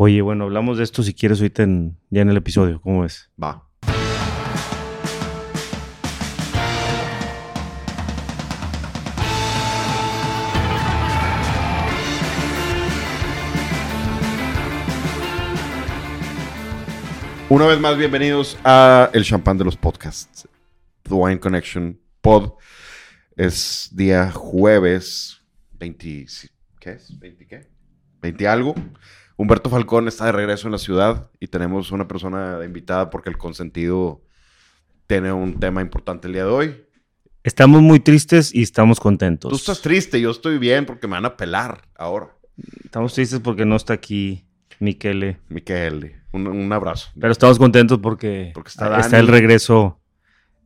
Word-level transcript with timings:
Oye, 0.00 0.22
bueno, 0.22 0.44
hablamos 0.44 0.78
de 0.78 0.84
esto 0.84 1.02
si 1.02 1.12
quieres 1.12 1.40
ahorita 1.40 1.64
en- 1.64 1.98
ya 2.10 2.22
en 2.22 2.30
el 2.30 2.36
episodio. 2.36 2.80
¿Cómo 2.80 3.02
ves? 3.02 3.30
Va. 3.42 3.64
Una 17.48 17.66
vez 17.66 17.80
más, 17.80 17.96
bienvenidos 17.96 18.58
a 18.62 19.10
El 19.14 19.24
Champán 19.24 19.56
de 19.56 19.64
los 19.64 19.76
Podcasts. 19.76 20.46
The 21.04 21.14
Wine 21.14 21.40
Connection 21.40 21.98
Pod. 22.20 22.52
Es 23.36 23.88
día 23.92 24.30
jueves 24.30 25.40
20... 25.78 26.26
¿Qué 26.78 26.90
es? 26.90 27.18
¿20 27.18 27.46
qué? 27.46 27.66
20 28.20 28.46
algo. 28.48 28.74
Humberto 29.38 29.70
Falcón 29.70 30.08
está 30.08 30.26
de 30.26 30.32
regreso 30.32 30.66
en 30.66 30.72
la 30.72 30.78
ciudad 30.78 31.30
y 31.38 31.46
tenemos 31.46 31.92
una 31.92 32.08
persona 32.08 32.58
invitada 32.64 33.08
porque 33.08 33.30
el 33.30 33.38
consentido 33.38 34.20
tiene 35.06 35.32
un 35.32 35.60
tema 35.60 35.80
importante 35.80 36.26
el 36.26 36.32
día 36.34 36.44
de 36.44 36.50
hoy. 36.50 36.84
Estamos 37.44 37.80
muy 37.80 38.00
tristes 38.00 38.52
y 38.52 38.62
estamos 38.62 38.98
contentos. 38.98 39.48
Tú 39.50 39.56
estás 39.56 39.80
triste, 39.80 40.20
yo 40.20 40.32
estoy 40.32 40.58
bien 40.58 40.84
porque 40.86 41.06
me 41.06 41.12
van 41.12 41.24
a 41.24 41.36
pelar 41.36 41.82
ahora. 41.96 42.30
Estamos 42.84 43.14
tristes 43.14 43.38
porque 43.38 43.64
no 43.64 43.76
está 43.76 43.94
aquí 43.94 44.44
Miquele. 44.80 45.38
Miquel, 45.48 46.16
un, 46.32 46.48
un 46.48 46.72
abrazo. 46.72 47.10
Pero 47.18 47.30
estamos 47.32 47.58
contentos 47.58 48.00
porque, 48.00 48.50
Porque 48.54 48.68
está 48.70 48.88
Dani. 48.88 49.14
el 49.16 49.28
regreso 49.28 50.00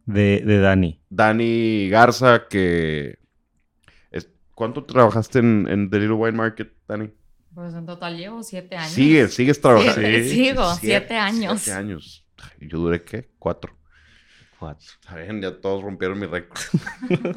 de, 0.06 0.42
de 0.46 0.58
Dani. 0.60 0.98
Dani 1.10 1.88
Garza, 1.90 2.48
que... 2.48 3.18
es- 4.10 4.30
¿Cuánto 4.54 4.84
trabajaste 4.84 5.40
en, 5.40 5.66
en 5.68 5.90
The 5.90 5.98
Little 6.00 6.14
Wine 6.16 6.36
Market, 6.38 6.72
Dani? 6.88 7.10
Pues 7.54 7.74
en 7.74 7.84
total 7.86 8.16
llevo 8.16 8.42
siete 8.42 8.76
años. 8.76 8.92
Sigues, 8.92 9.34
sigues 9.34 9.60
trabajando. 9.60 10.00
Sí, 10.00 10.28
sigo, 10.30 10.74
siete, 10.74 11.16
años. 11.16 11.60
Siete 11.62 11.78
años. 11.78 12.26
Yo 12.60 12.78
duré, 12.78 13.02
¿qué? 13.02 13.30
Cuatro. 13.38 13.76
Está 14.78 15.16
bien, 15.16 15.42
ya 15.42 15.60
todos 15.60 15.82
rompieron 15.82 16.18
mi 16.20 16.26
récord. 16.26 16.60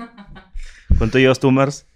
¿Cuánto 0.97 1.17
llevas 1.17 1.39
tú, 1.39 1.51
Mars? 1.51 1.87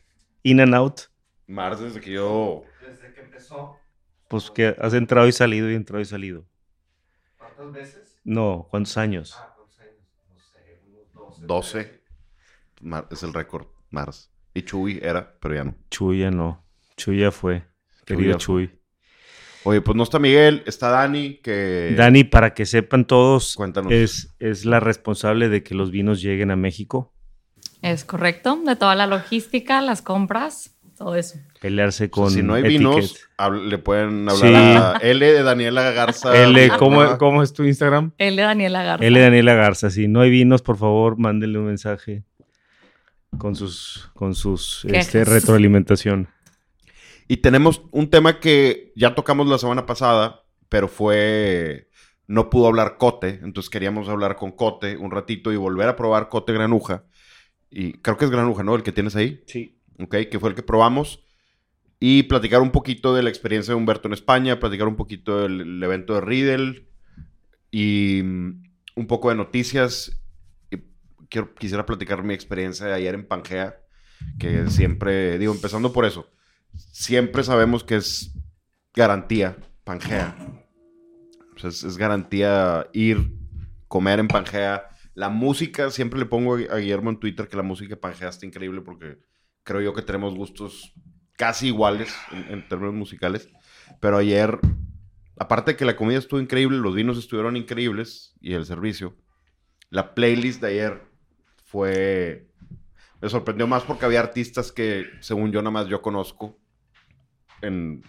In 0.42 0.60
and 0.60 0.74
out. 0.74 1.02
Mars, 1.46 1.80
desde 1.80 2.02
que 2.02 2.12
yo... 2.12 2.64
Desde 2.82 3.14
que 3.14 3.22
empezó, 3.22 3.80
Pues 4.28 4.50
que 4.50 4.76
has 4.80 4.94
entrado 4.96 5.28
y 5.28 5.32
salido 5.32 5.70
y 5.70 5.76
entrado 5.76 6.02
y 6.02 6.06
salido. 6.06 6.46
¿cuántas 7.38 7.72
veces? 7.72 8.20
No, 8.24 8.68
¿cuántos 8.72 8.98
años? 8.98 9.36
Ah, 9.38 9.54
¿cuántos 9.56 9.80
años? 9.80 9.96
No 10.30 10.40
sé, 10.40 10.82
unos 10.88 11.48
12. 11.48 11.78
12. 11.84 12.04
Mar- 12.82 13.08
es 13.12 13.22
el 13.24 13.34
récord, 13.34 13.68
Mars. 13.92 14.32
Y 14.56 14.64
Chuy 14.64 15.00
era, 15.02 15.38
pero 15.40 15.54
ya 15.56 15.64
no. 15.64 15.76
Chuya 15.92 16.32
no. 16.32 16.66
Chuya 16.98 17.32
fue. 17.32 17.68
Querido. 18.18 18.38
Chuy. 18.38 18.72
Oye, 19.64 19.82
pues 19.82 19.96
no 19.96 20.04
está 20.04 20.20
Miguel, 20.20 20.64
está 20.66 20.90
Dani, 20.90 21.36
que... 21.44 21.94
Dani, 21.98 22.24
para 22.24 22.54
que 22.54 22.66
sepan 22.66 23.06
todos, 23.06 23.56
Cuéntanos. 23.56 23.92
es, 23.92 24.34
es 24.40 24.64
la 24.66 24.80
responsable 24.80 25.50
de 25.50 25.64
que 25.64 25.76
los 25.76 25.92
vinos 25.92 26.22
lleguen 26.22 26.50
a 26.52 26.56
México. 26.56 27.14
Es 27.82 28.06
correcto, 28.06 28.60
de 28.66 28.76
toda 28.78 28.96
la 28.96 29.06
logística, 29.06 29.82
las 29.82 30.02
compras, 30.02 30.78
todo 30.98 31.16
eso. 31.16 31.40
Pelearse 31.62 32.06
O 32.06 32.08
sea, 32.08 32.10
con 32.12 32.32
si 32.32 32.42
no 32.42 32.54
hay 32.54 32.62
Etiquette. 32.64 32.80
vinos, 32.80 33.28
le 33.66 33.78
pueden 33.78 34.28
hablar 34.30 34.98
Sí. 35.02 35.06
a 35.06 35.10
L 35.10 35.26
de 35.34 35.44
Daniela 35.44 35.92
Garza. 35.92 36.42
L, 36.42 36.70
¿cómo, 36.80 37.18
cómo 37.18 37.44
es 37.44 37.52
tu 37.54 37.64
Instagram? 37.64 38.12
De 38.18 38.34
Daniela 38.36 38.82
Garza. 38.84 39.06
L 39.06 39.20
Daniela 39.20 39.54
Garza. 39.56 39.90
Si 39.90 40.08
no 40.08 40.22
hay 40.22 40.30
vinos, 40.30 40.62
por 40.62 40.78
favor, 40.78 41.18
mándenle 41.18 41.60
un 41.60 41.66
mensaje 41.66 42.24
con 43.38 43.56
sus, 43.56 44.10
con 44.14 44.34
sus 44.36 44.86
este, 44.86 45.24
retroalimentación. 45.26 46.30
Y 47.30 47.38
tenemos 47.38 47.84
un 47.92 48.10
tema 48.10 48.40
que 48.40 48.92
ya 48.96 49.14
tocamos 49.14 49.48
la 49.48 49.60
semana 49.60 49.86
pasada, 49.86 50.44
pero 50.68 50.88
fue... 50.88 51.88
No 52.26 52.50
pudo 52.50 52.68
hablar 52.68 52.98
Cote, 52.98 53.40
entonces 53.44 53.70
queríamos 53.70 54.10
hablar 54.10 54.36
con 54.36 54.52
Cote 54.52 54.98
un 54.98 55.10
ratito 55.10 55.52
y 55.52 55.56
volver 55.56 55.88
a 55.88 55.96
probar 55.96 56.30
Cote 56.30 56.54
Granuja. 56.54 57.06
Y 57.72 57.94
creo 57.94 58.18
que 58.18 58.26
es 58.26 58.32
Granuja, 58.32 58.64
¿no? 58.64 58.76
El 58.76 58.84
que 58.84 58.92
tienes 58.92 59.16
ahí. 59.16 59.44
Sí. 59.48 59.80
¿ok? 60.00 60.16
Que 60.30 60.40
fue 60.40 60.50
el 60.50 60.56
que 60.56 60.64
probamos. 60.64 61.24
Y 62.00 62.24
platicar 62.24 62.62
un 62.62 62.72
poquito 62.72 63.14
de 63.14 63.24
la 63.24 63.30
experiencia 63.30 63.74
de 63.74 63.78
Humberto 63.78 64.08
en 64.08 64.14
España, 64.14 64.60
platicar 64.60 64.88
un 64.88 64.96
poquito 64.96 65.42
del 65.42 65.62
el 65.62 65.84
evento 65.84 66.16
de 66.16 66.22
Riedel 66.22 66.88
y 67.72 68.22
mm, 68.24 68.64
un 68.96 69.08
poco 69.08 69.30
de 69.30 69.36
noticias. 69.36 70.20
Y 70.72 70.78
quiero, 71.30 71.54
quisiera 71.54 71.86
platicar 71.86 72.24
mi 72.24 72.34
experiencia 72.34 72.88
de 72.88 72.94
ayer 72.94 73.14
en 73.14 73.28
Pangea, 73.28 73.82
que 74.40 74.68
siempre, 74.70 75.38
digo, 75.38 75.54
empezando 75.54 75.92
por 75.94 76.06
eso, 76.06 76.28
siempre 76.76 77.44
sabemos 77.44 77.84
que 77.84 77.96
es 77.96 78.34
garantía 78.94 79.58
Pangea. 79.84 80.36
Es 81.64 81.98
garantía 81.98 82.88
ir, 82.94 83.34
comer 83.88 84.20
en 84.20 84.28
Pangea. 84.28 84.88
La 85.14 85.30
música, 85.30 85.90
siempre 85.90 86.20
le 86.20 86.26
pongo 86.26 86.56
a 86.56 86.78
Guillermo 86.78 87.10
en 87.10 87.20
Twitter 87.20 87.48
que 87.48 87.58
la 87.58 87.64
música 87.64 87.96
de 87.96 87.98
Pangea 87.98 88.30
está 88.30 88.46
increíble 88.46 88.82
porque 88.82 89.18
creo 89.64 89.82
yo 89.82 89.94
que 89.94 90.02
tenemos 90.02 90.36
gustos 90.36 90.94
casi 91.38 91.68
iguales 91.68 92.14
en, 92.32 92.54
en 92.54 92.68
términos 92.70 92.94
musicales. 92.94 93.50
Pero 94.00 94.18
ayer, 94.18 94.60
aparte 95.38 95.72
de 95.72 95.78
que 95.78 95.86
la 95.86 95.96
comida 95.96 96.20
estuvo 96.20 96.40
increíble, 96.40 96.78
los 96.78 96.96
vinos 96.96 97.18
estuvieron 97.18 97.58
increíbles 97.58 98.36
y 98.40 98.54
el 98.54 98.66
servicio, 98.66 99.18
la 99.90 100.14
playlist 100.14 100.62
de 100.62 100.68
ayer 100.68 101.02
fue... 101.66 102.49
Me 103.22 103.30
sorprendió 103.30 103.68
más 103.68 103.84
porque 103.84 104.06
había 104.06 104.22
artistas 104.22 104.72
que, 104.72 105.06
según 105.20 105.52
yo, 105.52 105.62
nada 105.62 105.72
más 105.72 105.88
yo 105.88 106.02
conozco 106.02 106.58
en, 107.62 108.04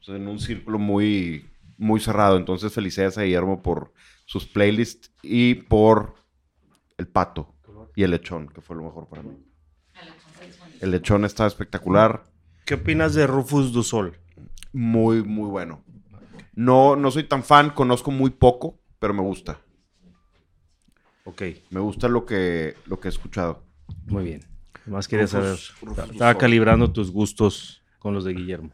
sea, 0.00 0.16
en 0.16 0.26
un 0.28 0.38
círculo 0.40 0.78
muy, 0.78 1.48
muy 1.78 2.00
cerrado. 2.00 2.36
Entonces, 2.36 2.72
felicidades 2.72 3.18
a 3.18 3.22
Guillermo 3.22 3.62
por 3.62 3.92
sus 4.26 4.46
playlists 4.46 5.12
y 5.22 5.54
por 5.54 6.14
el 6.98 7.06
pato 7.06 7.54
y 7.94 8.02
el 8.02 8.10
lechón, 8.10 8.48
que 8.48 8.60
fue 8.60 8.76
lo 8.76 8.82
mejor 8.82 9.08
para 9.08 9.22
mí. 9.22 9.36
El 10.80 10.90
lechón 10.90 11.24
está 11.24 11.46
espectacular. 11.46 12.24
¿Qué 12.64 12.74
opinas 12.74 13.14
de 13.14 13.26
Rufus 13.26 13.72
du 13.72 13.82
Sol? 13.82 14.18
Muy, 14.72 15.22
muy 15.22 15.48
bueno. 15.48 15.84
No, 16.54 16.96
no 16.96 17.10
soy 17.10 17.24
tan 17.24 17.44
fan, 17.44 17.70
conozco 17.70 18.10
muy 18.10 18.30
poco, 18.30 18.78
pero 18.98 19.14
me 19.14 19.22
gusta. 19.22 19.60
Ok, 21.24 21.42
Me 21.70 21.78
gusta 21.78 22.08
lo 22.08 22.26
que, 22.26 22.74
lo 22.86 22.98
que 22.98 23.08
he 23.08 23.10
escuchado. 23.10 23.62
Muy 24.06 24.24
bien. 24.24 24.40
Más 24.86 25.06
quería 25.08 25.26
saber. 25.26 25.56
Rufus- 25.80 26.10
Estaba 26.12 26.36
calibrando 26.38 26.92
tus 26.92 27.10
gustos 27.12 27.82
con 27.98 28.14
los 28.14 28.24
de 28.24 28.34
Guillermo. 28.34 28.72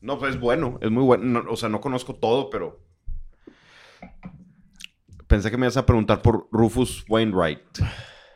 No, 0.00 0.18
pues 0.18 0.34
es 0.34 0.40
bueno, 0.40 0.78
es 0.82 0.90
muy 0.90 1.02
bueno. 1.02 1.24
No, 1.42 1.50
o 1.50 1.56
sea, 1.56 1.68
no 1.70 1.80
conozco 1.80 2.14
todo, 2.14 2.50
pero. 2.50 2.84
Pensé 5.26 5.50
que 5.50 5.56
me 5.56 5.66
ibas 5.66 5.76
a 5.76 5.86
preguntar 5.86 6.20
por 6.22 6.48
Rufus 6.52 7.04
Wainwright. 7.08 7.60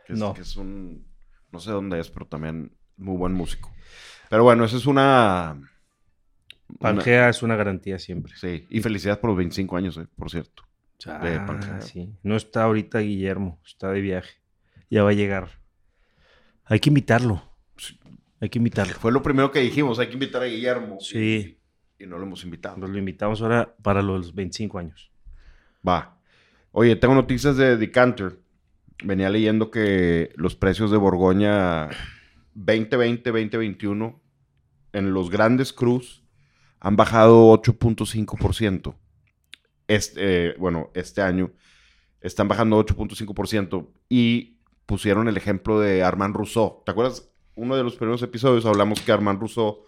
Que 0.07 0.13
es, 0.15 0.19
No. 0.19 0.33
que 0.35 0.41
es 0.41 0.57
un. 0.57 1.07
No 1.53 1.61
sé 1.61 1.71
dónde 1.71 2.01
es, 2.01 2.11
pero 2.11 2.27
también 2.27 2.73
muy 2.97 3.17
buen 3.17 3.35
músico. 3.35 3.71
Pero 4.31 4.45
bueno, 4.45 4.65
esa 4.65 4.77
es 4.77 4.87
una. 4.87 5.53
una- 6.69 6.79
Pangea 6.79 7.29
es 7.29 7.43
una 7.43 7.57
garantía 7.57 7.99
siempre. 7.99 8.33
sí, 8.37 8.67
y 8.71 8.81
felicidades 8.81 9.19
por 9.21 9.29
los 9.31 9.37
25 9.39 9.77
años, 9.77 9.97
eh, 9.99 10.07
por 10.17 10.31
cierto. 10.31 10.65
De 11.05 11.37
Ah, 11.37 11.45
Pangea. 11.47 11.81
sí. 11.83 12.13
No 12.23 12.35
está 12.37 12.65
ahorita 12.65 12.99
Guillermo, 13.01 13.61
está 13.65 13.91
de 13.93 14.01
viaje. 14.01 14.41
Ya 14.91 15.03
va 15.05 15.11
a 15.11 15.15
llegar. 15.15 15.51
Hay 16.69 16.81
que 16.81 16.91
invitarlo. 16.91 17.43
Hay 18.41 18.49
que 18.49 18.59
invitarlo. 18.59 18.95
Fue 18.95 19.11
lo 19.11 19.23
primero 19.23 19.51
que 19.51 19.61
dijimos, 19.61 19.99
hay 19.99 20.09
que 20.09 20.15
invitar 20.15 20.43
a 20.43 20.47
Guillermo. 20.47 20.99
Sí. 21.01 21.59
Y, 21.99 22.05
y 22.05 22.07
no 22.07 22.19
lo 22.19 22.25
hemos 22.25 22.45
invitado. 22.45 22.77
Nos 22.77 22.91
lo 22.91 22.99
invitamos 22.99 23.43
ahora 23.43 23.75
para 23.83 24.03
los 24.03 24.35
25 24.35 24.79
años. 24.79 25.11
Va. 25.87 26.19
Oye, 26.71 26.95
tengo 26.97 27.15
noticias 27.15 27.57
de 27.57 27.77
Decanter. 27.77 28.39
Venía 29.03 29.31
leyendo 29.31 29.71
que 29.71 30.33
los 30.37 30.55
precios 30.57 30.91
de 30.91 30.97
Borgoña 30.97 31.89
2020-2021 32.55 34.21
en 34.93 35.13
los 35.13 35.31
grandes 35.31 35.73
cruz 35.73 36.23
han 36.81 36.97
bajado 36.97 37.53
8.5%. 37.53 38.95
Este, 39.87 40.49
eh, 40.49 40.55
bueno, 40.59 40.91
este 40.95 41.23
año 41.23 41.53
están 42.21 42.49
bajando 42.49 42.85
8.5% 42.85 43.89
y 44.09 44.58
pusieron 44.89 45.29
el 45.29 45.37
ejemplo 45.37 45.79
de 45.79 46.03
Armand 46.03 46.35
Rousseau. 46.35 46.83
¿Te 46.87 46.93
acuerdas? 46.93 47.31
Uno 47.55 47.77
de 47.77 47.85
los 47.85 47.97
primeros 47.97 48.23
episodios 48.23 48.65
hablamos 48.65 49.03
que 49.03 49.13
Armand 49.13 49.39
Rousseau 49.39 49.85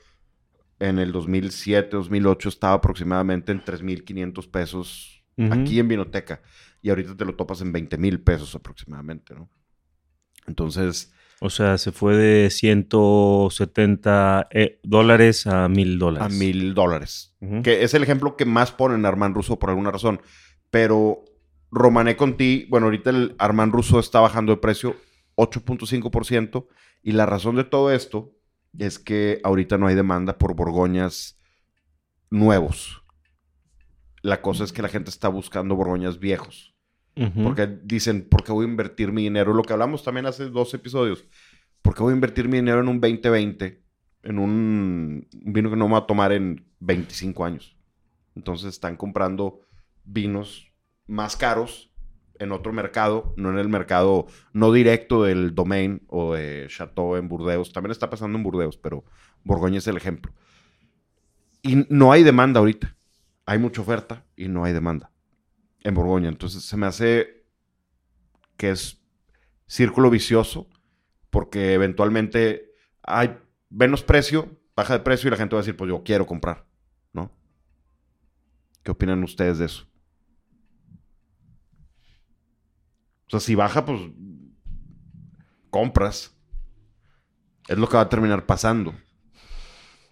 en 0.79 0.99
el 0.99 1.11
2007-2008 1.15 2.47
estaba 2.49 2.75
aproximadamente 2.75 3.51
en 3.51 3.65
3.500 3.65 4.51
pesos 4.51 5.25
Ujú. 5.39 5.53
aquí 5.55 5.79
en 5.81 5.89
Vinoteca. 5.89 6.43
Y 6.83 6.91
ahorita 6.91 7.17
te 7.17 7.25
lo 7.25 7.35
topas 7.35 7.63
en 7.63 7.73
20 7.73 7.97
mil 7.97 8.21
pesos 8.21 8.55
aproximadamente, 8.55 9.35
¿no? 9.35 9.49
Entonces, 10.47 11.13
O 11.41 11.49
sea, 11.49 11.79
se 11.79 11.93
fue 11.93 12.17
de 12.17 12.51
170 12.51 14.49
eh, 14.51 14.81
dólares 14.83 15.47
a 15.47 15.69
1000 15.69 15.95
a 15.95 15.99
dólares. 15.99 16.37
mil 16.39 16.75
dólares. 16.75 17.35
Ujú. 17.41 17.63
Que 17.63 17.83
es 17.85 17.95
el 17.95 18.03
ejemplo 18.03 18.37
que 18.37 18.45
más 18.45 18.71
ponen 18.73 19.07
Armand 19.07 19.35
Russo 19.35 19.59
por 19.59 19.71
alguna 19.71 19.91
razón. 19.91 20.21
Pero 20.71 21.25
Romané 21.71 22.17
Conti, 22.17 22.67
bueno, 22.69 22.87
ahorita 22.87 23.11
el 23.11 23.35
Armand 23.39 23.73
Russo 23.73 24.01
está 24.01 24.21
bajando 24.21 24.53
de 24.53 24.61
precio 24.61 24.97
8.5%. 25.37 26.67
Y 27.03 27.13
la 27.13 27.27
razón 27.27 27.57
de 27.57 27.65
todo 27.65 27.91
esto 27.91 28.33
es 28.79 28.99
que 28.99 29.41
ahorita 29.45 29.79
no 29.79 29.87
hay 29.87 29.95
demanda 29.95 30.39
por 30.39 30.55
Borgoñas 30.55 31.39
nuevos. 32.29 33.03
La 34.23 34.43
cosa 34.43 34.65
es 34.65 34.73
que 34.73 34.83
la 34.83 34.89
gente 34.89 35.11
está 35.11 35.29
buscando 35.29 35.77
Borgoñas 35.77 36.19
viejos. 36.19 36.75
Porque 37.43 37.67
dicen, 37.67 38.27
¿por 38.31 38.43
qué 38.43 38.53
voy 38.53 38.65
a 38.65 38.69
invertir 38.69 39.13
mi 39.13 39.25
dinero? 39.25 39.53
Lo 39.53 39.63
que 39.63 39.75
hablamos 39.75 40.03
también 40.03 40.25
hace 40.25 40.49
dos 40.49 40.73
episodios. 40.73 41.27
¿Por 41.83 41.95
qué 41.95 42.03
voy 42.03 42.13
a 42.13 42.15
invertir 42.15 42.49
mi 42.49 42.57
dinero 42.57 42.81
en 42.81 42.89
un 42.89 42.99
2020? 42.99 43.83
En 44.23 44.39
un 44.39 45.29
vino 45.33 45.69
que 45.69 45.77
no 45.77 45.87
me 45.87 45.93
va 45.93 45.99
a 45.99 46.07
tomar 46.07 46.33
en 46.33 46.65
25 46.79 47.45
años. 47.45 47.77
Entonces 48.35 48.69
están 48.69 48.97
comprando 48.97 49.61
vinos 50.05 50.70
más 51.11 51.37
caros 51.37 51.91
en 52.39 52.53
otro 52.53 52.73
mercado, 52.73 53.35
no 53.37 53.51
en 53.51 53.59
el 53.59 53.69
mercado 53.69 54.27
no 54.53 54.73
directo 54.73 55.25
del 55.25 55.55
Domain 55.55 56.03
o 56.07 56.35
de 56.35 56.67
Chateau 56.69 57.17
en 57.17 57.29
Burdeos. 57.29 57.73
También 57.73 57.91
está 57.91 58.09
pasando 58.09 58.39
en 58.39 58.45
Burdeos, 58.45 58.79
pero 58.79 59.05
Borgoña 59.45 59.79
es 59.79 59.87
el 59.89 59.97
ejemplo. 59.97 60.33
Y 61.63 61.85
no 61.91 62.13
hay 62.13 62.23
demanda 62.23 62.61
ahorita. 62.61 62.97
Hay 63.45 63.59
mucha 63.59 63.83
oferta 63.83 64.25
y 64.37 64.49
no 64.49 64.65
hay 64.65 64.73
demanda 64.73 65.11
en 65.81 65.95
Borgoña. 65.95 66.29
Entonces 66.29 66.63
se 66.65 66.77
me 66.77 66.87
hace 66.87 67.45
que 68.57 68.71
es 68.71 69.03
círculo 69.67 70.11
vicioso 70.11 70.69
porque 71.29 71.75
eventualmente 71.75 72.73
hay 73.03 73.37
menos 73.69 74.03
precio, 74.03 74.49
baja 74.77 74.95
de 74.95 75.01
precio 75.01 75.29
y 75.29 75.31
la 75.33 75.37
gente 75.37 75.57
va 75.57 75.61
a 75.61 75.63
decir, 75.63 75.77
pues 75.77 75.89
yo 75.89 76.03
quiero 76.05 76.27
comprar, 76.27 76.67
¿no? 77.13 77.33
¿Qué 78.83 78.93
opinan 78.93 79.23
ustedes 79.25 79.59
de 79.59 79.67
eso? 79.67 79.90
O 83.31 83.39
sea, 83.39 83.41
si 83.41 83.55
baja, 83.55 83.85
pues 83.85 84.01
compras. 85.71 86.37
Es 87.69 87.79
lo 87.79 87.89
que 87.89 87.97
va 87.97 88.03
a 88.03 88.09
terminar 88.09 88.47
pasando. 88.47 88.93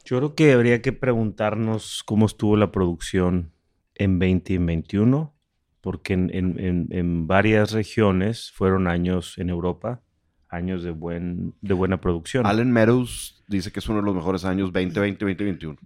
Yo 0.05 0.19
creo 0.19 0.35
que 0.35 0.53
habría 0.53 0.81
que 0.81 0.93
preguntarnos 0.93 2.03
cómo 2.07 2.27
estuvo 2.27 2.57
la 2.57 2.71
producción 2.71 3.53
en 3.97 4.19
20 4.19 4.53
y 4.53 4.57
en 4.57 4.67
21, 4.67 5.35
porque 5.81 6.13
en, 6.15 6.31
en- 6.33 6.59
en- 6.61 6.87
en 6.91 7.27
varias 7.27 7.73
regiones 7.73 8.53
fueron 8.53 8.87
años 8.87 9.37
en 9.39 9.51
Europa, 9.51 10.01
años 10.49 10.83
de, 10.83 10.93
buen, 10.93 11.55
de 11.61 11.75
buena 11.75 12.01
producción. 12.01 12.47
Allen 12.47 12.71
Meadows 12.71 13.43
dice 13.49 13.73
que 13.73 13.81
es 13.81 13.89
uno 13.89 13.99
de 13.99 14.05
los 14.05 14.15
mejores 14.15 14.45
años 14.45 14.73
2020, 14.73 15.25
2021. 15.25 15.77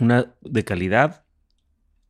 Una 0.00 0.34
de 0.40 0.64
calidad 0.64 1.24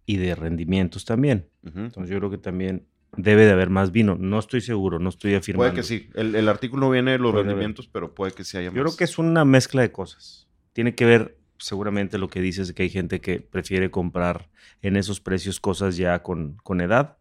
y 0.07 0.17
de 0.19 0.35
rendimientos 0.35 1.05
también. 1.05 1.50
Entonces 1.65 2.09
yo 2.11 2.19
creo 2.19 2.31
que 2.31 2.39
también 2.39 2.87
debe 3.16 3.44
de 3.44 3.52
haber 3.52 3.70
más 3.70 3.93
vino. 3.93 4.16
No 4.19 4.38
estoy 4.38 4.61
seguro, 4.61 4.99
no 4.99 5.08
estoy 5.08 5.34
afirmando. 5.34 5.72
Puede 5.72 5.82
que 5.82 5.87
sí. 5.87 6.11
El, 6.14 6.34
el 6.34 6.49
artículo 6.49 6.87
no 6.87 6.90
viene 6.90 7.12
de 7.12 7.19
los 7.19 7.31
Puede 7.32 7.43
haber. 7.44 7.52
rendimientos, 7.55 7.88
pero 7.88 8.14
puede 8.14 8.32
que 8.32 8.44
sí 8.44 8.56
haya 8.56 8.66
Yo 8.69 8.72
creo 8.72 8.84
más. 8.87 8.96
que 8.96 9.05
es 9.05 9.19
una 9.19 9.44
mezcla 9.44 9.82
de 9.82 9.93
cosas. 9.93 10.49
Tiene 10.72 10.94
que 10.94 11.05
ver 11.05 11.38
seguramente 11.58 12.19
lo 12.19 12.28
que 12.28 12.40
dices, 12.40 12.72
que 12.72 12.82
hay 12.82 12.90
gente 12.90 13.20
que 13.20 13.40
prefiere 13.40 13.90
comprar 13.90 14.50
en 14.82 14.96
esos 14.96 15.20
precios 15.20 15.61
cosas 15.61 15.96
ya 15.96 16.22
con, 16.22 16.56
con 16.62 16.81
edad. 16.81 17.16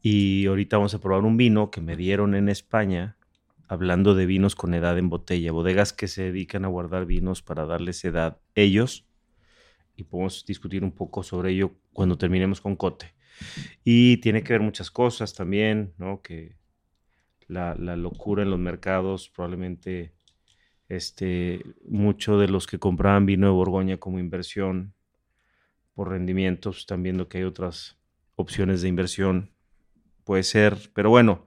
Y 0.00 0.46
ahorita 0.46 0.76
vamos 0.76 0.94
a 0.94 1.00
probar 1.00 1.24
un 1.24 1.36
vino 1.36 1.70
que 1.70 1.80
me 1.80 1.96
dieron 1.96 2.34
en 2.34 2.48
España, 2.48 3.16
hablando 3.66 4.14
de 4.14 4.26
vinos 4.26 4.54
con 4.54 4.74
edad 4.74 4.96
en 4.98 5.08
botella, 5.10 5.52
bodegas 5.52 5.92
que 5.92 6.08
se 6.08 6.22
dedican 6.24 6.64
a 6.64 6.68
guardar 6.68 7.04
vinos 7.04 7.42
para 7.42 7.66
darles 7.66 8.04
edad 8.04 8.38
ellos. 8.54 9.06
Y 9.96 10.04
podemos 10.04 10.46
discutir 10.46 10.84
un 10.84 10.92
poco 10.92 11.22
sobre 11.24 11.50
ello 11.50 11.72
cuando 11.92 12.16
terminemos 12.16 12.60
con 12.60 12.76
Cote. 12.76 13.14
Y 13.84 14.18
tiene 14.18 14.42
que 14.42 14.52
ver 14.52 14.62
muchas 14.62 14.90
cosas 14.90 15.34
también, 15.34 15.94
¿no? 15.98 16.22
Que 16.22 16.56
la, 17.48 17.74
locura 17.74 18.42
en 18.42 18.50
los 18.50 18.58
mercados 18.58 19.30
probablemente 19.30 20.12
este, 20.88 21.64
mucho 21.86 22.38
de 22.38 22.48
los 22.48 22.66
que 22.66 22.78
compraban 22.78 23.26
vino 23.26 23.46
de 23.46 23.52
Borgoña 23.52 23.96
como 23.98 24.18
inversión 24.18 24.94
por 25.94 26.10
rendimientos, 26.10 26.78
están 26.78 27.02
viendo 27.02 27.28
que 27.28 27.38
hay 27.38 27.44
otras 27.44 27.98
opciones 28.36 28.82
de 28.82 28.88
inversión. 28.88 29.50
Puede 30.24 30.44
ser, 30.44 30.76
pero 30.94 31.10
bueno, 31.10 31.46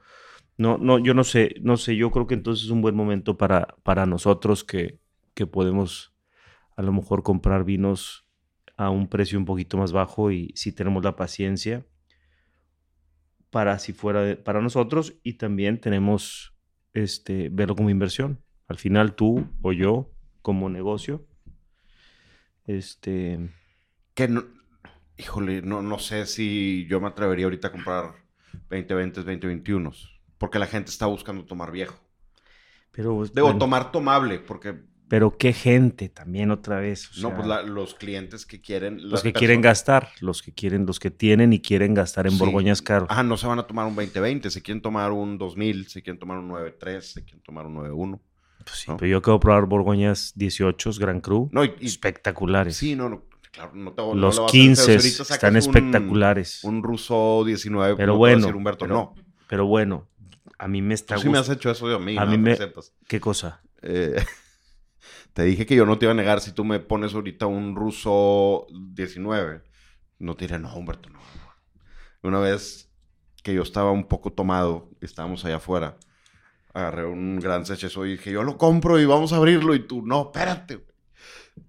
no, 0.58 0.78
no, 0.78 1.00
yo 1.00 1.14
no 1.14 1.24
sé, 1.24 1.56
no 1.62 1.78
sé, 1.78 1.96
yo 1.96 2.12
creo 2.12 2.28
que 2.28 2.34
entonces 2.34 2.66
es 2.66 2.72
un 2.72 2.82
buen 2.82 2.96
momento 2.96 3.38
para, 3.38 3.76
para 3.84 4.06
nosotros 4.06 4.64
que, 4.64 5.00
que 5.34 5.48
podemos 5.48 6.14
a 6.76 6.82
lo 6.82 6.92
mejor 6.92 7.24
comprar 7.24 7.64
vinos 7.64 8.26
a 8.86 8.90
un 8.90 9.08
precio 9.08 9.38
un 9.38 9.46
poquito 9.46 9.78
más 9.78 9.92
bajo 9.92 10.32
y 10.32 10.52
si 10.56 10.72
tenemos 10.72 11.04
la 11.04 11.16
paciencia 11.16 11.86
para 13.50 13.78
si 13.80 13.94
fuera 13.94 14.22
de- 14.22 14.36
para 14.38 14.62
nosotros 14.62 15.14
y 15.24 15.34
también 15.34 15.80
tenemos 15.80 16.54
este 16.94 17.50
verlo 17.50 17.76
como 17.76 17.90
inversión. 17.90 18.40
Al 18.68 18.78
final 18.78 19.14
tú 19.16 19.46
o 19.62 19.72
yo 19.74 20.12
como 20.42 20.70
negocio 20.70 21.28
este 22.66 23.50
Que 24.14 24.28
no- 24.28 24.46
híjole, 25.18 25.62
no, 25.62 25.82
no 25.82 26.00
sé 26.00 26.26
si 26.26 26.86
yo 26.90 27.00
me 27.00 27.08
atrevería 27.08 27.46
ahorita 27.46 27.68
a 27.70 27.72
comprar 27.72 28.14
2020, 28.70 29.22
2021. 29.24 29.92
Porque 30.38 30.60
la 30.60 30.66
gente 30.68 30.90
está 30.90 31.06
buscando 31.06 31.46
tomar 31.46 31.72
viejo. 31.72 31.96
pero 32.92 33.24
Debo 33.34 33.48
bueno, 33.48 33.60
tomar 33.60 33.92
tomable, 33.92 34.40
porque 34.40 34.76
pero 35.12 35.38
qué 35.38 35.52
gente 35.52 36.08
también 36.08 36.52
otra 36.52 36.80
vez, 36.80 37.10
o 37.10 37.22
no, 37.22 37.28
sea, 37.28 37.36
pues 37.36 37.46
la- 37.48 37.64
los 37.64 37.96
clientes 37.96 38.46
que 38.46 38.62
quieren. 38.62 39.02
los 39.04 39.12
las 39.12 39.24
que 39.24 39.34
quieren 39.34 39.58
personas- 39.62 39.80
gastar, 39.80 40.10
los 40.22 40.42
que 40.42 40.54
quieren, 40.54 40.86
los 40.86 41.02
que 41.02 41.12
tienen 41.12 41.52
y 41.52 41.60
quieren 41.60 41.94
gastar 41.94 42.28
en 42.28 42.32
Sí. 42.32 42.40
Borgoñas 42.40 42.82
caros. 42.82 43.10
Ajá, 43.12 43.22
no 43.22 43.36
se 43.36 43.46
van 43.46 43.60
a 43.60 43.64
tomar 43.64 43.88
un 43.88 43.94
2020, 43.96 44.50
se 44.50 44.62
quieren 44.62 44.82
tomar 44.82 45.12
un 45.12 45.38
2000, 45.38 45.90
se 45.90 46.02
quieren 46.02 46.18
tomar 46.18 46.38
un 46.38 46.48
93, 46.48 47.12
se 47.12 47.26
quieren 47.26 47.44
tomar 47.44 47.66
un 47.66 47.74
91. 47.74 48.22
Pues 48.64 48.78
sí, 48.78 48.90
¿no? 48.90 48.96
pero 48.96 49.10
yo 49.22 49.34
de 49.34 49.40
probar 49.40 49.66
Borgoñas 49.66 50.32
18 50.36 50.92
Gran 50.98 51.20
Cru, 51.20 51.50
No, 51.52 51.66
y, 51.66 51.74
y- 51.82 51.88
espectaculares. 51.88 52.78
sí, 52.78 52.96
no, 52.96 53.10
no, 53.10 53.26
claro, 53.52 53.72
no 53.76 53.92
te 53.92 54.02
no 54.02 54.14
Los 54.16 54.40
a 54.40 54.46
hacer 54.46 54.52
15 54.52 54.86
feo. 54.86 55.00
Si 55.02 55.08
ahorita 55.08 55.24
sacas 55.26 55.36
están 55.36 55.54
un- 55.54 55.58
espectaculares. 55.58 56.64
Un 56.64 56.84
ruso 56.84 57.44
19, 57.46 57.98
Pero 57.98 58.14
no 58.14 58.18
bueno, 58.18 58.38
decir 58.38 58.56
Humberto, 58.56 58.86
pero- 58.86 58.96
no. 58.96 59.16
Pero 59.50 59.66
bueno, 59.66 60.08
a 60.58 60.70
mí 60.70 60.82
me 60.82 60.94
está 60.94 61.16
Tú 61.16 61.24
sí 61.24 61.28
me 61.30 61.38
has 61.38 61.50
hecho 61.50 61.70
eso 61.70 61.86
de 61.90 61.96
a 61.96 62.00
mí, 62.00 62.16
a 62.18 62.24
¿no? 62.24 62.32
mí 62.32 62.38
me- 62.38 62.56
sepas. 62.56 62.94
¿Qué 63.10 63.20
cosa? 63.20 63.62
Eh, 63.82 64.16
te 65.34 65.44
dije 65.44 65.66
que 65.66 65.76
yo 65.76 65.86
no 65.86 65.98
te 65.98 66.06
iba 66.06 66.12
a 66.12 66.16
negar 66.16 66.42
si 66.42 66.52
tú 66.52 66.64
me 66.66 66.80
pones 66.80 67.14
ahorita 67.14 67.46
un 67.46 67.76
ruso 67.76 68.68
19. 68.72 69.64
No 70.20 70.36
te 70.36 70.46
diré, 70.46 70.60
no, 70.60 70.74
Humberto, 70.76 71.10
no. 71.10 71.20
no". 71.20 72.30
Una 72.30 72.40
vez 72.40 72.92
que 73.44 73.54
yo 73.54 73.64
estaba 73.64 73.92
un 73.92 74.06
poco 74.06 74.32
tomado, 74.32 74.90
estábamos 75.02 75.44
allá 75.46 75.56
afuera, 75.58 75.98
agarré 76.74 77.06
un 77.06 77.40
gran 77.40 77.66
sechezo 77.66 78.06
y 78.06 78.12
dije, 78.12 78.32
yo 78.32 78.44
lo 78.44 78.58
compro 78.58 79.00
y 79.00 79.06
vamos 79.06 79.34
a 79.34 79.38
abrirlo. 79.38 79.74
Y 79.74 79.88
tú, 79.88 80.06
no, 80.06 80.24
espérate, 80.24 80.86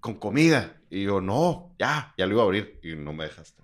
con 0.00 0.14
comida. 0.16 0.80
Y 0.90 1.04
yo, 1.04 1.20
no, 1.20 1.74
ya, 1.78 2.14
ya 2.18 2.26
lo 2.26 2.34
iba 2.34 2.42
a 2.42 2.44
abrir. 2.44 2.80
Y 2.82 2.94
no 2.94 3.12
me 3.12 3.24
dejaste. 3.24 3.62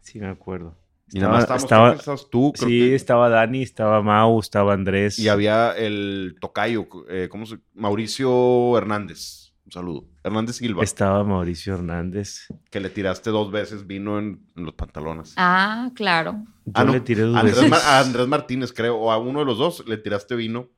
Sí, 0.00 0.20
me 0.20 0.28
acuerdo. 0.28 0.76
Y 1.12 1.18
nada 1.20 1.32
más 1.32 1.42
Estaba- 1.42 1.58
estábamos 1.58 1.98
estaba- 1.98 2.16
estabas 2.16 2.30
tú, 2.30 2.52
creo 2.56 2.68
Sí, 2.68 2.78
que- 2.80 2.94
estaba 2.94 3.28
Dani, 3.28 3.62
estaba 3.62 4.02
Mau, 4.02 4.40
estaba 4.40 4.72
Andrés. 4.72 5.18
Y 5.18 5.28
había 5.28 5.72
el 5.76 6.36
tocayo, 6.40 6.86
eh, 7.08 7.28
¿cómo 7.30 7.46
se 7.46 7.58
Mauricio 7.74 8.76
Hernández. 8.78 9.52
Un 9.66 9.72
saludo. 9.72 10.04
Hernández 10.22 10.56
Silva. 10.56 10.82
Estaba 10.84 11.24
Mauricio 11.24 11.74
Hernández. 11.74 12.46
Que 12.70 12.80
le 12.80 12.90
tiraste 12.90 13.30
dos 13.30 13.50
veces 13.50 13.86
vino 13.86 14.18
en, 14.18 14.46
en 14.56 14.64
los 14.64 14.74
pantalones. 14.74 15.32
Ah, 15.36 15.90
claro. 15.94 16.42
Yo 16.66 16.72
Ah, 16.74 16.84
no. 16.84 16.92
le 16.92 17.00
tiré 17.00 17.22
dos 17.22 17.36
Andrés, 17.36 17.56
veces. 17.56 17.70
Mar- 17.70 17.80
a 17.82 18.00
Andrés 18.00 18.26
Martínez, 18.28 18.72
creo, 18.72 18.96
o 18.96 19.10
a 19.10 19.18
uno 19.18 19.38
de 19.40 19.46
los 19.46 19.56
dos 19.58 19.86
le 19.86 19.96
tiraste 19.98 20.34
vino. 20.36 20.68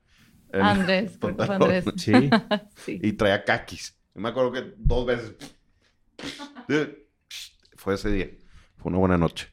en- 0.53 0.63
Andrés, 0.63 1.19
Andrés. 1.49 1.85
Sí. 1.97 2.13
Sí. 2.77 3.01
Y 3.03 3.13
traía 3.15 3.43
caquis. 3.45 3.97
Yo 4.15 4.21
me 4.21 4.29
acuerdo 4.29 4.53
que 4.53 4.75
dos 4.79 5.05
veces. 5.07 5.35
Fue 7.77 7.95
ese 7.95 8.11
día. 8.11 8.31
Fue 8.77 8.91
una 8.91 8.99
buena 8.99 9.19
noche. 9.19 9.49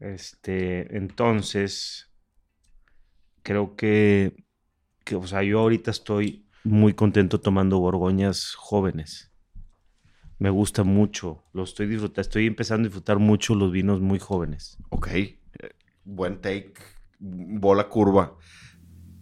Este, 0.00 0.96
entonces, 0.96 2.10
creo 3.42 3.76
que, 3.76 4.44
que, 5.04 5.14
o 5.14 5.26
sea, 5.26 5.42
yo 5.42 5.60
ahorita 5.60 5.90
estoy 5.90 6.46
muy 6.64 6.94
contento 6.94 7.40
tomando 7.40 7.78
borgoñas 7.78 8.54
jóvenes. 8.54 9.30
Me 10.38 10.48
gusta 10.48 10.84
mucho, 10.84 11.44
lo 11.52 11.64
estoy 11.64 11.86
disfrutando, 11.86 12.22
estoy 12.22 12.46
empezando 12.46 12.86
a 12.86 12.88
disfrutar 12.88 13.18
mucho 13.18 13.54
los 13.54 13.70
vinos 13.70 14.00
muy 14.00 14.18
jóvenes. 14.18 14.78
Ok. 14.88 15.08
eh, 15.08 15.36
Buen 16.04 16.40
take. 16.40 16.72
Bola 17.18 17.88
curva. 17.88 18.38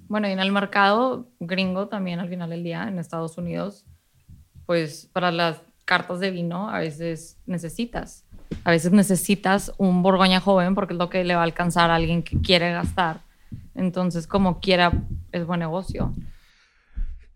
Bueno, 0.07 0.29
y 0.29 0.31
en 0.33 0.39
el 0.39 0.53
mercado 0.53 1.33
gringo 1.41 1.89
también 1.89 2.21
al 2.21 2.29
final 2.29 2.51
del 2.51 2.63
día, 2.63 2.87
en 2.87 3.01
Estados 3.01 3.37
Unidos, 3.37 3.85
pues 4.65 5.11
para 5.13 5.33
las 5.33 5.61
cartas 5.85 6.21
de 6.21 6.31
vino 6.31 6.71
a 6.71 6.79
veces 6.79 7.41
necesitas. 7.47 8.28
A 8.65 8.71
veces 8.71 8.93
necesitas 8.93 9.73
un 9.79 10.03
Borgoña 10.03 10.41
joven 10.41 10.75
porque 10.75 10.95
es 10.95 10.99
lo 10.99 11.11
que 11.11 11.25
le 11.25 11.35
va 11.35 11.41
a 11.41 11.45
alcanzar 11.45 11.91
a 11.91 11.97
alguien 11.97 12.23
que 12.23 12.41
quiere 12.41 12.73
gastar. 12.73 13.21
Entonces, 13.75 14.27
como 14.27 14.61
quiera, 14.61 14.93
es 15.33 15.47
buen 15.47 15.61
negocio. 15.61 16.15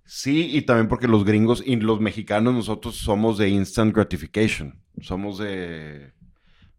Sí, 0.05 0.51
y 0.55 0.63
también 0.63 0.89
porque 0.89 1.09
los 1.09 1.25
gringos 1.25 1.63
y 1.65 1.77
los 1.77 2.01
mexicanos 2.01 2.55
nosotros 2.55 2.97
somos 2.97 3.39
de 3.39 3.49
instant 3.49 3.95
gratification. 3.95 4.79
Somos 5.01 5.39
de 5.39 6.13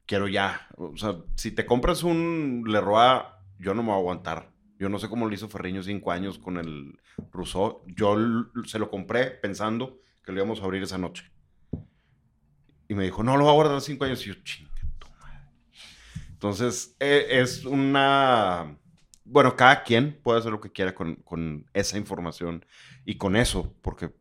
quiero 0.05 0.27
ya. 0.27 0.67
O 0.75 0.95
sea, 0.97 1.17
si 1.35 1.51
te 1.51 1.65
compras 1.65 2.03
un 2.03 2.63
Leroy, 2.67 3.21
yo 3.59 3.73
no 3.73 3.81
me 3.81 3.89
voy 3.89 3.95
a 3.95 3.99
aguantar. 3.99 4.51
Yo 4.77 4.89
no 4.89 4.99
sé 4.99 5.07
cómo 5.07 5.27
lo 5.27 5.33
hizo 5.33 5.49
Ferriño 5.49 5.81
cinco 5.81 6.11
años 6.11 6.37
con 6.37 6.57
el 6.57 6.99
Rousseau. 7.31 7.81
Yo 7.87 8.17
se 8.65 8.79
lo 8.79 8.89
compré 8.89 9.31
pensando 9.31 9.99
que 10.23 10.31
lo 10.31 10.39
íbamos 10.39 10.61
a 10.61 10.65
abrir 10.65 10.83
esa 10.83 10.97
noche. 10.97 11.32
Y 12.87 12.95
me 12.95 13.03
dijo, 13.03 13.23
no, 13.23 13.37
lo 13.37 13.43
voy 13.43 13.51
a 13.51 13.55
guardar 13.55 13.81
cinco 13.81 14.05
años. 14.05 14.25
Y 14.25 14.29
yo, 14.29 14.35
chinga 14.43 14.71
tu 14.99 15.07
madre. 15.19 15.39
Entonces, 16.31 16.95
e- 16.99 17.27
es 17.29 17.65
una... 17.65 18.77
Bueno, 19.25 19.55
cada 19.55 19.83
quien 19.83 20.19
puede 20.21 20.39
hacer 20.39 20.51
lo 20.51 20.59
que 20.59 20.71
quiera 20.71 20.93
con, 20.93 21.15
con 21.15 21.65
esa 21.73 21.97
información 21.97 22.65
y 23.05 23.15
con 23.17 23.35
eso, 23.35 23.73
porque 23.81 24.13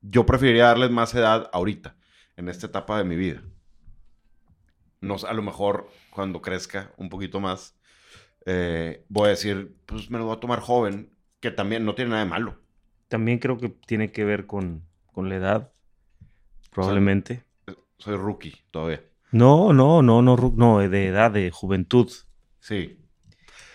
yo 0.00 0.24
preferiría 0.26 0.66
darles 0.66 0.90
más 0.90 1.14
edad 1.14 1.50
ahorita, 1.52 1.96
en 2.36 2.48
esta 2.48 2.66
etapa 2.66 2.98
de 2.98 3.04
mi 3.04 3.16
vida. 3.16 3.42
No, 5.00 5.16
a 5.16 5.32
lo 5.34 5.42
mejor 5.42 5.90
cuando 6.10 6.40
crezca 6.40 6.92
un 6.96 7.08
poquito 7.08 7.40
más, 7.40 7.76
eh, 8.46 9.04
voy 9.08 9.26
a 9.26 9.30
decir, 9.30 9.76
pues 9.86 10.10
me 10.10 10.18
lo 10.18 10.26
voy 10.26 10.36
a 10.36 10.40
tomar 10.40 10.60
joven, 10.60 11.10
que 11.40 11.50
también 11.50 11.84
no 11.84 11.94
tiene 11.94 12.12
nada 12.12 12.24
de 12.24 12.30
malo. 12.30 12.60
También 13.08 13.38
creo 13.38 13.58
que 13.58 13.68
tiene 13.68 14.12
que 14.12 14.24
ver 14.24 14.46
con, 14.46 14.82
con 15.12 15.28
la 15.28 15.36
edad, 15.36 15.72
probablemente. 16.70 17.44
Soy 17.98 18.16
rookie 18.16 18.54
todavía. 18.70 19.02
No, 19.32 19.72
no, 19.72 20.02
no, 20.02 20.22
no, 20.22 20.52
no, 20.56 20.78
de 20.78 21.06
edad, 21.08 21.30
de 21.30 21.50
juventud. 21.50 22.10
Sí. 22.60 22.98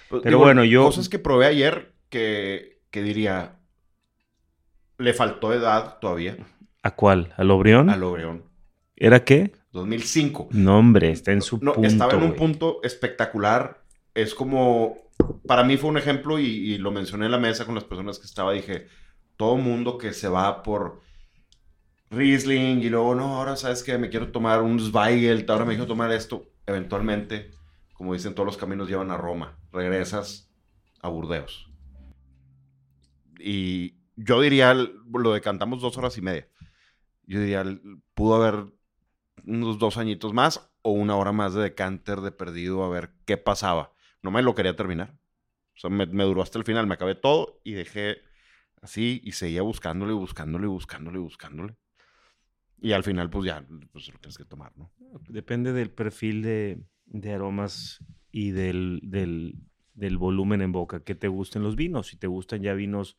Pues, 0.10 0.22
Pero 0.24 0.40
bueno, 0.40 0.64
yo- 0.64 0.86
Cosas 0.86 1.10
que 1.10 1.20
probé 1.20 1.46
ayer 1.48 1.94
que, 2.10 2.82
que 2.92 3.04
diría, 3.04 3.60
le 4.98 5.14
faltó 5.14 5.54
edad 5.54 6.00
todavía 6.00 6.38
¿A 6.82 6.96
cuál? 6.96 7.34
¿Al 7.38 7.52
Obreón? 7.52 7.90
al 7.90 8.04
Obreón. 8.04 8.46
¿Era 8.96 9.24
qué? 9.24 9.52
2005. 9.72 10.50
No, 10.52 10.80
hombre, 10.80 11.12
está 11.12 11.32
en 11.32 11.42
su 11.42 11.60
No, 11.62 11.74
punto. 11.74 11.88
estaba 11.88 12.14
en 12.14 12.24
un 12.24 12.34
punto 12.36 12.80
espectacular. 12.84 13.84
Es 14.16 14.34
como, 14.34 14.98
para 15.46 15.64
mí 15.64 15.78
fue 15.78 15.90
un 15.90 15.98
ejemplo 15.98 16.40
y, 16.40 16.46
y 16.46 16.78
lo 16.78 16.92
mencioné 16.92 17.26
en 17.26 17.32
la 17.32 17.38
mesa 17.38 17.66
con 17.66 17.76
las 17.76 17.84
personas 17.84 18.18
que 18.18 18.26
estaba. 18.26 18.54
Dije, 18.54 18.88
todo 19.38 19.58
mundo 19.58 19.98
que 19.98 20.14
se 20.14 20.28
va 20.30 20.64
por 20.64 21.02
Riesling 22.12 22.82
y 22.82 22.90
luego, 22.90 23.14
no, 23.14 23.38
ahora 23.38 23.56
sabes 23.56 23.84
que 23.84 23.98
me 23.98 24.10
quiero 24.10 24.32
tomar 24.32 24.62
un 24.62 24.80
Zweigelt, 24.80 25.50
ahora 25.50 25.66
me 25.66 25.74
quiero 25.74 25.88
tomar 25.88 26.12
esto. 26.12 26.46
Eventualmente, 26.66 27.52
como 27.94 28.14
dicen, 28.14 28.34
todos 28.34 28.48
los 28.48 28.58
caminos 28.58 28.90
llevan 28.90 29.12
a 29.12 29.18
Roma. 29.18 29.60
Regresas 29.72 30.52
a 31.02 31.10
Burdeos. 31.10 31.70
Y 33.40 33.96
yo 34.16 34.42
diría, 34.42 34.74
lo 34.74 35.34
decantamos 35.34 35.82
dos 35.82 35.98
horas 35.98 36.18
y 36.18 36.22
media. 36.22 36.48
Yo 37.26 37.40
diría, 37.40 37.64
pudo 38.16 38.36
haber 38.36 38.66
unos 39.46 39.78
dos 39.78 39.98
añitos 39.98 40.34
más 40.34 40.72
o 40.82 40.92
una 40.92 41.16
hora 41.16 41.32
más 41.32 41.54
de 41.54 41.62
decanter 41.62 42.22
de 42.22 42.32
perdido 42.32 42.84
a 42.84 42.90
ver 42.90 43.12
qué 43.26 43.38
pasaba. 43.38 43.94
No 44.24 44.32
me 44.32 44.42
lo 44.42 44.56
quería 44.56 44.76
terminar. 44.76 45.16
O 45.76 45.80
sea, 45.80 45.90
me, 45.90 46.06
me 46.08 46.24
duró 46.24 46.42
hasta 46.42 46.58
el 46.58 46.66
final, 46.66 46.88
me 46.88 46.96
acabé 46.96 47.16
todo 47.16 47.62
y 47.64 47.74
dejé 47.74 48.18
así 48.82 49.22
y 49.24 49.34
seguía 49.34 49.62
buscándole, 49.62 50.14
buscándole, 50.14 50.68
buscándole, 50.68 51.20
buscándole. 51.20 51.78
Y 52.82 52.94
al 52.94 53.04
final, 53.04 53.30
pues 53.30 53.46
ya, 53.46 53.66
pues 53.92 54.08
lo 54.08 54.20
tienes 54.20 54.38
que 54.38 54.46
tomar, 54.46 54.72
¿no? 54.78 54.92
Depende 55.28 55.74
del 55.74 55.92
perfil 55.92 56.42
de, 56.42 56.82
de 57.06 57.34
aromas 57.34 58.00
y 58.32 58.52
del, 58.52 59.02
del, 59.04 59.56
del 59.94 60.18
volumen 60.18 60.62
en 60.62 60.72
boca 60.72 61.04
que 61.04 61.16
te 61.16 61.28
gusten 61.28 61.64
los 61.64 61.76
vinos. 61.76 62.08
Si 62.08 62.18
te 62.18 62.28
gustan 62.28 62.62
ya 62.62 62.74
vinos 62.74 63.18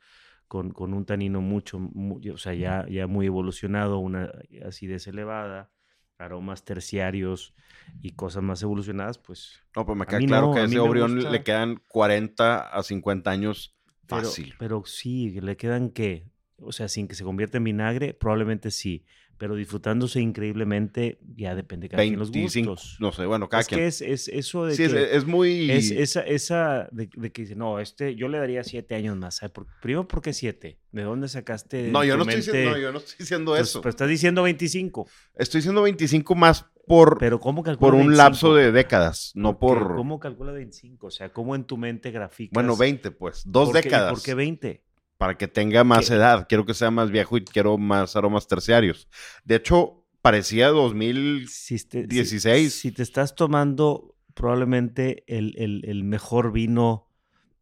con, 0.49 0.71
con 0.71 0.95
un 0.95 1.05
tanino 1.05 1.41
mucho, 1.41 1.79
mu- 1.79 2.21
o 2.33 2.37
sea, 2.39 2.55
ya, 2.55 2.87
ya 2.89 3.07
muy 3.07 3.27
evolucionado, 3.27 3.99
una 3.99 4.33
acidez 4.65 5.07
elevada, 5.07 5.71
aromas 6.19 6.65
terciarios 6.65 7.55
y 8.03 8.13
cosas 8.13 8.43
más 8.43 8.63
evolucionadas, 8.63 9.19
pues 9.19 9.61
No, 9.77 9.87
pues 9.87 9.97
me 9.99 10.07
queda 10.07 10.21
claro 10.23 10.47
no, 10.47 10.53
que 10.53 10.61
a 10.61 10.65
ese 10.65 10.79
Orión 10.79 11.17
gusta. 11.17 11.31
le 11.33 11.43
quedan 11.45 11.83
40 11.89 12.61
a 12.69 12.83
50 12.83 13.31
años 13.31 13.75
Pero, 14.07 14.21
fácil. 14.23 14.55
pero 14.59 14.85
sí, 14.85 15.33
que 15.33 15.41
le 15.41 15.57
quedan 15.57 15.91
qué? 15.91 16.27
O 16.59 16.73
sea, 16.73 16.89
sin 16.89 17.09
que 17.09 17.15
se 17.15 17.25
convierta 17.25 17.59
en 17.59 17.65
vinagre, 17.65 18.13
probablemente 18.15 18.71
sí. 18.71 19.05
Pero 19.41 19.55
disfrutándose 19.55 20.21
increíblemente, 20.21 21.19
ya 21.35 21.55
depende 21.55 21.85
de 21.87 21.89
cada 21.93 22.03
quien 22.03 22.19
los 22.19 22.31
25, 22.31 22.73
gustos. 22.73 22.97
no 23.01 23.11
sé, 23.11 23.25
bueno, 23.25 23.49
cada 23.49 23.63
es 23.63 23.69
quien. 23.69 23.81
que 23.81 23.87
es, 23.87 24.03
es 24.03 24.29
eso 24.29 24.67
de 24.67 24.75
sí, 24.77 24.83
es, 24.83 24.93
que 24.93 25.17
es 25.17 25.25
muy... 25.25 25.71
es 25.71 25.91
esa, 25.91 26.21
esa 26.21 26.89
de, 26.93 27.09
de 27.17 27.33
que 27.33 27.43
dice, 27.43 27.57
no, 27.57 27.81
este, 27.81 28.15
yo 28.17 28.29
le 28.29 28.37
daría 28.37 28.63
siete 28.65 28.95
años 28.97 29.17
más. 29.17 29.37
¿sabe 29.37 29.49
por- 29.49 29.67
primero, 29.81 30.07
¿por 30.07 30.21
qué 30.21 30.35
siete? 30.35 30.79
¿De 30.93 31.05
dónde 31.05 31.27
sacaste? 31.27 31.89
no, 31.91 32.05
yo 32.05 32.19
no, 32.19 32.25
estoy 32.25 32.37
diciendo, 32.37 32.71
no, 32.73 32.77
yo 32.77 32.93
no 32.93 32.99
estoy 32.99 33.15
diciendo 33.19 33.53
Pues, 33.53 33.63
eso. 33.63 33.81
Pero 33.81 33.89
estás 33.91 34.09
diciendo 34.11 34.43
25. 34.43 35.09
Estoy 35.37 35.61
diciendo 35.61 35.81
25 35.81 36.35
más 36.35 36.67
por, 36.87 37.17
Pero 37.17 37.41
¿cómo 37.41 37.63
por 37.63 37.95
un 37.95 38.01
25? 38.09 38.17
lapso 38.23 38.55
de 38.55 38.73
décadas, 38.73 39.33
no 39.35 39.59
¿Por. 39.59 39.97
¿Cómo 39.97 40.21
calcula 40.21 40.53
25? 40.53 41.07
O 41.07 41.11
sea, 41.11 41.31
¿cómo 41.31 41.55
en 41.55 41.65
tu 41.65 41.79
mente 41.79 42.11
graficas? 42.11 42.53
Bueno, 42.53 42.77
20, 42.77 43.11
pues. 43.13 43.43
Dos 43.47 43.71
¿Por 43.71 43.83
décadas. 43.83 44.13
¿Por 44.13 44.23
qué 44.23 44.35
20? 44.35 44.85
Para 45.21 45.37
que 45.37 45.49
tenga 45.49 45.85
más 45.85 46.09
¿Qué? 46.09 46.15
edad. 46.15 46.47
Quiero 46.49 46.65
que 46.65 46.73
sea 46.73 46.91
más 46.91 47.11
viejo 47.11 47.37
y 47.37 47.45
quiero 47.45 47.77
más 47.77 48.17
aromas 48.17 48.47
terciarios. 48.47 49.07
De 49.45 49.57
hecho, 49.57 50.03
parecía 50.23 50.69
2000... 50.69 51.47
si 51.47 51.77
te, 51.87 52.01
si- 52.01 52.07
16. 52.07 52.73
Si, 52.73 52.91
te 52.91 53.03
estás 53.03 53.35
tomando 53.35 54.17
probablemente 54.33 55.25
el, 55.27 55.55
el- 55.59 55.85
el 55.85 56.05
mejor 56.05 56.53
vino 56.53 57.07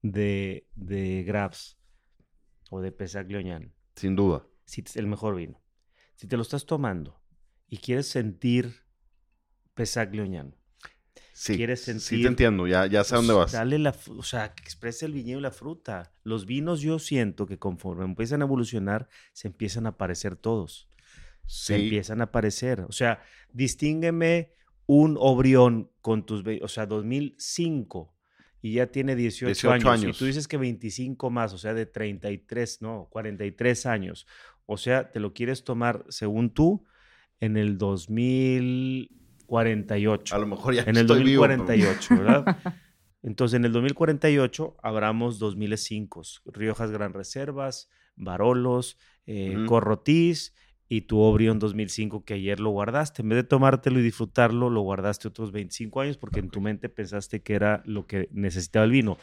de, 0.03 0.69
de 0.77 1.25
Grabs 1.25 1.77
o 2.71 2.81
de 2.81 2.93
Pesaglioñan, 2.93 3.75
Sin 3.97 4.15
duda. 4.15 4.47
si 4.65 4.83
te- 4.83 4.97
el 5.01 5.09
mejor 5.09 5.35
vino. 5.35 5.61
Si 6.15 6.29
te 6.29 6.37
lo 6.37 6.43
estás 6.43 6.65
tomando 6.65 7.21
y 7.69 7.79
quieres 7.79 8.07
sentir 8.07 8.85
Pesaglioñan, 9.75 10.55
Sí. 11.41 11.57
¿Quieres 11.57 11.85
Sí 11.85 11.93
sentir? 12.01 12.23
te 12.23 12.29
entiendo. 12.29 12.67
Ya, 12.67 12.87
ya 12.87 13.05
sé 13.05 13.15
a 13.15 13.19
pues, 13.19 13.27
dónde 13.29 13.33
vas. 13.41 13.53
Dale 13.53 13.79
la, 13.79 13.95
o 14.09 14.23
sea, 14.25 14.55
que 14.55 14.63
exprese 14.65 15.07
el 15.07 15.13
viñedo 15.13 15.39
y 15.39 15.43
la 15.43 15.53
fruta. 15.53 16.13
Los 16.25 16.47
vinos 16.47 16.81
yo 16.81 16.99
siento 16.99 17.47
que 17.47 17.59
conforme 17.59 18.05
empiezan 18.05 18.43
a 18.43 18.45
evolucionar, 18.47 19.09
se 19.33 19.47
empiezan 19.47 19.87
a 19.87 19.97
parecer 19.97 20.35
todos. 20.35 20.89
se 21.47 21.77
Sí. 21.77 21.85
empiezan 21.85 22.21
a 22.21 22.25
aparecer. 22.25 22.81
O 22.81 22.93
sea, 22.93 23.23
distíngueme 23.53 24.53
un 24.87 25.17
Obrión 25.19 25.91
con 26.01 26.27
tus, 26.27 26.43
o 26.61 26.69
sea, 26.69 26.87
2005 26.87 28.15
y 28.61 28.73
ya 28.75 28.89
tiene 28.89 29.15
18, 29.15 29.47
18 29.47 29.71
años, 29.73 29.87
años. 29.87 30.17
Y 30.17 30.19
tú 30.19 30.25
dices 30.27 30.49
que 30.49 30.57
25 30.57 31.31
más, 31.31 31.53
o 31.53 31.59
sea, 31.59 31.73
de 31.73 31.87
33, 31.87 32.83
no, 32.83 33.07
43 33.11 33.87
años. 33.87 34.27
O 34.67 34.77
sea, 34.77 35.13
te 35.13 35.21
lo 35.21 35.33
quieres 35.33 35.63
tomar, 35.65 36.05
según 36.09 36.51
tú, 36.53 36.85
en 37.41 37.57
el 37.57 37.79
2048. 39.49 40.35
A 40.35 40.39
lo 40.39 40.47
mejor 40.47 40.75
ya 40.75 40.83
en 40.83 40.91
el 40.97 40.99
estoy 40.99 41.25
vivo, 41.25 41.43
pero- 41.43 41.57
2048, 41.57 42.17
¿verdad? 42.17 42.45
Entonces, 43.23 43.57
en 43.57 43.65
el 43.65 43.73
2048 43.73 44.77
abramos 44.83 45.39
2005, 45.41 46.23
Riojas 46.47 46.91
Gran 46.93 47.13
Reservas, 47.15 47.91
Barolos, 48.15 48.97
eh, 49.27 49.57
Ujú. 49.57 49.67
Corrotiz 49.67 50.55
y 50.89 51.03
tu 51.03 51.19
Obrión 51.19 51.59
2005 51.59 52.25
que 52.25 52.35
ayer 52.35 52.61
lo 52.61 52.71
guardaste. 52.71 53.23
En 53.23 53.29
vez 53.31 53.37
de 53.39 53.45
tomártelo 53.45 53.99
y 53.99 54.03
disfrutarlo, 54.03 54.71
lo 54.71 54.81
guardaste 54.83 55.29
otros 55.29 55.51
25 55.53 56.01
años 56.01 56.17
porque 56.17 56.41
en 56.41 56.49
tu 56.51 56.61
mente 56.61 56.89
pensaste 56.89 57.43
que 57.43 57.55
era 57.55 57.83
lo 57.85 58.07
que 58.07 58.29
necesitaba 58.33 58.85
el 58.85 58.93
vino. 58.93 59.19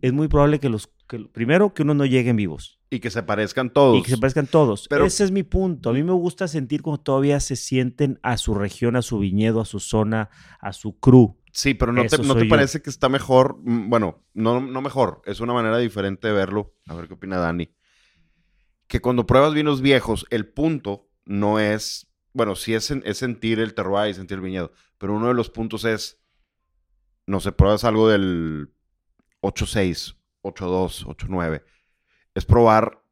Es 0.00 0.12
muy 0.12 0.28
probable 0.28 0.60
que 0.60 0.68
los, 0.68 0.90
que, 1.08 1.18
primero, 1.32 1.72
que 1.74 1.82
uno 1.82 1.94
no 1.94 2.04
lleguen 2.04 2.36
vivos 2.36 2.80
Y 2.90 3.00
que 3.00 3.10
se 3.10 3.22
parezcan 3.22 3.70
todos. 3.72 3.98
y 3.98 4.02
que 4.02 4.10
se 4.10 4.18
parezcan 4.18 4.46
todos. 4.46 4.86
Pero- 4.88 5.04
Ese 5.06 5.24
es 5.24 5.30
mi 5.30 5.42
punto. 5.42 5.90
A 5.90 5.92
mí 5.92 6.02
me 6.02 6.12
gusta 6.12 6.48
sentir 6.48 6.82
como 6.82 6.98
todavía 7.00 7.40
se 7.40 7.56
sienten 7.56 8.18
a 8.22 8.36
su 8.36 8.54
región, 8.54 8.96
a 8.96 9.02
su 9.02 9.18
viñedo, 9.18 9.60
a 9.60 9.64
su 9.64 9.80
zona, 9.80 10.30
a 10.60 10.72
su 10.72 10.98
crew. 10.98 11.36
Sí, 11.52 11.72
pero 11.74 11.90
¿no 11.92 12.04
te, 12.06 12.18
¿no 12.18 12.34
te 12.36 12.44
parece 12.44 12.82
que 12.82 12.90
está 12.90 13.08
mejor? 13.08 13.58
Mm, 13.62 13.88
Bueno, 13.88 14.24
no, 14.34 14.60
no 14.60 14.82
mejor. 14.82 15.22
Es 15.24 15.40
una 15.40 15.52
manera 15.54 15.78
diferente 15.78 16.28
de 16.28 16.34
verlo. 16.34 16.74
A 16.86 16.94
ver 16.94 17.08
qué 17.08 17.14
opina 17.14 17.38
Dani. 17.38 17.70
Que 18.88 19.00
cuando 19.00 19.26
pruebas 19.26 19.54
vinos 19.54 19.80
viejos, 19.80 20.26
el 20.30 20.46
punto 20.48 21.08
no 21.24 21.58
es... 21.58 22.08
Bueno, 22.32 22.54
sí 22.56 22.74
es, 22.74 22.90
es 22.90 23.16
sentir 23.16 23.58
el 23.60 23.72
terroir 23.74 24.10
y 24.10 24.14
sentir 24.14 24.36
el 24.36 24.42
viñedo. 24.44 24.70
Pero 24.98 25.14
uno 25.14 25.28
de 25.28 25.34
los 25.34 25.48
puntos 25.50 25.84
es... 25.84 26.18
No 27.26 27.40
sé, 27.40 27.50
pruebas 27.52 27.82
algo 27.84 28.08
del 28.08 28.68
8.6, 29.42 30.15
8.2, 30.46 31.04
8.9. 31.06 31.62
Es 32.34 32.44
probar 32.44 33.02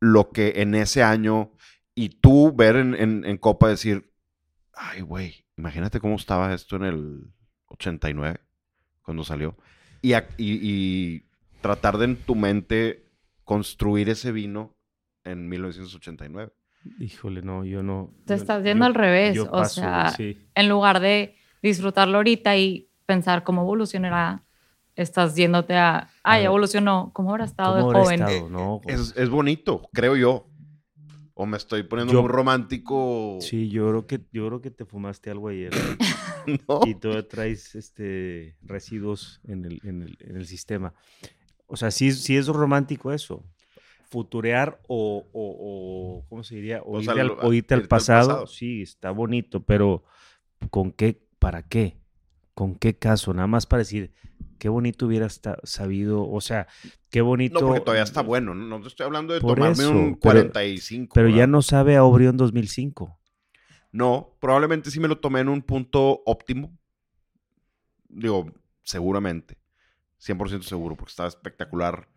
lo 0.00 0.30
que 0.30 0.54
en 0.56 0.74
ese 0.74 1.02
año... 1.02 1.52
Y 1.94 2.10
tú 2.20 2.52
ver 2.54 2.76
en, 2.76 2.94
en- 2.94 3.24
en 3.24 3.38
copa 3.38 3.68
decir... 3.68 4.12
Ay, 4.72 5.00
güey, 5.00 5.44
imagínate 5.56 5.98
cómo 5.98 6.14
estaba 6.14 6.54
esto 6.54 6.76
en 6.76 6.84
el 6.84 7.22
89, 7.66 8.38
cuando 9.02 9.24
salió. 9.24 9.56
Y, 10.00 10.14
y- 10.14 10.20
y 10.38 11.26
tratar 11.60 11.98
de 11.98 12.04
en 12.04 12.16
tu 12.16 12.36
mente 12.36 13.04
construir 13.42 14.08
ese 14.08 14.30
vino 14.30 14.76
en 15.24 15.48
1989. 15.48 16.52
Híjole, 17.00 17.42
no, 17.42 17.64
yo 17.64 17.82
no. 17.82 18.14
Te 18.24 18.34
yo- 18.36 18.40
estás 18.42 18.62
yendo 18.62 18.84
yo- 18.84 18.86
al 18.86 18.94
revés, 18.94 19.34
yo 19.34 19.44
o 19.46 19.50
paso, 19.50 19.80
sea, 19.80 20.10
sí. 20.10 20.38
En 20.54 20.68
lugar 20.68 21.00
de 21.00 21.34
disfrutarlo 21.60 22.18
ahorita 22.18 22.56
y 22.56 22.88
pensar 23.04 23.42
cómo 23.42 23.62
evolucionará, 23.62 24.44
estás 25.02 25.34
yéndote 25.36 25.74
a, 25.76 26.10
ay, 26.22 26.42
A- 26.42 26.46
evolucionó, 26.46 27.10
¿cómo 27.14 27.30
habrá 27.30 27.44
estado 27.44 27.74
¿Cómo 27.74 27.92
de 27.92 27.98
habrá 27.98 28.04
joven? 28.04 28.20
estado? 28.22 28.48
No, 28.50 28.80
Es, 28.86 29.14
es 29.16 29.28
bonito, 29.30 29.88
creo 29.92 30.16
yo. 30.16 30.46
O 31.34 31.46
me 31.46 31.56
estoy 31.56 31.84
poniendo 31.84 32.12
Yo- 32.12 32.22
muy 32.22 32.30
romántico. 32.30 33.38
Sí, 33.40 33.68
yo 33.68 33.88
creo 33.88 34.06
que 34.08 34.20
yo 34.32 34.46
creo 34.48 34.60
que 34.60 34.70
te 34.72 34.84
fumaste 34.84 35.30
algo 35.30 35.48
ayer 35.48 35.70
¿no? 36.68 36.80
y 36.84 36.94
todavía 36.96 37.28
traes 37.28 37.74
este 37.76 38.56
residuos 38.62 39.40
en 39.44 39.64
el, 39.64 39.80
en 39.84 40.02
el, 40.02 40.16
en 40.20 40.36
el 40.36 40.46
sistema. 40.46 40.94
O 41.66 41.76
sea, 41.76 41.90
sí, 41.92 42.10
sí 42.12 42.36
es 42.36 42.48
romántico 42.48 43.12
eso. 43.12 43.44
futurear 44.10 44.80
o, 44.88 45.26
o- 45.32 45.56
o- 46.22 46.24
¿cómo 46.28 46.42
se 46.42 46.56
diría? 46.56 46.82
O, 46.82 46.96
O 46.96 47.00
irte 47.00 47.12
sea, 47.12 47.22
al, 47.22 47.28
lo- 47.28 47.34
o 47.40 47.52
irte 47.52 47.74
al 47.74 47.80
irte 47.80 47.84
al 47.84 47.88
pasado. 47.88 48.28
pasado. 48.28 48.46
Sí, 48.48 48.82
está 48.82 49.10
bonito, 49.12 49.62
pero 49.62 50.02
¿con 50.70 50.90
qué? 50.92 51.22
¿Para 51.38 51.62
qué? 51.62 51.98
¿Con 52.54 52.74
qué 52.74 52.96
caso? 52.96 53.32
Nada 53.34 53.46
más 53.46 53.66
para 53.66 53.78
decir, 53.80 54.12
qué 54.58 54.68
bonito 54.68 55.06
hubiera 55.06 55.28
sabido, 55.64 56.28
o 56.28 56.40
sea, 56.40 56.66
qué 57.10 57.20
bonito. 57.20 57.60
No, 57.60 57.66
porque 57.68 57.80
todavía 57.80 58.02
está 58.04 58.22
bueno. 58.22 58.54
No, 58.54 58.86
estoy 58.86 59.06
hablando 59.06 59.34
de 59.34 59.40
tomarme 59.40 59.70
eso, 59.70 59.90
un 59.90 60.04
pero- 60.16 60.20
45. 60.20 61.14
Pero 61.14 61.28
ya 61.28 61.34
¿verdad? 61.36 61.48
no 61.48 61.62
sabe 61.62 61.96
a 61.96 62.04
Obrión 62.04 62.36
2005. 62.36 63.18
No, 63.92 64.36
probablemente 64.40 64.90
sí 64.90 65.00
me 65.00 65.08
lo 65.08 65.18
tomé 65.18 65.40
en 65.40 65.48
un 65.48 65.62
punto 65.62 66.22
óptimo. 66.26 66.76
Digo, 68.08 68.52
seguramente. 68.82 69.58
100% 70.20 70.62
seguro, 70.62 70.96
porque 70.96 71.10
estaba 71.10 71.28
espectacular. 71.28 72.08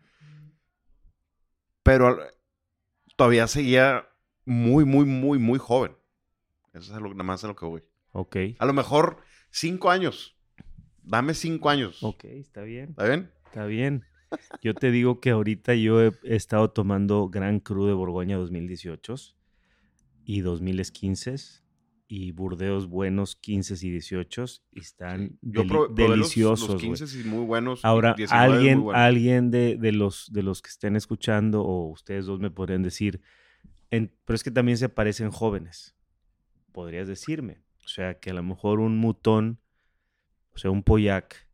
Pero 1.82 2.18
todavía 3.16 3.46
seguía 3.46 4.06
muy, 4.44 4.84
muy, 4.84 5.04
muy, 5.04 5.38
muy 5.38 5.58
joven. 5.58 5.96
Eso 6.72 6.94
es 6.94 7.00
lo, 7.00 7.10
nada 7.10 7.24
más 7.24 7.44
a 7.44 7.48
lo 7.48 7.56
que 7.56 7.64
voy. 7.66 7.82
Ok. 8.12 8.36
A 8.58 8.66
lo 8.66 8.72
mejor 8.72 9.18
cinco 9.50 9.90
años. 9.90 10.36
Dame 11.04 11.34
cinco 11.34 11.68
años. 11.70 12.02
Ok, 12.02 12.24
está 12.24 12.62
bien. 12.62 12.90
¿Está 12.90 13.04
bien? 13.06 13.30
Está 13.46 13.66
bien. 13.66 14.04
Yo 14.62 14.74
te 14.74 14.90
digo 14.90 15.20
que 15.20 15.30
ahorita 15.30 15.74
yo 15.74 16.00
he, 16.02 16.12
estado 16.24 16.70
tomando 16.70 17.28
Gran 17.28 17.60
Cru 17.60 17.86
de 17.86 17.92
Borgoña 17.92 18.36
2018 18.38 19.14
y 20.24 20.40
2015 20.40 21.36
y 22.08 22.32
Burdeos 22.32 22.86
buenos 22.88 23.36
15 23.36 23.74
y 23.86 23.90
18 23.90 24.44
y 24.72 24.80
están 24.80 25.38
Yo 25.42 25.62
deli- 25.62 25.68
probé- 25.68 25.86
probé 25.88 26.02
los- 26.08 26.10
deliciosos. 26.10 26.68
Los, 26.68 26.76
güey. 26.82 26.94
15 26.96 27.20
y 27.20 27.24
muy 27.24 27.44
buenos. 27.44 27.84
Ahora, 27.84 28.14
19 28.14 28.46
muy 28.48 28.56
alguien, 28.56 28.82
buenos. 28.82 29.00
alguien 29.02 29.50
de, 29.50 29.76
de 29.76 29.92
los, 29.92 30.32
de 30.32 30.42
los 30.42 30.62
que 30.62 30.68
estén 30.68 30.96
escuchando 30.96 31.62
o 31.62 31.88
ustedes 31.90 32.24
dos 32.26 32.40
me 32.40 32.50
podrían 32.50 32.82
decir, 32.82 33.20
en- 33.90 34.14
pero 34.24 34.34
es 34.34 34.44
que 34.44 34.50
también 34.50 34.78
se 34.78 34.88
parecen 34.88 35.30
jóvenes. 35.30 35.94
Podrías 36.72 37.06
decirme. 37.08 37.62
O 37.84 37.88
sea, 37.88 38.18
que 38.18 38.30
a 38.30 38.34
lo 38.34 38.42
mejor 38.42 38.80
un 38.80 38.96
mutón, 38.96 39.58
o 40.54 40.58
sea, 40.58 40.70
un 40.70 40.82
Poyac 40.82 41.48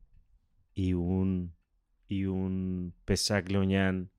y 0.74 0.92
un, 0.94 1.54
y 2.08 2.24
un 2.26 2.94
Pesac 3.04 3.48
Leoñán 3.50 4.10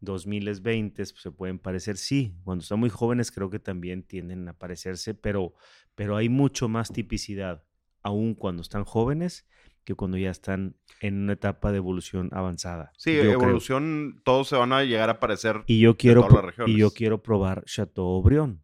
2020 0.00 0.96
pues, 0.96 1.14
se 1.20 1.30
pueden 1.30 1.58
parecer. 1.58 1.96
Sí, 1.96 2.34
cuando 2.44 2.62
están 2.62 2.80
muy 2.80 2.90
jóvenes 2.90 3.30
creo 3.30 3.50
que 3.50 3.58
también 3.58 4.02
tienden 4.02 4.48
a 4.48 4.52
parecerse, 4.54 5.14
pero, 5.14 5.54
pero 5.94 6.16
hay 6.16 6.28
mucho 6.28 6.68
más 6.68 6.92
tipicidad, 6.92 7.64
aún 8.02 8.34
cuando 8.34 8.62
están 8.62 8.84
jóvenes, 8.84 9.46
que 9.84 9.94
cuando 9.94 10.16
ya 10.18 10.30
están 10.30 10.76
en 11.00 11.22
una 11.22 11.32
etapa 11.34 11.70
de 11.72 11.78
evolución 11.78 12.28
avanzada. 12.32 12.92
Sí, 12.96 13.14
yo 13.14 13.20
creo. 13.22 13.32
evolución, 13.32 14.20
todos 14.24 14.48
se 14.48 14.56
van 14.56 14.72
a 14.72 14.84
llegar 14.84 15.10
a 15.10 15.18
parecer. 15.20 15.64
Y 15.66 15.80
yo 15.80 15.96
quiero, 15.96 16.20
todas 16.22 16.32
las 16.32 16.40
pro- 16.42 16.48
y 16.48 16.50
regiones. 16.50 16.76
yo 16.80 16.90
quiero 16.92 17.22
probar 17.22 17.64
Chateaubriand. 17.64 18.60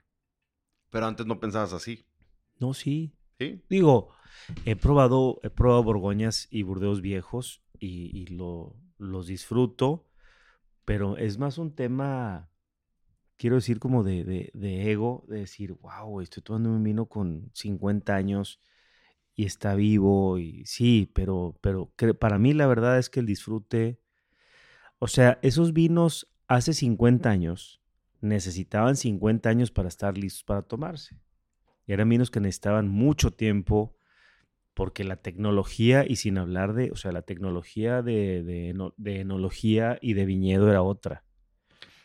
Pero 0.90 1.06
antes 1.06 1.26
no 1.26 1.40
pensabas 1.40 1.72
así. 1.72 2.06
No, 2.58 2.72
sí. 2.75 3.12
Digo, 3.69 4.11
he 4.64 4.76
probado, 4.76 5.40
he 5.43 5.50
probado 5.50 5.83
Borgoñas 5.83 6.49
y 6.50 6.62
Burdeos 6.62 7.00
viejos 7.00 7.62
y, 7.78 8.11
y 8.16 8.26
lo, 8.26 8.76
los 8.99 9.26
disfruto, 9.26 10.07
pero 10.85 11.16
es 11.19 11.38
más 11.38 11.59
un 11.59 11.75
tema, 11.75 12.50
quiero 13.38 13.57
decir, 13.57 13.81
como 13.81 14.05
de, 14.05 14.25
de- 14.25 14.50
de 14.55 14.90
ego, 14.93 15.25
de 15.28 15.40
decir, 15.40 15.75
wow, 15.75 16.21
estoy 16.23 16.43
tomando 16.43 16.71
un 16.71 16.83
vino 16.85 17.07
con 17.07 17.50
50 17.55 18.16
años 18.16 18.61
y 19.37 19.47
está 19.47 19.75
vivo, 19.76 20.38
y 20.38 20.64
sí, 20.66 21.11
pero, 21.14 21.59
pero 21.62 21.93
para 22.19 22.38
mí 22.38 22.55
la 22.55 22.66
verdad 22.69 22.99
es 22.99 23.11
que 23.11 23.21
el 23.21 23.26
disfrute, 23.26 24.00
o 24.99 25.09
sea, 25.09 25.38
esos 25.43 25.73
vinos 25.73 26.28
hace 26.49 26.75
50 26.75 27.31
años 27.31 27.81
necesitaban 28.21 28.97
50 28.97 29.50
años 29.50 29.71
para 29.71 29.88
estar 29.88 30.16
listos 30.19 30.45
para 30.45 30.62
tomarse. 30.62 31.16
Y 31.87 31.93
eran 31.93 32.09
vinos 32.09 32.31
que 32.31 32.40
necesitaban 32.40 32.88
mucho 32.88 33.31
tiempo 33.31 33.95
porque 34.75 35.05
la 35.05 35.16
tecnología, 35.16 36.05
y 36.09 36.16
sin 36.16 36.38
hablar 36.38 36.75
de, 36.75 36.91
o 36.93 36.97
sea, 36.97 37.13
la 37.13 37.23
tecnología 37.23 38.02
de, 38.02 38.43
de, 38.43 38.71
eno- 38.71 38.95
de 38.97 39.21
enología 39.21 39.99
y 40.02 40.15
de 40.15 40.26
viñedo 40.26 40.71
era 40.71 40.82
otra. 40.82 41.25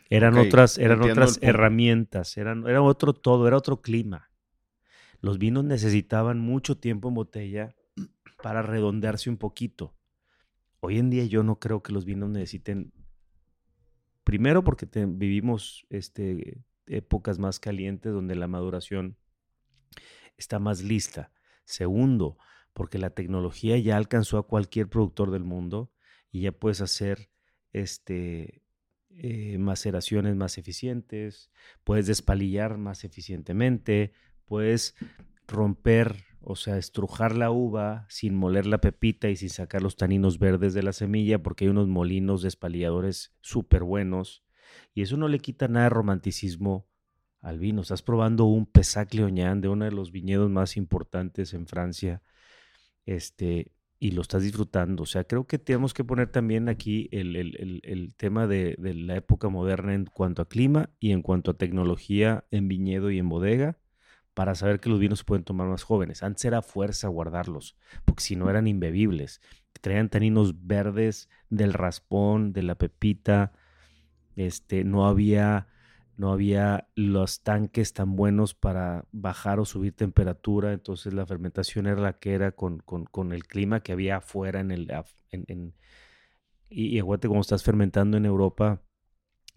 Eran 0.09 0.37
otras, 0.37 0.77
eran 0.77 1.01
otras 1.01 1.39
herramientas, 1.41 2.37
eran, 2.37 2.67
era 2.67 2.81
otro 2.81 3.13
todo, 3.13 3.47
era 3.47 3.57
otro 3.57 3.81
clima. 3.81 4.29
Los 5.21 5.37
vinos 5.37 5.63
necesitaban 5.63 6.39
mucho 6.39 6.77
tiempo 6.77 7.09
en 7.09 7.15
botella 7.15 7.75
para 8.41 8.61
redondearse 8.61 9.29
un 9.29 9.37
poquito. 9.37 9.95
Hoy 10.81 10.99
en 10.99 11.09
día 11.09 11.25
yo 11.25 11.43
no 11.43 11.59
creo 11.59 11.83
que 11.83 11.93
los 11.93 12.05
vinos 12.05 12.29
necesiten, 12.29 12.93
primero 14.23 14.63
porque 14.63 14.85
te- 14.85 15.05
vivimos 15.05 15.85
este, 15.89 16.61
épocas 16.87 17.39
más 17.39 17.59
calientes 17.59 18.13
donde 18.13 18.35
la 18.35 18.47
maduración 18.47 19.17
está 20.37 20.59
más 20.59 20.81
lista. 20.81 21.31
Segundo, 21.65 22.37
porque 22.73 22.97
la 22.97 23.11
tecnología 23.11 23.77
ya 23.77 23.97
alcanzó 23.97 24.37
a 24.37 24.47
cualquier 24.47 24.89
productor 24.89 25.31
del 25.31 25.43
mundo 25.43 25.91
y 26.31 26.41
ya 26.41 26.51
puedes 26.51 26.81
hacer 26.81 27.29
este, 27.73 28.63
eh, 29.09 29.57
maceraciones 29.57 30.35
más 30.35 30.57
eficientes, 30.57 31.51
puedes 31.83 32.07
despalillar 32.07 32.77
más 32.77 33.03
eficientemente, 33.03 34.13
puedes 34.45 34.95
romper, 35.47 36.23
o 36.39 36.55
sea, 36.55 36.77
estrujar 36.77 37.35
la 37.35 37.51
uva 37.51 38.05
sin 38.09 38.35
moler 38.35 38.65
la 38.65 38.79
pepita 38.79 39.29
y 39.29 39.35
sin 39.35 39.49
sacar 39.49 39.81
los 39.81 39.97
taninos 39.97 40.39
verdes 40.39 40.73
de 40.73 40.83
la 40.83 40.93
semilla, 40.93 41.43
porque 41.43 41.65
hay 41.65 41.69
unos 41.69 41.87
molinos 41.87 42.41
despalilladores 42.41 43.35
súper 43.41 43.83
buenos. 43.83 44.43
Y 44.93 45.01
eso 45.01 45.17
no 45.17 45.27
le 45.27 45.39
quita 45.39 45.67
nada 45.67 45.85
de 45.85 45.89
romanticismo 45.89 46.87
al 47.41 47.59
vino. 47.59 47.81
Estás 47.81 48.01
probando 48.01 48.45
un 48.45 48.65
Pesac 48.65 49.13
Leoñán 49.13 49.61
de 49.61 49.69
uno 49.69 49.85
de 49.85 49.91
los 49.91 50.11
viñedos 50.11 50.49
más 50.49 50.77
importantes 50.77 51.53
en 51.53 51.67
Francia. 51.67 52.21
Este, 53.05 53.71
y 53.99 54.11
lo 54.11 54.21
estás 54.21 54.43
disfrutando. 54.43 55.03
O 55.03 55.05
sea, 55.05 55.23
creo 55.25 55.45
que 55.47 55.59
tenemos 55.59 55.93
que 55.93 56.03
poner 56.03 56.31
también 56.31 56.69
aquí 56.69 57.09
el, 57.11 57.35
el- 57.35 57.81
el- 57.83 58.15
tema 58.15 58.47
de, 58.47 58.75
de 58.79 58.93
la 58.93 59.15
época 59.17 59.49
moderna 59.49 59.93
en 59.93 60.05
cuanto 60.05 60.41
a 60.41 60.49
clima 60.49 60.89
y 60.99 61.11
en 61.11 61.21
cuanto 61.21 61.51
a 61.51 61.57
tecnología 61.57 62.45
en 62.51 62.67
viñedo 62.67 63.11
y 63.11 63.19
en 63.19 63.29
bodega 63.29 63.77
para 64.33 64.55
saber 64.55 64.79
que 64.79 64.89
los 64.89 64.99
vinos 64.99 65.19
se 65.19 65.25
pueden 65.25 65.43
tomar 65.43 65.67
más 65.67 65.83
jóvenes. 65.83 66.23
Antes 66.23 66.45
era 66.45 66.61
fuerza 66.61 67.07
guardarlos, 67.09 67.77
porque 68.05 68.23
si 68.23 68.35
no 68.35 68.49
eran 68.49 68.67
imbebibles. 68.67 69.41
Traían 69.81 70.09
taninos 70.09 70.65
verdes 70.67 71.29
del 71.49 71.73
raspón, 71.73 72.53
de 72.53 72.63
la 72.63 72.75
pepita. 72.75 73.53
Este, 74.35 74.83
no 74.83 75.07
había, 75.07 75.67
no 76.17 76.31
había 76.31 76.87
los 76.95 77.41
tanques 77.41 77.93
tan 77.93 78.15
buenos 78.15 78.53
para 78.55 79.05
bajar 79.11 79.59
o 79.59 79.65
subir 79.65 79.93
temperatura. 79.95 80.73
Entonces 80.73 81.13
la 81.13 81.25
fermentación 81.25 81.87
era 81.87 82.01
la 82.01 82.19
que 82.19 82.33
era 82.33 82.51
con, 82.53 82.79
con- 82.79 83.05
con 83.05 83.33
el 83.33 83.45
clima 83.47 83.81
que 83.81 83.93
había 83.93 84.17
afuera 84.17 84.59
en 84.59 84.71
el... 84.71 84.91
en- 85.31 85.73
y, 86.69 86.97
y 86.99 87.01
como 87.01 87.41
estás 87.41 87.63
fermentando 87.63 88.17
en 88.17 88.25
Europa, 88.25 88.81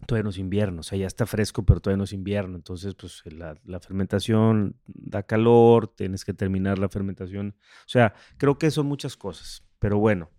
todavía 0.07 0.23
no 0.25 0.31
es 0.31 0.39
invierno, 0.39 0.81
o 0.81 0.83
sea, 0.83 0.97
ya 0.99 1.07
está 1.07 1.25
fresco, 1.25 1.65
pero 1.65 1.81
todavía 1.81 1.99
no 1.99 2.05
es 2.05 2.13
invierno. 2.13 2.57
Entonces, 2.57 2.95
pues 2.95 3.23
la, 3.33 3.59
la 3.65 3.79
fermentación 3.81 4.77
da 4.87 5.23
calor, 5.23 5.89
tienes 5.89 6.25
que 6.25 6.33
terminar 6.35 6.79
la 6.79 6.89
fermentación. 6.89 7.55
O 7.81 7.89
sea, 7.89 8.15
creo 8.37 8.57
que 8.59 8.71
son 8.71 8.87
muchas 8.87 9.17
cosas, 9.17 9.65
pero 9.79 9.99
bueno. 9.99 10.31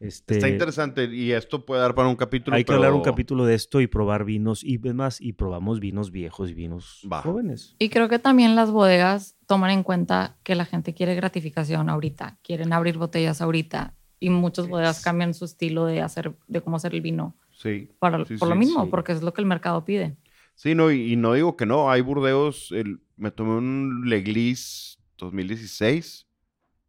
Este, 0.00 0.34
Está 0.36 0.48
interesante 0.48 1.04
y 1.14 1.32
esto 1.32 1.66
puede 1.66 1.82
dar 1.82 1.94
para 1.94 2.08
un 2.08 2.16
capítulo. 2.16 2.56
hay 2.56 2.64
que 2.64 2.72
hablar 2.72 2.94
un 2.94 3.02
capítulo 3.02 3.44
de 3.44 3.54
esto 3.54 3.82
y 3.82 3.86
probar 3.86 4.24
vinos 4.24 4.64
y 4.64 4.78
demás, 4.78 5.20
y 5.20 5.34
probamos 5.34 5.78
vinos 5.78 6.10
viejos 6.10 6.48
y 6.50 6.54
vinos 6.54 7.06
Va. 7.10 7.20
jóvenes. 7.20 7.76
Y 7.78 7.90
creo 7.90 8.08
que 8.08 8.18
también 8.18 8.56
las 8.56 8.70
bodegas 8.70 9.36
toman 9.46 9.70
en 9.72 9.82
cuenta 9.82 10.38
que 10.42 10.54
la 10.54 10.64
gente 10.64 10.94
quiere 10.94 11.14
gratificación 11.14 11.90
ahorita, 11.90 12.38
quieren 12.42 12.72
abrir 12.72 12.96
botellas 12.96 13.42
ahorita 13.42 13.94
y 14.18 14.30
muchas 14.30 14.68
bodegas 14.68 15.02
cambian 15.04 15.34
su 15.34 15.44
estilo 15.44 15.84
de 15.84 16.00
hacer, 16.00 16.34
de 16.48 16.60
cómo 16.62 16.76
hacer 16.76 16.94
el 16.94 17.02
vino 17.02 17.36
Sí. 17.52 17.90
para, 17.98 18.24
Sí, 18.24 18.36
por 18.38 18.48
lo 18.48 18.54
mismo, 18.56 18.84
sí. 18.84 18.88
porque 18.90 19.12
es 19.12 19.22
lo 19.22 19.34
que 19.34 19.42
el 19.42 19.46
mercado 19.46 19.84
pide. 19.84 20.16
Sí, 20.54 20.74
no, 20.74 20.90
y, 20.90 21.12
y 21.12 21.16
no 21.16 21.34
digo 21.34 21.56
que 21.58 21.66
no. 21.66 21.90
Hay 21.90 22.00
Burdeos. 22.00 22.72
el- 22.72 23.00
me 23.16 23.30
tomé 23.30 23.50
un 23.56 24.04
Leglis 24.08 24.98
2016 25.18 26.26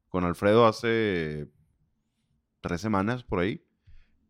con 0.08 0.24
Alfredo 0.24 0.66
hace 0.66 1.48
tres 2.62 2.82
semanas 2.82 3.24
por 3.24 3.40
ahí. 3.40 3.66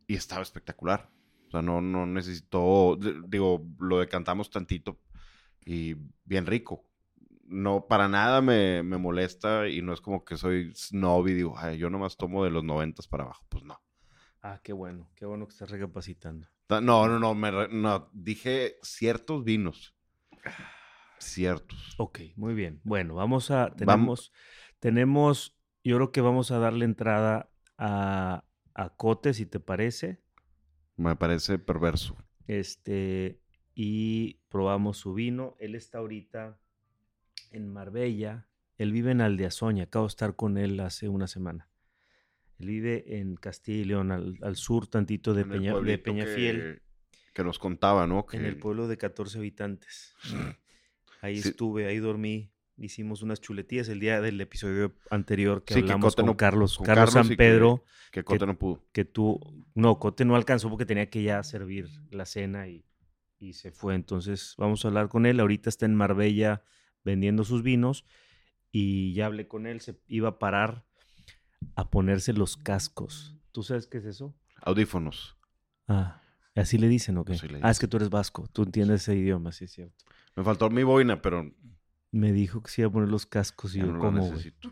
Y 0.07 0.15
estaba 0.15 0.41
espectacular. 0.41 1.09
O 1.47 1.51
sea, 1.51 1.61
no, 1.61 1.81
no 1.81 2.05
necesitó. 2.05 2.97
Digo, 3.27 3.65
lo 3.79 3.99
decantamos 3.99 4.49
tantito 4.49 4.99
y 5.65 5.95
bien 6.25 6.45
rico. 6.45 6.85
No, 7.45 7.85
para 7.87 8.07
nada 8.07 8.41
me, 8.41 8.81
me 8.83 8.97
molesta 8.97 9.67
y 9.67 9.81
no 9.81 9.93
es 9.93 9.99
como 10.01 10.23
que 10.23 10.37
soy 10.37 10.73
snob 10.73 11.27
y 11.27 11.33
digo, 11.33 11.55
"Ay, 11.57 11.77
yo 11.77 11.89
nomás 11.89 12.15
tomo 12.17 12.43
de 12.45 12.49
los 12.49 12.63
noventas 12.63 13.07
para 13.07 13.23
abajo. 13.25 13.45
Pues 13.49 13.63
no. 13.65 13.79
Ah, 14.41 14.59
qué 14.63 14.73
bueno, 14.73 15.11
qué 15.15 15.25
bueno 15.25 15.45
que 15.45 15.51
estás 15.51 15.69
recapacitando. 15.69 16.47
Ta- 16.67 16.81
No, 16.81 17.07
no, 17.07 17.19
no, 17.19 17.35
me 17.35 17.51
re- 17.51 17.67
no, 17.69 18.09
dije 18.13 18.77
ciertos 18.81 19.43
vinos. 19.43 19.93
Ciertos. 21.19 21.93
Ok, 21.97 22.19
muy 22.35 22.53
bien. 22.55 22.81
Bueno, 22.83 23.15
vamos 23.15 23.51
a, 23.51 23.71
tenemos, 23.75 24.31
tenemos, 24.79 25.55
yo 25.83 25.97
creo 25.97 26.11
que 26.11 26.21
vamos 26.21 26.49
a 26.51 26.57
darle 26.57 26.85
entrada 26.85 27.50
a, 27.83 28.45
a 28.75 28.89
Cote, 28.95 29.33
si 29.33 29.45
te 29.47 29.59
parece. 29.59 30.21
Me 30.97 31.15
parece 31.15 31.57
perverso. 31.57 32.15
Este, 32.47 33.41
y 33.73 34.35
probamos 34.49 34.97
su 34.97 35.13
vino. 35.15 35.55
Él 35.59 35.73
está 35.75 35.97
ahorita 35.97 36.59
en 37.51 37.67
Marbella. 37.67 38.47
Él 38.77 38.91
vive 38.91 39.11
en 39.11 39.21
Aldeazoña. 39.21 39.85
Acabo 39.85 40.05
de 40.05 40.09
estar 40.09 40.35
con 40.35 40.57
él 40.57 40.79
hace 40.79 41.09
una 41.09 41.27
semana. 41.27 41.69
Él 42.59 42.67
vive 42.67 43.17
en 43.17 43.35
Castilla 43.35 43.81
y 43.81 43.85
León, 43.85 44.11
al, 44.11 44.37
al 44.41 44.55
sur 44.55 44.85
tantito 44.87 45.33
de, 45.33 45.45
Peña, 45.45 45.73
Peñafiel, 46.03 46.81
Que, 47.11 47.33
que 47.33 47.43
nos 47.43 47.57
contaba, 47.57 48.05
¿no? 48.05 48.27
Que 48.27 48.37
en 48.37 48.45
el 48.45 48.57
pueblo 48.57 48.87
de 48.87 48.97
14 48.97 49.39
habitantes. 49.39 50.15
Ahí 51.21 51.37
Sí. 51.41 51.49
estuve, 51.49 51.85
ahí 51.87 51.97
dormí. 51.97 52.51
Hicimos 52.83 53.21
unas 53.21 53.39
chuletillas 53.39 53.87
el 53.89 53.99
día 53.99 54.21
del 54.21 54.41
episodio 54.41 54.93
anterior 55.11 55.63
que 55.63 55.75
Sí, 55.75 55.81
hablamos 55.81 56.15
con 56.15 56.25
no- 56.25 56.35
Carlos, 56.37 56.77
con 56.77 56.85
Carlos, 56.87 57.13
San 57.13 57.27
Pedro. 57.35 57.83
que 58.11 58.23
Cote 58.23 58.45
no 58.47 58.57
pudo. 58.57 58.83
que 58.91 59.05
tú, 59.05 59.39
no, 59.75 59.99
Cote 59.99 60.25
no 60.25 60.35
alcanzó 60.35 60.67
porque 60.69 60.85
tenía 60.85 61.09
que 61.09 61.21
ya 61.21 61.43
servir 61.43 61.89
la 62.09 62.25
cena 62.25 62.67
y, 62.67 62.83
y 63.39 63.53
se 63.53 63.71
fue. 63.71 63.93
Entonces 63.93 64.55
vamos 64.57 64.83
a 64.83 64.87
hablar 64.87 65.09
con 65.09 65.25
él. 65.27 65.39
Ahorita 65.39 65.69
está 65.69 65.85
en 65.85 65.93
Marbella 65.95 66.63
vendiendo 67.03 67.43
sus 67.43 67.61
vinos 67.61 68.03
y 68.71 69.13
ya 69.13 69.27
hablé 69.27 69.47
con 69.47 69.67
él. 69.67 69.79
Se 69.81 69.99
iba 70.07 70.29
a 70.29 70.39
parar 70.39 70.83
a 71.75 71.89
ponerse 71.91 72.33
los 72.33 72.57
cascos. 72.57 73.35
¿Tú 73.51 73.61
sabes 73.63 73.85
qué 73.85 73.99
es 73.99 74.05
eso? 74.05 74.33
Audífonos. 74.63 75.37
Ah, 75.87 76.21
así 76.55 76.77
le 76.79 76.87
dicen, 76.87 77.17
¿o 77.19 77.25
qué? 77.25 77.37
Ah, 77.61 77.69
es 77.69 77.79
que 77.79 77.87
tú 77.87 77.97
eres 77.97 78.09
vasco. 78.09 78.47
Tú 78.51 78.63
entiendes 78.63 79.01
ese 79.03 79.15
idioma, 79.15 79.51
sí 79.51 79.65
es 79.65 79.71
cierto. 79.71 80.03
Me 80.35 80.43
faltó 80.43 80.69
mi 80.71 80.81
boina, 80.83 81.21
pero 81.21 81.51
Me 82.11 82.31
dijo 82.33 82.61
que 82.61 82.69
se 82.71 82.81
iba 82.81 82.89
a 82.89 82.91
poner 82.93 83.09
los 83.09 83.25
cascos 83.25 83.73
y 83.75 83.79
ya 83.79 83.85
yo, 83.85 83.91
no 83.91 83.97
lo 83.97 83.99
¿cómo, 83.99 84.19
güey? 84.19 84.31
necesito. 84.31 84.71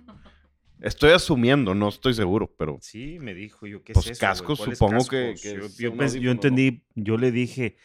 Estoy 0.81 1.11
asumiendo, 1.11 1.75
no 1.75 1.89
estoy 1.89 2.13
seguro, 2.13 2.53
pero 2.57 2.77
Sí, 2.81 3.17
me 3.19 3.33
dijo 3.33 3.67
yo, 3.67 3.83
¿qué 3.83 3.93
Pues 3.93 4.05
es 4.07 4.11
eso, 4.13 4.21
cascos, 4.21 4.59
¿Cuáles 4.59 4.77
supongo 4.77 5.05
que- 5.07 5.33
cascos? 5.33 5.41
que 5.41 5.55
yo, 5.55 5.67
yo 5.77 5.91
un 5.91 5.97
pens- 5.97 6.19
yo 6.19 6.31
entendí, 6.31 6.85
yo 6.95 7.17
le 7.17 7.31
dije, 7.31 7.75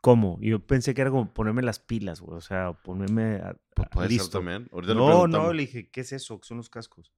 ¿cómo? 0.00 0.38
Yo 0.40 0.66
pensé 0.66 0.94
que 0.94 1.02
era 1.02 1.10
como 1.10 1.32
ponerme 1.34 1.62
las 1.62 1.78
pilas, 1.78 2.20
güey, 2.20 2.36
o 2.38 2.40
sea, 2.40 2.72
ponerme 2.72 3.36
a- 3.36 3.56
pues 3.74 3.86
a- 3.86 3.90
puede 3.90 4.08
ser 4.08 4.18
listo. 4.18 4.38
también. 4.38 4.68
Ahorita 4.72 4.94
No, 4.94 5.26
no, 5.26 5.52
le 5.52 5.62
dije, 5.62 5.90
¿qué 5.90 6.00
es 6.00 6.12
eso? 6.12 6.40
¿Qué 6.40 6.46
son 6.46 6.56
los 6.58 6.70
cascos? 6.70 7.12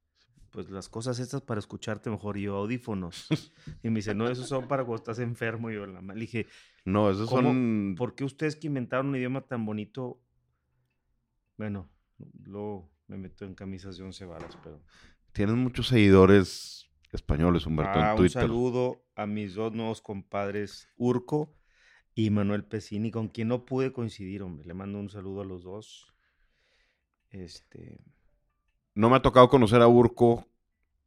Pues 0.50 0.68
las 0.68 0.88
cosas 0.88 1.20
estas 1.20 1.42
para 1.42 1.60
escucharte 1.60 2.10
mejor, 2.10 2.36
y 2.36 2.42
yo, 2.42 2.56
audífonos. 2.56 3.28
y 3.84 3.88
me 3.90 3.96
dice, 4.00 4.16
no, 4.16 4.28
esos 4.28 4.48
son 4.48 4.66
para 4.66 4.82
cuando 4.84 4.96
estás 4.96 5.20
enfermo. 5.20 5.70
Y 5.70 5.74
yo, 5.74 5.86
la 5.86 6.00
le 6.00 6.14
dije, 6.20 6.46
No, 6.84 7.08
esos 7.08 7.28
¿Cómo? 7.30 7.42
son... 7.50 7.94
¿por 7.96 8.16
qué 8.16 8.24
ustedes 8.24 8.56
que 8.56 8.66
inventaron 8.66 9.08
un 9.10 9.16
idioma 9.16 9.42
tan 9.42 9.64
bonito? 9.64 10.20
Bueno, 11.60 11.90
luego 12.44 12.90
me 13.06 13.18
meto 13.18 13.44
en 13.44 13.54
camisas 13.54 13.98
de 13.98 14.04
once 14.04 14.24
varas, 14.24 14.56
pero... 14.64 14.82
Tienen 15.32 15.58
muchos 15.58 15.88
seguidores 15.88 16.88
españoles, 17.12 17.66
Humberto, 17.66 17.98
Ah, 17.98 18.04
en 18.06 18.10
un 18.12 18.16
Twitter. 18.16 18.40
saludo 18.40 19.04
a 19.14 19.26
mis 19.26 19.52
dos 19.56 19.70
nuevos 19.74 20.00
compadres, 20.00 20.88
Urco 20.96 21.54
y 22.14 22.30
Manuel 22.30 22.64
Pesini, 22.64 23.10
con 23.10 23.28
quien 23.28 23.48
no 23.48 23.66
pude 23.66 23.92
coincidir, 23.92 24.42
hombre. 24.42 24.66
Le 24.66 24.72
mando 24.72 24.98
un 24.98 25.10
saludo 25.10 25.42
a 25.42 25.44
los 25.44 25.62
dos. 25.62 26.14
Este, 27.28 28.00
No 28.94 29.10
me 29.10 29.16
ha 29.16 29.22
tocado 29.22 29.50
conocer 29.50 29.82
a 29.82 29.86
Urco, 29.88 30.48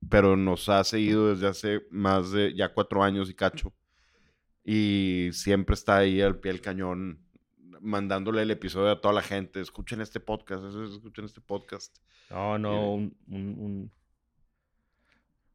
pero 0.08 0.38
nos 0.38 0.70
ha 0.70 0.84
seguido 0.84 1.30
desde 1.34 1.48
hace 1.48 1.82
más 1.90 2.30
de 2.32 2.54
ya 2.54 2.72
cuatro 2.76 3.04
años 3.04 3.28
y 3.28 3.34
cacho. 3.34 3.74
Y 4.64 5.30
siempre 5.34 5.74
está 5.74 5.98
ahí 5.98 6.22
al 6.22 6.40
pie 6.40 6.52
del 6.52 6.62
cañón, 6.62 7.23
mandándole 7.84 8.42
el 8.42 8.52
episodio 8.52 8.92
a 8.92 9.02
toda 9.02 9.14
la 9.14 9.22
gente. 9.22 9.62
Escuchen 9.62 10.02
este 10.02 10.20
podcast, 10.20 10.64
escuchen 10.66 11.26
este 11.26 11.42
podcast. 11.42 11.98
no, 12.30 12.58
no, 12.58 12.94
un, 12.94 13.16
un- 13.28 13.56
un- 13.60 13.92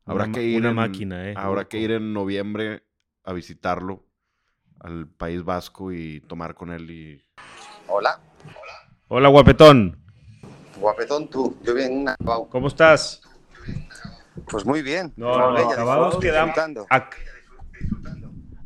Habrá 0.04 0.24
una 0.24 0.32
que 0.32 0.42
ir 0.44 0.60
una 0.60 0.70
en- 0.70 0.74
máquina, 0.76 1.30
eh. 1.30 1.34
Habrá 1.36 1.66
que 1.68 1.78
ir 1.78 1.90
en 1.90 2.12
noviembre 2.14 2.82
a 3.24 3.32
visitarlo 3.32 4.04
al 4.80 5.06
País 5.08 5.42
Vasco 5.44 5.92
y 5.92 6.20
tomar 6.22 6.54
con 6.54 6.70
él 6.70 6.90
y 6.90 7.22
Hola, 7.88 8.20
Hola, 9.08 9.28
guapetón. 9.28 9.98
guapetón 10.78 11.28
tú. 11.28 11.58
Yo 11.62 11.74
bien 11.74 12.08
acabado. 12.08 12.48
¿Cómo 12.48 12.68
estás? 12.68 13.20
Pues 14.50 14.64
muy 14.64 14.82
bien. 14.82 15.12
No, 15.16 15.36
no, 15.36 15.50
Marbella, 15.50 15.72
acabados 15.72 16.20
disfrutando, 16.20 16.54
quedamos. 16.54 16.54
disfrutando. 16.54 16.86
Ac- 16.88 17.16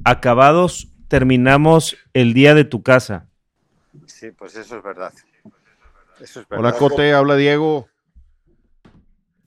acabados, 0.04 0.88
terminamos 1.08 1.96
el 2.12 2.34
día 2.34 2.54
de 2.54 2.64
tu 2.64 2.82
casa. 2.82 3.28
Sí, 4.06 4.30
pues 4.32 4.56
eso 4.56 4.78
es 4.78 4.82
verdad. 4.82 5.12
Eso 6.20 6.40
es 6.40 6.46
Hola 6.50 6.70
verdad. 6.72 6.78
Cote, 6.78 7.12
habla 7.12 7.36
Diego. 7.36 7.88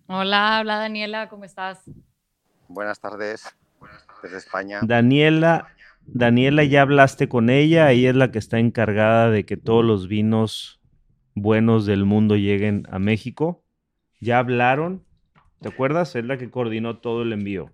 Hola, 0.07 0.59
habla 0.59 0.77
Daniela, 0.77 1.29
¿cómo 1.29 1.45
estás? 1.45 1.83
Buenas 2.67 2.99
tardes 2.99 3.55
desde 4.21 4.37
España. 4.37 4.79
Daniela, 4.83 5.73
Daniela, 6.05 6.63
ya 6.63 6.83
hablaste 6.83 7.27
con 7.27 7.49
ella, 7.49 7.91
ella 7.91 8.09
es 8.11 8.15
la 8.15 8.31
que 8.31 8.39
está 8.39 8.59
encargada 8.59 9.29
de 9.31 9.45
que 9.45 9.57
todos 9.57 9.83
los 9.83 10.07
vinos 10.07 10.79
buenos 11.33 11.85
del 11.85 12.05
mundo 12.05 12.35
lleguen 12.35 12.87
a 12.91 12.99
México. 12.99 13.63
¿Ya 14.19 14.39
hablaron? 14.39 15.03
¿Te 15.59 15.69
acuerdas? 15.69 16.15
Es 16.15 16.25
la 16.25 16.37
que 16.37 16.51
coordinó 16.51 16.97
todo 16.99 17.23
el 17.23 17.33
envío. 17.33 17.71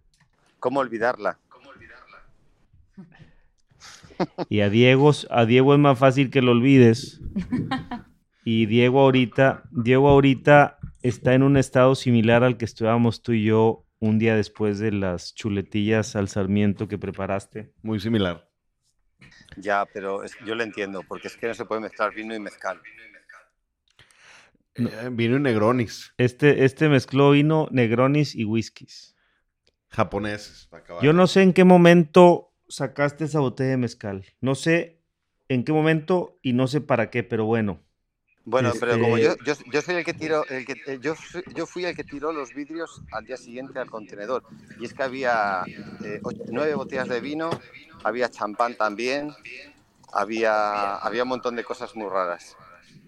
¿Cómo 0.60 0.80
olvidarla? 0.80 1.38
Y 4.50 4.62
a 4.62 4.70
Diego, 4.70 5.12
a 5.30 5.46
Diego 5.46 5.74
es 5.74 5.80
más 5.80 5.98
fácil 6.00 6.30
que 6.30 6.42
lo 6.42 6.52
olvides. 6.52 7.22
Y 8.44 8.66
Diego 8.66 9.02
ahorita, 9.02 9.64
Diego 9.72 10.10
ahorita 10.10 10.80
está 11.04 11.34
en 11.34 11.44
un 11.44 11.58
estado 11.58 11.96
similar 11.96 12.44
al 12.44 12.58
que 12.58 12.66
estábamos 12.66 13.22
tú 13.22 13.34
y 13.34 13.44
yo 13.46 13.86
un 14.00 14.18
día 14.18 14.36
después 14.36 14.80
de 14.80 14.92
las 14.92 15.36
chuletillas 15.36 16.16
al 16.16 16.28
sarmiento 16.28 16.88
que 16.88 16.98
preparaste. 16.98 17.72
Muy 17.84 18.00
similar. 18.00 18.50
Ya, 19.58 19.86
pero 19.94 20.24
es- 20.24 20.36
yo 20.46 20.56
lo 20.56 20.64
entiendo, 20.64 21.04
porque 21.08 21.28
es 21.28 21.38
que 21.38 21.48
no 21.48 21.54
se 21.54 21.66
puede 21.66 21.82
mezclar 21.82 22.14
vino 22.16 22.34
y 22.34 22.40
mezcal. 22.40 22.82
No. 24.78 24.90
Eh, 24.90 25.10
vino 25.12 25.36
en 25.36 25.44
Negronis, 25.44 26.14
Este, 26.18 26.64
este 26.64 26.88
mezcló 26.88 27.32
vino, 27.32 27.68
negronis 27.72 28.36
y 28.36 28.46
whiskies. 28.46 29.16
japoneses. 29.90 30.68
para 30.72 30.84
acabar. 30.84 31.04
Yo 31.04 31.12
no 31.12 31.28
sé 31.28 31.42
en 31.42 31.52
qué 31.52 31.66
momento 31.66 32.51
sacaste 32.72 33.26
esa 33.26 33.40
botella 33.40 33.72
de 33.72 33.78
mezcal. 33.78 34.26
No 34.42 34.56
sé 34.56 34.98
en 35.50 35.64
qué 35.64 35.74
momento 35.74 36.40
y 36.42 36.54
no 36.54 36.68
sé 36.68 36.82
para 36.82 37.10
qué, 37.10 37.24
pero 37.24 37.46
bueno. 37.46 37.80
Bueno, 38.44 38.72
pero 38.80 39.00
como 39.00 39.18
yo, 39.20 39.32
Este- 39.32 39.44
yo, 39.46 39.54
yo 39.72 39.82
soy 39.82 39.96
el 39.96 40.04
que 40.04 40.14
tiró, 40.16 40.44
el 40.48 40.66
que, 40.66 40.74
eh, 40.88 40.98
yo, 41.02 41.14
yo 41.56 41.66
fui 41.68 41.86
el 41.86 41.96
que 41.96 42.04
tiró 42.04 42.32
los 42.34 42.54
vidrios 42.56 43.02
al 43.12 43.26
día 43.26 43.38
siguiente 43.38 43.78
al 43.78 43.90
contenedor. 43.90 44.44
Y 44.80 44.86
es 44.86 44.94
que 44.94 45.04
había 45.04 45.64
eh, 46.04 46.20
ocho- 46.24 46.42
nueve 46.50 46.74
botellas 46.74 47.08
de 47.08 47.22
vino, 47.22 47.52
había 48.04 48.30
champán 48.30 48.74
también, 48.76 49.32
había, 50.12 50.96
había 50.96 51.24
un 51.24 51.30
montón 51.30 51.56
de 51.56 51.64
cosas 51.64 51.96
muy 51.96 52.10
raras. 52.10 52.56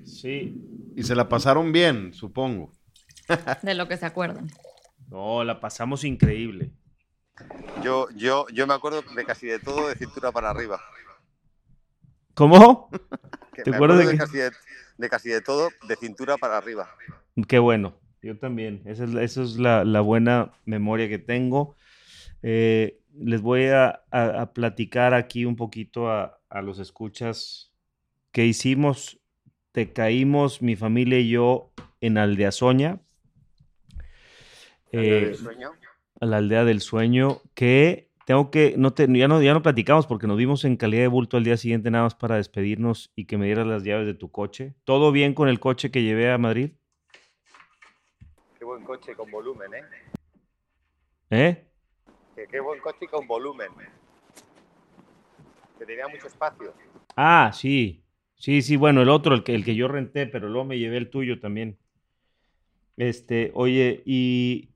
Sí. 0.05 0.55
Y 0.95 1.03
se 1.03 1.15
la 1.15 1.27
pasaron 1.27 1.71
bien, 1.71 2.13
supongo. 2.13 2.71
De 3.63 3.73
lo 3.73 3.87
que 3.87 3.97
se 3.97 4.05
acuerdan. 4.05 4.47
No, 5.09 5.43
la 5.43 5.59
pasamos 5.59 6.03
increíble. 6.03 6.71
Yo, 7.83 8.07
yo, 8.15 8.47
yo 8.49 8.67
me 8.67 8.73
acuerdo 8.73 9.01
de 9.15 9.25
casi 9.25 9.47
de 9.47 9.59
todo 9.59 9.87
de 9.89 9.95
cintura 9.95 10.31
para 10.31 10.49
arriba. 10.49 10.79
¿Cómo? 12.33 12.89
Que 13.53 13.63
¿Te 13.63 13.69
me 13.71 13.75
acuerdo 13.77 13.97
de 13.97 14.11
qué? 14.11 14.17
casi 14.17 14.37
de, 14.37 14.51
de 14.97 15.09
casi 15.09 15.29
de 15.29 15.41
todo 15.41 15.69
de 15.87 15.95
cintura 15.95 16.37
para 16.37 16.57
arriba. 16.57 16.89
Qué 17.47 17.59
bueno. 17.59 17.99
Yo 18.21 18.37
también. 18.37 18.81
Esa 18.85 19.03
es, 19.03 19.13
la- 19.13 19.23
esa 19.23 19.43
es 19.43 19.57
la, 19.57 19.83
la 19.83 20.01
buena 20.01 20.53
memoria 20.65 21.09
que 21.09 21.19
tengo. 21.19 21.75
Eh, 22.41 22.99
les 23.15 23.41
voy 23.41 23.65
a, 23.67 24.03
a- 24.11 24.41
a 24.41 24.53
platicar 24.53 25.13
aquí 25.13 25.45
un 25.45 25.55
poquito 25.55 26.09
a, 26.09 26.39
a 26.49 26.61
los 26.61 26.79
escuchas 26.79 27.71
que 28.31 28.45
hicimos. 28.45 29.19
Te 29.71 29.91
caímos, 29.91 30.61
mi 30.61 30.75
familia 30.75 31.19
y 31.19 31.29
yo, 31.29 31.71
en 31.99 32.17
Aldeazoña. 32.17 32.99
Eh. 34.91 35.35
A 36.19 36.25
la 36.25 36.37
aldea 36.37 36.63
del 36.65 36.81
sueño, 36.81 37.41
que 37.53 38.09
tengo 38.25 38.51
que, 38.51 38.75
no 38.77 38.93
te, 38.93 39.07
ya, 39.17 39.27
no, 39.27 39.41
ya 39.41 39.53
no 39.53 39.61
platicamos 39.61 40.07
porque 40.07 40.27
nos 40.27 40.37
vimos 40.37 40.63
en 40.65 40.77
calidad 40.77 41.01
de 41.01 41.07
bulto 41.07 41.37
al 41.37 41.43
día 41.43 41.57
siguiente 41.57 41.91
nada 41.91 42.05
más 42.05 42.15
para 42.15 42.37
despedirnos 42.37 43.11
y 43.15 43.25
que 43.25 43.37
me 43.37 43.45
dieras 43.45 43.67
las 43.67 43.83
llaves 43.83 44.05
de 44.05 44.13
tu 44.13 44.31
coche. 44.31 44.73
¿Todo 44.85 45.11
bien 45.11 45.33
con 45.33 45.49
el 45.49 45.59
coche 45.59 45.91
que 45.91 46.03
llevé 46.03 46.31
a 46.31 46.37
Madrid? 46.37 46.71
Qué 48.57 48.65
buen 48.65 48.83
coche 48.83 49.15
con 49.15 49.29
volumen, 49.29 49.73
¿eh? 49.73 49.83
¿Eh? 51.29 51.65
Que 52.35 52.47
qué 52.47 52.59
buen 52.59 52.79
coche 52.79 53.07
con 53.07 53.27
volumen. 53.27 53.69
Que 55.77 55.85
tenía 55.85 56.07
mucho 56.07 56.27
espacio. 56.27 56.73
Ah, 57.15 57.51
sí. 57.53 58.03
Sí, 58.35 58.61
sí, 58.61 58.75
bueno, 58.75 59.01
el 59.01 59.09
otro, 59.09 59.35
el 59.35 59.43
que, 59.43 59.55
el 59.55 59.63
que 59.63 59.75
yo 59.75 59.87
renté, 59.87 60.27
pero 60.27 60.47
luego 60.47 60.65
me 60.65 60.79
llevé 60.79 60.97
el 60.97 61.09
tuyo 61.09 61.39
también. 61.39 61.77
Este, 62.97 63.51
oye, 63.55 64.03
y, 64.05 64.72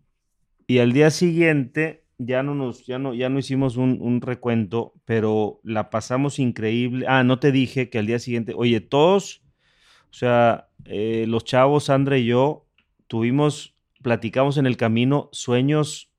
y 0.67 0.79
al 0.79 0.91
día 0.91 1.09
siguiente 1.09 2.03
ya 2.17 2.43
no 2.43 2.55
nos, 2.55 2.85
ya 2.85 2.99
no, 2.99 3.13
ya 3.13 3.29
no 3.29 3.39
hicimos 3.39 3.77
un, 3.77 3.99
un 4.01 4.21
recuento, 4.21 4.93
pero 5.05 5.59
la 5.63 5.89
pasamos 5.89 6.39
increíble. 6.39 7.05
Ah, 7.07 7.23
no 7.23 7.39
te 7.39 7.51
dije 7.51 7.89
que 7.89 7.99
al 7.99 8.07
día 8.07 8.19
siguiente, 8.19 8.53
oye, 8.55 8.81
todos, 8.81 9.43
o 10.09 10.13
sea, 10.13 10.69
eh, 10.85 11.25
los 11.27 11.43
chavos, 11.45 11.85
Sandra 11.85 12.17
y 12.17 12.25
yo, 12.25 12.65
tuvimos, 13.07 13.75
platicamos 14.01 14.57
en 14.57 14.65
el 14.65 14.77
camino 14.77 15.29
sueños 15.31 16.11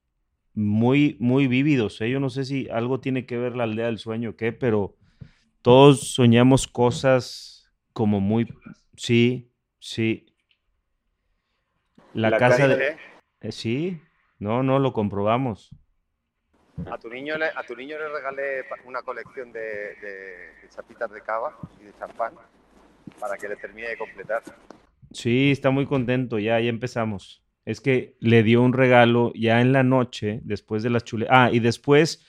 muy, 0.55 1.17
muy 1.21 1.47
vívidos. 1.47 2.01
¿eh? 2.01 2.11
Yo 2.11 2.21
no 2.21 2.31
sé 2.31 2.45
si 2.45 2.69
algo 2.71 3.01
tiene 3.01 3.27
que 3.27 3.37
ver 3.39 3.57
la 3.57 3.65
aldea 3.65 3.87
del 3.87 3.99
sueño 3.99 4.31
o 4.31 4.37
qué, 4.37 4.53
pero 4.53 4.97
todos 5.63 6.13
soñamos 6.15 6.67
cosas 6.69 7.71
como 7.93 8.21
muy... 8.21 8.47
Sí, 8.97 9.51
sí. 9.79 10.27
La, 12.15 12.37
casa 12.37 12.67
de... 12.67 12.97
eh, 13.41 13.53
sí, 13.53 14.01
no, 14.39 14.63
no, 14.63 14.79
lo 14.79 14.93
comprobamos. 14.93 15.71
A 16.91 16.97
tu 16.99 17.09
niño 17.11 17.37
le, 17.37 17.47
a 17.47 17.63
tu 17.67 17.75
niño 17.75 17.99
le 17.99 18.09
regalé 18.09 18.65
una 18.87 19.03
colección 19.03 19.53
de, 19.53 19.61
de- 19.61 20.53
de 20.63 20.69
chapitas 20.75 21.11
de 21.11 21.21
cava 21.21 21.57
y 21.81 21.85
de 21.85 21.93
champán 21.99 22.35
para 23.19 23.37
que 23.37 23.49
le 23.49 23.57
termine 23.57 23.89
de 23.89 23.99
completar. 23.99 24.43
Sí, 25.13 25.51
está 25.51 25.71
muy 25.71 25.87
contento, 25.87 26.39
ya, 26.39 26.61
ya 26.61 26.69
empezamos. 26.69 27.43
Es 27.65 27.81
que 27.81 28.17
le 28.21 28.43
dio 28.43 28.63
un 28.63 28.73
regalo 28.73 29.33
ya 29.35 29.61
en 29.61 29.73
la 29.73 29.83
noche, 29.83 30.41
después 30.45 30.83
de 30.83 30.91
las 30.91 31.05
chule. 31.05 31.27
Ah, 31.31 31.51
y 31.53 31.59
después 31.61 32.25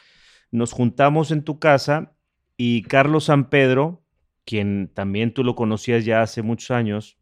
nos 0.52 0.72
juntamos 0.74 1.32
en 1.32 1.44
tu 1.44 1.60
casa 1.60 2.14
y 2.58 2.84
Carlos 2.84 3.26
San 3.26 3.50
Pedro, 3.50 4.02
quien 4.46 4.90
también 4.94 5.34
tú 5.34 5.44
lo 5.44 5.56
conocías 5.56 6.06
ya 6.06 6.22
hace 6.22 6.42
muchos 6.42 6.72
años, 6.72 7.18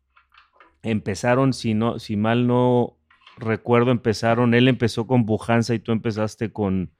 empezaron, 0.81 1.53
si 1.53 1.73
no, 1.73 1.99
si 1.99 2.15
mal 2.15 2.47
no 2.47 2.96
recuerdo, 3.37 3.91
empezaron, 3.91 4.53
él 4.53 4.67
empezó 4.67 5.07
con 5.07 5.25
Pujanza 5.25 5.73
y 5.73 5.79
tú 5.79 5.91
empezaste 5.91 6.51
con, 6.51 6.91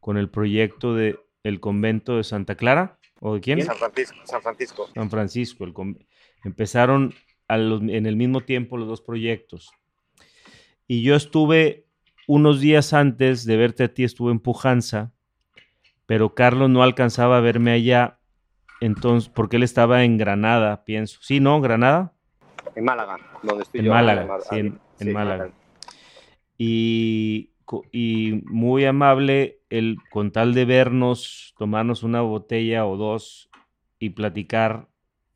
con 0.00 0.16
el 0.16 0.28
proyecto 0.28 0.94
de 0.94 1.18
el 1.42 1.58
convento 1.60 2.16
de 2.18 2.24
Santa 2.24 2.54
Clara, 2.54 2.98
¿o 3.20 3.34
de 3.34 3.40
quién? 3.40 3.64
San 3.64 3.76
Francisco. 3.76 4.16
San 4.24 4.42
Francisco. 4.42 4.88
San 4.94 5.10
Francisco. 5.10 5.64
el 5.64 5.74
empezaron 6.44 7.14
a 7.48 7.56
los- 7.56 7.80
en 7.82 8.06
el 8.06 8.16
mismo 8.16 8.42
tiempo 8.42 8.76
los 8.76 8.86
dos 8.88 9.00
proyectos. 9.00 9.70
Y 10.86 11.02
yo 11.02 11.14
estuve 11.16 11.86
unos 12.26 12.60
días 12.60 12.92
antes 12.92 13.44
de 13.46 13.56
verte 13.56 13.84
a 13.84 13.94
ti, 13.94 14.04
estuve 14.04 14.32
en 14.32 14.38
Pujanza, 14.40 15.12
pero 16.06 16.34
Carlos 16.34 16.68
no 16.68 16.82
alcanzaba 16.82 17.38
a 17.38 17.40
verme 17.40 17.72
allá, 17.72 18.18
entonces, 18.80 19.28
porque 19.30 19.56
él 19.56 19.62
estaba 19.62 20.04
en 20.04 20.18
Granada, 20.18 20.84
pienso. 20.84 21.18
Sí, 21.22 21.40
¿no? 21.40 21.60
¿Granada? 21.60 22.12
En 22.74 22.84
Málaga, 22.84 23.16
donde 23.42 23.62
estoy 23.62 23.80
En 23.80 23.86
yo. 23.86 23.92
Málaga, 23.92 24.38
sí, 24.48 24.56
en- 24.58 24.66
en 24.66 25.06
sí, 25.06 25.10
Málaga. 25.10 25.50
Y, 26.62 27.54
muy 28.44 28.84
amable, 28.84 29.60
él 29.70 29.96
con 30.10 30.30
tal 30.30 30.52
de 30.52 30.66
vernos, 30.66 31.54
tomarnos 31.56 32.02
una 32.02 32.20
botella 32.20 32.84
o 32.84 32.98
dos 32.98 33.48
y 33.98 34.10
platicar, 34.10 34.86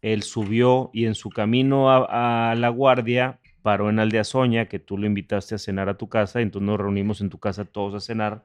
él 0.02 0.22
subió 0.22 0.90
y 0.92 1.06
en 1.06 1.14
su 1.14 1.30
camino 1.30 1.90
a, 1.90 2.54
La 2.58 2.68
Guardia 2.68 3.40
paró 3.62 3.88
en 3.88 4.00
Aldeazoña, 4.00 4.66
que 4.66 4.78
tú 4.78 4.98
lo 4.98 5.06
invitaste 5.06 5.54
a 5.54 5.58
cenar 5.58 5.88
a 5.88 5.96
tu 5.96 6.10
casa, 6.10 6.42
entonces 6.42 6.66
nos 6.66 6.78
reunimos 6.78 7.22
en 7.22 7.30
tu 7.30 7.38
casa 7.38 7.64
todos 7.64 7.94
a 7.94 8.00
cenar. 8.00 8.44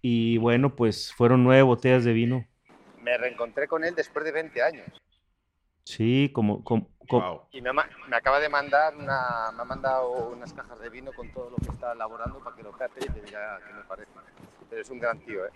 Y 0.00 0.38
bueno, 0.38 0.74
pues 0.74 1.12
fueron 1.12 1.44
nueve 1.44 1.62
botellas 1.62 2.02
de 2.02 2.14
vino. 2.14 2.48
Me 3.00 3.16
reencontré 3.16 3.68
con 3.68 3.84
él 3.84 3.94
después 3.94 4.24
de 4.24 4.32
20 4.32 4.60
años. 4.60 4.86
Sí, 5.84 6.30
como, 6.32 6.62
como, 6.64 6.88
como- 7.08 7.22
Wow. 7.22 7.42
Y 7.52 7.60
me, 7.60 7.70
me 7.72 8.16
acaba 8.16 8.40
de 8.40 8.48
mandar 8.48 8.94
una, 8.96 9.50
me 9.54 9.62
ha 9.62 9.64
mandado 9.64 10.28
unas 10.30 10.52
cajas 10.52 10.78
de 10.80 10.88
vino 10.88 11.12
con 11.12 11.28
todo 11.30 11.50
lo 11.50 11.56
que 11.56 11.68
está 11.70 11.92
elaborando 11.92 12.38
para 12.38 12.56
que 12.56 12.62
lo 12.62 12.72
cate 12.72 13.04
y 13.04 13.08
te 13.08 13.20
diga 13.22 13.60
qué 13.66 13.72
me 13.74 13.82
parece. 13.84 14.10
Pero 14.70 14.80
es 14.82 14.90
un 14.90 14.98
gran 15.00 15.18
tío, 15.20 15.44
¿eh? 15.46 15.50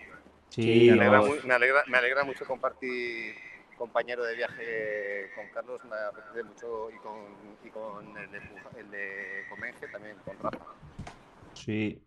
sí, 0.49 0.85
me, 0.87 0.93
alegra, 0.93 1.17
no, 1.19 1.25
mu- 1.27 1.35
me, 1.43 1.53
alegra, 1.53 1.83
me 1.87 1.97
alegra 1.97 2.23
mucho 2.23 2.45
compartir 2.45 3.35
compañero 3.77 4.23
de 4.23 4.35
viaje 4.35 5.29
con 5.35 5.45
Carlos, 5.53 5.79
me 5.85 5.95
apetece 5.95 6.43
mucho 6.43 6.89
y 6.91 6.97
con, 6.97 7.15
y 7.63 7.69
con 7.69 8.17
el, 8.17 8.31
de, 8.31 8.39
el 8.79 8.91
de 8.91 9.45
Comenge 9.49 9.87
también, 9.87 10.17
con 10.25 10.37
Rafa. 10.39 10.65
Sí, 11.53 12.03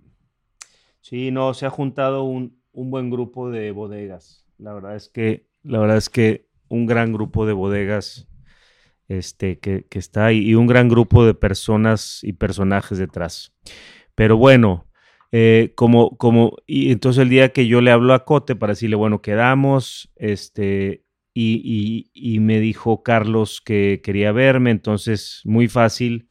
sí, 1.00 1.30
no, 1.30 1.54
se 1.54 1.66
ha 1.66 1.70
juntado 1.70 2.24
un, 2.24 2.61
un 2.72 2.90
buen 2.90 3.11
grupo 3.11 3.50
de 3.50 3.70
bodegas. 3.72 4.44
La 4.59 4.74
verdad 4.74 4.96
es 4.96 5.09
que, 5.09 5.46
la 5.62 5.78
verdad 5.78 5.96
es 5.96 6.11
que 6.11 6.49
un 6.70 6.87
gran 6.87 7.12
grupo 7.12 7.44
de 7.44 7.52
bodegas 7.52 8.26
este, 9.09 9.59
que, 9.59 9.85
está 9.90 10.26
ahí 10.26 10.38
y 10.38 10.54
un 10.54 10.66
gran 10.66 10.88
grupo 10.88 11.26
de 11.26 11.35
personas 11.35 12.20
y 12.22 12.33
personajes 12.33 12.96
detrás. 12.96 13.52
Pero 14.14 14.38
bueno, 14.38 14.87
eh, 15.33 15.72
como, 15.74 16.16
como, 16.16 16.56
y 16.66 16.92
entonces 16.92 17.22
el 17.22 17.28
día 17.28 17.52
que 17.52 17.66
yo 17.66 17.83
le 17.83 17.90
hablo 17.90 18.14
a 18.14 18.24
Cote 18.24 18.56
para 18.56 18.72
decirle, 18.72 18.96
bueno, 18.96 19.20
quedamos, 19.20 20.11
este, 20.16 21.04
y, 21.35 21.61
y, 21.62 22.11
y 22.14 22.40
me 22.40 22.61
dijo 22.61 23.02
Carlos 23.02 23.61
que 23.61 24.00
quería 24.02 24.33
verme, 24.33 24.70
entonces 24.70 25.42
muy 25.44 25.68
fácil 25.68 26.30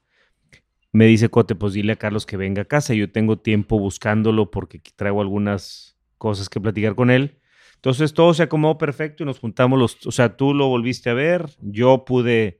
me 0.91 1.05
dice 1.05 1.29
Cote, 1.29 1.55
pues 1.55 1.73
dile 1.73 1.93
a 1.93 1.97
Carlos 1.97 2.25
que 2.25 2.37
venga 2.37 2.63
a 2.63 2.65
casa. 2.65 2.93
Yo 2.93 3.11
tengo 3.11 3.37
tiempo 3.37 3.79
buscándolo 3.79 4.49
porque 4.49 4.81
traigo 4.95 5.21
algunas 5.21 5.97
cosas 6.17 6.49
que 6.49 6.59
platicar 6.59 6.95
con 6.95 7.11
él. 7.11 7.38
Entonces 7.79 8.13
todo 8.13 8.33
se 8.33 8.43
acomodó 8.43 8.77
perfecto 8.77 9.23
y 9.23 9.25
nos 9.25 9.39
juntamos 9.39 9.79
los, 9.79 10.05
o 10.05 10.11
sea, 10.11 10.35
tú 10.35 10.53
lo 10.53 10.67
volviste 10.67 11.09
a 11.09 11.13
ver, 11.13 11.49
yo 11.61 12.03
pude 12.03 12.59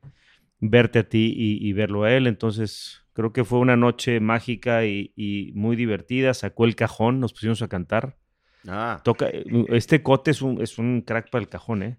verte 0.59 0.99
a 0.99 1.09
ti 1.09 1.33
y, 1.35 1.67
y 1.67 1.73
verlo 1.73 2.03
a 2.03 2.13
él. 2.13 2.25
Entonces 2.25 3.01
creo 3.11 3.33
que 3.33 3.43
fue 3.43 3.59
una 3.59 3.75
noche 3.75 4.21
mágica 4.21 4.85
y, 4.85 5.11
y 5.17 5.51
muy 5.55 5.75
divertida. 5.75 6.33
Sacó 6.33 6.63
el 6.63 6.77
cajón, 6.77 7.19
nos 7.19 7.33
pusimos 7.33 7.61
a 7.61 7.67
cantar. 7.67 8.17
Ah, 8.65 9.01
Toca, 9.03 9.29
este 9.69 10.01
Cote 10.03 10.31
es 10.31 10.41
un, 10.41 10.61
es 10.61 10.77
un 10.77 11.01
crack 11.01 11.29
para 11.29 11.41
el 11.41 11.49
cajón, 11.49 11.83
¿eh? 11.83 11.97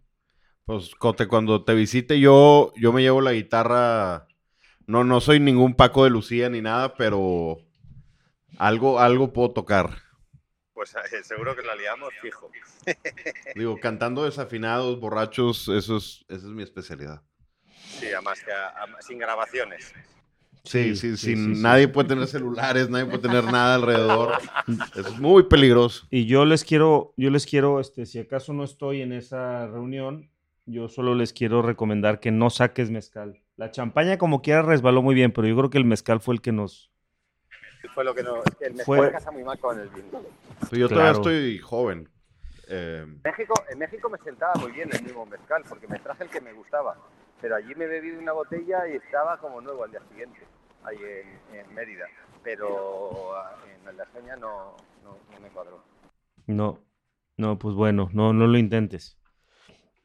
pues 0.65 0.95
Cote, 0.95 1.27
cuando 1.27 1.65
te 1.65 1.75
visite 1.75 2.21
yo, 2.21 2.73
yo 2.77 2.93
me 2.93 3.03
llevo 3.03 3.21
la 3.21 3.33
guitarra. 3.33 4.29
No, 4.87 5.05
no 5.05 5.21
soy 5.21 5.41
ningún 5.41 5.75
Paco 5.75 6.05
de 6.05 6.11
Lucía 6.11 6.49
ni 6.49 6.61
nada, 6.61 6.95
pero 6.95 7.59
algo, 8.57 8.99
algo 9.01 9.33
puedo 9.33 9.51
tocar. 9.51 9.91
Pues 10.81 10.95
eh, 11.13 11.23
seguro 11.25 11.55
que 11.55 11.61
la 11.61 11.75
liamos 11.75 12.09
fijo. 12.23 12.51
Digo, 13.55 13.79
cantando 13.81 14.25
desafinados, 14.25 14.99
borrachos, 14.99 15.69
eso 15.69 15.99
es, 15.99 16.25
esa 16.27 16.47
es 16.47 16.53
mi 16.55 16.63
especialidad. 16.63 17.21
Sí, 17.99 18.07
además 18.07 18.43
que 18.43 18.51
a- 18.51 18.69
a- 18.69 19.03
sin 19.03 19.19
grabaciones. 19.19 19.93
Sí, 20.65 20.95
Sí, 20.95 20.97
sí, 20.97 21.17
sí, 21.19 21.37
sin- 21.37 21.49
sí, 21.49 21.55
sí. 21.57 21.63
nadie 21.63 21.87
puede 21.89 22.09
tener 22.09 22.27
celulares, 22.29 22.89
nadie 22.89 23.05
puede 23.05 23.19
tener 23.19 23.45
nada 23.45 23.75
alrededor. 23.75 24.39
Es 24.97 25.19
muy 25.19 25.43
peligroso. 25.43 26.07
Y 26.11 26.25
yo 26.25 26.47
les 26.47 26.65
quiero, 26.65 27.13
yo 27.19 27.29
les 27.29 27.45
quiero, 27.45 27.79
este, 27.79 28.07
si 28.07 28.19
acaso 28.19 28.55
no 28.55 28.65
estoy 28.65 29.03
en 29.03 29.13
esa 29.13 29.67
reunión, 29.67 30.31
yo 30.65 30.89
solo 30.89 31.15
les 31.15 31.35
quiero 31.35 31.61
recomendar 31.61 32.21
que 32.21 32.31
no 32.31 32.49
saques 32.49 32.91
mezcal. 32.91 33.43
La 33.57 33.71
champaña 33.71 34.17
como 34.17 34.41
quiera 34.41 34.63
resbaló 34.63 35.03
muy 35.03 35.15
bien, 35.15 35.31
pero 35.31 35.47
yo 35.47 35.55
creo 35.59 35.69
que 35.69 35.77
el 35.77 35.85
mezcal 35.85 36.21
fue 36.21 36.33
el 36.37 36.41
que 36.41 36.53
nos... 36.53 36.91
Fue 37.95 38.05
lo 38.05 38.15
que 38.15 38.23
no. 38.23 38.43
El 38.61 38.75
mezcal 38.75 38.85
Fue- 38.85 39.13
casa 39.13 39.31
muy 39.31 39.43
mal 39.45 39.59
con 39.59 39.79
el 39.81 39.89
vino. 39.89 40.09
Yo 40.73 40.89
todavía 40.89 41.13
Claro. 41.13 41.17
estoy 41.19 41.59
joven. 41.59 42.09
Eh, 42.69 43.05
México, 43.25 43.55
en 43.69 43.79
México 43.79 44.09
me 44.09 44.19
sentaba 44.19 44.55
muy 44.61 44.71
bien 44.73 44.89
el 44.93 45.03
mismo 45.03 45.27
mezcal 45.27 45.65
porque 45.69 45.89
me 45.89 45.99
traje 45.99 46.25
el 46.25 46.31
que 46.31 46.41
me 46.41 46.53
gustaba. 46.53 46.97
Pero 47.41 47.57
allí 47.57 47.75
me 47.75 47.87
bebí 47.87 48.11
una 48.13 48.33
botella 48.33 48.87
y 48.89 48.97
estaba 48.97 49.39
como 49.39 49.61
nuevo 49.61 49.83
al 49.85 49.91
día 49.91 50.01
siguiente, 50.11 50.39
ahí 50.85 50.99
en, 51.53 51.57
en 51.59 51.75
Mérida. 51.75 52.05
Pero 52.45 53.33
en 53.67 53.89
Aldajaña 53.89 54.37
no, 54.37 54.77
no, 55.03 55.17
no 55.33 55.41
me 55.41 55.49
cuadró. 55.49 55.83
No, 56.47 56.79
no, 57.39 57.59
pues 57.59 57.75
bueno, 57.75 58.09
no, 58.13 58.33
no 58.33 58.47
lo 58.47 58.59
intentes. 58.59 59.19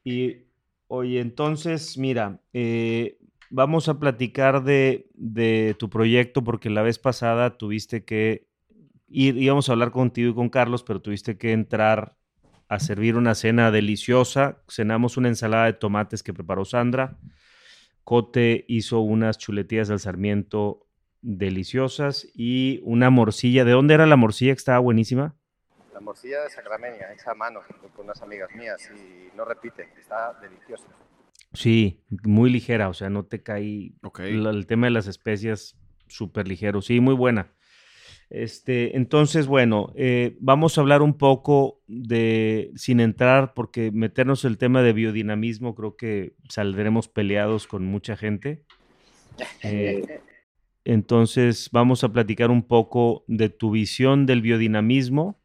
Y 0.02 0.46
oye, 0.88 1.20
entonces, 1.20 1.98
mira, 1.98 2.40
eh, 2.52 3.18
vamos 3.50 3.88
a 3.88 3.98
platicar 3.98 4.62
de, 4.64 5.08
de 5.14 5.74
tu 5.78 5.90
proyecto 5.90 6.42
porque 6.44 6.70
la 6.70 6.82
vez 6.82 6.98
pasada 6.98 7.56
tuviste 7.56 8.04
que 8.04 8.48
ir, 9.08 9.36
íbamos 9.36 9.68
a 9.68 9.72
hablar 9.72 9.90
contigo 9.90 10.30
y 10.30 10.34
con 10.34 10.48
Carlos, 10.48 10.82
pero 10.82 11.00
tuviste 11.00 11.38
que 11.38 11.52
entrar 11.52 12.16
a 12.68 12.78
servir 12.78 13.16
una 13.16 13.34
cena 13.34 13.70
deliciosa. 13.70 14.62
Cenamos 14.68 15.16
una 15.16 15.28
ensalada 15.28 15.66
de 15.66 15.72
tomates 15.74 16.22
que 16.22 16.34
preparó 16.34 16.64
Sandra. 16.64 17.16
Cote 18.04 18.64
hizo 18.68 19.00
unas 19.00 19.38
chuletillas 19.38 19.90
al 19.90 20.00
sarmiento 20.00 20.86
deliciosas 21.22 22.26
y 22.34 22.80
una 22.84 23.10
morcilla. 23.10 23.64
¿De 23.64 23.72
dónde 23.72 23.94
era 23.94 24.06
la 24.06 24.16
morcilla 24.16 24.52
que 24.52 24.58
estaba 24.58 24.78
buenísima? 24.78 25.34
La 25.92 26.00
morcilla 26.00 26.42
de 26.42 26.50
Sacramenia, 26.50 27.12
hecha 27.12 27.32
a 27.32 27.34
mano 27.34 27.60
con 27.94 28.04
unas 28.04 28.20
amigas 28.22 28.50
mías 28.54 28.90
y 28.94 29.34
no 29.36 29.44
repite, 29.44 29.88
está 29.98 30.34
deliciosa. 30.40 30.86
Sí, 31.56 32.02
muy 32.24 32.50
ligera, 32.50 32.88
o 32.90 32.94
sea, 32.94 33.08
no 33.08 33.24
te 33.24 33.42
cae 33.42 33.92
ok. 34.02 34.20
la- 34.30 34.50
el 34.50 34.66
tema 34.66 34.86
de 34.88 34.90
las 34.92 35.06
especias 35.06 35.76
súper 36.06 36.46
ligero, 36.46 36.82
sí, 36.82 37.00
muy 37.00 37.14
buena. 37.14 37.52
Este, 38.28 38.96
entonces, 38.96 39.46
bueno, 39.46 39.92
eh, 39.96 40.36
vamos 40.40 40.76
a 40.76 40.80
hablar 40.82 41.00
un 41.00 41.16
poco 41.16 41.80
de, 41.86 42.72
sin 42.74 43.00
entrar, 43.00 43.54
porque 43.54 43.90
meternos 43.90 44.44
el 44.44 44.58
tema 44.58 44.82
de 44.82 44.92
biodinamismo, 44.92 45.74
creo 45.74 45.96
que 45.96 46.34
saldremos 46.48 47.08
peleados 47.08 47.66
con 47.66 47.84
mucha 47.84 48.16
gente. 48.16 48.64
Eh, 49.62 50.04
entonces, 50.84 51.68
vamos 51.72 52.04
a 52.04 52.12
platicar 52.12 52.50
un 52.50 52.62
poco 52.62 53.24
de 53.26 53.48
tu 53.48 53.70
visión 53.72 54.24
del 54.26 54.40
biodinamismo 54.42 55.40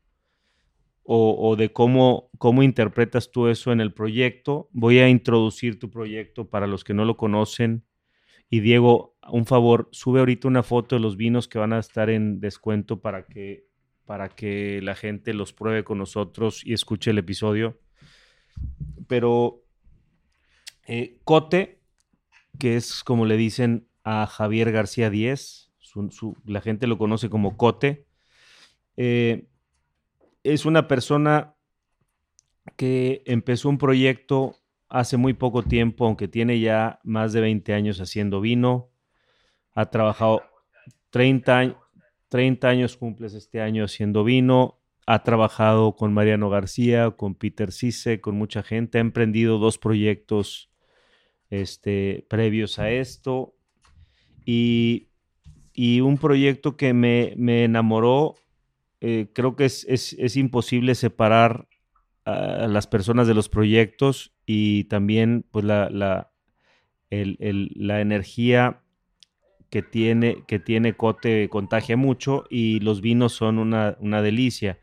o, 1.04 1.56
de 1.58 1.74
cómo, 1.74 2.30
cómo 2.38 2.64
interpretas 2.64 3.32
tú 3.32 3.48
eso 3.48 3.72
en 3.72 3.82
el 3.82 3.94
proyecto. 3.94 4.70
Voy 4.72 5.00
a 5.00 5.10
introducir 5.10 5.80
tu 5.80 5.90
proyecto 5.90 6.50
para 6.50 6.68
los 6.68 6.84
que 6.84 6.94
no 6.94 7.06
lo 7.06 7.18
conocen. 7.18 7.84
Y 8.50 8.60
Diego, 8.60 9.16
un 9.30 9.46
favor, 9.46 9.90
sube 9.92 10.20
ahorita 10.20 10.48
una 10.48 10.64
foto 10.64 10.96
de 10.96 11.02
los 11.02 11.18
vinos 11.18 11.48
que 11.48 11.60
van 11.60 11.74
a 11.74 11.80
estar 11.80 12.10
en 12.10 12.40
descuento 12.40 13.02
para 13.02 13.26
que, 13.26 13.66
para 14.06 14.30
que 14.30 14.82
la 14.82 14.96
gente 14.96 15.34
los 15.34 15.54
pruebe 15.54 15.84
con 15.84 15.98
nosotros 15.98 16.66
y 16.66 16.74
escuche 16.74 17.12
el 17.12 17.18
episodio. 17.18 17.80
pero 19.08 19.64
eh, 20.88 21.20
Cote, 21.24 21.82
que 22.60 22.76
es 22.76 23.04
como 23.04 23.26
le 23.26 23.38
dicen 23.38 23.88
a 24.04 24.28
Javier 24.28 24.72
García 24.72 25.10
Díez, 25.10 25.72
la 26.46 26.62
gente 26.62 26.88
lo 26.88 26.98
conoce 26.98 27.30
como 27.30 27.58
Cote, 27.58 28.06
eh, 28.98 29.48
es 30.44 30.66
una 30.66 30.88
persona 30.88 31.56
que 32.76 33.24
empezó 33.26 33.70
un 33.70 33.78
proyecto 33.78 34.56
hace 34.90 35.18
muy 35.18 35.34
poco 35.34 35.64
tiempo, 35.64 36.06
aunque 36.06 36.28
tiene 36.28 36.60
ya 36.60 37.00
más 37.04 37.34
de 37.34 37.42
20 37.42 37.74
años 37.74 38.00
haciendo 38.00 38.42
vino, 38.42 38.90
ha 39.74 39.90
trabajado 39.90 40.44
30, 41.12 41.58
años 41.58 41.76
30 42.32 42.70
años 42.70 42.96
cumples 42.96 43.34
este 43.34 43.60
año 43.60 43.84
haciendo 43.84 44.24
vino, 44.24 44.80
ha 45.06 45.22
trabajado 45.22 45.98
con 45.98 46.14
Mariano 46.14 46.50
García, 46.50 47.12
con 47.12 47.36
Peter 47.36 47.74
Cisse, 47.74 48.22
con 48.22 48.38
mucha 48.38 48.64
gente, 48.64 49.00
ha 49.00 49.02
emprendido 49.02 49.58
dos 49.58 49.78
proyectos 49.78 50.72
este, 51.50 52.26
previos 52.30 52.80
a 52.80 52.90
esto. 52.90 53.54
Y, 54.46 55.10
y 55.74 56.00
un 56.00 56.18
proyecto 56.18 56.78
que 56.78 56.94
me, 56.94 57.34
me 57.36 57.66
enamoró, 57.66 58.36
eh, 59.02 59.30
creo 59.34 59.56
que 59.56 59.66
es, 59.66 59.86
es- 59.90 60.14
es 60.20 60.38
imposible 60.38 60.96
separar 60.96 61.68
a 62.26 62.68
las 62.68 62.88
personas 62.88 63.28
de 63.28 63.34
los 63.34 63.50
proyectos 63.50 64.34
y 64.46 64.86
también 64.86 65.44
pues 65.52 65.66
la, 65.66 65.90
la, 65.90 66.32
el- 67.10 67.38
el- 67.40 67.72
la 67.76 68.02
energía 68.02 68.82
que 69.70 69.82
tiene, 69.82 70.44
que 70.48 70.60
tiene 70.60 70.94
Cote 70.96 71.48
contagia 71.50 71.98
mucho 71.98 72.46
y 72.50 72.80
los 72.82 73.02
vinos 73.02 73.34
son 73.34 73.58
una, 73.60 73.96
una 74.00 74.22
delicia. 74.22 74.80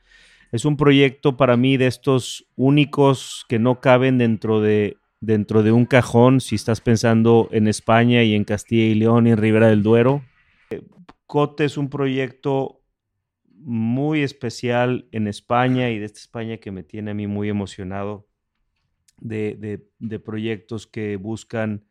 Es 0.53 0.65
un 0.65 0.77
proyecto 0.77 1.37
para 1.37 1.57
mí 1.57 1.77
de 1.77 1.87
estos 1.87 2.47
únicos 2.57 3.45
que 3.49 3.59
no 3.59 3.81
caben 3.81 4.19
dentro 4.19 4.61
de, 4.61 4.97
dentro 5.21 5.63
de 5.63 5.73
un 5.73 5.85
cajón 5.85 6.41
si 6.41 6.55
estás 6.55 6.81
pensando 6.81 7.49
en 7.53 7.69
España 7.69 8.23
y 8.25 8.35
en 8.35 8.45
Castilla 8.45 8.85
y 8.85 8.95
León 8.95 9.27
y 9.27 9.31
en 9.33 9.37
Ribera 9.39 9.69
del 9.69 9.83
Duero. 9.83 10.23
Cote 11.27 11.65
es 11.65 11.77
un 11.77 11.91
proyecto 11.91 12.78
muy 13.61 14.23
especial 14.23 15.09
en 15.13 15.29
España 15.29 15.91
y 15.91 15.99
de 15.99 16.07
esta 16.07 16.21
España 16.21 16.59
que 16.59 16.71
me 16.73 16.83
tiene 16.85 17.13
a 17.13 17.15
mí 17.15 17.27
muy 17.27 17.49
emocionado 17.49 18.29
de, 19.21 19.57
de- 19.57 19.89
proyectos 20.21 20.87
que 20.87 21.17
buscan 21.17 21.87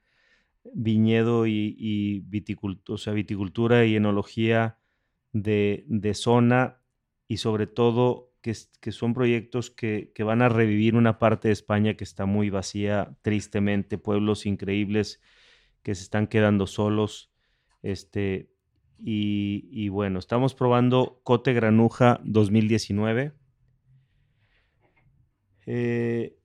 viñedo 0.74 1.48
y, 1.48 2.24
o 2.90 2.98
sea, 2.98 3.14
viticultura 3.14 3.86
y 3.86 3.96
enología 3.96 4.80
de, 5.34 5.86
de 5.88 6.14
zona 6.14 6.82
y 7.28 7.38
sobre 7.38 7.68
todo 7.68 8.34
que, 8.42 8.56
que 8.82 8.92
son 8.92 9.14
proyectos 9.14 9.72
que, 9.72 10.12
que 10.16 10.24
van 10.24 10.42
a 10.42 10.50
revivir 10.50 10.96
una 10.96 11.20
parte 11.20 11.50
de 11.50 11.54
España 11.54 11.96
que 11.96 12.04
está 12.04 12.26
muy 12.26 12.50
vacía, 12.50 13.18
tristemente, 13.22 13.98
pueblos 13.98 14.46
increíbles 14.46 15.22
que 15.84 15.96
se 15.96 16.04
están 16.04 16.28
quedando 16.28 16.68
solos. 16.68 17.32
Este, 17.82 18.52
y, 19.00 19.90
bueno, 19.90 20.20
estamos 20.20 20.54
probando 20.56 21.20
Cote 21.24 21.54
Granuja 21.54 22.20
2019. 22.24 23.34
Eh, 25.66 26.38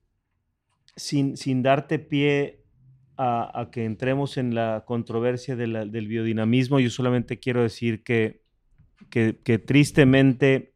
sin, 0.95 1.37
sin 1.37 1.63
darte 1.63 1.97
pie 1.99 2.63
a, 3.17 3.69
que 3.71 3.85
entremos 3.85 4.37
en 4.37 4.53
la 4.53 4.83
controversia 4.85 5.55
del 5.55 6.07
biodinamismo, 6.07 6.79
yo 6.79 6.89
solamente 6.89 7.39
quiero 7.39 7.61
decir 7.61 8.03
que, 8.03 8.43
que, 9.09 9.39
que 9.43 9.59
tristemente 9.59 10.73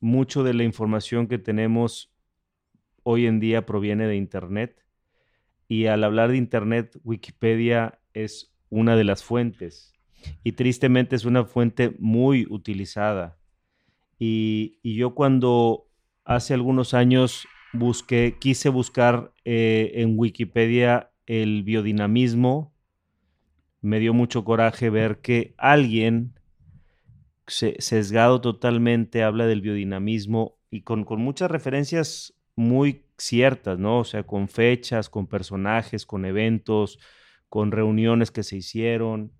mucho 0.00 0.44
de 0.44 0.54
la 0.54 0.64
información 0.64 1.26
que 1.26 1.38
tenemos 1.38 2.14
hoy 3.02 3.26
en 3.26 3.40
día 3.40 3.66
proviene 3.66 4.06
de 4.06 4.16
Internet 4.16 4.84
y 5.66 5.86
al 5.86 6.04
hablar 6.04 6.30
de 6.30 6.36
Internet, 6.36 6.98
Wikipedia 7.04 8.00
es 8.14 8.54
una 8.70 8.96
de 8.96 9.04
las 9.04 9.24
fuentes 9.24 9.97
y 10.44 10.52
tristemente 10.52 11.16
es 11.16 11.24
una 11.24 11.44
fuente 11.44 11.94
muy 11.98 12.46
utilizada. 12.50 13.38
Y, 14.18 14.78
y 14.82 14.96
yo 14.96 15.14
cuando 15.14 15.88
hace 16.24 16.54
algunos 16.54 16.94
años 16.94 17.46
busqué, 17.72 18.36
quise 18.40 18.68
buscar 18.68 19.32
eh, 19.44 19.92
en 19.96 20.14
Wikipedia 20.18 21.10
el 21.26 21.62
biodinamismo, 21.62 22.74
me 23.80 24.00
dio 24.00 24.12
mucho 24.14 24.44
coraje 24.44 24.90
ver 24.90 25.20
que 25.20 25.54
alguien 25.56 26.34
se- 27.46 27.76
sesgado 27.80 28.40
totalmente 28.40 29.22
habla 29.22 29.46
del 29.46 29.60
biodinamismo 29.60 30.58
y 30.70 30.82
con, 30.82 31.04
con 31.04 31.20
muchas 31.20 31.50
referencias 31.50 32.34
muy 32.56 33.04
ciertas, 33.16 33.78
¿no? 33.78 34.00
O 34.00 34.04
sea, 34.04 34.24
con 34.24 34.48
fechas, 34.48 35.08
con 35.08 35.26
personajes, 35.26 36.04
con 36.06 36.24
eventos, 36.24 36.98
con 37.48 37.72
reuniones 37.72 38.30
que 38.30 38.42
se 38.42 38.56
hicieron, 38.56 39.32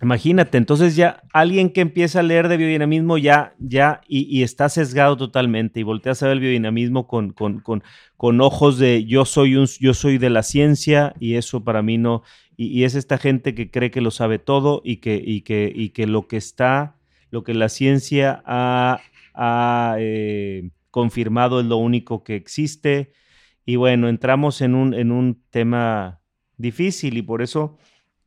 Imagínate, 0.00 0.58
entonces 0.58 0.96
ya 0.96 1.22
alguien 1.32 1.70
que 1.70 1.80
empieza 1.80 2.20
a 2.20 2.22
leer 2.24 2.48
de 2.48 2.56
biodinamismo 2.56 3.18
ya, 3.18 3.54
ya, 3.58 4.00
y, 4.08 4.42
está 4.42 4.68
sesgado 4.68 5.16
totalmente 5.16 5.78
y 5.78 5.84
volteas 5.84 6.22
a 6.22 6.26
ver 6.26 6.34
el 6.34 6.40
biodinamismo 6.40 7.06
con, 7.06 7.32
con, 7.32 7.60
con, 7.60 7.84
con 8.16 8.40
ojos 8.40 8.78
de 8.78 9.04
yo 9.04 9.24
soy, 9.24 9.54
un, 9.54 9.66
yo 9.78 9.94
soy 9.94 10.18
de 10.18 10.30
la 10.30 10.42
ciencia 10.42 11.14
y 11.20 11.34
eso 11.34 11.62
para 11.62 11.82
mí 11.82 11.98
no, 11.98 12.22
y, 12.56 12.82
es 12.82 12.96
esta 12.96 13.16
gente 13.16 13.54
que 13.54 13.70
cree 13.70 13.90
que 13.92 14.00
lo 14.00 14.10
sabe 14.10 14.38
todo 14.38 14.80
y 14.84 14.96
que, 14.96 15.22
y 15.24 15.42
que, 15.42 15.92
que 15.94 16.06
lo 16.06 16.26
que 16.26 16.36
está, 16.36 16.96
lo 17.30 17.44
que 17.44 17.54
la 17.54 17.68
ciencia 17.68 18.42
ha, 18.44 19.00
ha, 19.34 19.96
eh, 19.98 20.70
confirmado 20.92 21.58
es 21.58 21.66
lo 21.66 21.78
único 21.78 22.22
que 22.22 22.36
existe. 22.36 23.12
Y 23.64 23.74
bueno, 23.74 24.08
entramos 24.08 24.60
en 24.60 24.76
un, 24.76 24.94
en 24.94 25.10
un 25.10 25.42
tema 25.50 26.20
difícil 26.56 27.16
y 27.16 27.22
por 27.22 27.42
eso, 27.42 27.78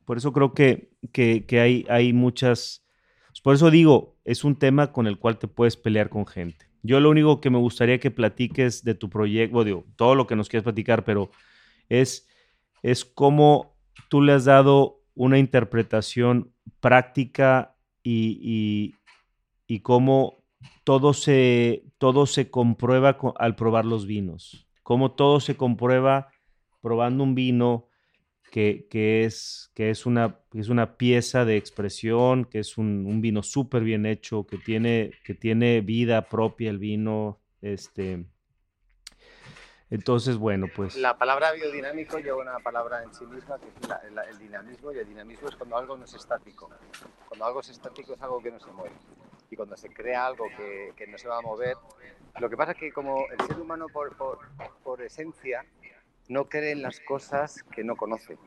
por 0.04 0.18
eso 0.18 0.34
creo 0.34 0.54
que, 0.54 0.92
que, 1.14 1.60
hay, 1.62 1.86
hay 1.88 2.12
muchas... 2.12 2.86
Por 3.44 3.56
eso 3.56 3.70
digo, 3.70 4.18
es 4.26 4.44
un 4.44 4.58
tema 4.58 4.92
con 4.92 5.08
el 5.08 5.20
cual 5.20 5.38
te 5.38 5.48
puedes 5.48 5.78
pelear 5.78 6.10
con 6.10 6.26
gente. 6.26 6.66
Yo 6.82 7.00
lo 7.00 7.10
único 7.10 7.40
que 7.40 7.50
me 7.50 7.60
gustaría 7.60 8.00
que 8.00 8.12
platiques 8.12 8.84
de 8.84 8.96
tu 8.96 9.10
proyecto, 9.10 9.64
digo, 9.64 9.86
todo 9.96 10.16
lo 10.16 10.26
que 10.26 10.36
nos 10.36 10.50
quieras 10.50 10.64
platicar, 10.64 11.04
pero 11.04 11.30
es, 11.88 12.28
es 12.82 13.06
cómo 13.06 13.78
tú 14.10 14.22
le 14.22 14.34
has 14.34 14.46
dado 14.46 15.02
una 15.14 15.38
interpretación 15.38 16.52
práctica 16.80 17.76
y, 18.04 18.96
y 19.68 19.80
cómo 19.80 20.45
todo 20.86 21.14
se, 21.14 21.84
todo 21.98 22.26
se 22.28 22.50
comprueba 22.50 23.18
co- 23.18 23.34
al 23.38 23.56
probar 23.58 23.84
los 23.84 24.06
vinos. 24.08 24.66
Cómo 24.84 25.12
todo 25.12 25.40
se 25.42 25.58
comprueba 25.58 26.30
probando 26.82 27.24
un 27.24 27.36
vino 27.36 27.88
que, 28.52 28.88
que 28.90 29.26
es, 29.26 29.72
que 29.74 29.90
es, 29.90 30.06
una, 30.06 30.40
es 30.54 30.70
una 30.70 30.96
pieza 30.96 31.44
de 31.44 31.58
expresión, 31.58 32.46
que 32.46 32.60
es 32.60 32.78
un, 32.78 33.20
vino 33.20 33.42
súper 33.44 33.84
bien 33.84 34.06
hecho, 34.06 34.46
que 34.46 34.58
tiene, 34.58 35.12
que 35.26 35.34
tiene 35.34 35.82
vida 35.82 36.22
propia 36.30 36.70
el 36.70 36.78
vino. 36.78 37.40
Este. 37.62 38.26
Entonces, 39.90 40.38
bueno, 40.38 40.68
pues... 40.76 40.96
La 40.98 41.18
palabra 41.18 41.52
biodinámico 41.52 42.20
lleva 42.20 42.38
una 42.42 42.60
palabra 42.60 43.04
en 43.04 43.14
sí 43.14 43.26
misma 43.26 43.58
que 43.60 43.68
es 43.68 43.90
la- 43.90 44.02
la- 44.14 44.30
el 44.30 44.38
dinamismo 44.38 44.92
y 44.92 44.98
el 45.00 45.08
dinamismo 45.08 45.48
es 45.50 45.56
cuando 45.56 45.78
algo 45.78 45.98
no 45.98 46.06
es 46.06 46.14
estático. 46.14 46.70
Cuando 47.28 47.46
algo 47.46 47.62
es 47.62 47.70
estático 47.70 48.14
es 48.14 48.22
algo 48.22 48.42
que 48.42 48.52
no 48.52 48.60
se 48.60 48.72
mueve. 48.72 48.96
Y 49.50 49.56
cuando 49.56 49.78
se 49.78 49.90
crea 49.94 50.26
algo 50.26 50.48
que, 50.58 50.94
que 50.96 51.08
no 51.08 51.18
se 51.18 51.28
va 51.28 51.38
a 51.38 51.42
mover, 51.42 51.78
lo 52.40 52.50
que 52.50 52.58
pasa 52.58 52.72
es 52.74 52.78
que 52.78 52.92
como 52.92 53.26
el 53.30 53.40
ser 53.48 53.60
humano 53.60 53.88
por, 53.88 54.16
por, 54.18 54.40
por 54.84 55.02
esencia 55.02 55.66
no 56.28 56.46
cree 56.46 56.72
en 56.72 56.82
las 56.82 57.00
cosas 57.02 57.64
que 57.72 57.84
no 57.84 57.96
conoce, 57.96 58.38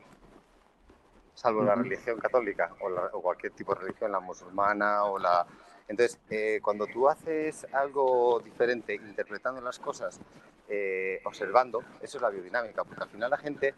salvo 1.33 1.63
la 1.63 1.75
religión 1.75 2.19
católica 2.19 2.75
o, 2.81 2.89
la- 2.89 3.09
o 3.13 3.21
cualquier 3.21 3.53
tipo 3.53 3.73
de 3.73 3.81
religión, 3.81 4.11
la 4.11 4.19
musulmana 4.19 5.05
o 5.05 5.17
la... 5.17 5.45
Entonces, 5.87 6.19
eh, 6.29 6.59
cuando 6.61 6.85
tú 6.85 7.07
haces 7.09 7.65
algo 7.73 8.39
diferente, 8.41 8.93
interpretando 8.93 9.59
las 9.61 9.79
cosas, 9.79 10.19
eh, 10.67 11.19
observando, 11.23 11.81
eso 12.01 12.17
es 12.17 12.21
la 12.21 12.29
biodinámica, 12.29 12.83
porque 12.83 13.03
al 13.03 13.09
final 13.09 13.31
la 13.31 13.37
gente, 13.37 13.73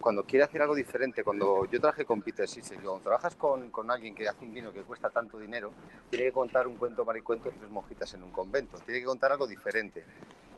cuando 0.00 0.24
quiere 0.24 0.44
hacer 0.44 0.62
algo 0.62 0.74
diferente, 0.74 1.22
cuando 1.22 1.66
yo 1.66 1.78
trabajé 1.78 2.04
con 2.04 2.22
Peter 2.22 2.48
Sissel, 2.48 2.80
cuando 2.80 3.00
trabajas 3.00 3.36
con, 3.36 3.70
con 3.70 3.90
alguien 3.90 4.14
que 4.14 4.26
hace 4.28 4.44
un 4.44 4.54
vino 4.54 4.72
que 4.72 4.82
cuesta 4.82 5.10
tanto 5.10 5.38
dinero, 5.38 5.72
tiene 6.08 6.26
que 6.26 6.32
contar 6.32 6.66
un 6.66 6.76
cuento 6.76 7.04
maricuento 7.04 7.50
de 7.50 7.56
tres 7.56 7.70
monjitas 7.70 8.14
en 8.14 8.22
un 8.22 8.30
convento, 8.30 8.78
tiene 8.78 9.00
que 9.00 9.06
contar 9.06 9.32
algo 9.32 9.46
diferente. 9.46 10.04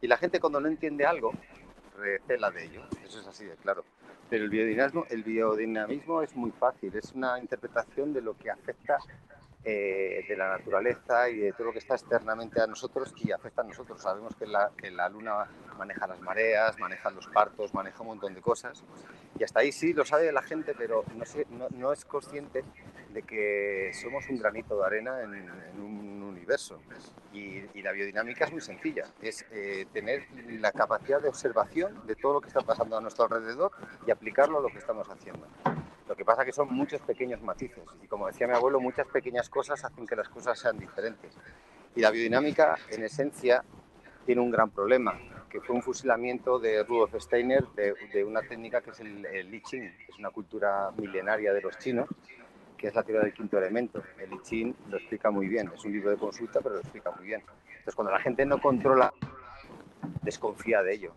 Y 0.01 0.07
la 0.07 0.17
gente 0.17 0.39
cuando 0.39 0.61
no 0.61 0.69
entiende 0.69 1.05
algo, 1.05 1.33
recela 1.99 2.51
de 2.51 2.65
ello, 2.65 2.83
eso 3.05 3.21
es 3.21 3.27
así 3.27 3.47
claro. 3.63 3.85
Pero 4.31 4.45
el 4.45 4.51
biodinamismo, 4.51 5.07
el 5.11 5.25
biodinamismo 5.25 6.23
es 6.23 6.35
muy 6.37 6.53
fácil, 6.53 6.95
es 6.97 7.13
una 7.13 7.39
interpretación 7.39 8.13
de 8.13 8.23
lo 8.23 8.37
que 8.39 8.51
afecta 8.51 8.99
eh, 9.65 10.25
de 10.29 10.37
la 10.37 10.49
naturaleza 10.59 11.29
y 11.29 11.37
de 11.39 11.53
todo 11.53 11.69
lo 11.69 11.73
que 11.73 11.79
está 11.79 11.95
externamente 11.95 12.61
a 12.61 12.67
nosotros 12.67 13.15
y 13.17 13.31
afecta 13.33 13.63
a 13.63 13.65
nosotros. 13.65 14.01
Sabemos 14.01 14.35
que 14.37 14.47
la, 14.47 14.71
que 14.77 14.91
la 14.91 15.09
luna 15.09 15.47
maneja 15.79 16.07
las 16.07 16.21
mareas, 16.21 16.79
maneja 16.79 17.11
los 17.11 17.27
partos, 17.29 17.73
maneja 17.75 18.01
un 18.03 18.09
montón 18.09 18.35
de 18.35 18.41
cosas. 18.41 18.83
Y 19.39 19.45
hasta 19.45 19.61
ahí 19.61 19.73
sí 19.73 19.93
lo 19.93 20.05
sabe 20.05 20.31
la 20.33 20.43
gente, 20.43 20.75
pero 20.77 21.05
no, 21.15 21.25
se- 21.25 21.47
no, 21.51 21.69
no 21.71 21.93
es 21.93 22.05
consciente 22.05 22.65
de 23.11 23.23
que 23.23 23.91
somos 23.95 24.29
un 24.29 24.39
granito 24.39 24.79
de 24.79 24.87
arena 24.87 25.23
en, 25.23 25.35
en 25.35 25.81
un 25.81 26.23
universo. 26.23 26.81
Y, 27.33 27.63
y 27.75 27.83
la 27.83 27.93
biodinámica 27.93 28.45
es 28.47 28.53
muy 28.53 28.61
sencilla, 28.61 29.05
es 29.23 29.47
eh, 29.53 29.87
tener 29.93 30.27
la 30.61 30.73
capacidad 30.73 31.21
de 31.21 31.29
observación 31.29 32.07
de 32.07 32.15
todo 32.17 32.35
lo 32.35 32.41
que 32.41 32.49
está 32.49 32.61
pasando 32.61 32.97
a 32.99 33.01
nuestro 33.01 33.25
alrededor 33.25 33.71
y 34.07 34.11
aplicarlo 34.11 34.59
a 34.59 34.63
lo 34.63 34.69
que 34.69 34.79
estamos 34.79 35.09
haciendo. 35.09 35.47
Lo 36.13 36.17
que 36.17 36.27
pasa 36.27 36.45
que 36.45 36.53
son 36.53 36.69
muchos 36.71 37.01
pequeños 37.01 37.41
matices 37.41 37.85
y 38.03 38.07
como 38.07 38.27
decía 38.27 38.47
mi 38.47 38.53
abuelo, 38.53 38.79
muchas 38.79 39.07
pequeñas 39.07 39.49
cosas 39.49 39.83
hacen 39.83 40.07
que 40.07 40.15
las 40.15 40.29
cosas 40.29 40.59
sean 40.59 40.79
diferentes. 40.79 41.35
Y 41.97 42.03
la 42.03 42.11
biodinámica, 42.11 42.77
en 42.91 43.03
esencia, 43.03 43.65
tiene 44.27 44.43
un 44.43 44.51
gran 44.51 44.69
problema, 44.69 45.19
que 45.49 45.63
fue 45.63 45.75
un 45.75 45.83
fusilamiento 45.83 46.59
de 46.59 46.85
Rudolf 46.85 47.15
Steiner 47.19 47.65
de, 47.69 48.25
una 48.25 48.43
técnica 48.43 48.83
que 48.83 48.91
es 48.91 49.01
el, 49.01 49.25
el 49.25 49.55
I 49.55 49.63
Ching, 49.63 49.91
que 49.97 50.13
es 50.13 50.19
una 50.19 50.29
cultura 50.29 50.91
milenaria 50.99 51.55
de 51.55 51.63
los 51.63 51.79
chinos, 51.79 52.11
que 52.77 52.89
es 52.89 52.95
la 52.95 53.03
teoría 53.05 53.23
del 53.23 53.33
quinto 53.33 53.57
elemento. 53.57 54.03
El 54.19 54.35
I 54.35 54.43
Ching 54.43 54.77
lo 54.91 54.99
explica 54.99 55.31
muy 55.31 55.49
bien, 55.49 55.71
es 55.75 55.83
un 55.83 55.93
libro 55.93 56.11
de 56.11 56.19
consulta, 56.19 56.61
pero 56.61 56.75
lo 56.75 56.83
explica 56.83 57.11
muy 57.13 57.25
bien. 57.25 57.43
Entonces, 57.69 57.95
cuando 57.95 58.13
la 58.13 58.21
gente 58.21 58.45
no 58.45 58.61
controla, 58.61 59.15
desconfía 60.21 60.83
de 60.83 60.93
ello. 60.93 61.15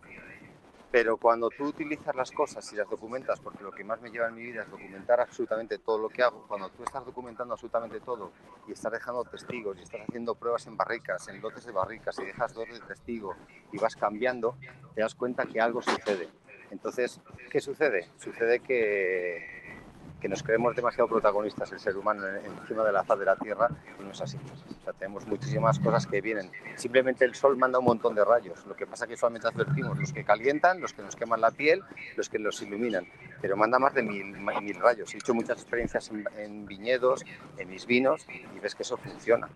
Pero 0.90 1.16
cuando 1.16 1.50
tú 1.50 1.64
utilizas 1.64 2.14
las 2.14 2.30
cosas 2.30 2.72
y 2.72 2.76
las 2.76 2.88
documentas, 2.88 3.40
porque 3.40 3.62
lo 3.62 3.72
que 3.72 3.84
más 3.84 4.00
me 4.00 4.10
lleva 4.10 4.28
en 4.28 4.34
mi 4.36 4.44
vida 4.44 4.62
es 4.62 4.70
documentar 4.70 5.20
absolutamente 5.20 5.78
todo 5.78 5.98
lo 5.98 6.08
que 6.08 6.22
hago, 6.22 6.46
cuando 6.46 6.70
tú 6.70 6.84
estás 6.84 7.04
documentando 7.04 7.54
absolutamente 7.54 8.00
todo 8.00 8.32
y 8.68 8.72
estás 8.72 8.92
dejando 8.92 9.24
testigos 9.24 9.76
y 9.78 9.82
estás 9.82 10.02
haciendo 10.08 10.34
pruebas 10.34 10.66
en 10.66 10.76
barricas, 10.76 11.28
en 11.28 11.40
lotes 11.40 11.66
de 11.66 11.72
barricas 11.72 12.18
y 12.20 12.24
dejas 12.24 12.54
dos 12.54 12.68
de 12.68 12.80
testigo 12.80 13.34
y 13.72 13.78
vas 13.78 13.96
cambiando, 13.96 14.56
te 14.94 15.00
das 15.00 15.14
cuenta 15.14 15.44
que 15.46 15.60
algo 15.60 15.82
sucede. 15.82 16.28
Entonces, 16.70 17.20
¿qué 17.50 17.60
sucede? 17.60 18.08
Sucede 18.16 18.60
que, 18.60 19.75
que 20.20 20.28
nos 20.28 20.42
creemos 20.42 20.74
demasiado 20.74 21.08
protagonistas 21.08 21.70
el 21.72 21.78
ser 21.80 21.96
humano 21.96 22.26
en- 22.26 22.46
encima 22.46 22.82
de 22.84 22.92
la 22.92 23.04
faz 23.04 23.18
de 23.18 23.24
la 23.26 23.36
Tierra 23.36 23.68
y 24.00 24.02
no 24.02 24.10
es 24.10 24.20
así. 24.20 24.38
O 24.80 24.84
sea, 24.84 24.92
tenemos 24.94 25.26
muchísimas 25.26 25.78
cosas 25.78 26.06
que 26.06 26.20
vienen. 26.20 26.50
Simplemente 26.76 27.24
el 27.24 27.34
sol 27.34 27.56
manda 27.56 27.78
un 27.78 27.84
montón 27.84 28.14
de 28.14 28.24
rayos. 28.24 28.64
Lo 28.66 28.74
que 28.74 28.86
pasa 28.86 29.04
es 29.04 29.10
que 29.10 29.16
solamente 29.16 29.48
advertimos 29.48 29.98
los 29.98 30.12
que 30.12 30.24
calientan, 30.24 30.80
los 30.80 30.92
que 30.94 31.02
nos 31.02 31.16
queman 31.16 31.40
la 31.40 31.50
piel, 31.50 31.82
los 32.16 32.28
que 32.28 32.38
los 32.38 32.60
iluminan. 32.62 33.06
Pero 33.42 33.56
manda 33.56 33.78
más 33.78 33.92
de 33.94 34.02
mil, 34.02 34.34
rayos. 34.80 35.14
He 35.14 35.18
hecho 35.18 35.34
muchas 35.34 35.58
experiencias 35.60 36.10
en, 36.10 36.24
en 36.38 36.66
viñedos, 36.66 37.22
en 37.58 37.68
mis 37.68 37.86
vinos, 37.86 38.26
y 38.54 38.58
ves 38.58 38.74
que 38.74 38.82
eso 38.84 38.96
funciona. 38.96 39.48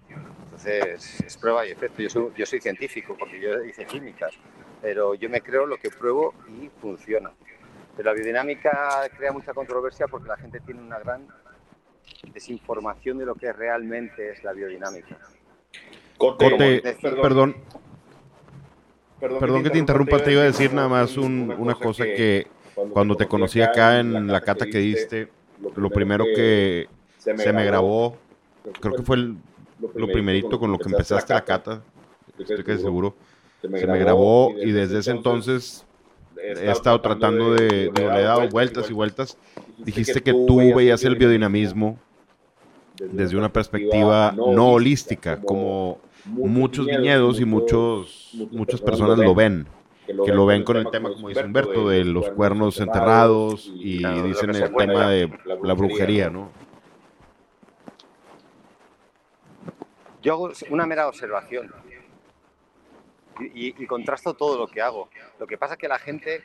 Entonces, 0.45 1.21
es 1.23 1.37
prueba 1.39 1.67
y 1.67 1.71
efecto. 1.71 2.03
Yo 2.03 2.11
soy, 2.11 2.33
yo 2.37 2.45
soy 2.47 2.61
científico 2.61 3.17
porque 3.19 3.41
yo 3.41 3.63
hice 3.65 3.87
químicas, 3.87 4.35
pero 4.83 5.15
yo 5.15 5.31
me 5.31 5.41
creo 5.41 5.65
lo 5.67 5.77
que 5.79 5.91
pruebo 5.91 6.35
y 6.49 6.69
funciona. 6.81 7.31
Pero 7.97 8.11
la 8.11 8.15
biodinámica 8.15 9.09
crea 9.17 9.33
mucha 9.33 9.53
controversia 9.53 10.07
porque 10.07 10.29
la 10.29 10.37
gente 10.37 10.61
tiene 10.61 10.81
una 10.81 10.99
gran 10.99 11.27
desinformación 12.33 13.19
de 13.19 13.27
lo 13.27 13.35
que 13.35 13.53
realmente 13.53 14.31
es 14.31 14.43
la 14.45 14.53
biodinámica. 14.53 15.19
Cote, 16.19 16.51
Cote, 16.51 16.97
perdón, 17.01 17.55
perdón. 19.41 19.63
Que 19.63 19.71
te 19.71 19.79
interrumpa, 19.79 20.23
te 20.23 20.33
iba 20.33 20.43
a 20.43 20.45
decir 20.45 20.73
nada 20.73 20.89
más 20.89 21.17
un- 21.17 21.55
una 21.59 21.75
cosa 21.75 22.05
que 22.05 22.47
cuando 22.93 23.17
te 23.17 23.27
conocí 23.27 23.61
acá 23.61 24.01
en 24.01 24.27
la 24.27 24.41
cata 24.41 24.67
que 24.67 24.79
diste, 24.79 25.29
lo 25.77 25.91
primero 25.91 26.25
que 26.25 26.89
se 27.19 27.53
me 27.53 27.65
grabó, 27.65 28.17
creo 28.81 28.95
que 28.95 29.03
fue 29.03 29.17
el- 29.17 29.37
lo 29.79 30.07
primerito 30.13 30.59
con 30.59 30.71
lo 30.73 30.79
que 30.79 30.89
empezaste 30.89 31.33
la 31.35 31.45
cata, 31.45 31.83
estoy 32.39 32.65
casi 32.65 32.83
seguro, 32.83 33.15
se 33.61 33.69
me 33.69 33.99
grabó 33.99 34.53
y 34.57 34.73
desde 34.73 34.99
ese 35.01 35.11
entonces 35.11 35.87
he 36.43 36.71
estado 36.71 37.01
tratando 37.01 37.55
de, 37.55 37.91
de- 37.93 37.93
le 38.13 38.21
he 38.21 38.23
dado 38.23 38.49
vueltas 38.49 38.91
y 38.91 38.93
vueltas. 38.93 39.37
Dijiste 39.79 40.21
que 40.23 40.33
tú 40.33 40.75
veías 40.75 41.05
el 41.05 41.17
biodinamismo 41.17 41.99
desde 42.99 43.37
una 43.37 43.51
perspectiva 43.53 44.33
no 44.37 44.73
holística, 44.73 45.41
como 45.41 45.99
muchos 46.27 46.87
viñedos 46.87 47.41
y 47.41 47.45
muchos, 47.47 48.33
muchas 48.51 48.81
personas 48.81 49.19
lo 49.19 49.35
ven, 49.35 49.67
que 50.07 50.33
lo 50.33 50.45
ven 50.45 50.65
con 50.65 50.77
el 50.77 50.91
tema, 50.91 51.11
como 51.11 51.29
dice 51.31 51.43
Humberto, 51.45 51.89
de 51.89 52.05
los 52.05 52.29
cuernos 52.31 52.79
enterrados 52.81 53.71
y 53.75 54.05
dicen 54.23 54.51
el 54.51 54.75
tema 54.75 55.09
de 55.11 55.31
la 55.63 55.73
brujería, 55.75 56.29
¿no? 56.29 56.51
Yo 60.23 60.35
hago 60.35 60.51
una 60.71 60.87
mera 60.87 61.09
observación 61.09 61.73
y, 63.43 63.87
contrasto 63.87 64.35
todo 64.35 64.59
lo 64.59 64.67
que 64.67 64.81
hago. 64.81 65.09
Lo 65.39 65.47
que 65.47 65.59
pasa 65.59 65.75
es 65.75 65.81
que 65.81 65.89
la 65.89 65.99
gente, 65.99 66.43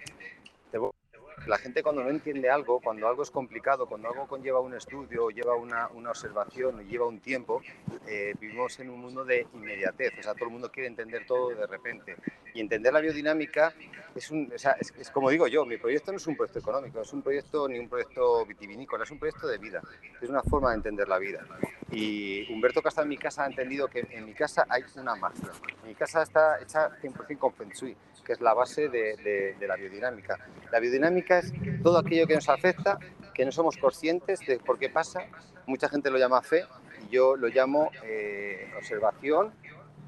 la 1.48 1.58
gente 1.58 1.84
cuando 1.84 2.04
no 2.04 2.10
entiende 2.10 2.50
algo, 2.50 2.80
cuando 2.80 3.08
algo 3.08 3.24
es 3.24 3.32
complicado, 3.32 3.86
cuando 3.88 4.10
algo 4.10 4.28
conlleva 4.28 4.60
un 4.60 4.74
estudio, 4.76 5.30
lleva 5.30 5.56
una, 5.56 5.88
una 5.90 6.10
observación, 6.12 6.88
lleva 6.88 7.06
un 7.08 7.20
tiempo, 7.20 7.62
eh, 8.08 8.34
vivimos 8.40 8.80
en 8.80 8.90
un 8.90 9.00
mundo 9.02 9.24
de 9.26 9.46
inmediatez. 9.54 10.14
O 10.20 10.24
sea, 10.24 10.34
todo 10.34 10.46
el 10.46 10.52
mundo 10.52 10.72
quiere 10.72 10.88
entender 10.88 11.26
todo 11.26 11.50
de 11.50 11.68
repente. 11.68 12.16
Y 12.54 12.62
entender 12.62 12.94
la 12.94 13.02
biodinámica 13.02 13.74
es, 14.16 14.32
un, 14.32 14.50
o 14.54 14.58
sea, 14.58 14.74
es, 14.80 14.94
es 14.98 15.10
como 15.12 15.30
digo 15.30 15.46
yo, 15.48 15.66
mi 15.66 15.78
proyecto 15.78 16.12
no 16.12 16.18
es 16.18 16.26
un 16.28 16.38
proyecto 16.38 16.60
económico, 16.60 17.02
es 17.02 17.12
un 17.12 17.22
proyecto 17.22 17.68
ni 17.68 17.78
un 17.80 17.90
proyecto 17.90 18.46
vitivinícola, 18.46 19.04
es 19.04 19.12
un 19.12 19.20
proyecto 19.20 19.48
de 19.48 19.58
vida. 19.58 19.82
Es 20.22 20.30
una 20.30 20.42
forma 20.42 20.70
de 20.70 20.78
entender 20.78 21.08
la 21.08 21.18
vida. 21.20 21.46
Y 21.92 22.52
Humberto 22.52 22.82
que 22.82 22.88
ha 22.88 22.90
estado 22.90 23.04
en 23.06 23.10
mi 23.10 23.18
casa 23.18 23.44
ha 23.44 23.48
entendido 23.48 23.88
que 23.88 24.08
en 24.10 24.26
mi 24.26 24.34
casa 24.34 24.66
hay 24.70 24.84
una 24.96 25.16
magia. 25.16 25.50
Mi 25.86 25.96
casa 25.96 26.24
está 26.24 26.60
hecha 26.62 26.90
100% 27.02 27.38
con 27.38 27.54
Feng 27.54 27.72
Shui, 27.72 27.96
que 28.26 28.34
es 28.34 28.42
la 28.42 28.54
base 28.54 28.90
de, 28.90 29.16
de- 29.18 29.56
de 29.60 29.68
la 29.68 29.76
biodinámica. 29.76 30.38
La 30.72 30.80
biodinámica 30.80 31.35
es 31.40 31.54
todo 31.84 31.98
aquello 31.98 32.28
que 32.28 32.36
nos 32.36 32.50
afecta, 32.50 33.00
que 33.34 33.46
no 33.46 33.52
somos 33.52 33.78
conscientes 33.78 34.40
de 34.40 34.60
por 34.60 34.78
qué 34.80 34.90
pasa. 34.90 35.22
Mucha 35.68 35.90
gente 35.90 36.10
lo 36.10 36.18
llama 36.18 36.42
fe 36.42 36.66
yo 37.12 37.36
lo 37.36 37.48
llamo 37.50 37.92
eh, 38.04 38.72
observación, 38.78 39.54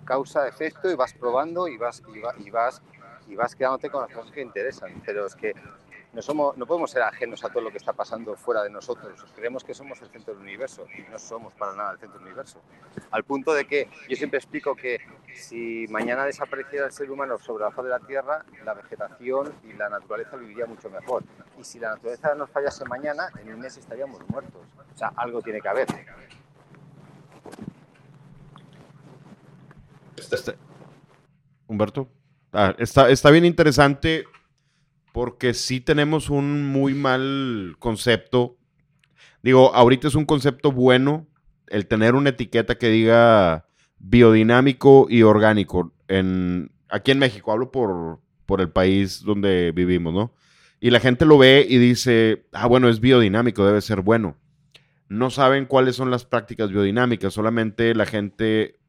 causa, 0.05 0.47
efecto 0.47 0.89
y 0.89 0.95
vas 0.95 1.13
probando 1.13 1.67
y 1.67 1.77
vas, 1.77 2.01
y, 2.13 2.19
va- 2.19 2.33
y 2.37 2.49
vas, 2.49 2.81
y 3.27 3.35
vas 3.35 3.55
quedándote 3.55 3.89
con 3.89 4.01
las 4.01 4.11
cosas 4.11 4.31
que 4.31 4.41
interesan. 4.41 5.01
Pero 5.05 5.25
es 5.25 5.35
que 5.35 5.53
no, 6.13 6.21
somos, 6.21 6.57
no 6.57 6.65
podemos 6.65 6.89
ser 6.89 7.03
ajenos 7.03 7.43
a 7.43 7.49
todo 7.49 7.61
lo 7.61 7.71
que 7.71 7.77
está 7.77 7.93
pasando 7.93 8.35
fuera 8.35 8.63
de 8.63 8.69
nosotros. 8.69 9.23
Creemos 9.35 9.63
que 9.63 9.73
somos 9.73 10.01
el 10.01 10.09
centro 10.09 10.33
del 10.33 10.41
universo 10.41 10.87
y 10.97 11.01
no 11.11 11.19
somos 11.19 11.53
para 11.53 11.73
nada 11.75 11.91
el 11.93 11.99
centro 11.99 12.17
del 12.17 12.27
universo. 12.27 12.61
Al 13.11 13.23
punto 13.23 13.53
de 13.53 13.65
que 13.65 13.89
yo 14.09 14.15
siempre 14.15 14.37
explico 14.39 14.75
que 14.75 14.99
si 15.37 15.85
mañana 15.89 16.25
desapareciera 16.25 16.87
el 16.87 16.91
ser 16.91 17.09
humano 17.11 17.37
sobre 17.37 17.63
la 17.63 17.71
faz 17.71 17.85
de 17.85 17.91
la 17.91 17.99
Tierra, 17.99 18.45
la 18.65 18.73
vegetación 18.73 19.53
y 19.63 19.73
la 19.73 19.89
naturaleza 19.89 20.35
viviría 20.35 20.65
mucho 20.65 20.89
mejor. 20.89 21.23
Y 21.59 21.63
si 21.63 21.79
la 21.79 21.91
naturaleza 21.91 22.35
nos 22.35 22.49
fallase 22.49 22.83
mañana, 22.85 23.29
en 23.41 23.53
un 23.53 23.59
mes 23.59 23.77
estaríamos 23.77 24.19
muertos. 24.29 24.61
O 24.93 24.97
sea, 24.97 25.13
algo 25.15 25.41
tiene 25.41 25.61
que 25.61 25.67
haber. 25.67 25.87
Humberto. 31.67 32.09
Ah, 32.51 32.75
está, 32.77 33.09
está 33.09 33.29
bien 33.29 33.45
interesante 33.45 34.25
porque 35.13 35.53
sí 35.53 35.79
tenemos 35.79 36.29
un 36.29 36.71
muy 36.71 36.93
mal 36.93 37.75
concepto. 37.79 38.57
Digo, 39.43 39.73
ahorita 39.73 40.07
es 40.07 40.15
un 40.15 40.25
concepto 40.25 40.71
bueno 40.71 41.27
el 41.67 41.87
tener 41.87 42.15
una 42.15 42.29
etiqueta 42.29 42.77
que 42.77 42.89
diga 42.89 43.66
biodinámico 43.99 45.07
y 45.09 45.23
orgánico. 45.23 45.93
En, 46.07 46.71
aquí 46.89 47.11
en 47.11 47.19
México, 47.19 47.51
hablo 47.51 47.71
por, 47.71 48.19
por 48.45 48.61
el 48.61 48.69
país 48.69 49.21
donde 49.23 49.71
vivimos, 49.71 50.13
¿no? 50.13 50.33
Y 50.79 50.91
la 50.91 50.99
gente 50.99 51.25
lo 51.25 51.37
ve 51.37 51.65
y 51.67 51.77
dice, 51.77 52.45
ah, 52.53 52.67
bueno, 52.67 52.87
es 52.87 52.99
biodinámico, 52.99 53.65
debe 53.65 53.81
ser 53.81 54.01
bueno. 54.01 54.37
no 55.09 55.29
saben 55.29 55.65
cuáles 55.65 55.95
son 55.95 56.11
las 56.11 56.25
prácticas 56.25 56.69
biodinámicas, 56.69 57.33
solamente 57.33 57.95
la 57.95 58.05
gente 58.05 58.79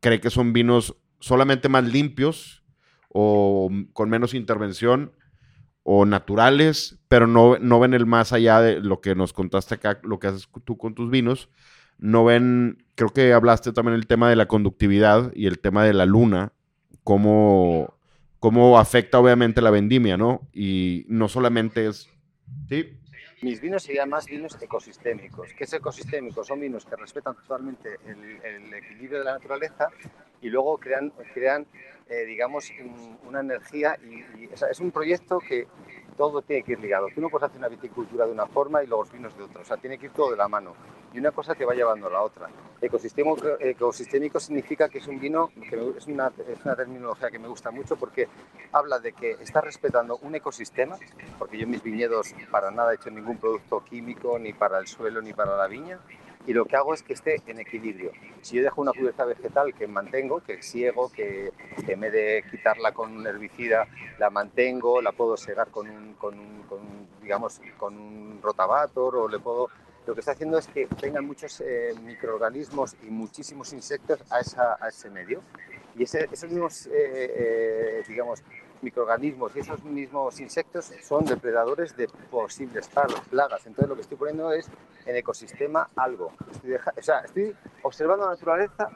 cree 0.00 0.20
que 0.20 0.30
son 0.30 0.52
vinos 0.52 0.96
solamente 1.20 1.68
más 1.68 1.84
limpios 1.84 2.64
o 3.08 3.70
con 3.92 4.10
menos 4.10 4.34
intervención 4.34 5.12
o 5.82 6.04
naturales, 6.06 6.98
pero 7.08 7.26
no, 7.26 7.58
no 7.58 7.78
ven 7.80 7.94
el 7.94 8.06
más 8.06 8.32
allá 8.32 8.60
de 8.60 8.80
lo 8.80 9.00
que 9.00 9.14
nos 9.14 9.32
contaste 9.32 9.76
acá, 9.76 10.00
lo 10.02 10.18
que 10.18 10.26
haces 10.26 10.48
tú 10.64 10.76
con 10.76 10.94
tus 10.94 11.10
vinos. 11.10 11.48
No 12.04 12.22
ven, 12.22 12.84
creo 12.96 13.08
que 13.08 13.32
hablaste 13.32 13.72
también 13.72 13.94
el 13.94 14.06
tema 14.06 14.28
de 14.28 14.36
la 14.36 14.44
conductividad 14.46 15.32
y 15.34 15.46
el 15.46 15.58
tema 15.58 15.84
de 15.84 15.94
la 15.94 16.04
luna, 16.04 16.52
cómo, 17.02 17.94
cómo 18.40 18.78
afecta 18.78 19.18
obviamente 19.18 19.62
la 19.62 19.70
vendimia, 19.70 20.18
¿no? 20.18 20.46
Y 20.52 21.06
no 21.08 21.28
solamente 21.28 21.86
es... 21.86 22.10
¿Sí? 22.68 22.98
Mis 23.40 23.58
vinos 23.62 23.84
serían 23.84 24.10
más 24.10 24.26
vinos 24.26 24.58
ecosistémicos. 24.60 25.48
¿Qué 25.56 25.64
es 25.64 25.72
ecosistémico? 25.72 26.44
Son 26.44 26.60
vinos 26.60 26.84
que 26.84 26.94
respetan 26.94 27.36
totalmente 27.36 27.96
el, 28.06 28.18
el 28.44 28.74
equilibrio 28.74 29.20
de 29.20 29.24
la 29.24 29.32
naturaleza 29.32 29.88
y 30.42 30.50
luego 30.50 30.76
crean, 30.76 31.10
crean 31.32 31.66
eh, 32.10 32.26
digamos, 32.26 32.70
un- 32.82 33.18
una 33.26 33.40
energía 33.40 33.96
y, 34.04 34.44
es 34.52 34.78
un 34.78 34.90
proyecto 34.90 35.38
que 35.38 35.66
todo 36.16 36.42
tiene 36.42 36.62
que 36.62 36.72
ir 36.72 36.80
ligado. 36.80 37.08
Tú 37.14 37.20
no 37.20 37.28
puedes 37.28 37.46
hacer 37.46 37.58
una 37.58 37.68
viticultura 37.68 38.26
de 38.26 38.32
una 38.32 38.46
forma 38.46 38.82
y 38.82 38.86
los 38.86 39.10
vinos 39.12 39.36
de 39.36 39.44
otra. 39.44 39.62
O 39.62 39.64
sea, 39.64 39.76
tiene 39.76 39.98
que 39.98 40.06
ir 40.06 40.12
todo 40.12 40.30
de 40.30 40.36
la 40.36 40.48
mano. 40.48 40.74
Y 41.12 41.18
una 41.18 41.30
cosa 41.30 41.54
te 41.54 41.64
va 41.64 41.74
llevando 41.74 42.08
a 42.08 42.10
la 42.10 42.22
otra. 42.22 42.48
Ecosistémico, 42.80 43.60
ecosistémico 43.60 44.40
significa 44.40 44.88
que 44.88 44.98
es 44.98 45.06
un 45.06 45.20
vino, 45.20 45.50
que 45.70 45.94
es, 45.96 46.06
una, 46.06 46.32
es 46.48 46.64
una 46.64 46.74
terminología 46.74 47.30
que 47.30 47.38
me 47.38 47.48
gusta 47.48 47.70
mucho 47.70 47.96
porque 47.96 48.28
habla 48.72 48.98
de 48.98 49.12
que 49.12 49.32
está 49.40 49.60
respetando 49.60 50.18
un 50.22 50.34
ecosistema, 50.34 50.98
porque 51.38 51.56
yo 51.56 51.64
en 51.64 51.70
mis 51.70 51.82
viñedos 51.82 52.34
para 52.50 52.70
nada 52.70 52.92
he 52.92 52.96
hecho 52.96 53.10
ningún 53.10 53.38
producto 53.38 53.84
químico, 53.84 54.38
ni 54.38 54.52
para 54.52 54.78
el 54.78 54.88
suelo, 54.88 55.22
ni 55.22 55.32
para 55.32 55.56
la 55.56 55.68
viña, 55.68 56.00
y 56.46 56.52
lo 56.52 56.64
que 56.66 56.76
hago 56.76 56.92
es 56.94 57.02
que 57.02 57.14
esté 57.14 57.40
en 57.46 57.58
equilibrio. 57.58 58.12
Si 58.42 58.56
yo 58.56 58.62
dejo 58.62 58.82
una 58.82 58.92
cubierta 58.92 59.24
vegetal 59.24 59.72
que 59.74 59.86
mantengo, 59.86 60.40
que 60.40 60.62
ciego, 60.62 61.10
que 61.10 61.52
en 61.86 62.00
vez 62.00 62.12
de 62.12 62.44
quitarla 62.50 62.92
con 62.92 63.16
un 63.16 63.26
herbicida, 63.26 63.86
la 64.18 64.30
mantengo, 64.30 65.00
la 65.00 65.12
puedo 65.12 65.36
segar 65.36 65.68
con 65.70 65.88
un, 65.88 66.14
con 66.14 66.38
un- 66.38 66.62
con 66.68 66.80
un, 66.80 67.08
digamos, 67.22 67.60
con 67.78 67.96
un 67.98 68.40
rotavator 68.42 69.16
o 69.16 69.28
le 69.28 69.38
puedo... 69.38 69.68
Lo 70.06 70.12
que 70.12 70.20
está 70.20 70.32
haciendo 70.32 70.58
es 70.58 70.66
que 70.68 70.86
vengan 71.00 71.24
muchos 71.24 71.62
eh, 71.62 71.94
microorganismos 72.04 72.94
y 73.02 73.06
muchísimos 73.06 73.72
insectos 73.72 74.20
a, 74.30 74.40
esa- 74.40 74.76
a 74.78 74.88
ese 74.88 75.08
medio. 75.08 75.40
Y 75.96 76.02
ese- 76.02 76.28
esos 76.30 76.50
mismos, 76.50 76.86
eh, 76.88 76.90
eh, 76.92 78.02
digamos, 78.06 78.42
microorganismos 78.84 79.56
y 79.56 79.60
esos 79.60 79.82
mismos 79.82 80.38
insectos 80.40 80.92
son 81.02 81.24
depredadores 81.24 81.96
de 81.96 82.08
posibles 82.30 82.88
plagas. 83.30 83.66
Entonces 83.66 83.88
lo 83.88 83.94
que 83.96 84.02
estoy 84.02 84.16
poniendo 84.16 84.52
es 84.52 84.68
en 85.06 85.16
ecosistema 85.16 85.88
algo. 85.96 86.32
Estoy, 86.52 86.70
deja- 86.70 86.92
observando 87.82 88.26
la 88.26 88.32
naturaleza 88.32 88.90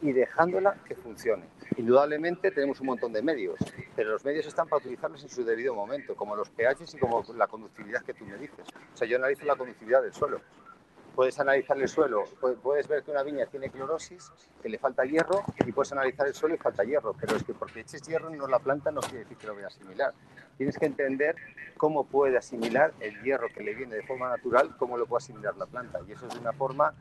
y 0.00 0.12
dejándola 0.12 0.74
que 0.86 0.94
funcione. 0.96 1.44
Indudablemente 1.76 2.50
tenemos 2.50 2.80
un 2.80 2.86
montón 2.88 3.12
de 3.12 3.22
medios, 3.22 3.58
pero 3.94 4.10
los 4.10 4.24
medios 4.24 4.46
están 4.46 4.68
para 4.68 4.78
utilizarlos 4.78 5.22
en 5.22 5.28
su 5.28 5.44
debido 5.44 5.74
momento, 5.74 6.16
como 6.16 6.34
los 6.34 6.48
pHs 6.50 6.94
y 6.94 6.98
como 6.98 7.22
la 7.36 7.46
conductividad 7.46 8.02
que 8.02 8.12
tú 8.14 8.24
me 8.24 8.36
dices. 8.36 8.66
O 8.92 8.96
sea, 8.96 9.06
yo 9.06 9.16
analizo 9.16 9.44
la 9.44 9.56
conductividad 9.56 10.02
del 10.02 10.12
suelo. 10.12 10.40
Puedes 11.14 11.38
analizar 11.38 11.78
el 11.78 11.88
suelo, 11.88 12.24
pu- 12.40 12.56
puedes 12.56 12.88
ver 12.88 13.02
que 13.02 13.10
una 13.10 13.22
viña 13.22 13.44
tiene 13.46 13.68
clorosis, 13.70 14.32
que 14.62 14.68
le 14.68 14.78
falta 14.78 15.04
hierro, 15.04 15.42
y 15.66 15.70
puedes 15.72 15.92
analizar 15.92 16.26
el 16.26 16.34
suelo 16.34 16.54
y 16.54 16.58
falta 16.58 16.84
hierro, 16.84 17.14
pero 17.20 17.36
es 17.36 17.44
que 17.44 17.52
porque 17.52 17.80
eches 17.80 18.02
hierro 18.02 18.30
no 18.30 18.46
la 18.46 18.58
planta 18.58 18.90
no 18.90 19.00
quiere 19.02 19.20
decir 19.20 19.36
que 19.36 19.46
lo 19.46 19.54
vaya 19.54 19.66
a 19.66 19.68
asimilar. 19.68 20.14
Tienes 20.56 20.78
que 20.78 20.86
entender 20.86 21.36
cómo 21.76 22.04
puede 22.04 22.38
asimilar 22.38 22.92
el 23.00 23.20
hierro 23.22 23.48
que 23.54 23.62
le 23.62 23.74
viene 23.74 23.94
de 23.96 24.02
forma 24.02 24.28
natural, 24.30 24.74
cómo 24.78 24.96
lo 24.96 25.06
puede 25.06 25.18
asimilar 25.24 25.56
la 25.56 25.66
planta. 25.66 26.00
Y 26.08 26.12
eso 26.12 26.26
es 26.26 26.34
de 26.34 26.40
una 26.40 26.52
forma 26.52 26.94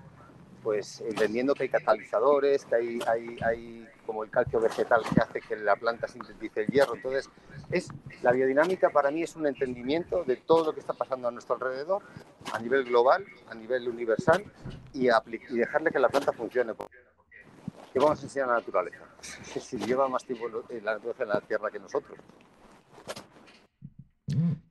pues 0.63 1.01
entendiendo 1.01 1.53
que 1.53 1.63
hay 1.63 1.69
catalizadores, 1.69 2.65
que 2.65 2.75
hay, 2.75 2.99
hay, 3.07 3.37
hay 3.43 3.87
como 4.05 4.23
el 4.23 4.29
calcio 4.29 4.59
vegetal 4.59 5.01
que 5.13 5.21
hace 5.21 5.41
que 5.41 5.55
la 5.55 5.75
planta 5.75 6.07
sintetice 6.07 6.61
el 6.61 6.67
hierro. 6.67 6.95
Entonces, 6.95 7.29
es, 7.71 7.89
la 8.21 8.31
biodinámica 8.31 8.89
para 8.89 9.11
mí 9.11 9.23
es 9.23 9.35
un 9.35 9.47
entendimiento 9.47 10.23
de 10.23 10.37
todo 10.37 10.65
lo 10.65 10.73
que 10.73 10.79
está 10.79 10.93
pasando 10.93 11.27
a 11.27 11.31
nuestro 11.31 11.55
alrededor, 11.55 12.03
a 12.53 12.59
nivel 12.59 12.85
global, 12.85 13.25
a 13.49 13.55
nivel 13.55 13.87
universal, 13.87 14.43
y, 14.93 15.07
y 15.07 15.57
dejarle 15.57 15.91
que 15.91 15.99
la 15.99 16.09
planta 16.09 16.31
funcione. 16.33 16.73
¿Qué 17.93 17.99
vamos 17.99 18.19
a 18.19 18.23
enseñar 18.23 18.49
a 18.49 18.53
la 18.53 18.59
naturaleza? 18.59 19.03
si 19.21 19.77
lleva 19.77 20.07
más 20.07 20.25
tiempo 20.25 20.47
en 20.69 20.85
la 20.85 20.93
naturaleza 20.93 21.23
en 21.23 21.29
la 21.29 21.41
tierra 21.41 21.71
que 21.71 21.79
nosotros. 21.79 22.17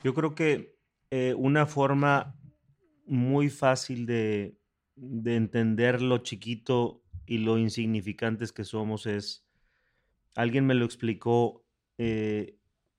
Yo 0.03 0.15
creo 0.15 0.35
que 0.35 0.79
eh, 1.11 1.35
una 1.35 1.67
forma 1.67 2.35
muy 3.05 3.51
fácil 3.51 4.07
de, 4.07 4.60
de 5.01 5.37
entender 5.37 6.03
lo 6.03 6.19
chiquito 6.19 7.03
y 7.27 7.39
lo 7.39 7.57
insignificantes 7.57 8.53
que 8.53 8.65
somos 8.65 9.07
es, 9.07 9.47
alguien 10.37 10.67
me 10.67 10.75
lo 10.75 10.85
explicó 10.85 11.65
eh, 11.97 12.59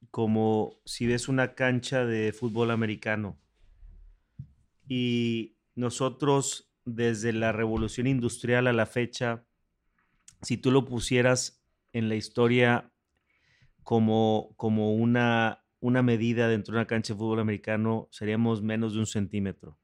como 0.09 0.81
si 0.83 1.05
ves 1.05 1.27
una 1.27 1.53
cancha 1.53 2.05
de 2.05 2.33
fútbol 2.33 2.71
americano 2.71 3.39
y 4.87 5.57
nosotros 5.75 6.73
desde 6.85 7.33
la 7.33 7.51
revolución 7.51 8.07
industrial 8.07 8.65
a 8.65 8.73
la 8.73 8.87
fecha, 8.87 9.45
si 10.41 10.57
tú 10.57 10.71
lo 10.71 10.85
pusieras 10.85 11.63
en 11.93 12.09
la 12.09 12.15
historia 12.15 12.91
como, 13.83 14.55
como 14.57 14.95
una, 14.95 15.63
una 15.79 16.01
medida 16.01 16.47
dentro 16.47 16.73
de 16.73 16.79
una 16.79 16.87
cancha 16.87 17.13
de 17.13 17.19
fútbol 17.19 17.39
americano, 17.39 18.07
seríamos 18.11 18.63
menos 18.63 18.93
de 18.93 18.99
un 18.99 19.05
centímetro. 19.05 19.77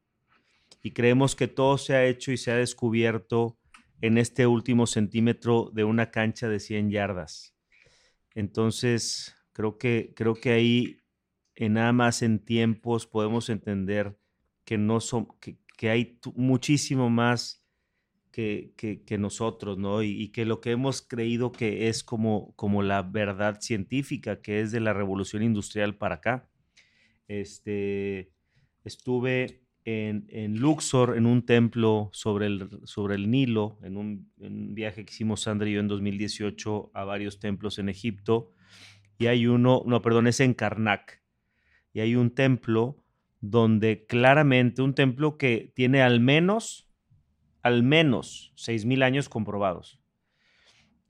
Y 0.83 0.91
creemos 0.91 1.35
que 1.35 1.47
todo 1.47 1.77
se 1.77 1.95
ha 1.95 2.05
hecho 2.05 2.31
y 2.31 2.37
se 2.37 2.51
ha 2.51 2.55
descubierto 2.55 3.57
en 4.01 4.17
este 4.17 4.47
último 4.47 4.87
centímetro 4.87 5.71
de 5.73 5.83
una 5.83 6.11
cancha 6.11 6.47
de 6.49 6.59
100 6.59 6.91
yardas. 6.91 7.55
Entonces, 8.35 9.35
creo 9.53 9.77
que, 9.77 10.13
creo 10.15 10.35
que 10.35 10.51
ahí, 10.51 10.97
en 11.55 11.73
nada 11.73 11.93
más 11.93 12.21
en 12.21 12.39
tiempos, 12.43 13.07
podemos 13.07 13.49
entender 13.49 14.17
que, 14.65 14.77
no 14.77 14.99
son, 14.99 15.27
que, 15.39 15.59
que 15.77 15.89
hay 15.89 16.19
muchísimo 16.35 17.09
más 17.09 17.65
que, 18.31 18.73
que- 18.77 19.03
que 19.03 19.17
nosotros, 19.17 19.77
¿no? 19.77 20.03
Y, 20.03 20.09
y 20.21 20.29
que 20.31 20.45
lo 20.45 20.61
que 20.61 20.71
hemos 20.71 21.01
creído 21.01 21.51
que 21.51 21.89
es 21.89 22.03
como, 22.03 22.53
como 22.55 22.83
la 22.83 23.01
verdad 23.03 23.59
científica, 23.61 24.41
que 24.41 24.61
es 24.61 24.71
de 24.71 24.79
la 24.81 24.93
revolución 24.93 25.43
industrial 25.43 25.97
para 25.97 26.15
acá. 26.15 26.49
Este, 27.27 28.31
estuve 28.83 29.66
en, 29.87 30.59
Luxor, 30.59 31.15
en 31.15 31.25
un 31.25 31.45
templo 31.45 32.09
sobre 32.11 32.47
el, 32.47 32.69
sobre 32.83 33.15
el 33.15 33.31
Nilo, 33.31 33.79
en 33.81 33.95
un, 33.95 34.29
viaje 34.75 35.05
que 35.05 35.13
hicimos 35.13 35.41
Sandra 35.41 35.69
y 35.69 35.73
yo 35.73 35.79
en 35.79 35.87
2018 35.87 36.91
a 36.93 37.05
varios 37.05 37.39
templos 37.39 37.79
en 37.79 37.87
Egipto. 37.87 38.51
Y 39.17 39.27
hay 39.27 39.47
uno, 39.47 39.83
no, 39.85 40.01
perdón, 40.01 40.27
es 40.27 40.41
en 40.41 40.53
Karnak. 40.53 41.23
Y 41.93 42.01
hay 42.01 42.15
un 42.15 42.31
templo 42.31 43.01
donde 43.39 44.05
claramente, 44.05 44.81
un 44.81 44.93
templo 44.93 45.37
que 45.37 45.71
tiene 45.73 46.01
al 46.01 46.19
menos, 46.19 46.89
al 47.61 47.81
menos 47.81 48.51
6.000 48.57 49.03
años 49.03 49.29
comprobados. 49.29 50.01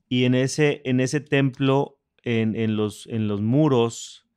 Y 0.07 0.25
en 0.25 0.35
ese, 0.35 0.83
en 0.85 0.99
ese 0.99 1.19
templo, 1.19 1.99
en 2.23 2.75
los, 2.75 3.07
en 3.07 3.27
los 3.27 3.41
muros, 3.41 4.29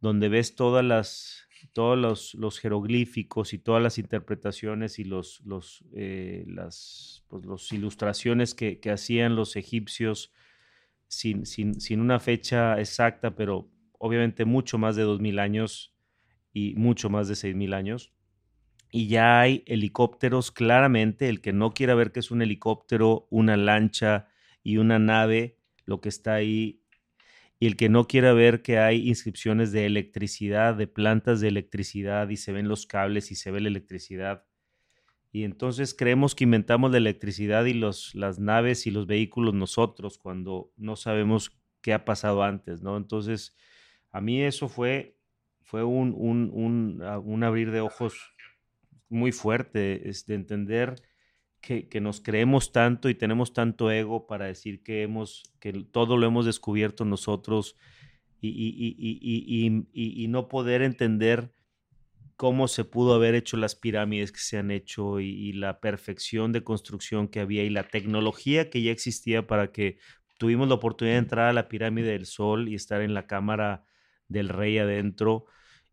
donde 0.00 0.28
ves 0.30 0.54
todas 0.54 0.84
las, 0.84 1.41
todos 1.72 1.98
los, 1.98 2.34
los 2.34 2.58
jeroglíficos 2.58 3.52
y 3.52 3.58
todas 3.58 3.82
las 3.82 3.98
interpretaciones 3.98 4.98
y 4.98 5.04
los, 5.04 5.40
los, 5.44 5.84
eh, 5.94 6.44
las 6.46 7.24
pues, 7.28 7.72
ilustraciones 7.72 8.54
que, 8.54 8.78
que 8.80 8.90
hacían 8.90 9.36
los 9.36 9.56
egipcios 9.56 10.32
sin, 11.08 11.46
sin, 11.46 11.80
sin 11.80 12.00
una 12.00 12.20
fecha 12.20 12.78
exacta, 12.78 13.34
pero 13.34 13.70
obviamente 13.98 14.44
mucho 14.44 14.78
más 14.78 14.96
de 14.96 15.04
2.000 15.04 15.40
años 15.40 15.94
y 16.52 16.74
mucho 16.76 17.10
más 17.10 17.28
de 17.28 17.34
6.000 17.34 17.74
años. 17.74 18.12
Y 18.90 19.08
ya 19.08 19.40
hay 19.40 19.62
helicópteros, 19.66 20.50
claramente, 20.50 21.28
el 21.28 21.40
que 21.40 21.54
no 21.54 21.72
quiera 21.72 21.94
ver 21.94 22.12
que 22.12 22.20
es 22.20 22.30
un 22.30 22.42
helicóptero, 22.42 23.26
una 23.30 23.56
lancha 23.56 24.28
y 24.62 24.76
una 24.76 24.98
nave, 24.98 25.56
lo 25.86 26.00
que 26.02 26.10
está 26.10 26.34
ahí 26.34 26.81
y 27.62 27.66
el 27.66 27.76
que 27.76 27.88
no 27.88 28.08
quiera 28.08 28.32
ver 28.32 28.60
que 28.60 28.80
hay 28.80 29.08
inscripciones 29.08 29.70
de 29.70 29.86
electricidad, 29.86 30.74
de 30.74 30.88
plantas 30.88 31.40
de 31.40 31.46
electricidad 31.46 32.28
y 32.28 32.36
se 32.36 32.50
ven 32.50 32.66
los 32.66 32.88
cables 32.88 33.30
y 33.30 33.36
se 33.36 33.52
ve 33.52 33.60
la 33.60 33.68
electricidad. 33.68 34.44
Y 35.30 35.44
entonces 35.44 35.94
creemos 35.94 36.34
que 36.34 36.42
inventamos 36.42 36.90
la 36.90 36.96
electricidad 36.96 37.64
y 37.66 37.74
los, 37.74 38.16
las 38.16 38.40
naves 38.40 38.88
y 38.88 38.90
los 38.90 39.06
vehículos 39.06 39.54
nosotros 39.54 40.18
cuando 40.18 40.72
no 40.76 40.96
sabemos 40.96 41.56
qué 41.82 41.92
ha 41.92 42.04
pasado 42.04 42.42
antes, 42.42 42.82
¿no? 42.82 42.96
Entonces, 42.96 43.56
a 44.10 44.20
mí 44.20 44.42
eso 44.42 44.68
fue, 44.68 45.16
fue 45.60 45.84
un, 45.84 46.16
un, 46.18 46.50
un, 46.52 47.00
ah, 47.04 47.20
un 47.20 47.44
abrir 47.44 47.70
de 47.70 47.80
ojos 47.80 48.34
muy 49.08 49.30
fuerte, 49.30 50.08
es 50.08 50.26
de 50.26 50.34
entender 50.34 50.96
que, 51.62 51.88
que, 51.88 52.00
nos 52.00 52.20
creemos 52.20 52.72
tanto 52.72 53.08
y 53.08 53.14
tenemos 53.14 53.54
tanto 53.54 53.90
ego 53.90 54.26
para 54.26 54.46
decir 54.46 54.82
que, 54.82 55.02
hemos, 55.02 55.44
que 55.60 55.72
todo 55.90 56.18
lo 56.18 56.26
hemos 56.26 56.44
descubierto 56.44 57.04
nosotros 57.04 57.76
y, 58.40 58.48
y, 58.48 59.86
y, 59.94 60.24
y 60.24 60.28
no 60.28 60.48
poder 60.48 60.82
entender 60.82 61.52
cómo 62.36 62.66
se 62.66 62.84
pudo 62.84 63.14
haber 63.14 63.36
hecho 63.36 63.56
las 63.56 63.76
pirámides 63.76 64.32
que 64.32 64.40
se 64.40 64.58
han 64.58 64.72
hecho 64.72 65.20
y, 65.20 65.28
y 65.28 65.52
la 65.52 65.78
perfección 65.80 66.52
de 66.52 66.64
construcción 66.64 67.28
que 67.28 67.38
había 67.40 67.62
y 67.62 67.70
la 67.70 67.84
tecnología 67.84 68.68
que 68.68 68.82
ya 68.82 68.90
existía 68.90 69.46
para 69.46 69.70
que 69.70 69.98
tuvimos 70.38 70.68
la 70.68 70.74
oportunidad 70.74 71.14
de 71.14 71.20
entrar 71.20 71.48
a 71.48 71.52
la 71.52 71.68
pirámide 71.68 72.10
del 72.10 72.26
Sol 72.26 72.68
y 72.68 72.74
estar 72.74 73.00
en 73.00 73.14
la 73.14 73.28
cámara 73.28 73.84
del 74.26 74.48
rey 74.48 74.78
adentro 74.78 75.46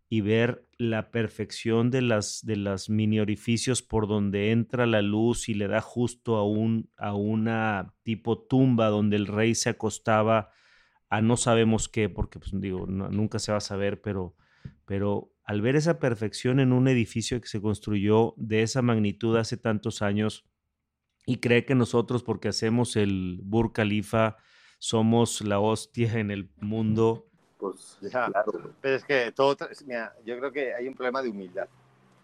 y 0.09 0.21
ver 0.21 0.67
la 0.77 1.11
perfección 1.11 1.91
de 1.91 2.01
las, 2.01 2.41
de 2.43 2.55
las 2.55 2.89
mini 2.89 3.19
orificios 3.19 3.83
por 3.83 4.07
donde 4.07 4.51
entra 4.51 4.87
la 4.87 5.01
luz 5.03 5.49
y 5.49 5.53
le 5.53 5.67
da 5.67 5.81
justo 5.81 6.37
a, 6.37 6.47
un, 6.47 6.89
a 6.97 7.13
una 7.13 7.93
tipo 8.03 8.39
tumba 8.39 8.87
donde 8.87 9.17
el 9.17 9.27
rey 9.27 9.53
se 9.55 9.69
acostaba 9.69 10.49
a 11.09 11.21
no 11.21 11.37
sabemos 11.37 11.89
qué, 11.89 12.09
porque 12.09 12.39
pues 12.39 12.51
digo, 12.53 12.85
no- 12.87 13.09
nunca 13.09 13.39
se 13.39 13.51
va 13.51 13.59
a 13.59 13.61
saber, 13.61 14.01
pero, 14.01 14.35
pero 14.85 15.31
al 15.43 15.61
ver 15.61 15.75
esa 15.75 15.99
perfección 15.99 16.59
en 16.59 16.73
un 16.73 16.87
edificio 16.87 17.39
que 17.41 17.47
se 17.47 17.61
construyó 17.61 18.33
de 18.37 18.63
esa 18.63 18.81
magnitud 18.81 19.35
hace 19.37 19.57
tantos 19.57 20.01
años 20.01 20.45
y 21.25 21.37
cree 21.37 21.65
que 21.65 21.75
nosotros 21.75 22.23
porque 22.23 22.47
hacemos 22.47 22.95
el 22.95 23.39
Burj 23.43 23.73
Khalifa 23.73 24.37
somos 24.79 25.41
la 25.41 25.59
hostia 25.59 26.13
en 26.19 26.31
el 26.31 26.49
mundo. 26.59 27.28
Pues 27.59 27.97
ya, 28.01 28.31
pero 28.81 28.95
es 28.95 29.03
que 29.03 29.31
todo, 29.33 29.55
mira, 29.85 30.15
yo 30.25 30.37
creo 30.39 30.51
que 30.51 30.73
hay 30.73 30.87
un 30.87 30.95
problema 30.95 31.21
de 31.21 31.29
humildad. 31.29 31.67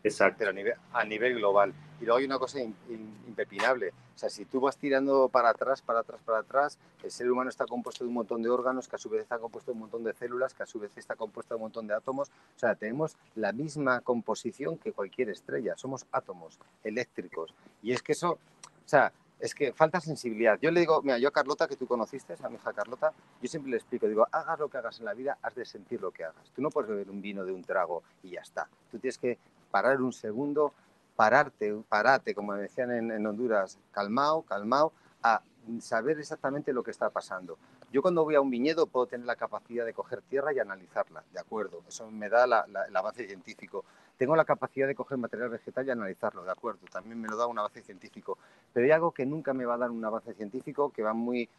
Exacto. 0.03 0.36
pero 0.38 0.51
a 0.51 0.53
nivel, 0.53 0.73
a 0.93 1.03
nivel 1.03 1.33
global. 1.36 1.73
Y 1.99 2.05
luego 2.05 2.19
hay 2.19 2.25
una 2.25 2.38
cosa 2.38 2.59
in- 2.61 2.75
in- 2.89 3.23
impepinable. 3.27 3.89
O 3.89 4.17
sea, 4.17 4.29
si 4.29 4.45
tú 4.45 4.59
vas 4.61 4.77
tirando 4.77 5.29
para 5.29 5.49
atrás, 5.49 5.81
para 5.81 6.01
atrás, 6.01 6.21
para 6.23 6.39
atrás, 6.39 6.77
el 7.03 7.09
ser 7.09 7.29
humano 7.31 7.49
está 7.49 7.65
compuesto 7.65 8.03
de 8.03 8.09
un 8.09 8.13
montón 8.13 8.43
de 8.43 8.49
órganos, 8.51 8.88
que 8.88 8.95
a 8.97 8.99
su 8.99 9.09
vez 9.09 9.23
está 9.23 9.39
compuesto 9.39 9.71
de 9.71 9.73
un 9.73 9.79
montón 9.79 10.03
de 10.03 10.13
células, 10.13 10.53
que 10.53 10.61
a 10.61 10.67
su 10.67 10.79
vez 10.79 10.95
está 10.95 11.15
compuesto 11.15 11.55
de 11.55 11.57
un 11.57 11.63
montón 11.63 11.88
de 11.88 11.95
átomos. 11.95 12.29
O 12.29 12.59
sea, 12.59 12.75
tenemos 12.75 13.17
la 13.33 13.51
misma 13.51 13.99
composición 14.01 14.77
que 14.77 14.91
cualquier 14.93 15.29
estrella. 15.29 15.75
Somos 15.75 16.05
átomos 16.11 16.59
eléctricos. 16.83 17.51
Y 17.81 17.91
es 17.91 18.03
que 18.03 18.11
eso, 18.11 18.33
o 18.33 18.39
sea, 18.88 19.11
es 19.45 19.53
que 19.55 19.73
falta 19.73 19.99
sensibilidad. 20.01 20.57
Yo 20.59 20.71
le 20.71 20.79
digo, 20.79 21.01
mira, 21.01 21.17
yo 21.17 21.27
a 21.29 21.31
Carlota, 21.31 21.67
que 21.67 21.75
tú 21.75 21.87
conociste, 21.87 22.35
a 22.43 22.49
mi 22.49 22.55
hija 22.55 22.73
Carlota, 22.73 23.13
yo 23.41 23.47
siempre 23.47 23.71
le 23.71 23.77
explico, 23.77 24.07
digo, 24.07 24.27
hagas 24.31 24.59
lo 24.59 24.69
que 24.69 24.77
hagas 24.77 24.99
en 24.99 25.05
la 25.05 25.13
vida, 25.13 25.37
has 25.41 25.55
de 25.55 25.65
sentir 25.65 26.01
lo 26.01 26.11
que 26.11 26.23
hagas. 26.25 26.51
Tú 26.55 26.61
no 26.61 26.69
puedes 26.69 26.89
beber 26.89 27.09
un 27.09 27.21
vino 27.21 27.45
de 27.45 27.51
un 27.51 27.63
trago 27.63 28.03
y 28.23 28.31
ya 28.31 28.41
está. 28.41 28.67
Tú 28.91 28.99
tienes 28.99 29.17
que 29.17 29.37
parar 29.71 30.01
un 30.01 30.13
segundo, 30.13 30.73
pararte, 31.15 31.75
parate, 31.87 32.33
como 32.33 32.53
decían 32.53 32.91
en, 32.91 33.11
en 33.11 33.25
Honduras, 33.25 33.77
calmao, 33.91 34.41
calmao, 34.43 34.91
a 35.21 35.41
saber 35.79 36.19
exactamente 36.19 36.73
lo 36.73 36.83
que 36.83 36.91
está 36.91 37.09
pasando. 37.09 37.57
Yo 37.91 38.01
cuando 38.01 38.23
voy 38.23 38.35
a 38.35 38.41
un 38.41 38.49
viñedo 38.49 38.87
puedo 38.87 39.05
tener 39.05 39.25
la 39.25 39.35
capacidad 39.35 39.85
de 39.85 39.93
coger 39.93 40.21
tierra 40.23 40.53
y 40.53 40.59
analizarla, 40.59 41.23
de 41.31 41.39
acuerdo, 41.39 41.81
eso 41.87 42.09
me 42.11 42.29
da 42.29 42.45
la- 42.45 42.65
la- 42.67 42.85
el 42.85 42.95
avance 42.95 43.25
científico. 43.25 43.85
Tengo 44.18 44.36
la 44.36 44.45
capacidad 44.45 44.88
de 44.88 44.95
coger 44.95 45.18
material 45.18 45.49
vegetal 45.49 45.86
y 45.88 45.91
analizarlo, 45.91 46.43
de 46.43 46.51
acuerdo, 46.51 46.80
también 46.91 47.20
me 47.20 47.28
lo 47.28 47.36
da 47.36 47.47
un 47.47 47.59
avance 47.59 47.82
científico. 47.82 48.38
Pero 48.74 48.86
hay 48.86 48.91
algo 48.91 49.11
que 49.11 49.26
nunca 49.26 49.53
me 49.53 49.66
va 49.66 49.76
a 49.76 49.78
dar 49.78 49.91
un 49.91 50.03
avance 50.05 50.34
científico 50.34 50.89
que 50.89 51.03
va 51.03 51.13
muy, 51.13 51.49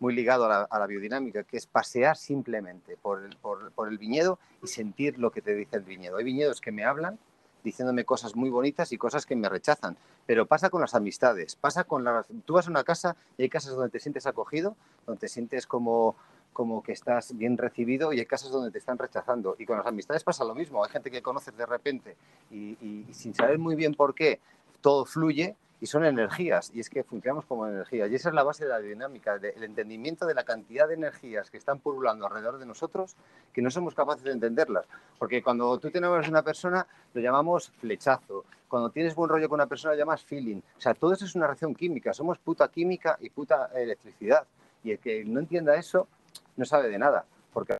muy 0.00 0.14
ligado 0.14 0.44
a 0.44 0.78
la, 0.78 0.86
biodinámica, 0.86 1.42
que 1.44 1.56
es 1.56 1.66
pasear 1.66 2.16
simplemente 2.16 2.96
por 2.96 3.24
el, 3.24 3.36
por- 3.36 3.88
el 3.88 3.98
viñedo 3.98 4.38
y 4.62 4.68
sentir 4.68 5.18
lo 5.18 5.30
que 5.30 5.42
te 5.42 5.54
dice 5.54 5.76
el 5.76 5.82
viñedo. 5.82 6.16
Hay 6.16 6.24
viñedos 6.24 6.60
que 6.60 6.72
me 6.72 6.84
hablan 6.84 7.18
diciéndome 7.64 8.04
cosas 8.04 8.36
muy 8.36 8.50
bonitas 8.50 8.92
y 8.92 8.98
cosas 8.98 9.24
que 9.26 9.34
me 9.34 9.48
rechazan. 9.48 9.96
Pero 10.26 10.46
pasa 10.46 10.70
con 10.70 10.80
las 10.82 10.94
amistades, 10.94 11.56
pasa 11.56 11.84
con 11.84 12.04
la... 12.04 12.24
Tú 12.44 12.54
vas 12.54 12.68
a 12.68 12.70
una 12.70 12.84
casa 12.84 13.16
y 13.38 13.42
hay 13.42 13.48
casas 13.48 13.74
donde 13.74 13.90
te 13.90 13.98
sientes 13.98 14.26
acogido, 14.26 14.76
donde 15.06 15.20
te 15.20 15.28
sientes 15.28 15.66
como, 15.66 16.14
como 16.54 16.82
que 16.82 16.92
estás 16.92 17.36
bien 17.36 17.58
recibido 17.58 18.14
y 18.14 18.20
hay 18.20 18.24
casas 18.26 18.50
donde 18.50 18.70
te 18.70 18.78
están 18.78 18.96
rechazando. 18.96 19.56
Y 19.58 19.66
con 19.66 19.76
las 19.76 19.86
amistades 19.86 20.24
pasa 20.24 20.44
lo 20.44 20.54
mismo. 20.54 20.82
Hay 20.82 20.90
gente 20.90 21.10
que 21.10 21.20
conoces 21.20 21.54
de 21.54 21.66
repente 21.66 22.16
y, 22.50 22.78
y- 22.80 23.04
y 23.10 23.12
sin 23.12 23.34
saber 23.34 23.58
muy 23.58 23.74
bien 23.74 23.92
por 23.94 24.14
qué, 24.14 24.40
todo 24.80 25.04
fluye 25.04 25.56
y 25.80 25.86
son 25.86 26.04
energías. 26.06 26.70
Y 26.72 26.80
es 26.80 26.88
que 26.88 27.02
funcionamos 27.02 27.44
como 27.44 27.66
energías. 27.66 28.08
Y 28.10 28.14
esa 28.14 28.28
es 28.30 28.34
la 28.34 28.44
base 28.44 28.64
de 28.64 28.70
la 28.70 28.78
dinámica, 28.78 29.36
de- 29.38 29.50
el 29.50 29.64
entendimiento 29.64 30.24
de 30.24 30.32
la 30.34 30.44
cantidad 30.44 30.86
de 30.88 30.94
energías 30.94 31.50
que 31.50 31.58
están 31.58 31.80
pululando 31.80 32.24
alrededor 32.26 32.58
de 32.58 32.64
nosotros 32.66 33.16
que 33.52 33.60
no 33.60 33.70
somos 33.70 33.94
capaces 33.94 34.22
de 34.24 34.30
entenderlas. 34.30 34.86
Porque 35.18 35.42
cuando 35.42 35.76
tú 35.78 35.90
te 35.90 35.98
enamoras 35.98 36.24
de 36.26 36.30
una 36.30 36.42
persona, 36.42 36.86
lo 37.12 37.20
llamamos 37.20 37.70
flechazo. 37.80 38.44
Cuando 38.68 38.90
tienes 38.90 39.14
buen 39.14 39.28
rollo 39.28 39.48
con 39.48 39.56
una 39.56 39.66
persona, 39.66 39.92
lo 39.94 39.98
llamas 39.98 40.22
feeling. 40.24 40.60
O 40.78 40.80
sea, 40.80 40.94
todo 40.94 41.12
eso 41.12 41.24
es 41.24 41.34
una 41.34 41.46
reacción 41.48 41.74
química. 41.74 42.14
Somos 42.14 42.38
puta 42.38 42.68
química 42.68 43.18
y 43.20 43.28
puta 43.30 43.70
electricidad. 43.74 44.46
Y 44.82 44.92
el 44.92 44.98
que 44.98 45.24
no 45.24 45.40
entienda 45.40 45.74
eso, 45.76 46.08
no 46.56 46.64
sabe 46.64 46.88
de 46.88 46.98
nada. 46.98 47.24
Porque 47.52 47.76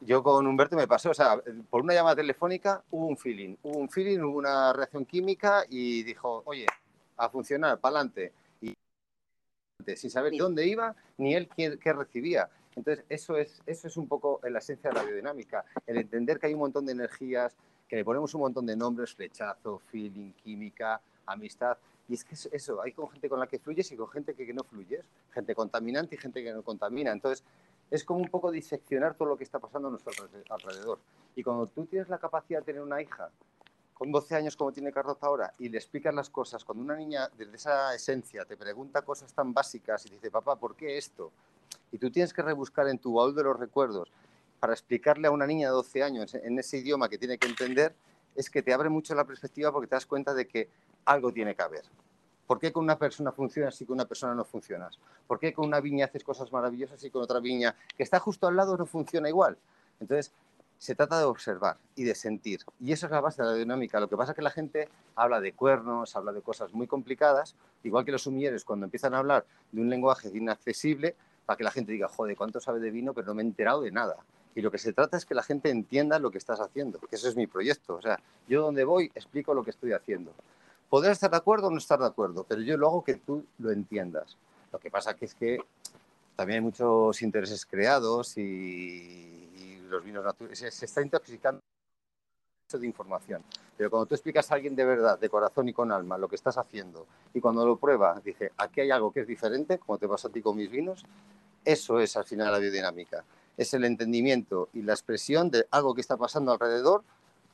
yo 0.00 0.22
con 0.22 0.46
Humberto 0.46 0.76
me 0.76 0.88
pasó, 0.88 1.10
o 1.10 1.14
sea, 1.14 1.40
por 1.70 1.82
una 1.82 1.94
llamada 1.94 2.16
telefónica 2.16 2.82
hubo 2.90 3.06
un 3.06 3.16
feeling. 3.16 3.56
Hubo 3.62 3.78
un 3.78 3.88
feeling, 3.88 4.20
hubo 4.20 4.38
una 4.38 4.72
reacción 4.72 5.04
química 5.04 5.64
y 5.68 6.02
dijo, 6.02 6.42
oye, 6.44 6.66
a 7.16 7.28
funcionar, 7.28 7.78
para 7.78 7.96
adelante. 7.96 8.32
Y 8.60 8.74
sin 9.96 10.10
saber 10.10 10.32
dónde 10.36 10.66
iba 10.66 10.94
ni 11.18 11.34
él 11.34 11.48
qué, 11.56 11.78
qué 11.78 11.92
recibía. 11.92 12.48
Entonces, 12.74 13.04
eso 13.08 13.36
es, 13.36 13.62
eso 13.66 13.86
es 13.86 13.96
un 13.96 14.08
poco 14.08 14.40
la 14.42 14.58
esencia 14.58 14.90
de 14.90 14.96
la 14.96 15.04
biodinámica, 15.04 15.64
el 15.86 15.98
entender 15.98 16.38
que 16.38 16.46
hay 16.46 16.54
un 16.54 16.60
montón 16.60 16.86
de 16.86 16.92
energías, 16.92 17.54
que 17.86 17.96
le 17.96 18.04
ponemos 18.04 18.32
un 18.34 18.40
montón 18.40 18.64
de 18.66 18.74
nombres, 18.74 19.14
flechazo, 19.14 19.82
feeling, 19.90 20.32
química, 20.32 21.00
amistad. 21.26 21.76
Y 22.08 22.14
es 22.14 22.24
que 22.24 22.34
es 22.34 22.48
eso, 22.50 22.80
hay 22.82 22.92
con 22.92 23.08
gente 23.10 23.28
con 23.28 23.38
la 23.38 23.46
que 23.46 23.58
fluyes 23.58 23.92
y 23.92 23.96
con 23.96 24.08
gente 24.08 24.34
que, 24.34 24.46
que 24.46 24.54
no 24.54 24.64
fluyes, 24.64 25.04
gente 25.32 25.54
contaminante 25.54 26.14
y 26.14 26.18
gente 26.18 26.42
que 26.42 26.52
no 26.52 26.62
contamina. 26.62 27.12
Entonces, 27.12 27.44
es 27.92 28.04
como 28.04 28.20
un 28.20 28.28
poco 28.30 28.50
diseccionar 28.50 29.14
todo 29.14 29.28
lo 29.28 29.36
que 29.36 29.44
está 29.44 29.58
pasando 29.58 29.88
a 29.88 29.90
nuestro 29.90 30.12
alre- 30.12 30.44
alrededor. 30.48 30.98
Y 31.36 31.42
cuando 31.42 31.66
tú 31.66 31.84
tienes 31.84 32.08
la 32.08 32.18
capacidad 32.18 32.60
de 32.60 32.64
tener 32.64 32.80
una 32.80 33.02
hija 33.02 33.30
con 33.92 34.10
12 34.10 34.34
años 34.34 34.56
como 34.56 34.72
tiene 34.72 34.90
Carlota 34.90 35.26
ahora 35.26 35.52
y 35.58 35.68
le 35.68 35.76
explicas 35.76 36.14
las 36.14 36.30
cosas, 36.30 36.64
cuando 36.64 36.82
una 36.82 36.96
niña 36.96 37.28
desde 37.36 37.54
esa 37.54 37.94
esencia 37.94 38.46
te 38.46 38.56
pregunta 38.56 39.02
cosas 39.02 39.32
tan 39.34 39.52
básicas 39.52 40.06
y 40.06 40.08
dice, 40.08 40.30
papá, 40.30 40.56
¿por 40.56 40.74
qué 40.74 40.96
esto? 40.96 41.30
Y 41.92 41.98
tú 41.98 42.10
tienes 42.10 42.32
que 42.32 42.40
rebuscar 42.40 42.88
en 42.88 42.98
tu 42.98 43.12
baúl 43.14 43.34
de 43.34 43.44
los 43.44 43.60
recuerdos 43.60 44.10
para 44.58 44.72
explicarle 44.72 45.28
a 45.28 45.30
una 45.30 45.46
niña 45.46 45.68
de 45.68 45.74
12 45.74 46.02
años 46.02 46.34
en 46.34 46.58
ese 46.58 46.78
idioma 46.78 47.10
que 47.10 47.18
tiene 47.18 47.36
que 47.36 47.46
entender, 47.46 47.94
es 48.34 48.48
que 48.48 48.62
te 48.62 48.72
abre 48.72 48.88
mucho 48.88 49.14
la 49.14 49.26
perspectiva 49.26 49.70
porque 49.70 49.88
te 49.88 49.96
das 49.96 50.06
cuenta 50.06 50.32
de 50.32 50.48
que 50.48 50.70
algo 51.04 51.30
tiene 51.30 51.54
que 51.54 51.62
haber. 51.62 51.84
¿Por 52.46 52.58
qué 52.58 52.72
con 52.72 52.84
una 52.84 52.98
persona 52.98 53.32
funcionas 53.32 53.80
y 53.80 53.86
con 53.86 53.94
una 53.94 54.04
persona 54.04 54.34
no 54.34 54.44
funcionas? 54.44 54.98
¿Por 55.26 55.38
qué 55.38 55.52
con 55.52 55.66
una 55.66 55.80
viña 55.80 56.06
haces 56.06 56.24
cosas 56.24 56.52
maravillosas 56.52 57.02
y 57.04 57.10
con 57.10 57.22
otra 57.22 57.40
viña 57.40 57.74
que 57.96 58.02
está 58.02 58.18
justo 58.18 58.46
al 58.46 58.56
lado 58.56 58.76
no 58.76 58.86
funciona 58.86 59.28
igual? 59.28 59.56
Entonces, 60.00 60.32
se 60.82 60.96
trata 60.96 61.16
de 61.16 61.24
observar 61.24 61.76
y 61.94 62.02
de 62.02 62.16
sentir. 62.16 62.60
Y 62.80 62.90
eso 62.90 63.06
es 63.06 63.12
la 63.12 63.20
base 63.20 63.40
de 63.40 63.48
la 63.48 63.54
dinámica. 63.54 64.00
Lo 64.00 64.08
que 64.08 64.16
pasa 64.16 64.32
es 64.32 64.36
que 64.36 64.42
la 64.42 64.50
gente 64.50 64.88
habla 65.14 65.40
de 65.40 65.52
cuernos, 65.52 66.16
habla 66.16 66.32
de 66.32 66.42
cosas 66.42 66.72
muy 66.72 66.88
complicadas, 66.88 67.54
igual 67.84 68.04
que 68.04 68.10
los 68.10 68.22
sumilleres 68.22 68.64
cuando 68.64 68.86
empiezan 68.86 69.14
a 69.14 69.18
hablar 69.18 69.46
de 69.70 69.80
un 69.80 69.88
lenguaje 69.88 70.28
inaccesible, 70.34 71.14
para 71.46 71.56
que 71.56 71.64
la 71.64 71.70
gente 71.70 71.92
diga, 71.92 72.08
joder, 72.08 72.36
¿cuánto 72.36 72.58
sabe 72.58 72.80
de 72.80 72.90
vino? 72.90 73.14
Pero 73.14 73.28
no 73.28 73.34
me 73.34 73.42
he 73.42 73.46
enterado 73.46 73.82
de 73.82 73.92
nada. 73.92 74.16
Y 74.56 74.60
lo 74.60 74.70
que 74.70 74.78
se 74.78 74.92
trata 74.92 75.16
es 75.16 75.24
que 75.24 75.34
la 75.34 75.42
gente 75.42 75.70
entienda 75.70 76.18
lo 76.18 76.32
que 76.32 76.38
estás 76.38 76.60
haciendo, 76.60 76.98
que 76.98 77.14
eso 77.14 77.28
es 77.28 77.36
mi 77.36 77.46
proyecto. 77.46 77.94
O 77.94 78.02
sea, 78.02 78.20
yo 78.48 78.62
donde 78.62 78.84
voy 78.84 79.10
explico 79.14 79.54
lo 79.54 79.62
que 79.62 79.70
estoy 79.70 79.92
haciendo. 79.92 80.32
Podrás 80.92 81.12
estar 81.12 81.30
de 81.30 81.38
acuerdo 81.38 81.68
o 81.68 81.70
no 81.70 81.78
estar 81.78 81.98
de 81.98 82.04
acuerdo, 82.04 82.44
pero 82.46 82.60
yo 82.60 82.76
lo 82.76 82.86
hago 82.86 83.02
que 83.02 83.14
tú 83.14 83.46
lo 83.60 83.70
entiendas. 83.70 84.36
Lo 84.70 84.78
que 84.78 84.90
pasa 84.90 85.16
que 85.16 85.24
es 85.24 85.34
que 85.34 85.58
también 86.36 86.58
hay 86.58 86.64
muchos 86.64 87.22
intereses 87.22 87.64
creados 87.64 88.36
y, 88.36 88.42
y 88.42 89.80
los 89.88 90.04
vinos 90.04 90.22
naturales. 90.22 90.58
Se, 90.58 90.70
se 90.70 90.84
está 90.84 91.00
intoxicando 91.00 91.62
de 92.70 92.86
información. 92.86 93.42
Pero 93.74 93.88
cuando 93.88 94.04
tú 94.04 94.16
explicas 94.16 94.52
a 94.52 94.54
alguien 94.56 94.76
de 94.76 94.84
verdad, 94.84 95.18
de 95.18 95.30
corazón 95.30 95.66
y 95.66 95.72
con 95.72 95.90
alma, 95.90 96.18
lo 96.18 96.28
que 96.28 96.36
estás 96.36 96.58
haciendo, 96.58 97.06
y 97.32 97.40
cuando 97.40 97.64
lo 97.64 97.78
prueba, 97.78 98.20
dice, 98.22 98.52
aquí 98.58 98.82
hay 98.82 98.90
algo 98.90 99.10
que 99.14 99.20
es 99.20 99.26
diferente, 99.26 99.78
como 99.78 99.96
te 99.96 100.06
pasa 100.06 100.28
a 100.28 100.30
ti 100.30 100.42
con 100.42 100.58
mis 100.58 100.70
vinos, 100.70 101.06
eso 101.64 102.00
es 102.00 102.18
al 102.18 102.24
final 102.24 102.52
la 102.52 102.58
biodinámica. 102.58 103.24
Es 103.56 103.72
el 103.72 103.86
entendimiento 103.86 104.68
y 104.74 104.82
la 104.82 104.92
expresión 104.92 105.50
de 105.50 105.66
algo 105.70 105.94
que 105.94 106.02
está 106.02 106.18
pasando 106.18 106.52
alrededor, 106.52 107.02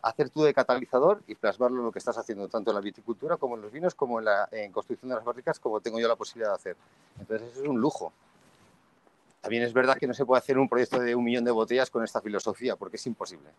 hacer 0.03 0.31
tú 0.31 0.43
de 0.43 0.55
catalizador 0.55 1.23
y 1.27 1.35
plasmarlo 1.35 1.79
en 1.79 1.87
lo 1.87 1.93
que 1.93 1.99
estás 1.99 2.17
haciendo, 2.17 2.49
tanto 2.49 2.71
en 2.71 2.77
la 2.77 2.81
viticultura 2.81 3.37
como 3.37 3.57
en 3.57 3.63
los 3.63 3.73
vinos, 3.73 3.95
como 3.95 4.19
en 4.19 4.27
la 4.27 4.49
construcción 4.73 5.09
de 5.09 5.17
las 5.17 5.25
barricas, 5.25 5.59
como 5.59 5.81
tengo 5.81 5.99
yo 5.99 6.09
la 6.09 6.17
posibilidad 6.17 6.51
de 6.51 6.57
hacer. 6.57 6.77
Entonces 7.19 7.51
eso 7.51 7.63
es 7.63 7.69
un 7.69 7.81
lujo. 7.81 8.13
También 9.41 9.63
es 9.63 9.73
verdad 9.73 9.97
que 9.97 10.07
no 10.07 10.15
se 10.15 10.25
puede 10.25 10.39
hacer 10.39 10.59
un 10.59 10.69
proyecto 10.69 11.01
de 11.01 11.15
un 11.15 11.25
millón 11.25 11.45
de 11.45 11.51
botellas 11.51 11.91
con 11.91 12.05
esta 12.05 12.21
filosofía, 12.21 12.77
porque 12.77 12.97
es 12.97 13.07
imposible. 13.07 13.51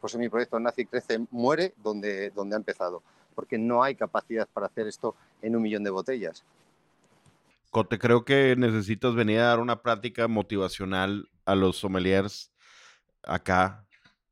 Por 0.00 0.10
eso 0.10 0.18
mi 0.18 0.28
proyecto 0.28 0.58
Nace 0.58 0.82
y 0.82 0.86
Crece 0.86 1.20
muere 1.30 1.74
donde, 1.76 2.30
donde 2.30 2.56
ha 2.56 2.58
empezado, 2.58 3.02
porque 3.34 3.58
no 3.58 3.82
hay 3.82 3.94
capacidad 3.94 4.48
para 4.52 4.66
hacer 4.66 4.86
esto 4.86 5.14
en 5.42 5.56
un 5.56 5.62
millón 5.62 5.84
de 5.84 5.90
botellas. 5.90 6.44
Cote, 7.70 7.98
creo 7.98 8.24
que 8.24 8.56
necesitas 8.56 9.14
venir 9.14 9.40
a 9.40 9.48
dar 9.48 9.60
una 9.60 9.82
práctica 9.82 10.26
motivacional 10.28 11.28
a 11.44 11.54
los 11.54 11.76
sommeliers 11.76 12.50
acá. 13.22 13.84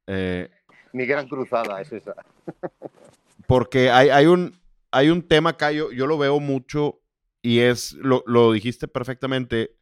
eh, 0.06 0.50
Mi 0.96 1.04
gran 1.04 1.28
cruzada 1.28 1.80
es 1.82 1.92
esa. 1.92 2.14
porque 3.46 3.90
hay, 3.90 4.08
hay, 4.08 4.26
un, 4.26 4.58
hay 4.90 5.10
un 5.10 5.22
tema 5.22 5.50
acá, 5.50 5.70
yo, 5.72 5.92
yo 5.92 6.06
lo 6.06 6.16
veo 6.16 6.40
mucho 6.40 7.00
y 7.42 7.58
es, 7.60 7.92
lo, 7.92 8.24
lo 8.26 8.52
dijiste 8.52 8.88
perfectamente, 8.88 9.76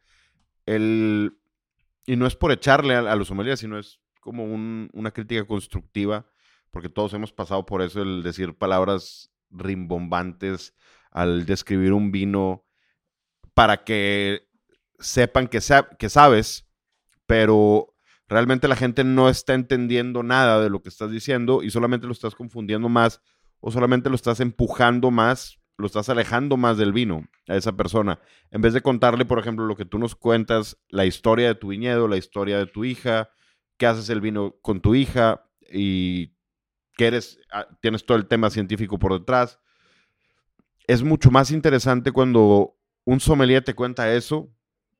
el, 0.67 1.39
y 2.05 2.17
no 2.17 2.27
es 2.27 2.35
por 2.35 2.51
echarle 2.51 2.95
a, 2.97 2.99
a 3.01 3.17
los 3.17 3.29
sommeliers, 3.29 3.61
sino 3.61 3.79
es 3.79 4.01
como 4.21 4.45
un- 4.45 4.91
una 4.93 5.13
crítica 5.13 5.45
constructiva, 5.47 6.27
porque 6.73 6.89
todos 6.89 7.15
hemos 7.15 7.33
pasado 7.33 7.65
por 7.65 7.81
eso, 7.81 8.03
el 8.03 8.23
decir 8.25 8.55
palabras 8.57 9.31
rimbombantes 9.51 10.75
al 11.13 11.47
describir 11.47 11.93
un 11.93 12.11
vino 12.11 12.65
para 13.55 13.85
que 13.85 14.49
sepan 14.99 15.47
que, 15.47 15.61
sa- 15.61 15.89
que 15.97 16.09
sabes, 16.09 16.67
pero 17.27 17.94
realmente 18.29 18.69
la 18.69 18.77
gente 18.77 19.05
no 19.05 19.29
está 19.29 19.55
entendiendo 19.55 20.23
nada 20.23 20.61
de 20.61 20.71
lo 20.71 20.83
que 20.83 20.89
estás 20.89 21.11
diciendo 21.11 21.63
y 21.63 21.71
solamente 21.71 22.07
lo 22.07 22.13
estás 22.13 22.35
confundiendo 22.35 22.89
más 22.89 23.21
o 23.61 23.71
solamente 23.71 24.11
lo 24.11 24.15
estás 24.15 24.41
empujando 24.41 25.11
más, 25.11 25.59
lo 25.79 25.87
estás 25.87 26.09
alejando 26.09 26.57
más 26.57 26.77
del 26.77 26.93
vino 26.93 27.27
a 27.49 27.57
esa 27.57 27.73
persona. 27.73 28.21
En 28.51 28.61
vez 28.61 28.75
de 28.75 28.83
contarle, 28.83 29.25
por 29.25 29.39
ejemplo, 29.39 29.65
lo 29.65 29.75
que 29.77 29.87
tú 29.87 29.99
nos 29.99 30.15
cuentas, 30.15 30.79
la 30.89 31.07
historia 31.07 31.49
de 31.49 31.55
tu 31.55 31.69
viñedo, 31.69 32.07
la 32.07 32.19
historia 32.19 32.59
de 32.59 32.67
tu 32.67 32.85
hija, 32.85 33.31
qué 33.79 33.87
haces 33.87 34.11
el 34.11 34.21
vino 34.21 34.57
con 34.61 34.81
tu 34.81 34.95
hija 34.95 35.49
y 35.73 36.35
que 36.97 37.07
eres, 37.07 37.41
ah, 37.53 37.67
tienes 37.81 38.05
todo 38.05 38.19
el 38.19 38.27
tema 38.27 38.51
científico 38.51 38.99
por 38.99 39.19
detrás. 39.19 39.61
Es 40.87 41.03
mucho 41.03 41.31
más 41.31 41.51
interesante 41.51 42.13
cuando 42.13 42.77
un 43.05 43.21
sommelier 43.21 43.65
te 43.65 43.75
cuenta 43.75 44.13
eso, 44.15 44.51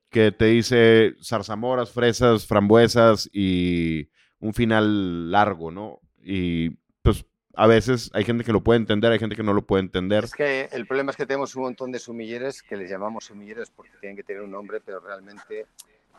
que 0.09 0.31
te 0.31 0.45
dice 0.45 1.15
zarzamoras, 1.23 1.91
fresas, 1.91 2.45
frambuesas 2.45 3.29
y 3.33 4.09
un 4.39 4.53
final 4.53 5.31
largo, 5.31 5.71
¿no? 5.71 5.99
Y 6.23 6.71
pues 7.01 7.25
a 7.55 7.67
veces 7.67 8.11
hay 8.13 8.23
gente 8.23 8.43
que 8.43 8.51
lo 8.51 8.63
puede 8.63 8.79
entender, 8.79 9.11
hay 9.11 9.19
gente 9.19 9.35
que 9.35 9.43
no 9.43 9.53
lo 9.53 9.65
puede 9.65 9.83
entender. 9.83 10.25
Es 10.25 10.33
que 10.33 10.69
el 10.71 10.85
problema 10.85 11.11
es 11.11 11.17
que 11.17 11.25
tenemos 11.25 11.55
un 11.55 11.63
montón 11.63 11.91
de 11.91 11.99
sumilleres 11.99 12.61
que 12.61 12.75
les 12.75 12.89
llamamos 12.89 13.25
sumilleres 13.25 13.69
porque 13.69 13.91
tienen 13.99 14.15
que 14.15 14.23
tener 14.23 14.41
un 14.41 14.51
nombre, 14.51 14.81
pero 14.81 14.99
realmente, 14.99 15.65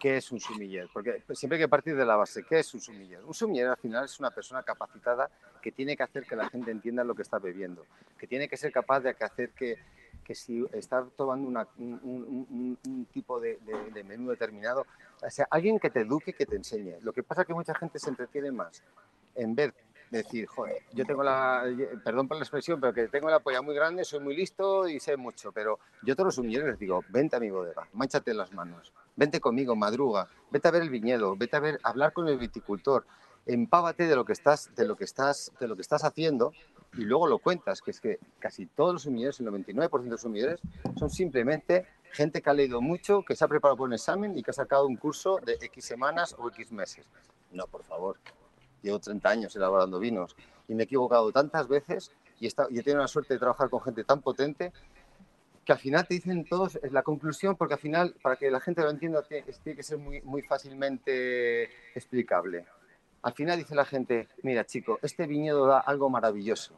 ¿qué 0.00 0.16
es 0.16 0.32
un 0.32 0.40
sumiller? 0.40 0.88
Porque 0.92 1.22
siempre 1.34 1.58
hay 1.58 1.64
que 1.64 1.68
partir 1.68 1.96
de 1.96 2.06
la 2.06 2.16
base, 2.16 2.44
¿qué 2.48 2.60
es 2.60 2.72
un 2.74 2.80
sumiller? 2.80 3.22
Un 3.24 3.34
sumiller 3.34 3.68
al 3.68 3.76
final 3.76 4.04
es 4.04 4.18
una 4.18 4.30
persona 4.30 4.62
capacitada 4.62 5.30
que 5.62 5.72
tiene 5.72 5.96
que 5.96 6.02
hacer 6.02 6.24
que 6.24 6.36
la 6.36 6.48
gente 6.48 6.70
entienda 6.70 7.04
lo 7.04 7.14
que 7.14 7.22
está 7.22 7.38
bebiendo, 7.38 7.84
que 8.18 8.26
tiene 8.26 8.48
que 8.48 8.56
ser 8.56 8.72
capaz 8.72 9.00
de 9.00 9.16
hacer 9.20 9.50
que, 9.50 9.76
que 10.26 10.34
si 10.34 10.66
está 10.72 11.06
tomando 11.16 11.48
un, 11.78 13.08
tipo 13.12 13.38
de, 13.38 13.60
menú 14.04 14.30
determinado, 14.30 14.84
o 15.22 15.30
sea, 15.30 15.46
alguien 15.50 15.78
que 15.78 15.88
te 15.88 16.00
eduque, 16.00 16.32
que 16.32 16.46
te 16.46 16.56
enseñe. 16.56 16.98
Lo 17.02 17.12
que 17.12 17.22
pasa 17.22 17.42
es 17.42 17.46
que 17.46 17.54
mucha 17.54 17.74
gente 17.74 18.00
se 18.00 18.10
entretiene 18.10 18.50
más 18.50 18.82
en 19.36 19.54
ver 19.54 19.72
decir, 20.10 20.46
joder, 20.46 20.82
yo 20.92 21.04
tengo 21.04 21.22
la, 21.22 21.64
perdón 22.04 22.26
por 22.26 22.36
la 22.36 22.42
expresión, 22.42 22.80
pero 22.80 22.92
que 22.92 23.08
tengo 23.08 23.30
la 23.30 23.38
polla 23.38 23.62
muy 23.62 23.74
grande, 23.74 24.04
soy 24.04 24.20
muy 24.20 24.36
listo 24.36 24.88
y 24.88 24.98
sé 24.98 25.16
mucho, 25.16 25.52
pero 25.52 25.78
yo 26.02 26.14
todos 26.14 26.26
los 26.26 26.34
sumilleros 26.36 26.70
les 26.70 26.78
digo, 26.78 27.04
vente 27.08 27.36
a 27.36 27.40
mi 27.40 27.50
bodega, 27.50 27.88
manchate 27.92 28.34
las 28.34 28.52
manos, 28.52 28.92
vente 29.16 29.40
conmigo, 29.40 29.74
madruga, 29.74 30.28
vete 30.50 30.68
a 30.68 30.70
ver 30.72 30.82
el 30.82 30.90
viñedo, 30.90 31.36
vete 31.36 31.56
a 31.56 31.60
ver, 31.60 31.80
hablar 31.82 32.12
con 32.12 32.28
el 32.28 32.38
viticultor, 32.38 33.04
empávate 33.46 34.06
de 34.06 34.14
lo 34.14 34.24
que 34.24 34.32
estás, 34.32 34.74
de 34.76 34.86
lo 34.86 34.96
que 34.96 35.04
estás, 35.04 35.52
de 35.58 35.68
lo 35.68 35.74
que 35.74 35.82
estás 35.82 36.04
haciendo 36.04 36.52
y 36.94 37.02
luego 37.02 37.26
lo 37.26 37.38
cuentas, 37.38 37.80
que 37.82 37.90
es 37.90 38.00
que 38.00 38.18
casi 38.38 38.66
todos 38.66 38.94
los 38.94 39.02
sumilleros, 39.02 39.38
el 39.40 39.46
99% 39.46 40.02
de 40.04 40.10
los 40.10 40.20
sumilleros, 40.20 40.60
son 40.98 41.10
simplemente 41.10 41.86
gente 42.12 42.40
que 42.40 42.48
ha 42.50 42.54
leído 42.54 42.80
mucho, 42.80 43.22
que 43.22 43.36
se 43.36 43.44
ha 43.44 43.48
preparado 43.48 43.76
por 43.76 43.88
un 43.88 43.94
examen 43.94 44.36
y 44.38 44.42
que 44.42 44.50
ha 44.50 44.54
sacado 44.54 44.86
un 44.86 44.96
curso 44.96 45.38
de 45.44 45.54
X 45.60 45.84
semanas 45.84 46.34
o 46.38 46.48
X 46.48 46.72
meses. 46.72 47.06
No, 47.52 47.66
por 47.66 47.82
favor. 47.84 48.16
Llevo 48.82 48.98
30 48.98 49.28
años 49.28 49.56
elaborando 49.56 49.98
vinos 49.98 50.36
y 50.68 50.74
me 50.74 50.82
he 50.82 50.84
equivocado 50.84 51.30
tantas 51.32 51.68
veces 51.68 52.12
y 52.40 52.44
he, 52.44 52.48
estado- 52.48 52.68
y 52.70 52.78
he 52.78 52.82
tenido 52.82 53.00
la 53.02 53.08
suerte 53.08 53.34
de 53.34 53.40
trabajar 53.40 53.68
con 53.68 53.80
gente 53.82 54.04
tan 54.04 54.20
potente 54.22 54.72
que 55.64 55.72
al 55.72 55.78
final 55.78 56.06
te 56.06 56.14
dicen 56.14 56.44
todos 56.44 56.76
es 56.80 56.92
la 56.92 57.02
conclusión, 57.02 57.56
porque 57.56 57.74
al 57.74 57.80
final, 57.80 58.14
para 58.22 58.36
que 58.36 58.50
la 58.52 58.60
gente 58.60 58.82
lo 58.82 58.90
entienda, 58.90 59.22
tiene, 59.22 59.44
tiene 59.64 59.76
que 59.76 59.82
ser 59.82 59.98
muy, 59.98 60.20
muy 60.22 60.42
fácilmente 60.42 61.64
explicable. 61.94 62.64
Al 63.22 63.32
final 63.32 63.58
dice 63.58 63.74
la 63.74 63.84
gente, 63.84 64.28
mira 64.42 64.64
chico, 64.64 64.98
este 65.02 65.26
viñedo 65.26 65.66
da 65.66 65.80
algo 65.80 66.08
maravilloso. 66.08 66.74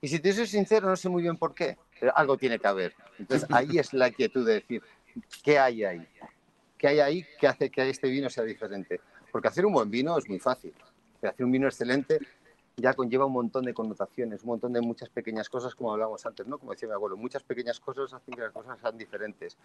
Y 0.00 0.08
si 0.08 0.18
te 0.18 0.32
soy 0.32 0.46
sincero, 0.46 0.88
no 0.88 0.96
sé 0.96 1.08
muy 1.08 1.22
bien 1.22 1.36
por 1.36 1.54
qué, 1.54 1.78
pero 1.98 2.16
algo 2.16 2.36
tiene 2.36 2.58
que 2.58 2.66
haber. 2.68 2.94
Entonces 3.18 3.48
ahí 3.50 3.78
es 3.78 3.92
la 3.92 4.10
quietud 4.10 4.46
de 4.46 4.54
decir, 4.54 4.82
¿qué 5.42 5.58
hay 5.58 5.84
ahí? 5.84 6.06
¿Qué 6.76 6.88
hay 6.88 7.00
ahí 7.00 7.26
que 7.40 7.46
hace 7.46 7.70
que 7.70 7.88
este 7.88 8.08
vino 8.08 8.28
sea 8.28 8.44
diferente? 8.44 9.00
Porque 9.32 9.48
hacer 9.48 9.64
un 9.64 9.72
buen 9.72 9.90
vino 9.90 10.16
es 10.18 10.28
muy 10.28 10.38
fácil. 10.38 10.74
Hacer 11.22 11.44
un 11.44 11.50
vino 11.50 11.66
excelente 11.66 12.18
ya 12.78 12.92
conlleva 12.92 13.24
un 13.24 13.32
montón 13.32 13.64
de 13.64 13.72
connotaciones, 13.72 14.42
un 14.42 14.48
montón 14.48 14.72
de 14.74 14.82
muchas 14.82 15.08
pequeñas 15.08 15.48
cosas, 15.48 15.74
como 15.74 15.92
hablábamos 15.92 16.26
antes, 16.26 16.46
¿no? 16.46 16.58
Como 16.58 16.72
decía 16.72 16.86
mi 16.88 16.92
abuelo, 16.94 17.16
muchas 17.16 17.42
pequeñas 17.42 17.80
cosas 17.80 18.12
hacen 18.12 18.34
que 18.34 18.42
las 18.42 18.52
cosas 18.52 18.78
sean 18.78 18.98
diferentes. 18.98 19.56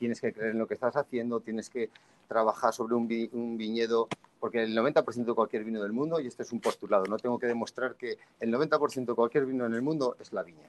Tienes 0.00 0.20
que 0.20 0.32
creer 0.32 0.50
en 0.50 0.58
lo 0.58 0.66
que 0.66 0.74
estás 0.74 0.96
haciendo, 0.96 1.38
tienes 1.38 1.70
que 1.70 1.90
trabajar 2.26 2.74
sobre 2.74 2.96
un, 2.96 3.06
vi- 3.06 3.30
un 3.32 3.56
viñedo, 3.56 4.08
porque 4.40 4.64
el 4.64 4.76
90% 4.76 5.26
de 5.26 5.34
cualquier 5.34 5.62
vino 5.62 5.80
del 5.80 5.92
mundo, 5.92 6.18
y 6.18 6.26
este 6.26 6.42
es 6.42 6.50
un 6.50 6.60
postulado, 6.60 7.04
no 7.04 7.18
tengo 7.18 7.38
que 7.38 7.46
demostrar 7.46 7.94
que 7.94 8.18
el 8.40 8.50
90% 8.50 9.12
de 9.12 9.14
cualquier 9.14 9.46
vino 9.46 9.64
en 9.64 9.72
el 9.74 9.82
mundo 9.82 10.16
es 10.18 10.32
la 10.32 10.42
viña. 10.42 10.68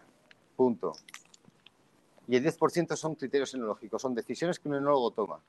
Punto. 0.55 0.93
Y 2.27 2.35
el 2.35 2.43
10% 2.43 2.95
son 2.95 3.15
criterios 3.15 3.55
enológicos, 3.55 4.03
son 4.03 4.13
decisiones 4.13 4.59
que 4.59 4.69
un 4.69 4.75
enólogo 4.75 5.09
toma, 5.11 5.39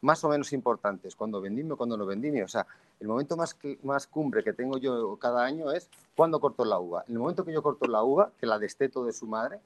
más 0.00 0.22
o 0.24 0.28
menos 0.28 0.52
importantes, 0.52 1.16
cuando 1.16 1.40
vendime 1.40 1.72
o 1.72 1.76
cuando 1.76 1.96
no 1.96 2.06
vendime. 2.06 2.42
O 2.44 2.48
sea, 2.48 2.66
el 3.00 3.08
momento 3.08 3.36
más, 3.36 3.56
más 3.82 4.06
cumbre 4.06 4.44
que 4.44 4.52
tengo 4.52 4.78
yo 4.78 5.16
cada 5.16 5.44
año 5.44 5.72
es 5.72 5.88
cuando 6.16 6.40
corto 6.40 6.64
la 6.64 6.78
uva. 6.78 7.04
En 7.08 7.14
el 7.14 7.18
momento 7.20 7.44
que 7.44 7.52
yo 7.52 7.62
corto 7.62 7.86
la 7.86 8.02
uva, 8.02 8.30
que 8.38 8.46
la 8.46 8.58
desteto 8.58 9.04
de 9.04 9.12
su 9.12 9.26
madre, 9.26 9.60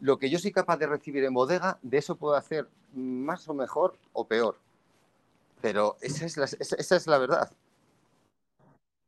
lo 0.00 0.18
que 0.18 0.30
yo 0.30 0.38
soy 0.38 0.52
capaz 0.52 0.76
de 0.76 0.86
recibir 0.86 1.24
en 1.24 1.34
bodega, 1.34 1.78
de 1.82 1.98
eso 1.98 2.16
puedo 2.16 2.34
hacer 2.34 2.68
más 2.94 3.48
o 3.48 3.54
mejor 3.54 3.96
o 4.12 4.26
peor. 4.26 4.56
Pero 5.60 5.96
esa 6.00 6.26
es 6.26 6.36
la, 6.36 6.44
esa- 6.44 6.76
esa 6.76 6.96
es 6.96 7.06
la 7.06 7.18
verdad. 7.18 7.50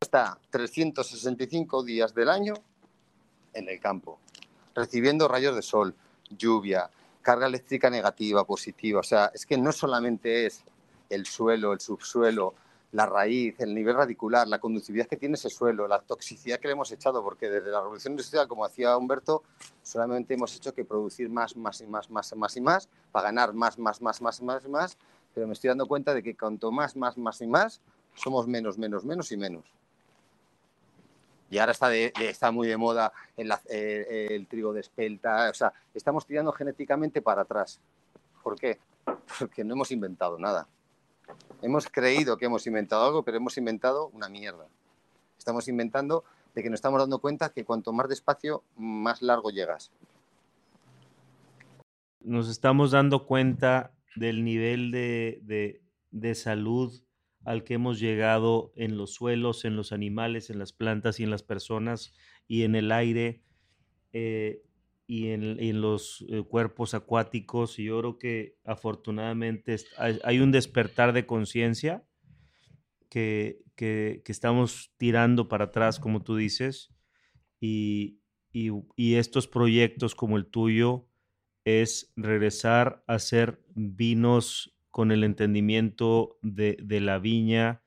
Está 0.00 0.38
365 0.50 1.82
días 1.82 2.14
del 2.14 2.28
año 2.30 2.54
en 3.52 3.68
el 3.68 3.80
campo, 3.80 4.18
recibiendo 4.74 5.28
rayos 5.28 5.54
de 5.54 5.62
sol, 5.62 5.94
lluvia, 6.30 6.90
carga 7.28 7.46
eléctrica 7.46 7.90
negativa, 7.90 8.42
positiva. 8.44 9.00
O 9.00 9.02
sea, 9.02 9.30
es 9.34 9.44
que 9.44 9.58
no 9.58 9.70
solamente 9.70 10.46
es 10.46 10.64
el 11.10 11.26
suelo, 11.26 11.74
el 11.74 11.80
subsuelo, 11.80 12.54
la 12.92 13.04
raíz, 13.04 13.60
el 13.60 13.74
nivel 13.74 13.96
radicular, 13.96 14.48
la 14.48 14.58
conductividad 14.58 15.06
que 15.06 15.18
tiene 15.18 15.34
ese 15.34 15.50
suelo, 15.50 15.86
la 15.86 16.00
toxicidad 16.00 16.58
que 16.58 16.68
le 16.68 16.72
hemos 16.72 16.90
echado, 16.90 17.22
porque 17.22 17.50
desde 17.50 17.70
la 17.70 17.82
revolución 17.82 18.14
industrial, 18.14 18.48
como 18.48 18.64
hacía 18.64 18.96
Humberto, 18.96 19.42
solamente 19.82 20.32
hemos 20.32 20.56
hecho 20.56 20.72
que 20.72 20.86
producir 20.86 21.28
más, 21.28 21.54
más 21.54 21.82
y 21.82 21.86
más, 21.86 22.08
más, 22.08 22.34
más 22.34 22.56
y 22.56 22.62
más, 22.62 22.88
para 23.12 23.24
ganar 23.24 23.52
más, 23.52 23.78
más, 23.78 24.00
más, 24.00 24.22
más, 24.22 24.40
más 24.40 24.66
más, 24.66 24.96
pero 25.34 25.46
me 25.46 25.52
estoy 25.52 25.68
dando 25.68 25.86
cuenta 25.86 26.14
de 26.14 26.22
que 26.22 26.34
cuanto 26.34 26.72
más, 26.72 26.96
más, 26.96 27.18
más 27.18 27.42
y 27.42 27.46
más, 27.46 27.82
somos 28.14 28.46
menos, 28.48 28.78
menos, 28.78 29.04
menos 29.04 29.30
y 29.32 29.36
menos. 29.36 29.64
Y 31.50 31.58
ahora 31.58 31.72
está, 31.72 31.94
está 31.94 32.50
muy 32.50 32.68
de 32.68 32.76
moda 32.76 33.12
az- 33.36 33.66
eh, 33.70 34.28
el 34.30 34.46
trigo 34.46 34.72
de 34.72 34.80
espelta, 34.80 35.48
o 35.50 35.54
sea, 35.54 35.72
estamos 35.94 36.26
tirando 36.26 36.52
genéticamente 36.52 37.22
para 37.22 37.42
atrás. 37.42 37.80
¿Por 38.42 38.56
qué? 38.58 38.78
Porque 39.38 39.64
no 39.64 39.74
hemos 39.74 39.90
inventado 39.90 40.38
nada. 40.38 40.66
Hemos 41.62 41.88
creído 41.88 42.36
que 42.36 42.46
hemos 42.46 42.66
inventado 42.66 43.04
algo, 43.06 43.22
pero 43.22 43.36
hemos 43.38 43.56
inventado 43.58 44.08
una 44.08 44.28
mierda. 44.28 44.66
Estamos 45.38 45.68
inventando 45.68 46.24
de 46.54 46.62
que 46.62 46.70
nos 46.70 46.78
estamos 46.78 47.00
dando 47.00 47.18
cuenta 47.18 47.50
que 47.50 47.64
cuanto 47.64 47.92
más 47.92 48.08
despacio, 48.08 48.62
más 48.76 49.22
largo 49.22 49.50
llegas. 49.50 49.90
nos 52.20 52.48
estamos 52.50 52.90
dando 52.90 53.26
cuenta 53.26 53.92
del 54.16 54.44
nivel 54.44 54.90
de, 54.90 55.38
de- 55.42 55.80
de 56.10 56.34
salud 56.34 56.92
al 57.48 57.64
que 57.64 57.74
hemos 57.74 58.00
llegado 58.00 58.72
en 58.76 58.96
los 58.98 59.14
suelos, 59.14 59.64
en 59.64 59.76
los 59.76 59.92
animales, 59.92 60.50
en 60.50 60.58
las 60.58 60.72
plantas 60.72 61.20
y 61.20 61.24
en 61.24 61.30
las 61.30 61.42
personas 61.42 62.14
y 62.46 62.62
en 62.64 62.74
el 62.76 62.92
aire 62.92 63.42
eh, 64.12 64.62
y 65.06 65.28
en, 65.30 65.80
los 65.80 66.24
eh, 66.28 66.42
cuerpos 66.42 66.94
acuáticos. 66.94 67.78
Y 67.78 67.84
yo 67.84 68.00
creo 68.00 68.18
que 68.18 68.58
afortunadamente 68.64 69.76
hay, 69.98 70.40
un 70.40 70.52
despertar 70.52 71.12
de 71.12 71.26
conciencia 71.26 72.06
que, 73.08 73.60
que- 73.76 74.22
que 74.24 74.32
estamos 74.32 74.92
tirando 74.98 75.48
para 75.48 75.66
atrás, 75.66 75.98
como 76.00 76.22
tú 76.22 76.36
dices, 76.36 76.94
y, 77.60 78.20
y- 78.52 78.70
y 78.96 79.16
estos 79.16 79.48
proyectos 79.48 80.14
como 80.16 80.38
el 80.38 80.46
tuyo 80.48 81.08
es 81.64 82.12
regresar 82.16 83.04
a 83.08 83.14
hacer 83.16 83.62
vinos 83.74 84.77
con 84.98 85.12
el 85.12 85.22
entendimiento 85.22 86.40
de, 86.42 86.76
la 87.00 87.20
viña, 87.20 87.84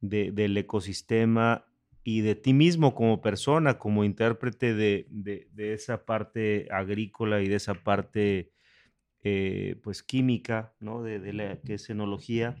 de- 0.00 0.32
del 0.32 0.56
ecosistema 0.56 1.66
y 2.02 2.22
de 2.22 2.36
ti 2.36 2.54
mismo 2.54 2.94
como 2.94 3.20
persona, 3.20 3.78
como 3.78 4.02
intérprete 4.02 4.72
de, 4.72 5.46
esa 5.58 6.06
parte 6.06 6.66
agrícola 6.70 7.42
y 7.42 7.48
de 7.48 7.56
esa 7.56 7.74
parte 7.74 8.50
eh, 9.22 9.78
pues 9.82 10.02
química, 10.02 10.74
¿no? 10.80 11.02
De 11.02 11.34
la 11.34 11.60
que 11.60 11.74
es 11.74 11.90
enología. 11.90 12.56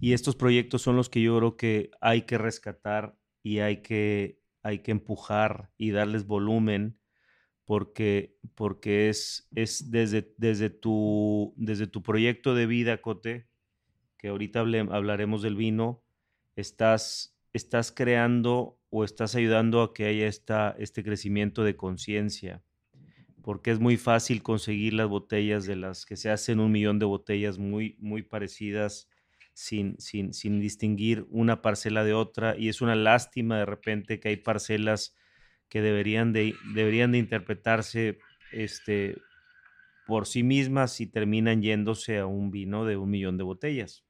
Y 0.00 0.12
estos 0.12 0.36
proyectos 0.36 0.82
son 0.82 0.94
los 0.94 1.10
que 1.10 1.22
yo 1.22 1.36
creo 1.38 1.56
que 1.56 1.90
hay 2.00 2.22
que 2.22 2.38
rescatar 2.38 3.18
y 3.42 3.58
hay 3.58 3.82
que, 3.82 4.40
hay 4.62 4.84
que 4.84 4.92
empujar 4.92 5.72
y 5.76 5.90
darles 5.90 6.28
volumen 6.28 6.96
porque, 7.66 8.38
porque 8.54 9.08
es, 9.08 9.48
es 9.54 9.90
desde, 9.90 10.32
desde, 10.38 10.70
tu, 10.70 11.52
desde 11.56 11.88
tu 11.88 12.02
proyecto 12.02 12.54
de 12.54 12.66
vida, 12.66 13.02
Cote, 13.02 13.48
que 14.16 14.28
ahorita 14.28 14.60
hablaremos 14.60 15.42
del 15.42 15.56
vino, 15.56 16.02
estás, 16.54 17.36
estás 17.52 17.90
creando 17.92 18.80
o 18.88 19.02
estás 19.02 19.34
ayudando 19.34 19.82
a 19.82 19.92
que 19.92 20.06
haya 20.06 20.28
esta, 20.28 20.76
este 20.78 21.02
crecimiento 21.02 21.64
de 21.64 21.76
conciencia? 21.76 22.62
Porque 23.42 23.72
es 23.72 23.80
muy 23.80 23.96
fácil 23.96 24.44
conseguir 24.44 24.94
las 24.94 25.08
botellas 25.08 25.66
de 25.66 25.74
las 25.74 26.06
que 26.06 26.16
se 26.16 26.30
hacen 26.30 26.60
un 26.60 26.70
millón 26.70 27.00
de 27.00 27.06
botellas 27.06 27.58
muy, 27.58 27.96
muy 27.98 28.22
parecidas 28.22 29.08
sin, 29.54 29.98
sin, 29.98 30.32
sin 30.34 30.60
distinguir 30.60 31.26
una 31.30 31.62
parcela 31.62 32.04
de 32.04 32.14
otra 32.14 32.56
y 32.56 32.68
es 32.68 32.80
una 32.80 32.94
lástima 32.94 33.58
de 33.58 33.66
repente 33.66 34.20
que 34.20 34.28
hay 34.28 34.36
parcelas 34.36 35.16
que 35.68 35.82
deberían 35.82 36.32
de, 36.32 36.54
deberían 36.74 37.12
de 37.12 37.18
interpretarse 37.18 38.18
este, 38.52 39.16
por 40.06 40.26
sí 40.26 40.42
mismas 40.42 41.00
y 41.00 41.06
terminan 41.06 41.62
yéndose 41.62 42.18
a 42.18 42.26
un 42.26 42.50
vino 42.50 42.84
de 42.84 42.96
un 42.96 43.10
millón 43.10 43.36
de 43.36 43.44
botellas. 43.44 44.02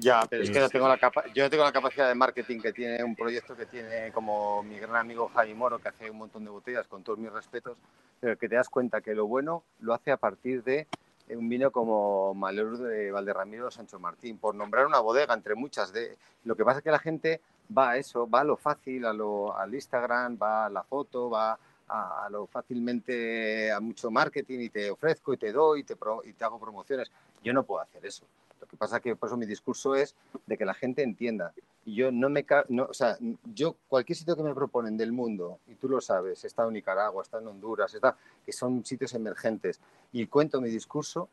Ya, 0.00 0.24
pero 0.30 0.44
es 0.44 0.50
que 0.50 0.58
no 0.60 0.66
Este- 0.66 0.78
tengo 0.78 0.88
la 0.88 0.96
capa 0.98 1.24
yo 1.34 1.42
no 1.42 1.50
tengo 1.50 1.64
la 1.64 1.72
capacidad 1.72 2.06
de 2.08 2.14
marketing 2.14 2.60
que 2.60 2.72
tiene 2.72 3.02
un 3.02 3.16
proyecto 3.16 3.56
que 3.56 3.66
tiene 3.66 4.12
como 4.12 4.62
mi 4.62 4.78
gran 4.78 4.94
amigo 4.96 5.28
Javi 5.34 5.54
Moro, 5.54 5.80
que 5.80 5.88
hace 5.88 6.08
un 6.10 6.18
montón 6.18 6.44
de 6.44 6.50
botellas, 6.50 6.86
con 6.86 7.02
todos 7.02 7.18
mis 7.18 7.32
respetos, 7.32 7.76
pero 8.20 8.38
que 8.38 8.48
te 8.48 8.54
das 8.54 8.68
cuenta 8.68 9.00
que 9.00 9.14
lo 9.14 9.26
bueno 9.26 9.64
lo 9.80 9.94
hace 9.94 10.12
a 10.12 10.16
partir 10.16 10.62
de 10.62 10.86
un 11.30 11.48
vino 11.48 11.72
como 11.72 12.32
Malheur 12.34 12.78
de 12.78 13.10
Valderramiro 13.10 13.66
o 13.66 13.70
Sancho 13.70 13.98
Martín, 13.98 14.38
por 14.38 14.54
nombrar 14.54 14.86
una 14.86 15.00
bodega 15.00 15.34
entre 15.34 15.54
muchas. 15.56 15.92
de 15.92 16.16
Lo 16.44 16.54
que 16.54 16.64
pasa 16.64 16.78
es 16.78 16.84
que 16.84 16.90
la 16.92 16.98
gente 17.00 17.40
va 17.76 17.90
a 17.90 17.96
eso, 17.96 18.28
va 18.28 18.40
a 18.40 18.44
lo 18.44 18.56
fácil, 18.56 19.04
a 19.04 19.12
lo, 19.12 19.56
al 19.56 19.74
Instagram, 19.74 20.38
va 20.40 20.66
a 20.66 20.70
la 20.70 20.82
foto, 20.82 21.30
va 21.30 21.58
a, 21.88 22.28
lo 22.30 22.46
fácilmente 22.46 23.72
a 23.72 23.80
mucho 23.80 24.10
marketing 24.10 24.60
y 24.60 24.68
te 24.68 24.90
ofrezco 24.90 25.32
y 25.32 25.36
te 25.38 25.52
doy 25.52 25.80
y 25.80 25.84
te, 25.84 25.96
pro- 25.96 26.22
y 26.24 26.32
te 26.32 26.44
hago 26.44 26.58
promociones. 26.58 27.10
Yo 27.42 27.52
no 27.52 27.62
puedo 27.62 27.80
hacer 27.80 28.04
eso. 28.04 28.24
Lo 28.60 28.66
que 28.66 28.76
pasa 28.76 29.00
que 29.00 29.14
por 29.16 29.28
eso 29.28 29.36
mi 29.36 29.46
discurso 29.46 29.94
es 29.94 30.14
de 30.46 30.58
que 30.58 30.64
la 30.64 30.74
gente 30.74 31.02
entienda. 31.02 31.52
Yo 31.86 32.10
no 32.10 32.28
me... 32.28 32.44
No, 32.68 32.84
o 32.84 32.92
sea, 32.92 33.16
yo 33.54 33.76
cualquier 33.88 34.16
sitio 34.18 34.36
que 34.36 34.42
me 34.42 34.54
proponen 34.54 34.96
del 34.96 35.12
mundo, 35.12 35.60
y 35.68 35.74
tú 35.74 35.88
lo 35.88 36.00
sabes, 36.00 36.44
he 36.44 36.48
estado 36.48 36.68
en 36.68 36.74
Nicaragua, 36.74 37.22
he 37.22 37.24
estado 37.24 37.42
en 37.42 37.48
Honduras, 37.48 37.94
está, 37.94 38.16
que 38.44 38.52
son 38.52 38.84
sitios 38.84 39.14
emergentes, 39.14 39.80
y 40.12 40.26
cuento 40.26 40.60
mi 40.60 40.68
discurso, 40.68 41.28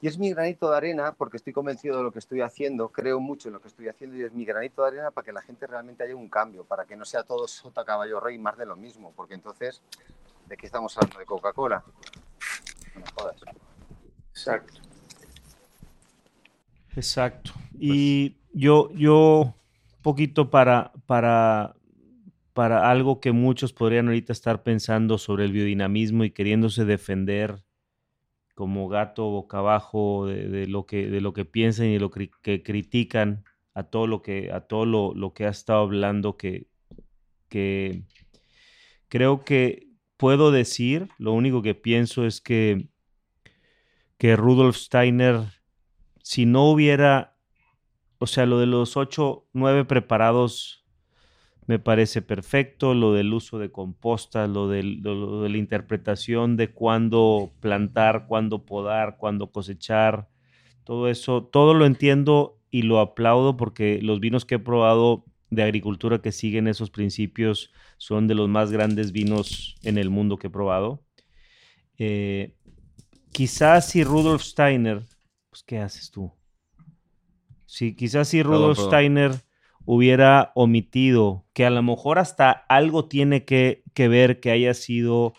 y 0.00 0.08
es 0.08 0.18
mi 0.18 0.30
granito 0.30 0.70
de 0.70 0.76
arena, 0.76 1.12
porque 1.12 1.38
estoy 1.38 1.52
convencido 1.52 1.96
de 1.96 2.02
lo 2.02 2.12
que 2.12 2.18
estoy 2.18 2.42
haciendo, 2.42 2.90
creo 2.90 3.18
mucho 3.18 3.48
en 3.48 3.54
lo 3.54 3.60
que 3.60 3.68
estoy 3.68 3.88
haciendo, 3.88 4.16
y 4.16 4.22
es 4.22 4.32
mi 4.32 4.44
granito 4.44 4.82
de 4.82 4.88
arena 4.88 5.10
para 5.10 5.24
que 5.24 5.32
la 5.32 5.42
gente 5.42 5.66
realmente 5.66 6.04
haya 6.04 6.14
un 6.14 6.28
cambio, 6.28 6.64
para 6.64 6.84
que 6.84 6.96
no 6.96 7.04
sea 7.04 7.22
todo 7.22 7.48
sota 7.48 7.84
caballo 7.84 8.20
rey, 8.20 8.38
más 8.38 8.58
de 8.58 8.66
lo 8.66 8.76
mismo, 8.76 9.12
porque 9.16 9.34
entonces, 9.34 9.80
¿de 10.48 10.56
qué 10.56 10.66
estamos 10.66 10.96
hablando? 10.96 11.18
¿De 11.18 11.24
Coca-Cola? 11.24 11.82
No 12.94 13.00
me 13.00 13.06
jodas. 13.14 13.36
Exacto. 14.30 14.80
Exacto. 16.94 17.52
Y 17.78 18.36
yo, 18.52 18.90
yo, 18.92 19.54
poquito 20.02 20.50
para, 20.50 20.92
para, 21.06 21.74
para 22.52 22.90
algo 22.90 23.20
que 23.20 23.32
muchos 23.32 23.72
podrían 23.72 24.06
ahorita 24.06 24.32
estar 24.32 24.62
pensando 24.62 25.18
sobre 25.18 25.44
el 25.44 25.52
biodinamismo 25.52 26.22
y 26.22 26.30
queriéndose 26.30 26.84
defender 26.84 27.65
como 28.56 28.88
gato 28.88 29.28
boca 29.30 29.58
abajo 29.58 30.26
de, 30.26 30.66
lo 30.66 30.86
que 30.86 31.08
de 31.08 31.20
lo 31.20 31.34
que 31.34 31.44
piensan 31.44 31.88
y 31.88 31.98
lo 31.98 32.10
que 32.10 32.62
critican 32.64 33.44
a 33.74 33.84
todo 33.84 34.06
lo 34.06 34.22
que 34.22 34.50
a 34.50 34.62
todo 34.62 34.86
lo, 34.86 35.14
lo 35.14 35.34
que 35.34 35.44
ha 35.44 35.50
estado 35.50 35.82
hablando 35.82 36.38
que, 36.38 36.66
que 37.50 38.04
creo 39.08 39.44
que 39.44 39.90
puedo 40.16 40.50
decir, 40.50 41.10
lo 41.18 41.34
único 41.34 41.60
que 41.60 41.74
pienso 41.74 42.26
es 42.26 42.40
que 42.40 42.88
que 44.16 44.36
Rudolf 44.36 44.76
Steiner 44.76 45.56
si 46.22 46.46
no 46.46 46.70
hubiera, 46.70 47.36
o 48.18 48.26
sea, 48.26 48.46
lo 48.46 48.58
de 48.58 48.66
los 48.66 48.96
ocho, 48.96 49.46
nueve 49.52 49.84
preparados 49.84 50.85
me 51.66 51.78
parece 51.78 52.22
perfecto, 52.22 52.94
lo 52.94 53.12
del 53.12 53.32
uso 53.34 53.58
de 53.58 53.70
composta, 53.72 54.46
lo, 54.46 54.68
del- 54.68 55.02
lo- 55.02 55.42
de 55.42 55.48
la 55.50 55.58
interpretación 55.58 56.56
de 56.56 56.72
cuándo 56.72 57.52
plantar, 57.60 58.26
cuándo 58.28 58.64
podar, 58.64 59.16
cuándo 59.18 59.50
cosechar, 59.50 60.28
todo 60.84 61.08
eso, 61.08 61.44
todo 61.44 61.74
lo 61.74 61.86
entiendo 61.86 62.58
y 62.70 62.82
lo 62.82 63.00
aplaudo 63.00 63.56
porque 63.56 64.00
los 64.02 64.20
vinos 64.20 64.44
que 64.44 64.56
he 64.56 64.58
probado 64.58 65.24
de 65.50 65.62
agricultura 65.62 66.20
que 66.20 66.32
siguen 66.32 66.68
esos 66.68 66.90
principios 66.90 67.72
son 67.98 68.26
de 68.28 68.34
los 68.34 68.48
más 68.48 68.70
grandes 68.72 69.12
vinos 69.12 69.76
en 69.82 69.98
el 69.98 70.10
mundo 70.10 70.38
que 70.38 70.48
he 70.48 70.50
probado. 70.50 71.02
Eh, 71.98 72.54
quizás 73.32 73.90
si 73.90 74.04
Rudolf 74.04 74.42
Steiner, 74.42 75.04
pues 75.50 75.62
¿qué 75.64 75.78
haces 75.80 76.10
tú? 76.10 76.32
Si 77.66 77.94
quizás 77.94 78.28
si 78.28 78.42
Perdón, 78.48 78.48
Rudolf 78.48 78.78
perdón. 78.78 78.98
Steiner 78.98 79.32
hubiera 79.86 80.52
omitido, 80.54 81.46
que 81.54 81.64
a 81.64 81.70
lo 81.70 81.82
mejor 81.82 82.18
hasta 82.18 82.50
algo 82.50 83.06
tiene 83.06 83.44
que, 83.44 83.84
que 83.94 84.08
ver 84.08 84.40
que 84.40 84.50
haya 84.50 84.74
sido 84.74 85.32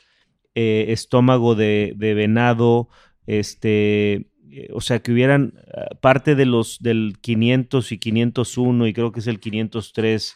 eh, 0.55 0.85
estómago 0.89 1.53
de, 1.53 1.93
de 1.95 2.13
venado, 2.15 2.89
este, 3.27 4.29
eh, 4.49 4.69
o 4.73 4.81
sea, 4.81 4.99
que 4.99 5.11
hubieran 5.11 5.53
ah, 5.75 5.95
parte 6.01 6.33
de 6.33 6.45
los 6.45 6.79
del 6.81 7.17
500 7.21 7.91
y 7.91 7.97
501 7.99 8.87
y 8.87 8.93
creo 8.93 9.11
que 9.11 9.19
es 9.19 9.27
el 9.27 9.39
503, 9.39 10.35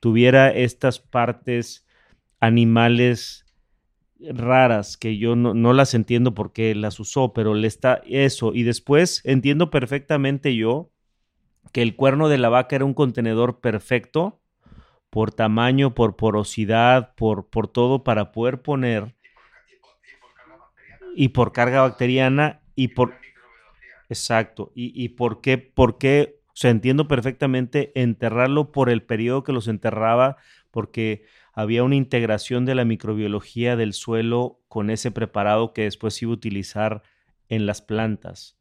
tuviera 0.00 0.50
estas 0.50 0.98
partes 0.98 1.86
animales 2.40 3.46
raras 4.18 4.96
que 4.96 5.16
yo 5.16 5.36
no, 5.36 5.54
no 5.54 5.72
las 5.72 5.94
entiendo 5.94 6.34
por 6.34 6.52
qué 6.52 6.74
las 6.74 7.00
usó, 7.00 7.32
pero 7.32 7.54
le 7.54 7.68
está 7.68 8.02
eso. 8.06 8.52
Y 8.54 8.64
después 8.64 9.20
entiendo 9.24 9.70
perfectamente 9.70 10.54
yo 10.56 10.92
que 11.72 11.82
el 11.82 11.96
cuerno 11.96 12.28
de 12.28 12.38
la 12.38 12.48
vaca 12.48 12.76
era 12.76 12.84
un 12.84 12.94
contenedor 12.94 13.60
perfecto 13.60 14.40
por 15.10 15.32
tamaño, 15.32 15.94
por 15.94 16.16
porosidad, 16.16 17.14
por, 17.16 17.48
por 17.48 17.68
todo 17.68 18.04
para 18.04 18.32
poder 18.32 18.62
poner 18.62 19.14
y 21.14 21.28
por 21.28 21.52
carga 21.52 21.82
bacteriana. 21.82 22.60
y 22.74 22.88
por 22.88 23.14
exacto. 24.08 24.72
Y, 24.74 24.92
y 25.02 25.10
por 25.10 25.40
qué 25.40 25.58
por 25.58 25.98
qué 25.98 26.40
o 26.48 26.52
sea 26.54 26.70
entiendo 26.70 27.08
perfectamente 27.08 27.92
enterrarlo 27.94 28.72
por 28.72 28.90
el 28.90 29.02
periodo 29.02 29.42
que 29.42 29.52
los 29.52 29.68
enterraba 29.68 30.36
porque 30.70 31.24
había 31.52 31.84
una 31.84 31.96
integración 31.96 32.64
de 32.64 32.74
la 32.74 32.84
microbiología 32.84 33.76
del 33.76 33.92
suelo 33.92 34.60
con 34.68 34.90
ese 34.90 35.10
preparado 35.10 35.72
que 35.74 35.82
después 35.82 36.20
iba 36.22 36.30
a 36.30 36.34
utilizar 36.34 37.02
en 37.48 37.66
las 37.66 37.82
plantas. 37.82 38.56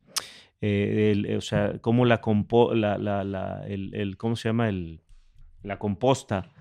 Eh, 0.62 1.12
el- 1.14 1.38
o 1.38 1.41
sea, 1.41 1.80
cómo 1.82 2.05
la, 2.05 2.22
compo 2.22 2.74
la, 2.76 2.97
la- 3.24 3.24
el, 3.68 4.18
¿cómo 4.18 4.36
se 4.36 4.49
llama? 4.49 4.70
El, 4.70 5.01
la 5.64 5.80
composta, 5.80 6.51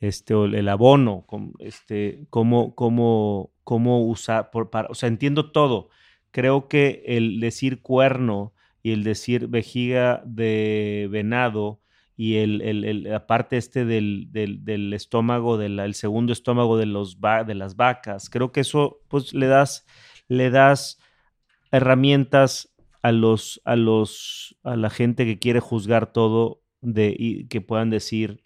este, 0.00 0.34
o 0.34 0.44
el, 0.46 0.68
abono, 0.68 1.26
este, 1.58 2.26
cómo, 2.30 2.74
cómo, 2.74 3.52
cómo 3.64 4.04
usar, 4.06 4.50
por, 4.50 4.70
para, 4.70 4.88
o 4.88 4.94
sea, 4.94 5.08
entiendo 5.08 5.50
todo. 5.52 5.88
Creo 6.30 6.68
que 6.68 7.02
el 7.06 7.40
decir 7.40 7.82
cuerno 7.82 8.52
y 8.82 8.92
el 8.92 9.04
decir 9.04 9.48
vejiga 9.48 10.22
de 10.24 11.08
venado 11.10 11.80
y 12.16 12.36
el, 12.36 12.60
el- 12.62 13.02
la 13.04 13.26
parte 13.26 13.56
este 13.56 13.84
del, 13.84 14.28
del- 14.30 14.64
del 14.64 14.92
estómago, 14.92 15.58
del 15.58 15.78
el 15.80 15.94
segundo 15.94 16.32
estómago 16.32 16.76
de, 16.78 16.86
los 16.86 17.18
de 17.20 17.54
las 17.54 17.76
vacas, 17.76 18.30
creo 18.30 18.52
que 18.52 18.60
eso 18.60 19.00
pues 19.08 19.34
le 19.34 19.46
das, 19.48 19.86
le 20.28 20.50
das 20.50 20.98
herramientas 21.72 22.69
a 23.02 23.12
los, 23.12 23.60
a 23.64 23.76
los, 23.76 24.56
a 24.62 24.76
la 24.76 24.90
gente 24.90 25.24
que 25.24 25.38
quiere 25.38 25.60
juzgar 25.60 26.12
todo 26.12 26.62
de, 26.80 27.14
y 27.16 27.46
que 27.48 27.60
puedan 27.60 27.90
decir 27.90 28.42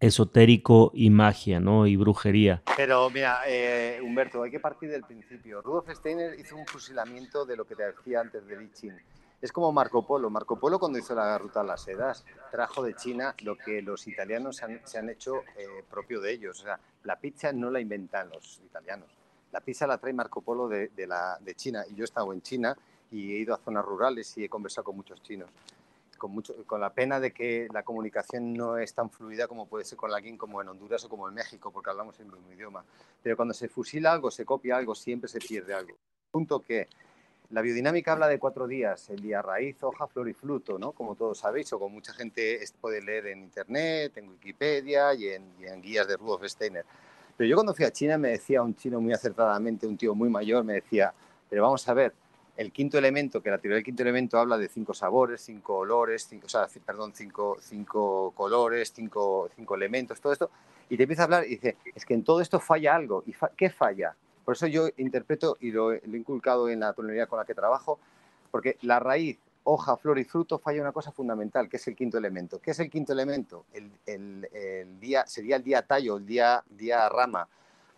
esotérico 0.00 0.92
y 0.94 1.10
magia, 1.10 1.58
¿no? 1.60 1.86
Y 1.86 1.96
brujería. 1.96 2.62
Pero 2.76 3.10
mira, 3.10 3.40
eh, 3.46 4.00
Humberto, 4.02 4.42
hay 4.42 4.50
que 4.50 4.60
partir 4.60 4.90
del 4.90 5.02
principio. 5.02 5.60
Rudolf 5.60 5.90
Steiner 5.90 6.38
hizo 6.38 6.56
un 6.56 6.66
fusilamiento 6.66 7.44
de 7.44 7.56
lo 7.56 7.66
que 7.66 7.74
te 7.74 7.82
decía 7.84 8.20
antes 8.20 8.46
de 8.46 8.56
Li. 8.56 8.70
Es 9.40 9.52
como 9.52 9.72
Marco 9.72 10.06
Polo. 10.06 10.30
Marco 10.30 10.58
Polo 10.58 10.78
cuando 10.78 10.98
hizo 10.98 11.14
la 11.14 11.38
ruta 11.38 11.60
a 11.60 11.64
las 11.64 11.82
sedas 11.82 12.24
trajo 12.50 12.82
de 12.82 12.94
China 12.94 13.34
lo 13.42 13.56
que 13.56 13.82
los 13.82 14.06
italianos 14.08 14.56
se 14.56 14.64
han, 14.64 14.80
se 14.84 14.98
han 14.98 15.08
hecho 15.10 15.42
eh, 15.56 15.84
propio 15.88 16.20
de 16.20 16.32
ellos. 16.32 16.60
O 16.60 16.64
sea, 16.64 16.78
la 17.04 17.18
pizza 17.18 17.52
no 17.52 17.70
la 17.70 17.80
inventan 17.80 18.30
los 18.30 18.60
italianos. 18.64 19.08
La 19.52 19.60
pizza 19.60 19.86
la 19.86 19.98
trae 19.98 20.12
Marco 20.12 20.42
Polo 20.42 20.68
de, 20.68 20.88
de 20.88 21.06
la, 21.06 21.38
de 21.40 21.54
China. 21.54 21.84
Y 21.88 21.94
yo 21.94 22.02
he 22.02 22.04
estado 22.04 22.32
en 22.32 22.42
China 22.42 22.76
y 23.10 23.32
he 23.32 23.38
ido 23.38 23.54
a 23.54 23.58
zonas 23.58 23.84
rurales 23.84 24.36
y 24.38 24.44
he 24.44 24.48
conversado 24.48 24.84
con 24.84 24.96
muchos 24.96 25.22
chinos. 25.22 25.50
Con, 26.16 26.32
mucho, 26.32 26.54
con 26.66 26.80
la 26.80 26.92
pena 26.92 27.20
de 27.20 27.32
que 27.32 27.68
la 27.72 27.84
comunicación 27.84 28.52
no 28.52 28.76
es 28.76 28.92
tan 28.92 29.08
fluida 29.08 29.46
como 29.46 29.66
puede 29.66 29.84
ser 29.84 29.96
con 29.96 30.12
alguien 30.12 30.36
como 30.36 30.60
en 30.60 30.68
Honduras 30.68 31.04
o 31.04 31.08
como 31.08 31.28
en 31.28 31.34
México, 31.34 31.70
porque 31.70 31.90
hablamos 31.90 32.18
el 32.18 32.26
mismo 32.26 32.52
idioma. 32.52 32.84
Pero 33.22 33.36
cuando 33.36 33.54
se 33.54 33.68
fusila 33.68 34.12
algo, 34.12 34.30
se 34.30 34.44
copia 34.44 34.76
algo, 34.76 34.96
siempre 34.96 35.28
se 35.28 35.38
pierde 35.38 35.74
algo. 35.74 35.96
Punto 36.32 36.60
que 36.60 36.88
la 37.50 37.62
biodinámica 37.62 38.12
habla 38.12 38.28
de 38.28 38.38
cuatro 38.38 38.66
días, 38.66 39.08
el 39.10 39.20
día 39.20 39.40
raíz, 39.40 39.82
hoja, 39.82 40.06
flor 40.06 40.28
y 40.28 40.34
fruto, 40.34 40.78
¿no? 40.78 40.92
Como 40.92 41.14
todos 41.14 41.38
sabéis, 41.38 41.72
o 41.72 41.78
como 41.78 41.94
mucha 41.94 42.12
gente 42.12 42.60
puede 42.80 43.00
leer 43.00 43.28
en 43.28 43.44
internet, 43.44 44.16
en 44.16 44.28
Wikipedia 44.28 45.14
y 45.14 45.28
en, 45.28 45.54
y 45.58 45.66
en 45.66 45.80
guías 45.80 46.08
de 46.08 46.16
Rudolf 46.16 46.44
Steiner. 46.44 46.84
Pero 47.38 47.48
yo 47.48 47.56
cuando 47.56 47.72
fui 47.72 47.84
a 47.84 47.92
China 47.92 48.18
me 48.18 48.30
decía 48.30 48.60
un 48.60 48.74
chino 48.74 49.00
muy 49.00 49.12
acertadamente, 49.12 49.86
un 49.86 49.96
tío 49.96 50.14
muy 50.14 50.28
mayor, 50.28 50.64
me 50.64 50.74
decía, 50.74 51.14
pero 51.48 51.62
vamos 51.62 51.88
a 51.88 51.94
ver, 51.94 52.12
el 52.58 52.72
quinto 52.72 52.98
elemento, 52.98 53.40
que 53.40 53.50
la 53.50 53.58
teoría 53.58 53.76
del 53.76 53.84
quinto 53.84 54.02
elemento 54.02 54.36
habla 54.36 54.58
de 54.58 54.68
cinco 54.68 54.92
sabores, 54.92 55.40
cinco 55.42 55.76
olores, 55.78 56.26
cinco, 56.28 56.48
perdón, 56.84 57.12
cinco, 57.14 57.56
cinco 57.60 58.32
colores, 58.32 58.92
cinco, 58.92 59.48
cinco 59.54 59.76
elementos, 59.76 60.20
todo 60.20 60.32
esto, 60.32 60.50
y 60.90 60.96
te 60.96 61.04
empieza 61.04 61.22
a 61.22 61.24
hablar 61.26 61.44
y 61.44 61.50
dice, 61.50 61.76
es 61.94 62.04
que 62.04 62.14
en 62.14 62.24
todo 62.24 62.40
esto 62.40 62.58
falla 62.58 62.96
algo. 62.96 63.22
¿Y 63.26 63.34
qué 63.56 63.70
falla? 63.70 64.16
Por 64.44 64.56
eso 64.56 64.66
yo 64.66 64.88
interpreto 64.96 65.56
y 65.60 65.70
lo, 65.70 65.92
he- 65.92 66.02
inculcado 66.12 66.68
en 66.68 66.80
la 66.80 66.92
tonalidad 66.94 67.28
con 67.28 67.38
la 67.38 67.44
que 67.44 67.54
trabajo, 67.54 68.00
porque 68.50 68.76
la 68.82 68.98
raíz, 68.98 69.38
hoja, 69.62 69.96
flor 69.96 70.18
y 70.18 70.24
fruto 70.24 70.58
falla 70.58 70.80
una 70.82 70.90
cosa 70.92 71.12
fundamental, 71.12 71.68
que 71.68 71.76
es 71.76 71.86
el 71.86 71.94
quinto 71.94 72.18
elemento. 72.18 72.58
¿Qué 72.60 72.72
es 72.72 72.80
el 72.80 72.90
quinto 72.90 73.12
elemento? 73.12 73.66
El, 73.72 73.92
el- 74.04 74.48
el 74.52 74.98
día, 74.98 75.24
sería 75.28 75.54
el 75.56 75.62
día 75.62 75.82
tallo, 75.82 76.16
el 76.16 76.26
día, 76.26 76.64
día 76.70 77.08
rama. 77.08 77.46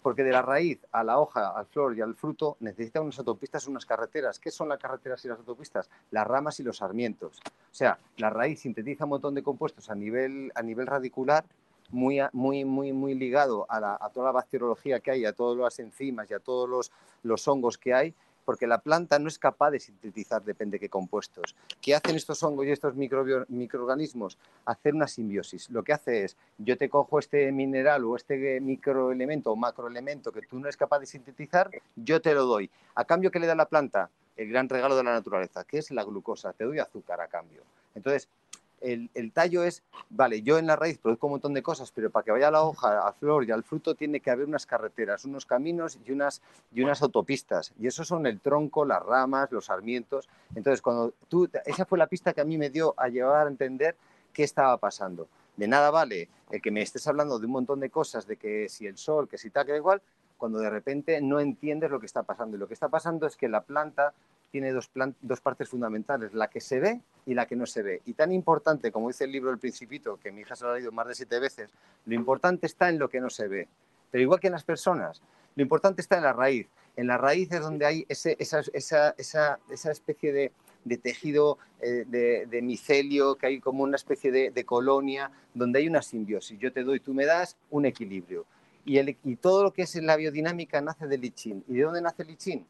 Porque 0.02 0.24
de 0.24 0.32
la 0.32 0.40
raíz 0.42 0.78
a 0.92 1.04
la 1.04 1.18
hoja, 1.18 1.50
al 1.50 1.66
flor 1.66 1.96
y 1.96 2.00
al 2.00 2.14
fruto 2.14 2.56
necesitan 2.60 3.02
unas 3.02 3.18
autopistas, 3.18 3.66
unas 3.66 3.84
carreteras. 3.84 4.38
¿Qué 4.38 4.50
son 4.50 4.68
las 4.70 4.78
carreteras 4.78 5.22
y 5.24 5.28
las 5.28 5.38
autopistas? 5.38 5.90
Las 6.10 6.26
ramas 6.26 6.58
y 6.58 6.62
los 6.62 6.78
sarmientos. 6.78 7.38
O 7.46 7.74
sea, 7.74 7.98
la 8.16 8.30
raíz 8.30 8.60
sintetiza 8.60 9.04
un 9.04 9.10
montón 9.10 9.34
de 9.34 9.42
compuestos 9.42 9.90
a 9.90 9.94
nivel, 9.94 10.50
a 10.54 10.62
nivel 10.62 10.86
radicular, 10.86 11.44
muy, 11.90 12.20
muy, 12.32 12.64
muy, 12.64 12.92
muy 12.92 13.14
ligado 13.14 13.66
a, 13.68 13.80
la- 13.80 14.10
toda 14.14 14.26
la 14.26 14.32
bacteriología 14.32 15.00
que 15.00 15.10
hay, 15.10 15.24
a 15.26 15.32
todas 15.32 15.58
las 15.58 15.78
enzimas 15.80 16.30
y 16.30 16.34
a 16.34 16.38
todos 16.38 16.68
los, 16.68 16.92
los 17.22 17.46
hongos 17.48 17.76
que 17.78 17.92
hay, 17.92 18.14
porque 18.50 18.66
la 18.66 18.78
planta 18.78 19.16
no 19.20 19.28
es 19.28 19.38
capaz 19.38 19.70
de 19.70 19.78
sintetizar 19.78 20.42
depende 20.42 20.74
de 20.74 20.80
qué 20.80 20.88
compuestos. 20.88 21.54
¿Qué 21.80 21.94
hacen 21.94 22.16
estos 22.16 22.42
hongos 22.42 22.66
y 22.66 22.72
estos 22.72 22.96
microorganismos? 22.96 24.38
Hacer 24.64 24.92
una 24.92 25.06
simbiosis. 25.06 25.70
Lo 25.70 25.84
que 25.84 25.92
hace 25.92 26.24
es, 26.24 26.36
yo 26.58 26.76
te 26.76 26.88
cojo 26.88 27.20
este 27.20 27.52
mineral 27.52 28.04
o 28.04 28.16
este 28.16 28.60
microelemento 28.60 29.52
o 29.52 29.54
macroelemento 29.56 30.32
que 30.32 30.42
tú 30.42 30.58
no 30.58 30.66
eres 30.66 30.76
capaz 30.76 30.98
de 30.98 31.06
sintetizar, 31.06 31.70
yo 31.94 32.20
te 32.20 32.34
lo 32.34 32.44
doy. 32.44 32.68
¿A 32.96 33.04
cambio 33.04 33.30
qué 33.30 33.38
le 33.38 33.46
da 33.46 33.54
la 33.54 33.66
planta? 33.66 34.10
El 34.36 34.48
gran 34.48 34.68
regalo 34.68 34.96
de 34.96 35.04
la 35.04 35.12
naturaleza, 35.12 35.62
que 35.62 35.78
es 35.78 35.92
la 35.92 36.02
glucosa. 36.02 36.52
Te 36.52 36.64
doy 36.64 36.80
azúcar 36.80 37.20
a 37.20 37.28
cambio. 37.28 37.62
Entonces, 37.94 38.28
el, 38.80 39.10
el 39.14 39.32
tallo 39.32 39.62
es, 39.62 39.82
vale, 40.08 40.42
yo 40.42 40.58
en 40.58 40.66
la 40.66 40.76
raíz 40.76 40.98
produzco 40.98 41.26
un 41.26 41.34
montón 41.34 41.54
de 41.54 41.62
cosas, 41.62 41.92
pero 41.92 42.10
para 42.10 42.24
que 42.24 42.30
vaya 42.30 42.50
la 42.50 42.62
hoja, 42.62 43.06
a 43.06 43.12
flor 43.12 43.44
y 43.44 43.50
al 43.50 43.62
fruto 43.62 43.94
tiene 43.94 44.20
que 44.20 44.30
haber 44.30 44.46
unas 44.46 44.66
carreteras, 44.66 45.24
unos 45.24 45.46
caminos 45.46 45.98
y 46.06 46.12
unas, 46.12 46.42
y 46.72 46.82
unas 46.82 47.02
autopistas. 47.02 47.72
Y 47.78 47.86
esos 47.86 48.08
son 48.08 48.26
el 48.26 48.40
tronco, 48.40 48.84
las 48.84 49.02
ramas, 49.02 49.52
los 49.52 49.66
sarmientos. 49.66 50.28
Entonces, 50.54 50.82
cuando 50.82 51.14
tú, 51.28 51.48
esa 51.64 51.84
fue 51.84 51.98
la 51.98 52.06
pista 52.06 52.32
que 52.32 52.40
a 52.40 52.44
mí 52.44 52.58
me 52.58 52.70
dio 52.70 52.94
a 52.96 53.08
llevar 53.08 53.46
a 53.46 53.50
entender 53.50 53.96
qué 54.32 54.44
estaba 54.44 54.76
pasando. 54.78 55.28
De 55.56 55.68
nada 55.68 55.90
vale 55.90 56.28
el 56.50 56.62
que 56.62 56.70
me 56.70 56.82
estés 56.82 57.06
hablando 57.06 57.38
de 57.38 57.46
un 57.46 57.52
montón 57.52 57.80
de 57.80 57.90
cosas, 57.90 58.26
de 58.26 58.36
que 58.36 58.68
si 58.68 58.86
el 58.86 58.96
sol, 58.96 59.28
que 59.28 59.38
si 59.38 59.50
tal, 59.50 59.66
que 59.66 59.76
igual, 59.76 60.00
cuando 60.38 60.58
de 60.58 60.70
repente 60.70 61.20
no 61.20 61.38
entiendes 61.38 61.90
lo 61.90 62.00
que 62.00 62.06
está 62.06 62.22
pasando. 62.22 62.56
Y 62.56 62.60
lo 62.60 62.66
que 62.66 62.74
está 62.74 62.88
pasando 62.88 63.26
es 63.26 63.36
que 63.36 63.48
la 63.48 63.60
planta 63.60 64.14
tiene 64.50 64.72
dos, 64.72 64.88
plan- 64.88 65.14
dos 65.20 65.40
partes 65.40 65.68
fundamentales, 65.68 66.34
la 66.34 66.48
que 66.48 66.60
se 66.60 66.80
ve 66.80 67.00
y 67.26 67.34
la 67.34 67.46
que 67.46 67.56
no 67.56 67.66
se 67.66 67.82
ve. 67.82 68.02
Y 68.06 68.14
tan 68.14 68.32
importante, 68.32 68.90
como 68.92 69.08
dice 69.08 69.24
el 69.24 69.32
libro 69.32 69.50
El 69.50 69.58
Principito, 69.58 70.18
que 70.18 70.32
mi 70.32 70.42
hija 70.42 70.56
se 70.56 70.64
lo 70.64 70.70
ha 70.70 70.74
leído 70.74 70.92
más 70.92 71.06
de 71.06 71.14
siete 71.14 71.38
veces, 71.38 71.70
lo 72.06 72.14
importante 72.14 72.66
está 72.66 72.88
en 72.88 72.98
lo 72.98 73.08
que 73.08 73.20
no 73.20 73.30
se 73.30 73.48
ve. 73.48 73.68
Pero 74.10 74.22
igual 74.22 74.40
que 74.40 74.48
en 74.48 74.52
las 74.54 74.64
personas, 74.64 75.22
lo 75.56 75.62
importante 75.62 76.00
está 76.00 76.16
en 76.16 76.24
la 76.24 76.32
raíz. 76.32 76.66
En 76.96 77.06
la 77.06 77.16
raíz 77.18 77.50
es 77.52 77.60
donde 77.60 77.86
hay 77.86 78.04
ese- 78.08 78.36
esa, 78.38 78.60
esa- 78.72 79.14
esa- 79.16 79.58
esa 79.70 79.90
especie 79.92 80.32
de, 80.32 80.52
de 80.84 80.98
tejido 80.98 81.58
eh, 81.80 82.04
de, 82.06 82.46
de 82.46 82.62
micelio, 82.62 83.36
que 83.36 83.46
hay 83.46 83.60
como 83.60 83.84
una 83.84 83.96
especie 83.96 84.32
de, 84.32 84.50
de 84.50 84.64
colonia, 84.64 85.30
donde 85.54 85.78
hay 85.78 85.88
una 85.88 86.02
simbiosis. 86.02 86.58
Yo 86.58 86.72
te 86.72 86.82
doy, 86.82 87.00
tú 87.00 87.14
me 87.14 87.24
das 87.24 87.56
un 87.70 87.86
equilibrio. 87.86 88.44
Y, 88.84 88.98
el- 88.98 89.16
y 89.24 89.36
todo 89.36 89.62
lo 89.62 89.72
que 89.72 89.82
es 89.82 89.94
la 89.96 90.16
biodinámica 90.16 90.80
nace 90.80 91.06
del 91.06 91.20
lichín. 91.20 91.62
¿Y 91.68 91.74
de 91.74 91.82
dónde 91.82 92.00
nace 92.02 92.22
el 92.22 92.28
lichín? 92.28 92.66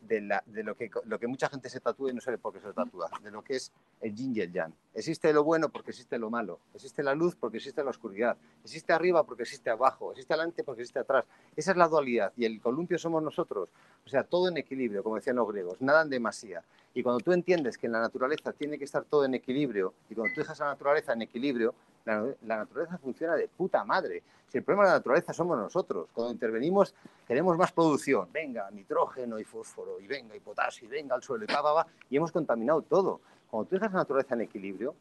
De, 0.00 0.20
lo, 0.64 0.74
que, 0.76 1.26
mucha 1.28 1.48
gente 1.48 1.68
se 1.68 1.78
tatúa 1.78 2.10
y 2.10 2.14
no 2.14 2.20
sabe 2.20 2.38
por 2.38 2.52
qué 2.52 2.60
se 2.60 2.66
lo 2.66 2.72
tatúa, 2.72 3.10
de 3.22 3.30
lo 3.30 3.42
que 3.42 3.56
es 3.56 3.70
el 4.00 4.14
yin 4.14 4.34
y 4.34 4.40
el 4.40 4.52
yang. 4.52 4.72
Existe 4.94 5.32
lo 5.32 5.44
bueno 5.44 5.68
porque 5.68 5.90
existe 5.90 6.18
lo 6.18 6.30
malo, 6.30 6.58
existe 6.74 7.02
la 7.02 7.14
luz 7.14 7.36
porque 7.36 7.58
existe 7.58 7.84
la 7.84 7.90
oscuridad, 7.90 8.36
existe 8.64 8.92
arriba 8.92 9.24
porque 9.24 9.42
existe 9.44 9.70
abajo, 9.70 10.10
existe 10.10 10.32
adelante 10.34 10.64
porque 10.64 10.82
existe 10.82 10.98
atrás. 10.98 11.24
Esa 11.54 11.70
es 11.70 11.76
la 11.76 11.86
dualidad 11.86 12.32
y 12.36 12.44
el 12.44 12.60
columpio 12.60 12.98
somos 12.98 13.22
nosotros. 13.22 13.68
O 14.04 14.08
sea, 14.08 14.24
todo 14.24 14.48
en 14.48 14.56
equilibrio, 14.56 15.02
como 15.02 15.16
decían 15.16 15.36
los 15.36 15.48
griegos, 15.48 15.80
nada 15.80 16.02
en 16.02 16.10
demasía. 16.10 16.64
Y 16.92 17.02
cuando 17.02 17.20
tú 17.20 17.32
entiendes 17.32 17.78
que 17.78 17.86
en 17.86 17.92
la 17.92 18.00
naturaleza 18.00 18.52
tiene 18.52 18.78
que 18.78 18.84
estar 18.84 19.04
todo 19.04 19.24
en 19.24 19.34
equilibrio 19.34 19.94
y 20.08 20.14
cuando 20.14 20.34
tú 20.34 20.40
dejas 20.40 20.58
la 20.58 20.66
naturaleza 20.66 21.12
en 21.12 21.22
equilibrio, 21.22 21.74
la, 22.04 22.34
naturaleza 22.42 22.98
funciona 22.98 23.34
de 23.36 23.48
puta 23.48 23.84
madre. 23.84 24.22
Si 24.48 24.58
el 24.58 24.64
problema 24.64 24.84
de 24.84 24.90
la 24.90 24.96
naturaleza 24.98 25.32
somos 25.32 25.56
nosotros, 25.58 26.08
cuando 26.12 26.32
intervenimos 26.32 26.94
queremos 27.26 27.56
más 27.56 27.70
producción, 27.72 28.28
venga, 28.32 28.68
nitrógeno 28.70 29.38
y 29.38 29.44
fósforo, 29.44 30.00
y 30.00 30.06
venga, 30.06 30.34
y 30.34 30.40
potasio, 30.40 30.86
y 30.88 30.90
venga 30.90 31.14
al 31.14 31.22
suelo, 31.22 31.44
y 31.44 31.46
pa, 31.46 31.62
pa, 31.62 31.74
pa, 31.74 31.86
y 32.08 32.16
hemos 32.16 32.32
contaminado 32.32 32.82
todo. 32.82 33.20
Cuando 33.48 33.68
tú 33.68 33.76
dejas 33.76 33.92
la 33.92 33.98
naturaleza 34.00 34.34
en 34.34 34.40
equilibrio, 34.42 34.94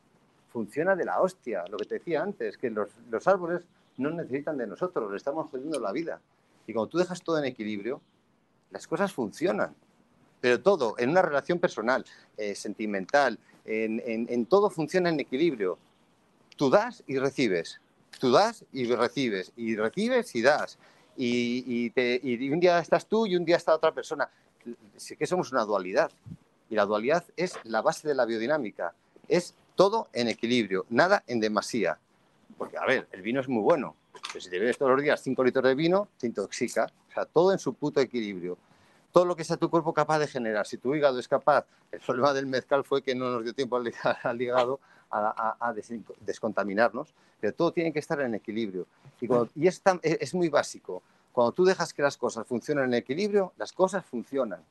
funciona 0.51 0.95
de 0.95 1.05
la 1.05 1.19
hostia. 1.21 1.65
Lo 1.67 1.77
que 1.77 1.85
te 1.85 1.95
decía 1.95 2.21
antes, 2.21 2.57
que 2.57 2.69
los, 2.69 2.89
los 3.09 3.27
árboles 3.27 3.63
no 3.97 4.11
necesitan 4.11 4.57
de 4.57 4.67
nosotros, 4.67 5.09
le 5.11 5.17
estamos 5.17 5.49
jodiendo 5.49 5.79
la 5.79 5.91
vida. 5.91 6.21
Y 6.67 6.73
cuando 6.73 6.89
tú 6.89 6.97
dejas 6.99 7.21
todo 7.23 7.37
en 7.39 7.45
equilibrio, 7.45 8.01
las 8.71 8.87
cosas 8.87 9.11
funcionan. 9.13 9.73
Pero 10.41 10.61
todo, 10.61 10.95
en 10.97 11.09
una 11.09 11.21
relación 11.21 11.59
personal, 11.59 12.05
eh, 12.37 12.55
sentimental, 12.55 13.37
en, 13.65 14.01
en- 14.05 14.27
en 14.29 14.45
todo 14.45 14.69
funciona 14.69 15.09
en 15.09 15.19
equilibrio. 15.19 15.77
Tú 16.59 16.69
das 16.69 17.01
y 17.07 17.17
recibes. 17.17 17.79
Tú 18.19 18.31
das 18.31 18.65
y 18.73 18.93
recibes. 18.93 19.53
Y 19.55 19.77
recibes 19.77 20.35
y 20.35 20.41
das. 20.41 20.77
Y, 21.15 21.63
y 21.65 21.89
te- 21.91 22.19
y 22.21 22.49
un 22.51 22.59
día 22.59 22.79
estás 22.79 23.05
tú 23.07 23.25
y 23.25 23.37
un 23.37 23.45
día 23.45 23.55
está 23.55 23.73
otra 23.73 23.93
persona. 23.93 24.29
Sí 24.97 25.15
que 25.15 25.25
somos 25.25 25.53
una 25.53 25.63
dualidad. 25.63 26.11
Y 26.69 26.75
la 26.75 26.85
dualidad 26.85 27.23
es 27.37 27.57
la 27.63 27.81
base 27.81 28.09
de 28.09 28.13
la 28.13 28.25
biodinámica. 28.25 28.93
Es 29.29 29.55
todo 29.75 30.09
en 30.11 30.27
equilibrio, 30.27 30.85
nada 30.89 31.23
en 31.27 31.39
demasía. 31.39 31.97
Porque, 32.57 32.77
a 32.77 32.85
ver, 32.85 33.07
el 33.13 33.21
vino 33.21 33.39
es 33.39 33.47
muy 33.47 33.61
bueno. 33.63 33.95
Pero 34.33 34.41
si 34.41 34.49
te 34.49 34.59
bebes 34.59 34.77
todos 34.77 34.91
los 34.91 35.01
días 35.01 35.21
5 35.23 35.41
litros 35.45 35.63
de 35.63 35.75
vino, 35.75 36.09
te 36.19 36.27
intoxica. 36.27 36.91
O 37.09 37.13
sea, 37.13 37.23
todo 37.23 37.53
en 37.53 37.59
su 37.59 37.73
puto 37.73 38.01
equilibrio. 38.01 38.57
Todo 39.13 39.23
lo 39.23 39.33
que 39.37 39.45
sea 39.45 39.55
tu 39.55 39.69
cuerpo 39.69 39.93
capaz 39.93 40.19
de 40.19 40.27
generar. 40.27 40.67
Si 40.67 40.77
tu 40.77 40.93
hígado 40.93 41.17
es 41.19 41.27
capaz, 41.29 41.65
el 41.93 42.01
problema 42.01 42.33
del 42.33 42.47
mezcal 42.47 42.83
fue 42.83 43.01
que 43.01 43.15
no 43.15 43.31
nos 43.31 43.43
dio 43.45 43.53
tiempo 43.53 43.77
al 43.77 43.85
hígado- 43.87 44.17
al 44.23 44.41
hígado 44.41 44.79
a, 45.11 45.55
a- 45.59 45.69
a 45.69 45.73
des- 45.73 45.91
descontaminarnos, 46.21 47.13
pero 47.39 47.53
todo 47.53 47.71
tiene 47.71 47.91
que 47.93 47.99
estar 47.99 48.19
en 48.21 48.35
equilibrio. 48.35 48.85
Y, 49.21 49.27
cuando- 49.27 49.49
y 49.55 49.67
es, 49.67 49.81
tan- 49.81 49.99
es 50.03 50.17
es 50.21 50.33
muy 50.33 50.49
básico. 50.49 51.01
Cuando 51.31 51.51
tú 51.51 51.63
dejas 51.65 51.93
que 51.93 52.01
las 52.01 52.17
cosas 52.17 52.45
funcionen 52.47 52.85
en 52.85 52.93
equilibrio, 52.95 53.53
las 53.57 53.71
cosas 53.71 54.05
funcionan. 54.05 54.61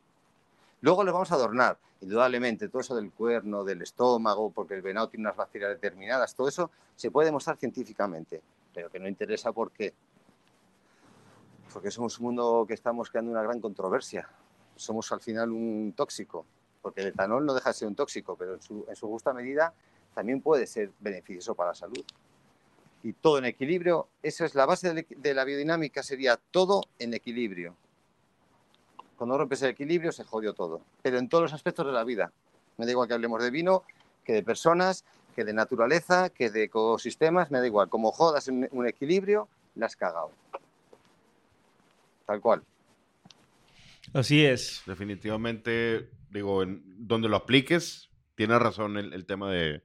Luego 0.81 1.03
les 1.05 1.13
vamos 1.13 1.31
a 1.33 1.35
adornar, 1.35 1.77
indudablemente, 2.01 2.69
todo 2.69 2.81
eso 2.81 2.95
del 2.95 3.11
cuerno, 3.11 3.65
del 3.65 3.83
estómago, 3.83 4.51
porque 4.51 4.75
el 4.75 4.83
venado 4.83 5.09
tiene 5.09 5.23
unas 5.27 5.37
bacterias 5.37 5.71
determinadas, 5.71 6.35
todo 6.35 6.49
eso 6.49 6.71
se 6.95 7.11
puede 7.11 7.27
demostrar 7.27 7.57
científicamente, 7.57 8.41
pero 8.75 8.89
que 8.91 8.99
no 9.01 9.09
interesa 9.09 9.51
por 9.53 9.71
qué. 9.73 9.93
Porque 11.73 11.91
somos 11.91 12.19
un 12.19 12.27
mundo 12.27 12.65
que 12.67 12.75
estamos 12.75 13.11
creando 13.11 13.31
una 13.31 13.43
gran 13.43 13.61
controversia. 13.61 14.29
Somos 14.77 15.11
al 15.13 15.21
final 15.21 15.51
un 15.51 15.93
tóxico, 15.97 16.45
porque 16.81 17.01
el 17.03 17.09
etanol 17.09 17.45
no 17.45 17.55
deja 17.55 17.71
de 17.71 17.75
ser 17.75 17.89
un 17.89 17.95
tóxico, 17.95 18.37
pero 18.37 18.55
en 18.55 18.63
su, 18.63 18.85
en 18.89 18.97
su 18.97 19.07
justa 19.09 19.33
medida 19.33 19.73
también 20.15 20.41
puede 20.41 20.67
ser 20.67 20.91
beneficioso 21.01 21.55
para 21.55 21.71
la 21.71 21.75
salud. 21.75 22.05
Y 23.03 23.13
todo 23.13 23.39
en 23.39 23.45
equilibrio, 23.45 24.09
esa 24.23 24.45
es 24.45 24.55
la 24.55 24.67
base 24.67 24.93
de, 24.93 25.35
la 25.35 25.45
biodinámica, 25.45 26.03
sería 26.03 26.39
todo 26.51 26.83
en 26.99 27.15
equilibrio. 27.15 27.77
Cuando 29.17 29.39
rompes 29.39 29.63
el 29.63 29.71
equilibrio 29.71 30.13
se 30.13 30.25
jodió 30.25 30.53
todo, 30.53 30.81
pero 31.03 31.19
en 31.19 31.29
todos 31.29 31.43
los 31.43 31.53
aspectos 31.53 31.87
de 31.87 31.93
la 31.93 32.05
vida. 32.05 32.33
Me 32.77 32.87
da 32.87 32.93
igual 32.93 33.09
que 33.09 33.15
hablemos 33.15 33.43
de 33.43 33.51
vino, 33.51 33.85
que 34.25 34.33
de 34.33 34.43
personas, 34.43 35.05
que 35.35 35.45
de 35.45 35.53
naturaleza, 35.53 36.31
que 36.31 36.51
de 36.51 36.65
ecosistemas, 36.65 37.51
me 37.51 37.61
da 37.61 37.67
igual. 37.67 37.89
Como 37.89 38.13
jodas 38.13 38.49
en 38.49 38.69
un 38.73 38.87
equilibrio, 38.87 39.49
la 39.75 39.87
has 39.87 39.97
cagado. 39.97 40.33
Tal 42.27 42.41
cual. 42.41 42.63
Así 44.13 44.45
es. 44.45 44.83
Definitivamente, 44.87 46.11
digo, 46.31 46.63
en 46.63 46.83
donde 47.07 47.29
lo 47.29 47.37
apliques, 47.37 48.08
tienes 48.39 48.61
razón 48.61 48.97
el, 48.97 49.13
el 49.13 49.27
tema 49.27 49.51
de, 49.51 49.83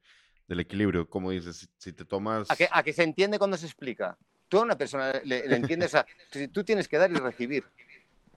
del 0.47 0.59
equilibrio. 0.59 1.09
Como 1.09 1.31
dices, 1.31 1.57
si, 1.57 1.67
si 1.75 1.91
te 1.91 2.05
tomas... 2.05 2.51
A 2.51 2.55
que, 2.55 2.69
a 2.71 2.83
que 2.83 2.93
se 2.93 3.01
entiende 3.01 3.39
cuando 3.39 3.57
se 3.57 3.65
explica. 3.65 4.15
Tú 4.47 4.59
a 4.59 4.61
una 4.61 4.77
persona 4.77 5.11
le, 5.23 5.47
le 5.47 5.55
entiendes, 5.55 5.87
o 5.87 5.91
sea, 5.91 6.05
si 6.31 6.47
tú 6.49 6.63
tienes 6.63 6.87
que 6.87 6.99
dar 6.99 7.11
y 7.11 7.15
recibir. 7.15 7.63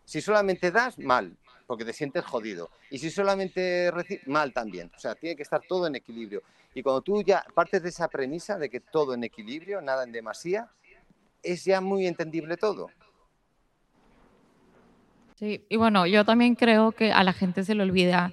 Si 0.07 0.23
solamente 0.23 0.71
das, 0.71 0.99
mal, 0.99 1.37
porque 1.67 1.85
te 1.85 1.93
sientes 1.93 2.25
jodido. 2.25 2.71
Y 2.91 2.99
si 2.99 3.11
solamente 3.11 3.91
recibes, 3.91 4.27
mal 4.27 4.55
también. 4.55 4.91
O 4.97 4.99
sea, 4.99 5.15
tiene 5.15 5.37
que 5.37 5.43
estar 5.43 5.61
todo 5.69 5.87
en 5.87 5.97
equilibrio. 5.97 6.43
Y 6.73 6.83
cuando 6.83 7.03
tú 7.03 7.23
ya 7.23 7.45
partes 7.55 7.83
de 7.83 7.91
esa 7.91 8.09
premisa 8.09 8.57
de 8.57 8.71
que 8.71 8.81
todo 8.81 9.13
en 9.13 9.23
equilibrio, 9.23 9.83
nada 9.83 10.05
en 10.05 10.13
demasía, 10.13 10.71
es 11.43 11.63
ya 11.67 11.83
muy 11.83 12.07
entendible 12.07 12.57
todo. 12.57 12.91
Sí, 15.35 15.67
y 15.69 15.77
bueno, 15.77 16.07
yo 16.07 16.25
también 16.25 16.55
creo 16.55 16.93
que 16.93 17.13
a 17.13 17.23
la 17.23 17.35
gente 17.35 17.65
se 17.65 17.75
le 17.75 17.83
olvida 17.83 18.33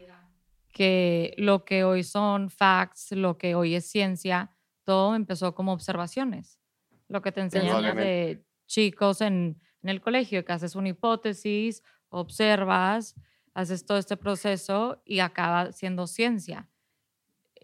que 0.74 1.34
lo 1.38 1.64
que 1.64 1.84
hoy 1.84 2.04
son 2.04 2.50
facts, 2.50 3.12
lo 3.12 3.38
que 3.38 3.56
hoy 3.56 3.76
es 3.76 3.86
ciencia, 3.86 4.52
todo 4.84 5.16
empezó 5.16 5.56
como 5.56 5.72
observaciones. 5.72 6.60
Lo 7.08 7.22
que 7.22 7.32
te 7.32 7.42
enseñan 7.42 7.96
desde 7.96 8.44
chicos 8.66 9.22
en, 9.22 9.62
en 9.84 9.90
el 9.90 10.02
colegio, 10.02 10.44
que 10.44 10.52
haces 10.52 10.76
una 10.76 10.90
hipótesis, 10.90 11.84
observas, 12.10 13.16
haces 13.54 13.86
todo 13.86 13.98
este 13.98 14.18
proceso 14.18 15.02
y 15.06 15.20
acaba 15.20 15.72
siendo 15.72 16.08
ciencia. 16.08 16.70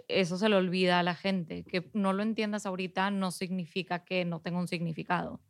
Eso 0.07 0.37
se 0.37 0.47
le 0.47 0.55
olvida 0.55 0.99
a 0.99 1.03
la 1.03 1.15
gente. 1.15 1.63
Que 1.63 1.89
no 1.93 2.13
lo 2.13 2.23
entiendas 2.23 2.65
ahorita 2.65 3.11
no 3.11 3.31
significa 3.31 4.05
que 4.05 4.23
no 4.23 4.39
tenga 4.39 4.59
un 4.59 4.67
significado. 4.67 5.41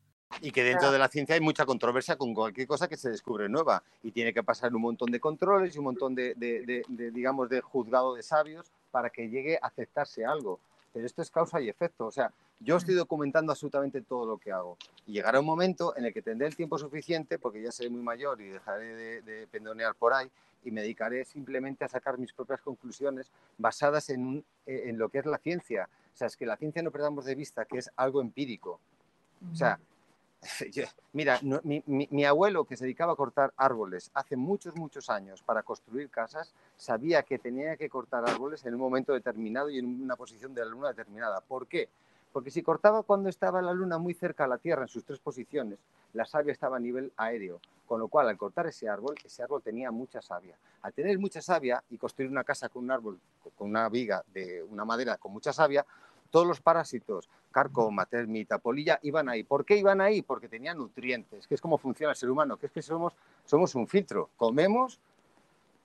Y 0.42 0.52
que 0.52 0.64
dentro 0.64 0.92
de 0.92 1.00
la 1.00 1.08
ciencia 1.10 1.36
hay 1.36 1.42
mucha 1.42 1.66
controversia 1.66 2.16
con 2.16 2.34
cualquier 2.34 2.68
cosa 2.68 2.88
que 2.88 2.96
se 2.98 3.10
descubre 3.10 3.50
nueva 3.50 3.84
y 4.04 4.12
tiene 4.12 4.34
que 4.34 4.44
pasar 4.44 4.74
un 4.74 4.82
montón 4.82 5.12
de 5.12 5.20
controles 5.20 5.76
y 5.76 5.80
un 5.80 5.86
montón 5.86 6.16
de, 6.16 6.34
de- 6.36 6.66
de- 6.66 6.84
de, 6.88 7.12
digamos, 7.12 7.50
de 7.50 7.62
juzgado 7.62 8.14
de 8.16 8.24
sabios 8.24 8.72
para 8.92 9.10
que 9.10 9.28
llegue 9.30 9.58
a 9.62 9.68
aceptarse 9.68 10.24
algo. 10.26 10.60
Pero 10.94 11.06
esto 11.06 11.22
es 11.22 11.30
causa 11.30 11.60
y 11.62 11.68
efecto. 11.70 12.06
O 12.08 12.12
sea, 12.12 12.32
yo 12.60 12.78
estoy 12.78 12.96
documentando 12.96 13.52
absolutamente 13.52 14.02
todo 14.02 14.26
lo 14.26 14.38
que 14.38 14.52
hago. 14.52 14.78
Y 15.06 15.14
llegará 15.14 15.40
un 15.40 15.46
momento 15.46 15.96
en 15.98 16.06
el 16.06 16.14
que 16.14 16.22
tendré 16.22 16.48
el 16.48 16.56
tiempo 16.56 16.78
suficiente, 16.78 17.38
porque 17.40 17.62
ya 17.62 17.72
seré 17.72 17.90
muy 17.90 18.02
mayor 18.02 18.40
y 18.42 18.50
dejaré 18.50 19.22
de, 19.22 19.48
pendonear 19.48 19.94
por 19.96 20.14
ahí, 20.14 20.30
y 20.64 20.72
me 20.72 20.82
dedicaré 20.82 21.26
simplemente 21.26 21.86
a 21.86 21.88
sacar 21.88 22.18
mis 22.18 22.34
propias 22.34 22.62
conclusiones 22.62 23.32
basadas 23.58 24.10
en, 24.10 24.26
un- 24.26 24.46
en 24.66 24.98
lo 24.98 25.10
que 25.10 25.20
es 25.20 25.26
la 25.26 25.38
ciencia. 25.38 25.90
O 26.14 26.18
sea, 26.18 26.28
es 26.28 26.36
que 26.38 26.46
la 26.46 26.58
ciencia 26.58 26.82
no 26.82 26.92
perdamos 26.92 27.26
de 27.26 27.36
vista 27.36 27.66
que 27.66 27.78
es 27.78 27.90
algo 27.96 28.22
empírico. 28.22 28.80
O 29.52 29.56
sea, 29.56 29.80
mira, 31.14 31.40
mi- 31.64 31.84
mi 32.12 32.26
abuelo 32.26 32.64
que 32.66 32.78
se 32.78 32.86
dedicaba 32.86 33.14
a 33.14 33.16
cortar 33.16 33.54
árboles 33.58 34.10
hace 34.14 34.36
muchos, 34.36 34.76
muchos 34.76 35.10
años 35.10 35.42
para 35.42 35.64
construir 35.64 36.10
casas, 36.10 36.54
sabía 36.78 37.24
que 37.24 37.40
tenía 37.40 37.76
que 37.78 37.90
cortar 37.90 38.28
árboles 38.30 38.66
en 38.66 38.74
un 38.74 38.80
momento 38.80 39.14
determinado 39.14 39.70
y 39.70 39.80
en 39.80 40.02
una 40.02 40.16
posición 40.16 40.54
de 40.54 40.62
la 40.64 40.72
luna 40.72 40.90
determinada. 40.90 41.42
¿Por 41.42 41.68
qué? 41.68 41.90
Porque 42.32 42.52
si 42.52 42.62
cortaba 42.62 43.02
cuando 43.04 43.28
estaba 43.28 43.62
la 43.62 43.74
luna 43.74 43.98
muy 43.98 44.14
cerca 44.14 44.44
a 44.44 44.48
la 44.48 44.60
Tierra 44.60 44.84
en 44.84 44.88
sus 44.88 45.04
tres 45.04 45.20
posiciones, 45.20 45.80
la 46.14 46.26
savia 46.26 46.52
estaba 46.54 46.78
a 46.78 46.80
nivel 46.80 47.12
aéreo. 47.18 47.60
Con 47.88 48.00
lo 48.00 48.08
cual, 48.08 48.30
al 48.30 48.38
cortar 48.38 48.68
ese 48.68 48.88
árbol, 48.88 49.16
ese 49.26 49.42
árbol 49.42 49.64
tenía 49.64 49.90
mucha 49.90 50.22
savia. 50.22 50.56
Al 50.84 50.94
tener 50.94 51.18
mucha 51.18 51.42
savia 51.42 51.84
y 51.90 51.98
construir 51.98 52.30
una 52.30 52.44
casa 52.44 52.70
con 52.70 52.84
un 52.84 52.92
árbol, 52.92 53.20
con 53.58 53.68
una 53.72 53.90
viga 53.90 54.24
de 54.32 54.62
una 54.62 54.86
madera 54.86 55.18
con 55.18 55.34
mucha 55.34 55.52
savia, 55.52 55.84
todos 56.30 56.48
los 56.48 56.62
parásitos, 56.62 57.30
carcoma, 57.52 58.06
termita, 58.06 58.60
polilla, 58.60 59.00
iban 59.04 59.30
ahí. 59.30 59.44
¿Por 59.44 59.66
qué 59.66 59.78
iban 59.78 60.02
ahí? 60.02 60.22
Porque 60.22 60.48
tenían 60.48 60.78
nutrientes, 60.78 61.48
que 61.48 61.56
es 61.56 61.62
como 61.62 61.78
funciona 61.78 62.12
el 62.12 62.18
ser 62.18 62.30
humano, 62.30 62.58
que 62.58 62.68
es 62.68 62.72
que 62.72 62.82
somos, 62.82 63.14
somos 63.46 63.76
un 63.76 63.88
filtro. 63.88 64.30
Comemos, 64.38 65.00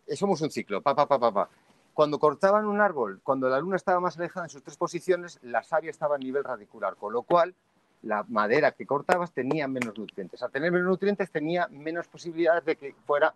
eh, 0.07 0.17
somos 0.17 0.41
un 0.43 0.51
ciclo, 0.51 0.83
pa, 0.83 0.95
pa, 0.95 1.07
pa, 1.07 1.19
pa, 1.19 1.33
pa. 1.33 1.49
Cuando 1.93 2.19
cortaban 2.19 2.67
un 2.67 2.81
árbol, 2.81 3.21
cuando 3.23 3.49
la 3.49 3.61
luna 3.61 3.77
estaba 3.77 4.01
más 4.01 4.17
alejada 4.19 4.47
en 4.47 4.51
sus 4.51 4.63
tres 4.63 4.77
posiciones, 4.77 5.39
la 5.43 5.63
savia 5.63 5.91
estaba 5.91 6.17
a 6.17 6.19
nivel 6.19 6.43
radicular, 6.43 6.97
con 6.97 7.13
lo 7.13 7.23
cual 7.23 7.55
la 8.03 8.25
madera 8.29 8.73
que 8.73 8.85
cortabas 8.85 9.33
tenía 9.33 9.67
menos 9.69 9.97
nutrientes. 9.97 10.43
Al 10.43 10.51
tener 10.51 10.71
menos 10.71 10.89
nutrientes 10.89 11.31
tenía 11.31 11.69
menos 11.69 12.09
posibilidades 12.09 12.65
de 12.65 12.77
que 12.77 12.95
fuera 13.07 13.35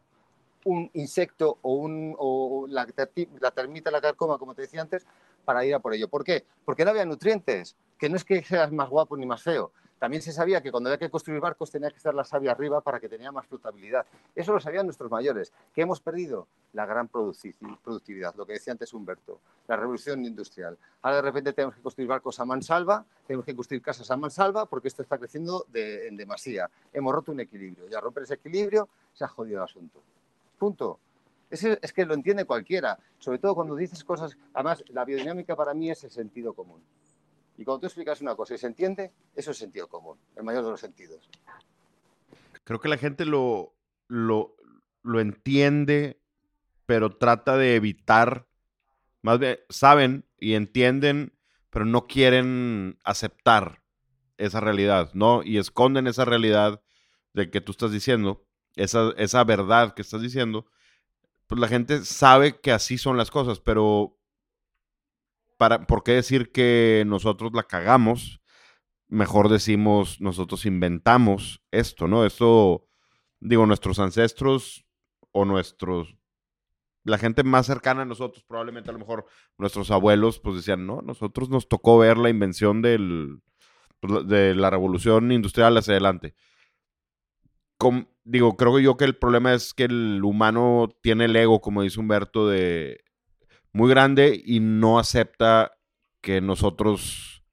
un 0.64 0.90
insecto 0.94 1.58
o, 1.62 1.74
un, 1.74 2.14
o 2.18 2.66
la, 2.68 2.86
la 3.40 3.50
termita, 3.50 3.90
la 3.90 4.00
carcoma, 4.00 4.38
como 4.38 4.54
te 4.54 4.62
decía 4.62 4.82
antes, 4.82 5.06
para 5.48 5.64
ir 5.64 5.74
a 5.74 5.78
por 5.78 5.94
ello. 5.94 6.08
¿Por 6.08 6.24
qué? 6.24 6.44
Porque 6.66 6.84
no 6.84 6.90
había 6.90 7.06
nutrientes, 7.06 7.74
que 7.98 8.10
no 8.10 8.16
es 8.16 8.24
que 8.24 8.44
seas 8.44 8.70
más 8.70 8.90
guapo 8.90 9.16
ni 9.16 9.24
más 9.24 9.42
feo. 9.42 9.72
También 9.98 10.20
se 10.22 10.30
sabía 10.30 10.62
que 10.62 10.70
cuando 10.70 10.90
había 10.90 10.98
que 10.98 11.08
construir 11.08 11.40
barcos 11.40 11.70
tenía 11.70 11.88
que 11.90 11.96
estar 11.96 12.14
la 12.14 12.22
savia 12.22 12.50
arriba 12.52 12.82
para 12.82 13.00
que 13.00 13.08
tenía 13.08 13.32
más 13.32 13.46
flotabilidad. 13.46 14.04
Eso 14.34 14.52
lo 14.52 14.60
sabían 14.60 14.84
nuestros 14.84 15.10
mayores. 15.10 15.50
¿Qué 15.74 15.80
hemos 15.80 16.00
perdido? 16.00 16.46
La 16.74 16.84
gran 16.84 17.08
productividad, 17.08 18.34
lo 18.36 18.44
que 18.44 18.52
decía 18.52 18.72
antes 18.74 18.92
Humberto, 18.92 19.40
la 19.66 19.76
revolución 19.76 20.22
industrial. 20.26 20.76
Ahora 21.00 21.16
de 21.16 21.22
repente 21.22 21.54
tenemos 21.54 21.74
que 21.76 21.80
construir 21.80 22.08
barcos 22.10 22.38
a 22.40 22.44
mansalva, 22.44 23.06
tenemos 23.26 23.46
que 23.46 23.56
construir 23.56 23.80
casas 23.80 24.10
a 24.10 24.18
mansalva 24.18 24.66
porque 24.66 24.88
esto 24.88 25.00
está 25.00 25.16
creciendo 25.16 25.64
de- 25.72 26.08
en 26.08 26.16
demasía. 26.18 26.68
Hemos 26.92 27.14
roto 27.14 27.32
un 27.32 27.40
equilibrio 27.40 27.88
y 27.90 27.94
al 27.94 28.02
romper 28.02 28.24
ese 28.24 28.34
equilibrio 28.34 28.86
se 29.14 29.24
ha 29.24 29.28
jodido 29.28 29.56
el 29.56 29.64
asunto. 29.64 29.98
Punto. 30.58 30.98
Ese- 31.50 31.78
es 31.82 31.92
que 31.92 32.04
lo 32.04 32.14
entiende 32.14 32.44
cualquiera, 32.44 32.98
sobre 33.18 33.38
todo 33.38 33.54
cuando 33.54 33.74
dices 33.76 34.04
cosas. 34.04 34.36
Además, 34.54 34.84
la 34.88 35.04
biodinámica 35.04 35.56
para 35.56 35.74
mí 35.74 35.90
es 35.90 36.04
el 36.04 36.10
sentido 36.10 36.52
común. 36.54 36.82
Y 37.56 37.64
cuando 37.64 37.80
tú 37.80 37.86
explicas 37.86 38.20
una 38.20 38.36
cosa 38.36 38.54
y 38.54 38.58
se 38.58 38.66
entiende, 38.66 39.12
eso 39.34 39.50
es 39.50 39.56
sentido 39.58 39.88
común, 39.88 40.18
el 40.36 40.44
mayor 40.44 40.64
de 40.64 40.70
los 40.70 40.80
sentidos. 40.80 41.28
Creo 42.64 42.80
que 42.80 42.88
la 42.88 42.98
gente 42.98 43.24
lo, 43.24 43.74
lo, 44.08 44.54
lo 45.02 45.20
entiende, 45.20 46.20
pero 46.86 47.16
trata 47.16 47.56
de 47.56 47.74
evitar, 47.76 48.46
más 49.22 49.38
bien, 49.38 49.58
saben 49.70 50.24
y 50.38 50.54
entienden, 50.54 51.32
pero 51.70 51.84
no 51.84 52.06
quieren 52.06 52.98
aceptar 53.04 53.82
esa 54.36 54.60
realidad, 54.60 55.10
¿no? 55.14 55.42
Y 55.42 55.58
esconden 55.58 56.06
esa 56.06 56.24
realidad 56.24 56.80
de 57.32 57.50
que 57.50 57.60
tú 57.60 57.72
estás 57.72 57.90
diciendo, 57.90 58.44
esa, 58.76 59.12
esa 59.16 59.42
verdad 59.44 59.94
que 59.94 60.02
estás 60.02 60.22
diciendo, 60.22 60.66
pues 61.48 61.60
la 61.60 61.68
gente 61.68 62.04
sabe 62.04 62.60
que 62.60 62.72
así 62.72 62.98
son 62.98 63.16
las 63.16 63.30
cosas, 63.30 63.58
pero 63.58 64.16
para, 65.56 65.86
¿por 65.86 66.04
qué 66.04 66.12
decir 66.12 66.52
que 66.52 67.04
nosotros 67.06 67.52
la 67.54 67.64
cagamos? 67.64 68.40
Mejor 69.08 69.48
decimos, 69.48 70.20
nosotros 70.20 70.66
inventamos 70.66 71.62
esto, 71.70 72.06
¿no? 72.06 72.26
Esto, 72.26 72.86
digo, 73.40 73.64
nuestros 73.66 73.98
ancestros 73.98 74.86
o 75.32 75.46
nuestros, 75.46 76.16
la 77.04 77.16
gente 77.16 77.42
más 77.42 77.66
cercana 77.66 78.02
a 78.02 78.04
nosotros, 78.04 78.44
probablemente 78.46 78.90
a 78.90 78.92
lo 78.92 78.98
mejor 78.98 79.24
nuestros 79.56 79.90
abuelos, 79.90 80.40
pues 80.40 80.56
decían, 80.56 80.86
no, 80.86 81.00
nosotros 81.00 81.48
nos 81.48 81.66
tocó 81.66 81.96
ver 81.96 82.18
la 82.18 82.28
invención 82.28 82.82
del, 82.82 83.40
pues, 84.00 84.28
de 84.28 84.54
la 84.54 84.68
revolución 84.68 85.32
industrial 85.32 85.78
hacia 85.78 85.92
adelante. 85.92 86.34
Com- 87.78 88.06
digo, 88.24 88.56
creo 88.56 88.78
yo 88.80 88.96
que 88.96 89.04
el 89.04 89.16
problema 89.16 89.54
es 89.54 89.72
que 89.72 89.84
el 89.84 90.22
humano 90.24 90.88
tiene 91.00 91.26
el 91.26 91.36
ego, 91.36 91.60
como 91.60 91.82
dice 91.82 92.00
Humberto, 92.00 92.48
de 92.48 93.02
muy 93.72 93.88
grande 93.88 94.40
y 94.44 94.60
no 94.60 94.98
acepta 94.98 95.72
que 96.20 96.40
nosotros, 96.40 97.44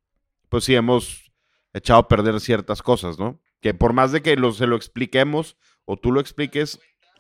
pues 0.50 0.64
sí, 0.64 0.76
hemos 0.76 1.32
echado 1.74 2.00
a 2.00 2.08
perder 2.08 2.40
ciertas 2.40 2.82
cosas, 2.82 3.20
¿no? 3.20 3.40
Que 3.62 3.74
por 3.74 3.94
más 3.94 4.12
de 4.12 4.22
que 4.22 4.36
lo, 4.36 4.52
se 4.52 4.66
lo 4.68 4.76
expliquemos 4.76 5.58
o 5.86 5.98
tú 5.98 6.12
lo 6.12 6.20
expliques, 6.20 6.80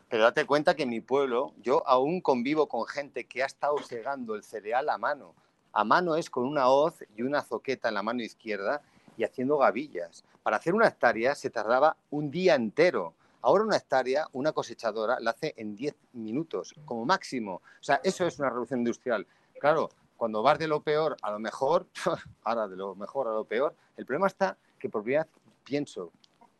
Pero 0.10 0.24
date 0.24 0.46
cuenta 0.46 0.76
que 0.76 0.84
en 0.84 0.90
mi 0.90 1.02
pueblo 1.02 1.54
yo 1.58 1.88
aún 1.88 2.22
convivo 2.22 2.68
con 2.68 2.88
gente 2.88 3.28
que 3.28 3.44
ha 3.44 3.46
estado 3.46 3.78
segando 3.80 4.36
el 4.36 4.44
cereal 4.44 4.90
a 4.90 4.98
mano. 4.98 5.36
A 5.74 5.84
mano 5.84 6.16
es 6.16 6.30
con 6.30 6.46
una 6.46 6.70
hoz 6.70 7.04
y 7.16 7.22
una 7.22 7.42
zoqueta 7.44 7.90
en 7.90 7.96
la 7.96 8.04
mano 8.04 8.24
izquierda 8.24 8.82
y 9.18 9.24
haciendo 9.24 9.58
gavillas. 9.58 10.24
Para 10.44 10.58
hacer 10.58 10.74
una 10.74 10.88
hectárea 10.88 11.36
se 11.36 11.50
tardaba 11.50 11.96
un 12.12 12.32
día 12.32 12.56
entero. 12.56 13.14
Ahora 13.42 13.64
una 13.64 13.78
hectárea, 13.78 14.28
una 14.34 14.52
cosechadora, 14.52 15.20
la 15.20 15.32
hace 15.32 15.54
en 15.58 15.76
10 15.76 15.96
minutos, 16.14 16.74
como 16.86 17.06
máximo. 17.06 17.56
O 17.56 17.84
sea, 17.84 18.02
eso 18.04 18.26
es 18.26 18.40
una 18.40 18.50
revolución 18.50 18.80
industrial. 18.80 19.28
Claro, 19.60 19.90
cuando 20.18 20.42
vas 20.42 20.58
de 20.58 20.68
lo 20.68 20.82
peor 20.82 21.18
a 21.22 21.32
lo 21.32 21.40
mejor, 21.40 21.88
ahora 22.44 22.68
de 22.68 22.76
lo 22.76 22.96
mejor 22.96 23.28
a 23.28 23.32
lo 23.32 23.44
peor, 23.44 23.76
el 23.98 24.06
problema 24.06 24.28
está 24.28 24.58
que 24.80 24.90
por 24.90 25.04
primera 25.04 25.24
vez 25.24 25.32
pienso, 25.64 26.12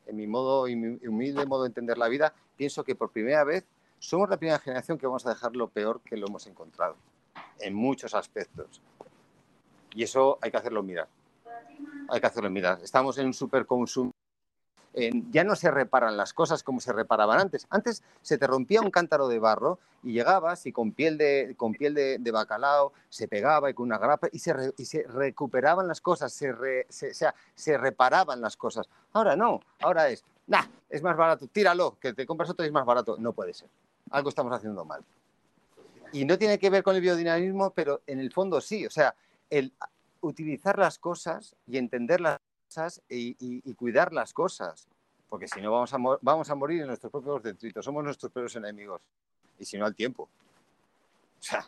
en 0.06 0.16
mi 0.16 0.28
modo, 0.28 0.66
mi 0.66 1.00
humilde 1.08 1.46
modo 1.46 1.64
de 1.64 1.70
entender 1.70 1.98
la 1.98 2.08
vida, 2.08 2.34
pienso 2.56 2.84
que 2.84 2.96
por 2.96 3.12
primera 3.12 3.44
vez 3.44 3.66
somos 4.00 4.30
la 4.30 4.38
primera 4.38 4.60
generación 4.60 4.98
que 4.98 5.08
vamos 5.08 5.26
a 5.26 5.30
dejar 5.30 5.56
lo 5.56 5.68
peor 5.68 6.02
que 6.02 6.18
lo 6.18 6.28
hemos 6.28 6.46
encontrado, 6.48 6.96
en 7.60 7.74
muchos 7.74 8.14
aspectos. 8.14 8.82
Y 9.94 10.04
eso 10.04 10.38
hay 10.42 10.52
que 10.52 10.58
hacerlo 10.58 10.84
mirar. 10.84 11.08
Hay 12.10 12.20
que 12.22 12.28
hacerlo 12.28 12.50
mirar. 12.50 12.80
Estamos 12.84 13.18
en 13.18 13.28
un 13.28 13.34
superconsumo. 13.34 14.12
En- 14.94 15.30
ya 15.32 15.44
no 15.44 15.56
se 15.56 15.70
reparan 15.72 16.16
las 16.16 16.34
cosas 16.34 16.64
como 16.64 16.80
se 16.80 16.94
reparaban 16.94 17.40
antes. 17.40 17.68
Antes 17.70 18.02
se 18.22 18.38
te 18.38 18.48
rompía 18.48 18.82
un 18.82 18.92
cántaro 18.92 19.28
de 19.28 19.40
barro 19.40 19.80
y 20.04 20.14
llegabas 20.14 20.66
y 20.68 20.72
con 20.72 20.94
piel 20.94 21.18
de, 21.18 21.54
con 21.58 21.74
piel 21.74 21.94
de, 21.94 22.32
bacalao 22.32 22.94
se 23.10 23.28
pegaba 23.28 23.70
y 23.70 23.74
con 23.74 23.88
una 23.88 23.98
grapa 23.98 24.30
y 24.32 24.40
se, 24.40 24.54
y 24.78 24.86
se 24.86 25.04
recuperaban 25.04 25.88
las 25.88 26.00
cosas, 26.00 26.32
se, 26.32 26.54
se- 26.90 27.14
sea, 27.14 27.36
se 27.56 27.78
reparaban 27.78 28.40
las 28.40 28.56
cosas. 28.56 28.88
Ahora 29.12 29.36
no, 29.36 29.60
ahora 29.82 30.08
es, 30.10 30.24
nah, 30.48 30.64
es 30.90 31.04
más 31.04 31.18
barato, 31.18 31.48
tíralo, 31.48 31.98
que 32.00 32.14
te 32.14 32.26
compras 32.26 32.50
otro 32.52 32.64
y 32.66 32.68
es 32.68 32.74
más 32.74 32.86
barato. 32.86 33.18
No 33.20 33.34
puede 33.34 33.54
ser. 33.54 33.68
Algo 34.12 34.30
estamos 34.30 34.54
haciendo 34.54 34.86
mal. 34.86 35.04
Y 36.14 36.24
no 36.24 36.38
tiene 36.38 36.58
que 36.58 36.70
ver 36.70 36.84
con 36.84 36.96
el 36.96 37.02
biodinamismo, 37.02 37.72
pero 37.72 38.02
en 38.08 38.20
el 38.22 38.32
fondo 38.32 38.62
sí. 38.62 38.86
O 38.86 38.90
sea, 38.90 39.14
el 39.50 39.74
utilizar 40.22 40.78
las 40.80 40.98
cosas 41.00 41.56
y 41.68 41.78
entender 41.78 42.22
las 42.22 42.40
cosas 42.68 43.02
y, 43.10 43.30
y- 43.40 43.62
y 43.64 43.74
cuidar 43.76 44.12
las 44.14 44.34
cosas. 44.34 44.88
Porque 45.30 45.48
si 45.48 45.62
no, 45.62 45.72
vamos 45.72 45.94
a, 45.94 45.98
mo- 45.98 46.20
vamos 46.22 46.50
a 46.50 46.56
morir 46.56 46.82
en 46.82 46.88
nuestros 46.88 47.12
propios 47.12 47.44
detritos. 47.44 47.84
Somos 47.86 48.04
nuestros 48.04 48.32
peores 48.32 48.56
enemigos. 48.56 49.02
Y 49.60 49.66
si 49.66 49.78
no, 49.78 49.86
al 49.86 49.96
tiempo. 49.96 50.24
O 50.24 51.44
sea, 51.44 51.66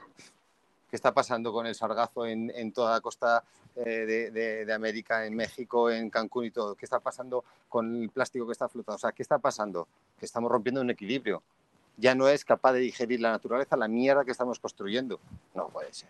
¿qué 0.90 0.96
está 0.96 1.14
pasando 1.14 1.52
con 1.52 1.66
el 1.66 1.76
sargazo 1.76 2.26
en, 2.26 2.52
en 2.56 2.72
toda 2.72 2.92
la 2.94 3.02
costa 3.02 3.44
eh, 3.76 3.84
de, 4.06 4.32
de- 4.32 4.66
de 4.66 4.74
América, 4.74 5.26
en 5.26 5.36
México, 5.36 5.90
en 5.90 6.10
Cancún 6.10 6.46
y 6.46 6.52
todo? 6.52 6.76
¿Qué 6.76 6.86
está 6.86 7.00
pasando 7.00 7.44
con 7.70 8.04
el 8.04 8.10
plástico 8.10 8.46
que 8.46 8.54
está 8.54 8.68
flotando? 8.70 8.96
O 8.96 9.00
sea, 9.00 9.12
¿qué 9.12 9.22
está 9.24 9.38
pasando? 9.40 9.88
Que 10.20 10.26
estamos 10.26 10.52
rompiendo 10.52 10.82
un 10.82 10.90
equilibrio. 10.90 11.42
Ya 11.98 12.14
no 12.14 12.28
es 12.28 12.46
capaz 12.46 12.74
de 12.74 12.80
digerir 12.80 13.20
la 13.22 13.32
naturaleza 13.32 13.76
la 13.76 13.88
mierda 13.88 14.24
que 14.24 14.32
estamos 14.32 14.60
construyendo. 14.60 15.20
No 15.56 15.68
puede 15.70 15.92
ser. 15.94 16.10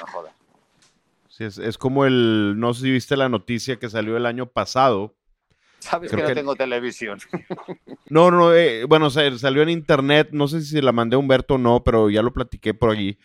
No 0.00 0.06
jodas. 0.12 0.34
Sí, 1.40 1.44
es, 1.44 1.56
es 1.58 1.78
como 1.78 2.04
el, 2.04 2.54
no 2.58 2.74
sé 2.74 2.82
si 2.82 2.90
viste 2.90 3.16
la 3.16 3.30
noticia 3.30 3.76
que 3.78 3.88
salió 3.88 4.16
el 4.18 4.26
año 4.26 4.46
pasado, 4.46 5.16
Sabes 5.78 6.10
Creo 6.10 6.18
que 6.18 6.22
no 6.24 6.28
que- 6.28 6.34
tengo 6.40 6.56
televisión. 6.56 7.18
No, 8.10 8.30
no, 8.30 8.52
eh, 8.52 8.84
bueno, 8.84 9.08
salió 9.08 9.62
en 9.62 9.68
internet, 9.70 10.28
no 10.32 10.48
sé 10.48 10.60
si 10.60 10.66
se 10.72 10.82
la 10.82 10.90
mandé 10.92 11.14
a 11.14 11.18
Humberto 11.18 11.54
o 11.54 11.58
no, 11.58 11.84
pero 11.84 12.10
ya 12.10 12.22
lo 12.22 12.32
platiqué 12.32 12.74
por 12.74 12.90
allí, 12.90 13.18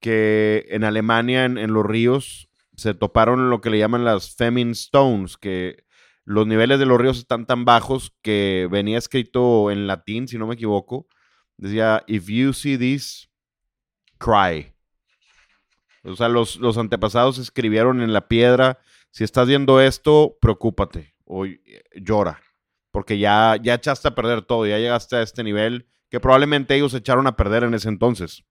que 0.00 0.66
en 0.70 0.82
Alemania, 0.84 1.44
en, 1.44 1.56
en 1.58 1.72
los 1.72 1.86
ríos, 1.86 2.48
se 2.76 2.92
toparon 2.92 3.48
lo 3.50 3.60
que 3.60 3.70
le 3.70 3.78
llaman 3.78 4.04
las 4.04 4.34
Femin 4.34 4.72
Stones, 4.72 5.36
que 5.38 5.84
los 6.24 6.46
niveles 6.46 6.78
de 6.80 6.86
los 6.86 7.00
ríos 7.00 7.18
están 7.18 7.46
tan 7.46 7.64
bajos 7.64 8.12
que 8.20 8.68
venía 8.70 8.98
escrito 8.98 9.70
en 9.70 9.86
latín, 9.86 10.26
si 10.28 10.36
no 10.38 10.46
me 10.48 10.54
equivoco, 10.54 11.06
decía, 11.56 12.02
if 12.08 12.26
you 12.26 12.52
see 12.52 12.76
this, 12.76 13.30
cry. 14.18 14.72
O 16.04 16.16
sea, 16.16 16.28
los, 16.28 16.56
los 16.56 16.78
antepasados 16.78 17.38
escribieron 17.38 18.02
en 18.02 18.12
la 18.12 18.28
piedra, 18.28 18.78
si 19.10 19.24
estás 19.24 19.46
viendo 19.46 19.80
esto, 19.80 20.36
preocúpate 20.40 21.14
o 21.24 21.46
eh, 21.46 21.60
llora 21.94 22.40
porque 22.92 23.18
ya, 23.18 23.56
ya 23.60 23.74
echaste 23.74 24.06
a 24.06 24.14
perder 24.14 24.42
todo, 24.42 24.66
ya 24.66 24.78
llegaste 24.78 25.16
a 25.16 25.22
este 25.22 25.42
nivel 25.42 25.88
que 26.10 26.20
probablemente 26.20 26.76
ellos 26.76 26.94
echaron 26.94 27.26
a 27.26 27.36
perder 27.36 27.64
en 27.64 27.74
ese 27.74 27.88
entonces. 27.88 28.44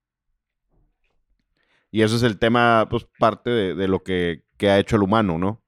Y 1.92 2.02
eso 2.02 2.16
es 2.16 2.24
el 2.24 2.40
tema, 2.40 2.88
pues 2.90 3.06
parte 3.20 3.52
de, 3.52 3.76
de 3.76 3.88
lo 3.88 4.04
que, 4.04 4.44
que 4.58 4.70
ha 4.70 4.80
hecho 4.80 4.96
el 4.96 5.04
humano, 5.04 5.38
¿no? 5.38 5.61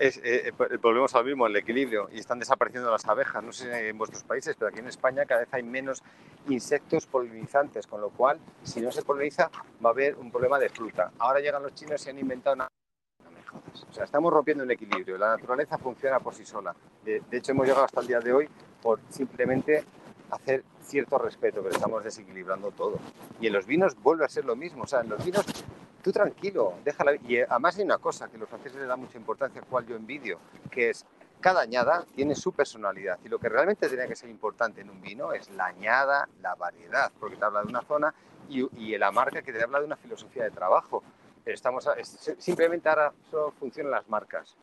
Es, 0.00 0.16
eh, 0.24 0.48
eh, 0.48 0.76
volvemos 0.80 1.14
al 1.14 1.26
mismo, 1.26 1.46
el 1.46 1.54
equilibrio. 1.56 2.08
Y 2.10 2.20
están 2.20 2.38
desapareciendo 2.38 2.90
las 2.90 3.06
abejas. 3.06 3.44
No 3.44 3.52
sé 3.52 3.90
en 3.90 3.98
vuestros 3.98 4.24
países, 4.24 4.56
pero 4.58 4.70
aquí 4.70 4.78
en 4.78 4.88
España 4.88 5.26
cada 5.26 5.40
vez 5.40 5.52
hay 5.52 5.62
menos 5.62 6.02
insectos 6.48 7.06
polinizantes, 7.06 7.86
con 7.86 8.00
lo 8.00 8.08
cual, 8.08 8.40
si 8.62 8.80
no 8.80 8.90
se 8.90 9.02
poliniza, 9.02 9.50
va 9.84 9.90
a 9.90 9.92
haber 9.92 10.16
un 10.16 10.30
problema 10.30 10.58
de 10.58 10.70
fruta. 10.70 11.12
Ahora 11.18 11.40
llegan 11.40 11.62
los 11.62 11.74
chinos 11.74 12.06
y 12.06 12.08
han 12.08 12.18
inventado 12.18 12.56
una... 12.56 12.68
No 13.22 13.30
me 13.30 13.42
jodas. 13.42 13.86
O 13.90 13.92
sea, 13.92 14.04
estamos 14.04 14.32
rompiendo 14.32 14.64
el 14.64 14.70
equilibrio. 14.70 15.18
La 15.18 15.36
naturaleza 15.36 15.76
funciona 15.76 16.18
por 16.18 16.34
sí 16.34 16.46
sola. 16.46 16.74
De, 17.04 17.20
de 17.30 17.36
hecho, 17.36 17.52
hemos 17.52 17.66
llegado 17.66 17.84
hasta 17.84 18.00
el 18.00 18.06
día 18.06 18.20
de 18.20 18.32
hoy 18.32 18.48
por 18.80 19.00
simplemente 19.10 19.84
hacer 20.30 20.64
cierto 20.80 21.18
respeto, 21.18 21.60
pero 21.62 21.74
estamos 21.74 22.02
desequilibrando 22.02 22.70
todo. 22.70 22.98
Y 23.38 23.48
en 23.48 23.52
los 23.52 23.66
vinos 23.66 24.00
vuelve 24.00 24.24
a 24.24 24.30
ser 24.30 24.46
lo 24.46 24.56
mismo. 24.56 24.84
O 24.84 24.86
sea, 24.86 25.02
en 25.02 25.10
los 25.10 25.22
vinos 25.22 25.44
tú 26.02 26.12
tranquilo, 26.12 26.74
déjala. 26.84 27.14
Y 27.26 27.36
eh, 27.36 27.46
además 27.48 27.76
hay 27.76 27.84
una 27.84 27.98
cosa 27.98 28.28
que 28.28 28.38
los 28.38 28.48
franceses 28.48 28.80
le 28.80 28.86
dan 28.86 29.00
mucha 29.00 29.18
importancia, 29.18 29.62
cual 29.62 29.86
yo 29.86 29.96
envidio, 29.96 30.38
que 30.70 30.90
es 30.90 31.04
cada 31.40 31.62
añada 31.62 32.04
tiene 32.14 32.34
su 32.34 32.52
personalidad. 32.52 33.18
Y 33.24 33.28
lo 33.28 33.38
que 33.38 33.48
realmente 33.48 33.88
tenía 33.88 34.06
que 34.06 34.16
ser 34.16 34.28
importante 34.28 34.80
en 34.80 34.90
un 34.90 35.00
vino 35.00 35.32
es 35.32 35.50
la 35.50 35.66
añada, 35.66 36.28
la 36.42 36.54
variedad, 36.54 37.10
porque 37.18 37.36
te 37.36 37.44
habla 37.44 37.62
de 37.62 37.68
una 37.68 37.82
zona 37.82 38.14
y, 38.48 38.68
y 38.76 38.98
la 38.98 39.10
marca 39.10 39.42
que 39.42 39.52
te 39.52 39.62
habla 39.62 39.80
de 39.80 39.86
una 39.86 39.96
filosofía 39.96 40.44
de 40.44 40.50
trabajo. 40.50 41.02
Estamos 41.46 41.88
simplemente 42.38 42.88
ahora 42.88 43.12
solo 43.30 43.52
funcionan 43.52 43.92
las 43.92 44.08
marcas. 44.08 44.56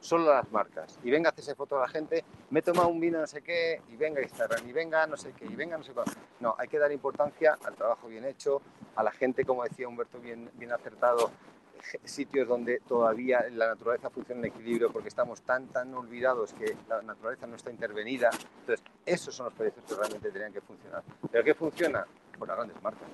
Solo 0.00 0.32
las 0.32 0.50
marcas. 0.52 0.98
Y 1.02 1.10
venga 1.10 1.30
a 1.30 1.32
hacerse 1.32 1.54
foto 1.56 1.76
a 1.76 1.80
la 1.80 1.88
gente, 1.88 2.24
me 2.50 2.60
he 2.60 2.62
tomado 2.62 2.88
un 2.88 3.00
vino 3.00 3.18
no 3.18 3.26
sé 3.26 3.42
qué, 3.42 3.82
y 3.88 3.96
venga 3.96 4.22
Instagram, 4.22 4.68
y 4.68 4.72
venga 4.72 5.06
no 5.06 5.16
sé 5.16 5.32
qué, 5.32 5.44
y 5.44 5.54
venga 5.56 5.76
no 5.76 5.82
sé 5.82 5.92
cuál. 5.92 6.06
No, 6.40 6.54
hay 6.56 6.68
que 6.68 6.78
dar 6.78 6.92
importancia 6.92 7.58
al 7.64 7.74
trabajo 7.74 8.06
bien 8.06 8.24
hecho, 8.24 8.62
a 8.94 9.02
la 9.02 9.10
gente, 9.10 9.44
como 9.44 9.64
decía 9.64 9.88
Humberto, 9.88 10.20
bien, 10.20 10.50
bien 10.54 10.70
acertado, 10.72 11.32
je- 11.80 11.98
sitios 12.04 12.46
donde 12.46 12.78
todavía 12.80 13.44
la 13.50 13.66
naturaleza 13.68 14.08
funciona 14.08 14.40
en 14.46 14.52
equilibrio 14.52 14.92
porque 14.92 15.08
estamos 15.08 15.42
tan, 15.42 15.66
tan 15.68 15.92
olvidados 15.94 16.52
que 16.52 16.76
la 16.88 17.02
naturaleza 17.02 17.46
no 17.48 17.56
está 17.56 17.70
intervenida. 17.72 18.30
Entonces, 18.60 18.84
esos 19.04 19.34
son 19.34 19.46
los 19.46 19.54
proyectos 19.54 19.82
que 19.84 19.94
realmente 19.96 20.30
tenían 20.30 20.52
que 20.52 20.60
funcionar. 20.60 21.02
¿Pero 21.30 21.42
qué 21.42 21.54
funciona? 21.54 22.06
Por 22.38 22.46
las 22.46 22.56
grandes 22.56 22.80
marcas. 22.82 23.08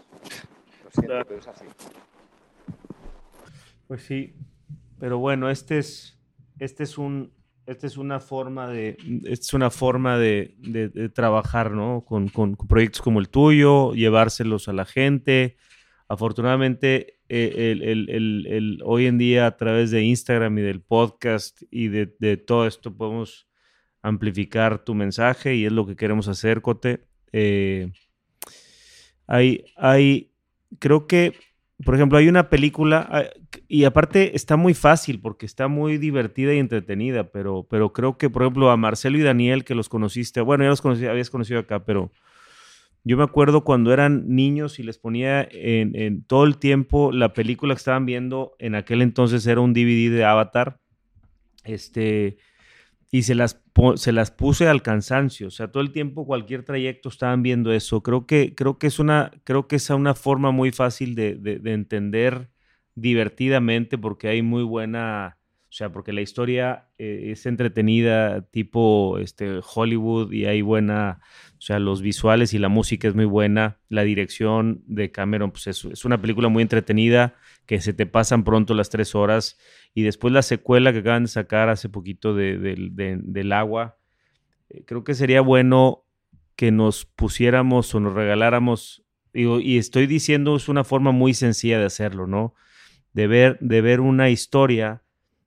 Lo 0.85 0.91
siento, 0.91 1.13
Claro. 1.13 1.25
pero 1.27 1.41
es 1.41 1.49
así. 1.49 1.65
Pues 3.89 4.03
sí, 4.05 4.35
pero 4.99 5.19
bueno, 5.19 5.49
este 5.51 5.79
es, 5.79 6.17
este 6.59 6.85
es 6.85 6.99
un, 6.99 7.33
esta 7.67 7.87
es 7.87 7.97
una 7.97 8.21
forma 8.21 8.69
de, 8.69 8.97
es 9.25 9.53
una 9.55 9.71
forma 9.71 10.19
de, 10.19 10.55
de- 10.59 11.09
trabajar, 11.09 11.71
¿no? 11.71 12.05
Con, 12.05 12.29
con- 12.29 12.57
proyectos 12.57 13.03
como 13.03 13.21
el 13.21 13.29
tuyo, 13.29 13.95
llevárselos 13.95 14.69
a 14.69 14.73
la 14.73 14.85
gente. 14.85 15.57
Afortunadamente, 16.09 17.21
eh, 17.29 18.79
hoy 18.85 19.07
en 19.07 19.19
día 19.19 19.47
a 19.47 19.57
través 19.57 19.91
de 19.91 20.03
Instagram 20.03 20.59
y 20.59 20.63
del 20.63 20.83
podcast 20.83 21.63
y 21.71 21.89
de, 21.89 22.15
de 22.19 22.37
todo 22.37 22.67
esto 22.67 22.95
podemos 22.95 23.49
amplificar 24.03 24.85
tu 24.85 24.95
mensaje 24.95 25.55
y 25.55 25.65
es 25.65 25.73
lo 25.73 25.87
que 25.87 25.97
queremos 25.97 26.29
hacer, 26.29 26.61
Cote. 26.61 27.07
Eh, 27.33 27.91
hay, 29.27 29.65
hay, 29.77 30.35
creo 30.79 31.07
que 31.07 31.33
por 31.83 31.95
ejemplo, 31.95 32.19
hay 32.19 32.29
una 32.29 32.49
película, 32.49 33.09
ah, 33.11 33.25
y 33.67 33.85
aparte 33.85 34.37
está 34.37 34.57
muy 34.57 34.75
fácil 34.75 35.21
porque 35.21 35.47
está 35.47 35.67
muy 35.67 35.99
divertida 35.99 36.55
y 36.55 36.59
entretenida, 36.59 37.31
pero, 37.31 37.67
pero 37.69 37.93
creo 37.93 38.17
que, 38.17 38.31
por 38.31 38.43
ejemplo, 38.43 38.71
a 38.71 38.77
Marcelo 38.77 39.19
y 39.19 39.23
Daniel, 39.23 39.65
que 39.65 39.75
los 39.75 39.89
conociste, 39.89 40.41
bueno, 40.41 40.65
ya 40.65 40.71
los 40.71 40.81
conocí, 40.81 41.07
habías 41.07 41.31
conocido 41.31 41.61
acá, 41.61 41.85
pero 41.85 42.13
yo 43.03 43.17
me 43.17 43.25
acuerdo 43.25 43.65
cuando 43.65 43.93
eran 43.93 44.29
niños 44.29 44.79
y 44.79 44.83
les 44.83 44.99
ponía 44.99 45.47
en, 45.51 45.97
en 45.97 46.25
todo 46.25 46.45
el 46.45 46.59
tiempo 46.59 47.13
la 47.13 47.33
película 47.33 47.75
que 47.75 47.79
estaban 47.79 48.07
viendo, 48.07 48.55
en 48.59 48.77
aquel 48.77 49.03
entonces 49.03 49.47
era 49.47 49.61
un 49.61 49.75
DVD 49.75 50.11
de 50.11 50.25
Avatar, 50.25 50.79
este, 51.65 52.37
y 53.15 53.23
se 53.23 53.37
las, 53.37 53.63
se 53.95 54.11
las 54.13 54.33
puse 54.33 54.67
al 54.67 54.83
cansancio. 54.83 55.47
O 55.47 55.51
sea, 55.51 55.69
todo 55.71 55.83
el 55.85 55.93
tiempo, 55.93 56.27
cualquier 56.27 56.65
trayecto 56.65 57.09
estaban 57.09 57.43
viendo 57.45 57.73
eso. 57.73 58.03
Creo 58.03 58.27
que, 58.27 58.55
creo 58.57 58.79
que 58.79 58.89
es 58.89 58.99
una, 58.99 59.31
creo 59.45 59.69
que 59.69 59.77
es 59.77 59.89
una 59.91 60.15
forma 60.15 60.51
muy 60.51 60.73
fácil 60.73 61.15
de, 61.15 61.37
de- 61.37 61.59
de 61.61 61.73
entender 61.75 62.51
divertidamente 62.97 63.99
porque 63.99 64.29
hay 64.29 64.43
muy 64.43 64.65
buena, 64.65 65.39
o 65.69 65.73
sea, 65.73 65.93
porque 65.93 66.13
la 66.13 66.23
historia 66.23 66.89
eh, 66.99 67.31
es 67.33 67.47
entretenida, 67.47 68.43
tipo 68.51 69.19
este, 69.19 69.61
Hollywood, 69.75 70.33
y 70.33 70.47
hay 70.47 70.63
buena, 70.63 71.21
o 71.59 71.61
sea, 71.61 71.79
los 71.79 72.03
visuales 72.03 72.53
y 72.55 72.59
la 72.59 72.69
música 72.69 73.07
es 73.09 73.15
muy 73.15 73.27
buena. 73.27 73.79
La 73.89 74.03
dirección 74.03 74.83
de 74.87 75.13
Cameron, 75.13 75.53
pues 75.53 75.67
es, 75.69 75.85
es 75.85 76.05
una 76.05 76.21
película 76.21 76.49
muy 76.49 76.63
entretenida 76.63 77.35
que 77.67 77.81
se 77.81 77.93
te 77.93 78.07
pasan 78.07 78.45
pronto 78.45 78.75
las 78.75 78.91
tres 78.91 79.15
horas. 79.15 79.59
Y 79.95 80.03
después 80.03 80.33
la 80.33 80.43
secuela 80.43 80.93
que 80.93 80.99
acaban 81.01 81.25
de 81.25 81.29
sacar 81.29 81.69
hace 81.69 81.89
poquito 81.89 82.35
de- 82.35 82.59
del- 82.59 82.95
de- 82.95 83.19
del 83.23 83.53
agua. 83.53 83.99
eh, 84.71 84.83
Creo 84.87 85.05
que 85.05 85.15
sería 85.15 85.41
bueno 85.41 86.05
que 86.57 86.71
nos 86.73 87.05
pusiéramos 87.05 87.95
o 87.95 88.01
nos 88.01 88.15
regaláramos. 88.15 89.03
y 89.37 89.79
estoy 89.79 90.07
diciendo, 90.07 90.55
es 90.55 90.69
una 90.69 90.85
forma 90.85 91.11
muy 91.11 91.35
sencilla 91.35 91.81
de 91.81 91.87
hacerlo, 91.87 92.29
¿no? 92.29 92.55
De 93.13 93.27
ver, 93.27 93.59
de 93.61 93.81
ver 93.81 94.01
una 94.01 94.31
historia 94.31 95.03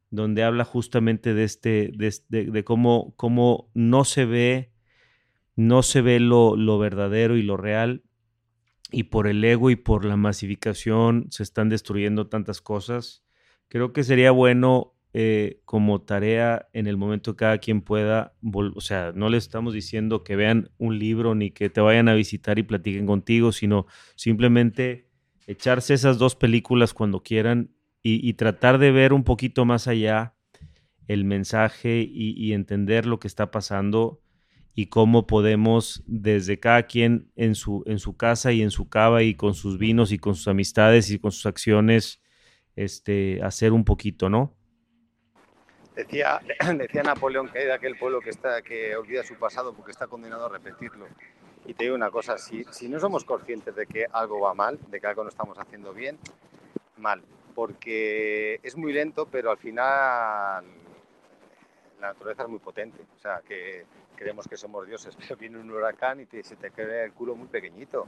donde 0.09 0.43
habla 0.43 0.65
justamente 0.65 1.33
de 1.33 1.47
de, 1.95 2.07
este- 2.07 2.45
de 2.51 2.63
cómo, 2.65 3.13
cómo 3.15 3.71
no 3.73 4.03
se 4.03 4.25
ve, 4.25 4.71
no 5.55 5.83
se 5.83 6.01
ve 6.01 6.19
lo, 6.19 6.55
lo 6.57 6.77
verdadero 6.79 7.37
y 7.37 7.43
lo 7.43 7.55
real, 7.55 8.03
y 8.91 9.03
por 9.03 9.27
el 9.27 9.43
ego 9.43 9.69
y 9.69 9.75
por 9.75 10.05
la 10.05 10.17
masificación 10.17 11.27
se 11.29 11.43
están 11.43 11.69
destruyendo 11.69 12.27
tantas 12.27 12.61
cosas. 12.61 13.23
Creo 13.67 13.93
que 13.93 14.03
sería 14.03 14.31
bueno 14.31 14.95
eh, 15.13 15.61
como 15.65 16.01
tarea 16.01 16.69
en 16.73 16.87
el 16.87 16.97
momento 16.97 17.33
que 17.33 17.39
cada 17.39 17.57
quien 17.57 17.81
pueda, 17.81 18.35
o 18.53 18.81
sea, 18.81 19.11
no 19.15 19.29
les 19.29 19.43
estamos 19.43 19.73
diciendo 19.73 20.23
que 20.23 20.35
vean 20.35 20.69
un 20.77 20.99
libro 20.99 21.35
ni 21.35 21.51
que 21.51 21.69
te 21.69 21.81
vayan 21.81 22.07
a 22.07 22.13
visitar 22.13 22.59
y 22.59 22.63
platiquen 22.63 23.05
contigo, 23.05 23.51
sino 23.51 23.87
simplemente 24.15 25.09
echarse 25.47 25.93
esas 25.93 26.17
dos 26.17 26.35
películas 26.35 26.93
cuando 26.93 27.23
quieran 27.23 27.71
y, 28.03 28.33
tratar 28.35 28.77
de 28.77 28.91
ver 28.91 29.11
un 29.11 29.25
poquito 29.25 29.65
más 29.65 29.89
allá 29.89 30.33
el 31.09 31.25
mensaje 31.25 32.07
y 32.09 32.53
entender 32.53 33.05
lo 33.05 33.19
que 33.19 33.27
está 33.27 33.51
pasando 33.51 34.21
y 34.79 34.89
cómo 34.89 35.25
podemos 35.25 36.03
desde 36.05 36.59
cada 36.59 36.83
quien 36.83 37.31
en 37.35 37.55
su, 37.55 37.81
en 37.87 37.97
su 37.97 38.15
casa 38.15 38.51
y 38.51 38.61
en 38.61 38.69
su 38.69 38.89
cava 38.89 39.23
y 39.23 39.33
con 39.33 39.55
sus 39.55 39.79
vinos 39.79 40.11
y 40.11 40.19
con 40.19 40.35
sus 40.35 40.47
amistades 40.47 41.09
y 41.09 41.17
con 41.17 41.31
sus 41.31 41.47
acciones, 41.47 42.21
este, 42.75 43.41
hacer 43.41 43.73
un 43.73 43.83
poquito, 43.83 44.29
¿no? 44.29 44.55
Decía, 45.95 46.39
decía 46.77 47.01
Napoleón 47.01 47.49
que 47.49 47.57
de 47.57 47.73
aquel 47.73 47.97
pueblo 47.97 48.21
que, 48.21 48.29
está, 48.29 48.61
que 48.61 48.95
olvida 48.95 49.23
su 49.23 49.33
pasado 49.33 49.73
porque 49.73 49.89
está 49.89 50.05
condenado 50.05 50.45
a 50.45 50.49
repetirlo. 50.49 51.07
Y 51.65 51.73
te 51.73 51.85
digo 51.85 51.95
una 51.95 52.11
cosa, 52.11 52.37
si, 52.37 52.63
si 52.69 52.87
no 52.87 52.99
somos 52.99 53.23
conscientes 53.25 53.75
de 53.75 53.87
que 53.87 54.05
algo 54.11 54.41
va 54.41 54.53
mal, 54.53 54.77
de 54.89 55.01
que 55.01 55.07
algo 55.07 55.23
no 55.23 55.29
estamos 55.29 55.57
haciendo 55.57 55.91
bien, 55.91 56.19
mal. 56.97 57.23
Porque 57.55 58.59
es 58.61 58.77
muy 58.77 58.93
lento, 58.93 59.25
pero 59.25 59.49
al 59.49 59.57
final 59.57 60.65
la 61.99 62.09
naturaleza 62.09 62.43
es 62.43 62.49
muy 62.49 62.59
potente. 62.59 63.01
O 63.15 63.19
sea, 63.19 63.41
que 63.41 63.87
creemos 64.17 64.47
que 64.47 64.57
somos 64.57 64.85
dioses, 64.85 65.15
pero 65.19 65.37
viene 65.37 65.57
un 65.59 65.71
huracán 65.71 66.19
y 66.19 66.25
te- 66.25 66.43
se 66.43 66.57
te 66.57 66.71
queda 66.71 67.03
el 67.03 67.13
culo 67.13 67.35
muy 67.35 67.47
pequeñito. 67.47 68.07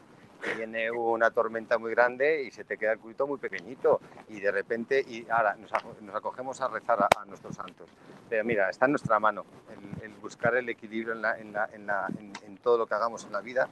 Viene 0.56 0.90
una 0.90 1.32
tormenta 1.32 1.78
muy 1.78 1.92
grande 1.92 2.44
y 2.44 2.52
se 2.52 2.64
te 2.64 2.78
queda 2.78 2.94
el 2.94 3.00
culito 3.00 3.28
muy 3.28 3.38
pequeñito. 3.40 4.00
Y 4.30 4.40
de 4.40 4.52
repente, 4.52 5.00
y 5.06 5.26
ahora 5.30 5.56
nos, 5.56 5.70
nos 6.02 6.16
acogemos 6.16 6.60
a 6.62 6.70
rezar 6.70 6.98
a, 7.04 7.10
a 7.22 7.26
nuestros 7.26 7.56
santos. 7.56 7.90
Pero 8.30 8.44
mira, 8.46 8.70
está 8.70 8.86
en 8.86 8.94
nuestra 8.94 9.20
mano 9.20 9.46
el, 10.00 10.06
el 10.06 10.14
buscar 10.18 10.56
el 10.56 10.68
equilibrio 10.70 11.14
en, 11.14 11.22
la- 11.22 11.38
en 11.38 11.52
la- 11.54 11.70
en 11.74 11.86
la- 11.86 12.08
en 12.46 12.58
todo 12.58 12.78
lo 12.78 12.88
que 12.88 12.94
hagamos 12.96 13.26
en 13.26 13.34
la 13.34 13.42
vida. 13.42 13.68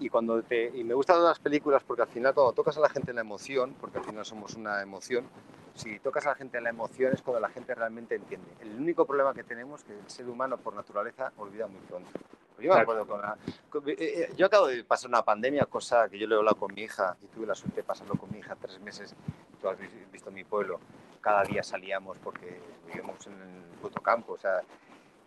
Y, 0.00 0.08
cuando 0.08 0.42
te, 0.42 0.70
y 0.74 0.82
me 0.82 0.94
gustan 0.94 1.22
las 1.22 1.38
películas 1.38 1.82
porque 1.86 2.02
al 2.02 2.08
final 2.08 2.32
cuando 2.34 2.52
tocas 2.54 2.76
a 2.78 2.80
la 2.80 2.88
gente 2.88 3.10
en 3.10 3.16
la 3.16 3.20
emoción, 3.20 3.74
porque 3.80 3.98
al 3.98 4.04
final 4.04 4.24
somos 4.24 4.54
una 4.54 4.80
emoción, 4.80 5.24
si 5.74 5.98
tocas 6.00 6.24
a 6.26 6.30
la 6.30 6.34
gente 6.34 6.56
en 6.58 6.64
la 6.64 6.70
emoción 6.70 7.12
es 7.12 7.20
cuando 7.22 7.38
la 7.40 7.50
gente 7.50 7.74
realmente 7.74 8.14
entiende. 8.14 8.48
El 8.60 8.80
único 8.80 9.04
problema 9.06 9.34
que 9.34 9.44
tenemos 9.44 9.80
es 9.80 9.86
que 9.86 9.92
el 9.98 10.10
ser 10.10 10.26
humano 10.28 10.56
por 10.56 10.74
naturaleza 10.74 11.32
olvida 11.36 11.66
muy 11.66 11.80
pronto. 11.82 12.10
Yo, 12.58 12.74
me 12.74 12.80
acuerdo 12.80 13.06
con 13.06 13.20
la- 13.22 13.36
con- 13.70 13.88
eh, 13.88 13.94
eh, 13.98 14.32
yo 14.36 14.46
acabo 14.46 14.66
de 14.66 14.84
pasar 14.84 15.08
una 15.08 15.22
pandemia, 15.22 15.64
cosa 15.66 16.08
que 16.08 16.18
yo 16.18 16.26
le 16.26 16.34
he 16.34 16.38
hablado 16.38 16.56
con 16.56 16.74
mi 16.74 16.82
hija 16.82 17.16
y 17.22 17.26
tuve 17.28 17.46
la 17.46 17.54
suerte 17.54 17.76
de 17.76 17.84
pasarlo 17.84 18.16
con 18.16 18.30
mi 18.30 18.38
hija 18.38 18.54
tres 18.60 18.80
meses. 18.80 19.14
Tú 19.60 19.68
has 19.68 19.78
vis- 19.78 20.10
visto 20.12 20.30
mi 20.30 20.44
pueblo, 20.44 20.78
cada 21.22 21.42
día 21.44 21.62
salíamos 21.62 22.18
porque 22.18 22.58
vivíamos 22.86 23.26
en 23.26 23.34
el 23.34 23.78
puto 23.80 24.00
campo, 24.02 24.32
o 24.34 24.38
sea, 24.38 24.60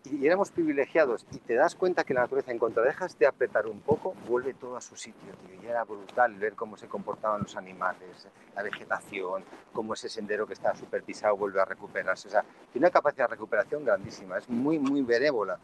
y 0.05 0.27
éramos 0.27 0.51
privilegiados 0.51 1.25
y 1.31 1.37
te 1.39 1.53
das 1.55 1.75
cuenta 1.75 2.03
que 2.03 2.13
la 2.13 2.21
naturaleza, 2.21 2.51
en 2.51 2.59
cuanto 2.59 2.81
dejas 2.81 3.17
de 3.17 3.25
apretar 3.25 3.67
un 3.67 3.79
poco, 3.79 4.13
vuelve 4.27 4.53
todo 4.53 4.75
a 4.75 4.81
su 4.81 4.95
sitio, 4.95 5.33
tío. 5.45 5.61
Y 5.61 5.65
era 5.65 5.83
brutal 5.85 6.35
ver 6.35 6.53
cómo 6.53 6.75
se 6.75 6.87
comportaban 6.87 7.43
los 7.43 7.55
animales, 7.55 8.27
la 8.53 8.63
vegetación, 8.63 9.43
cómo 9.71 9.93
ese 9.93 10.09
sendero 10.09 10.45
que 10.45 10.53
estaba 10.53 10.75
súper 10.75 11.03
pisado 11.03 11.37
vuelve 11.37 11.61
a 11.61 11.65
recuperarse. 11.65 12.27
O 12.27 12.31
sea, 12.31 12.43
tiene 12.71 12.85
una 12.87 12.91
capacidad 12.91 13.25
de 13.25 13.35
recuperación 13.35 13.85
grandísima, 13.85 14.37
es 14.37 14.49
muy, 14.49 14.77
muy 14.77 15.01
benévola. 15.03 15.57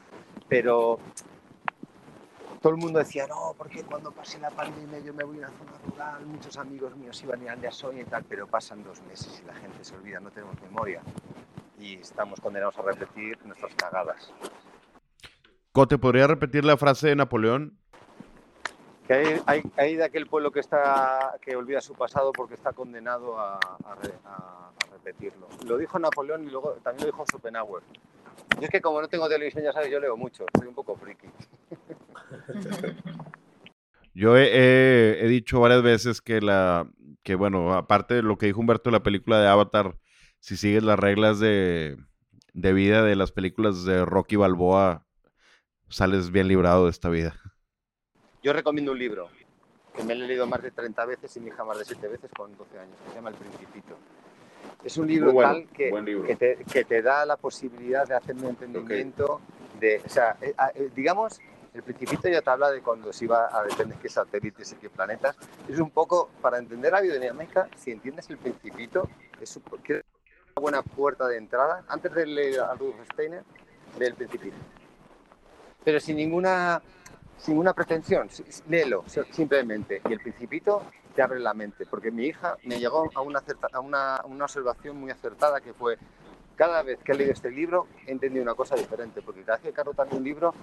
Pero 0.47 0.99
todo 2.61 2.73
el 2.73 2.79
mundo 2.79 2.99
decía, 2.99 3.27
no, 3.27 3.53
porque 3.57 3.83
cuando 3.83 4.11
pase 4.11 4.39
la 4.39 4.51
pandemia 4.51 4.99
yo 4.99 5.13
me 5.13 5.23
voy 5.25 5.37
a 5.37 5.47
una 5.47 5.57
zona 5.57 5.71
rural, 5.85 6.25
muchos 6.25 6.57
amigos 6.57 6.95
míos 6.95 7.21
iban 7.23 7.41
a 7.41 7.43
ir 7.43 7.49
a 7.49 7.53
Andeasoy 7.53 7.99
y 7.99 8.05
tal, 8.05 8.23
pero 8.23 8.47
pasan 8.47 8.83
dos 8.83 9.01
meses 9.03 9.41
y 9.43 9.47
la 9.47 9.53
gente 9.55 9.83
se 9.83 9.95
olvida, 9.95 10.21
no 10.21 10.31
tenemos 10.31 10.59
memoria. 10.61 11.01
Y 11.79 11.95
estamos 11.95 12.39
condenados 12.41 12.77
a 12.77 12.81
repetir 12.81 13.37
nuestras 13.45 13.73
cagadas. 13.75 14.33
Cote, 15.71 15.97
¿podría 15.97 16.27
repetir 16.27 16.65
la 16.65 16.77
frase 16.77 17.07
de 17.09 17.15
Napoleón? 17.15 17.77
Que 19.07 19.13
hay, 19.13 19.41
hay, 19.45 19.63
hay 19.77 19.95
de 19.95 20.03
aquel 20.03 20.27
pueblo 20.27 20.51
que, 20.51 20.59
está, 20.59 21.35
que 21.41 21.55
olvida 21.55 21.81
su 21.81 21.93
pasado 21.93 22.31
porque 22.31 22.53
está 22.55 22.73
condenado 22.73 23.39
a, 23.39 23.55
a 23.55 23.59
a- 24.25 24.69
a 24.69 24.85
repetirlo. 24.93 25.47
Lo 25.65 25.77
dijo 25.77 25.97
Napoleón 25.99 26.43
y 26.47 26.51
luego 26.51 26.73
también 26.83 27.07
lo 27.07 27.11
dijo 27.13 27.25
Schopenhauer. 27.25 27.81
Yo 28.57 28.61
es 28.61 28.69
que 28.69 28.81
como 28.81 29.01
no 29.01 29.07
tengo 29.07 29.27
televisión, 29.29 29.63
ya 29.63 29.71
sabes, 29.71 29.89
yo 29.91 29.99
leo 29.99 30.15
mucho, 30.17 30.45
soy 30.57 30.67
un 30.67 30.75
poco 30.75 30.95
friki. 30.95 31.27
Yo 34.13 34.35
he, 34.37 34.47
he- 34.51 35.23
he 35.23 35.27
dicho 35.27 35.59
varias 35.61 35.81
veces 35.81 36.21
que 36.21 36.41
la 36.41 36.87
que 37.23 37.35
bueno, 37.35 37.73
aparte 37.73 38.15
de 38.15 38.21
lo 38.23 38.37
que 38.37 38.47
dijo 38.47 38.59
Humberto 38.59 38.89
de 38.89 38.97
la 38.97 39.03
película 39.03 39.39
de 39.39 39.47
Avatar, 39.47 39.95
si 40.39 40.57
sigues 40.57 40.83
las 40.83 40.99
reglas 40.99 41.39
de, 41.39 41.97
de 42.53 42.73
vida 42.73 43.03
de 43.03 43.15
las 43.15 43.31
películas 43.31 43.83
de 43.85 44.05
Rocky 44.05 44.35
Balboa, 44.35 45.05
sales 45.89 46.31
bien 46.31 46.47
librado 46.47 46.85
de 46.85 46.91
esta 46.91 47.09
vida. 47.09 47.35
Yo 48.41 48.53
recomiendo 48.53 48.91
un 48.93 48.99
libro 48.99 49.29
que 49.95 50.03
me 50.03 50.15
lo 50.15 50.23
he 50.25 50.27
leído 50.27 50.47
más 50.47 50.61
de 50.61 50.71
30 50.71 51.05
veces 51.05 51.35
y 51.35 51.39
mi 51.39 51.49
hija 51.49 51.63
más 51.63 51.77
de 51.79 51.85
7 51.85 52.07
veces 52.07 52.31
con 52.35 52.55
12 52.55 52.79
años, 52.79 52.95
que 53.03 53.09
se 53.09 53.15
llama 53.15 53.29
El 53.29 53.35
Principito. 53.35 53.97
Es 54.83 54.97
un 54.97 55.07
libro 55.07 55.33
bueno, 55.33 55.51
tal 55.53 55.67
que, 55.69 55.91
libro. 56.01 56.25
que, 56.25 56.35
te, 56.35 56.57
que 56.71 56.85
te 56.85 57.01
da 57.01 57.25
la 57.25 57.35
posibilidad 57.35 58.07
de 58.07 58.15
hacer 58.15 58.35
un 58.35 58.45
entendimiento 58.45 59.41
de, 59.79 60.01
o 60.05 60.09
sea, 60.09 60.37
eh, 60.41 60.53
ah, 60.57 60.71
eh, 60.73 60.89
digamos, 60.95 61.39
el 61.73 61.83
Principito 61.83 62.29
ya 62.29 62.41
te 62.41 62.49
habla 62.49 62.71
de 62.71 62.81
cuando 62.81 63.11
se 63.11 63.25
iba 63.25 63.49
a 63.57 63.63
depender 63.63 63.97
qué 63.99 64.07
satélites 64.09 64.71
y 64.71 64.75
qué 64.75 64.89
planetas. 64.89 65.35
Es 65.67 65.79
un 65.79 65.91
poco, 65.91 66.29
para 66.41 66.57
entender 66.59 66.93
la 66.93 67.01
biodinámica, 67.01 67.67
si 67.75 67.91
entiendes 67.91 68.29
el 68.29 68.37
Principito, 68.37 69.09
es 69.41 69.55
un- 69.57 69.63
que 69.83 70.01
buena 70.59 70.81
puerta 70.83 71.27
de 71.27 71.37
entrada, 71.37 71.83
antes 71.87 72.13
de 72.13 72.25
leer 72.25 72.59
a 72.61 72.73
Rudolf 72.75 72.97
Steiner, 73.13 73.43
del 73.97 74.13
Principito. 74.13 74.55
Pero 75.83 75.99
sin 75.99 76.17
ninguna 76.17 76.81
sin 77.37 77.53
ninguna 77.53 77.73
pretensión, 77.73 78.29
si- 78.29 78.43
si- 78.51 78.63
léelo 78.67 79.03
si- 79.07 79.23
simplemente. 79.31 80.01
Y 80.09 80.13
el 80.13 80.19
principito 80.19 80.83
te 81.15 81.21
abre 81.21 81.39
la 81.39 81.53
mente, 81.53 81.85
porque 81.85 82.11
mi 82.11 82.25
hija 82.25 82.57
me 82.63 82.79
llegó 82.79 83.09
a 83.15 83.21
una, 83.21 83.39
acerta- 83.39 83.69
a 83.71 83.79
una, 83.79 84.21
una 84.25 84.43
observación 84.43 84.97
muy 84.97 85.09
acertada 85.09 85.61
que 85.61 85.73
fue, 85.73 85.97
cada 86.59 86.83
vez 86.83 86.99
que 87.05 87.13
he 87.13 87.15
leído 87.15 87.31
este 87.31 87.49
libro 87.49 87.87
he 88.05 88.11
entendido 88.11 88.43
una 88.43 88.53
cosa 88.53 88.75
diferente, 88.75 89.21
porque 89.21 89.43
cada 89.43 89.59
vez 89.59 89.67
que 89.67 89.71
Carlos 89.71 89.95
un 90.11 90.21
libro, 90.25 90.53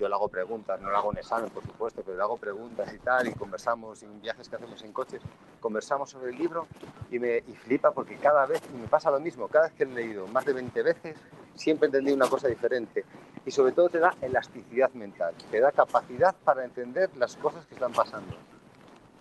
yo 0.00 0.08
le 0.08 0.14
hago 0.16 0.26
preguntas, 0.26 0.80
no 0.80 0.90
le 0.90 0.96
hago 0.96 1.10
un 1.10 1.16
examen, 1.16 1.48
por 1.48 1.62
supuesto, 1.64 2.02
pero 2.04 2.16
le 2.16 2.22
hago 2.24 2.36
preguntas 2.36 2.92
y 2.92 2.98
tal, 2.98 3.28
y 3.28 3.32
conversamos 3.34 4.02
en 4.02 4.20
viajes 4.20 4.48
que 4.48 4.56
hacemos 4.56 4.82
en 4.82 4.92
coches, 4.92 5.22
conversamos 5.60 6.10
sobre 6.10 6.32
el 6.32 6.38
libro 6.38 6.66
y 7.08 7.20
me 7.20 7.36
y 7.36 7.54
flipa 7.54 7.92
porque 7.92 8.16
cada 8.16 8.46
vez, 8.46 8.60
y 8.74 8.76
me 8.76 8.88
pasa 8.88 9.12
lo 9.12 9.20
mismo, 9.20 9.46
cada 9.46 9.66
vez 9.66 9.74
que 9.74 9.84
he 9.84 9.86
leído 9.86 10.26
más 10.26 10.44
de 10.44 10.54
20 10.54 10.82
veces, 10.82 11.16
siempre 11.54 11.86
he 11.86 11.88
entendido 11.90 12.16
una 12.16 12.28
cosa 12.28 12.48
diferente 12.48 13.04
y 13.46 13.52
sobre 13.52 13.70
todo 13.70 13.88
te 13.88 14.00
da 14.00 14.12
elasticidad 14.22 14.90
mental, 14.94 15.36
te 15.52 15.60
da 15.60 15.70
capacidad 15.70 16.34
para 16.42 16.64
entender 16.64 17.10
las 17.16 17.36
cosas 17.36 17.64
que 17.66 17.74
están 17.74 17.92
pasando. 17.92 18.36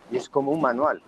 Y 0.10 0.18
es 0.18 0.30
como 0.30 0.50
un 0.50 0.62
manual. 0.62 1.04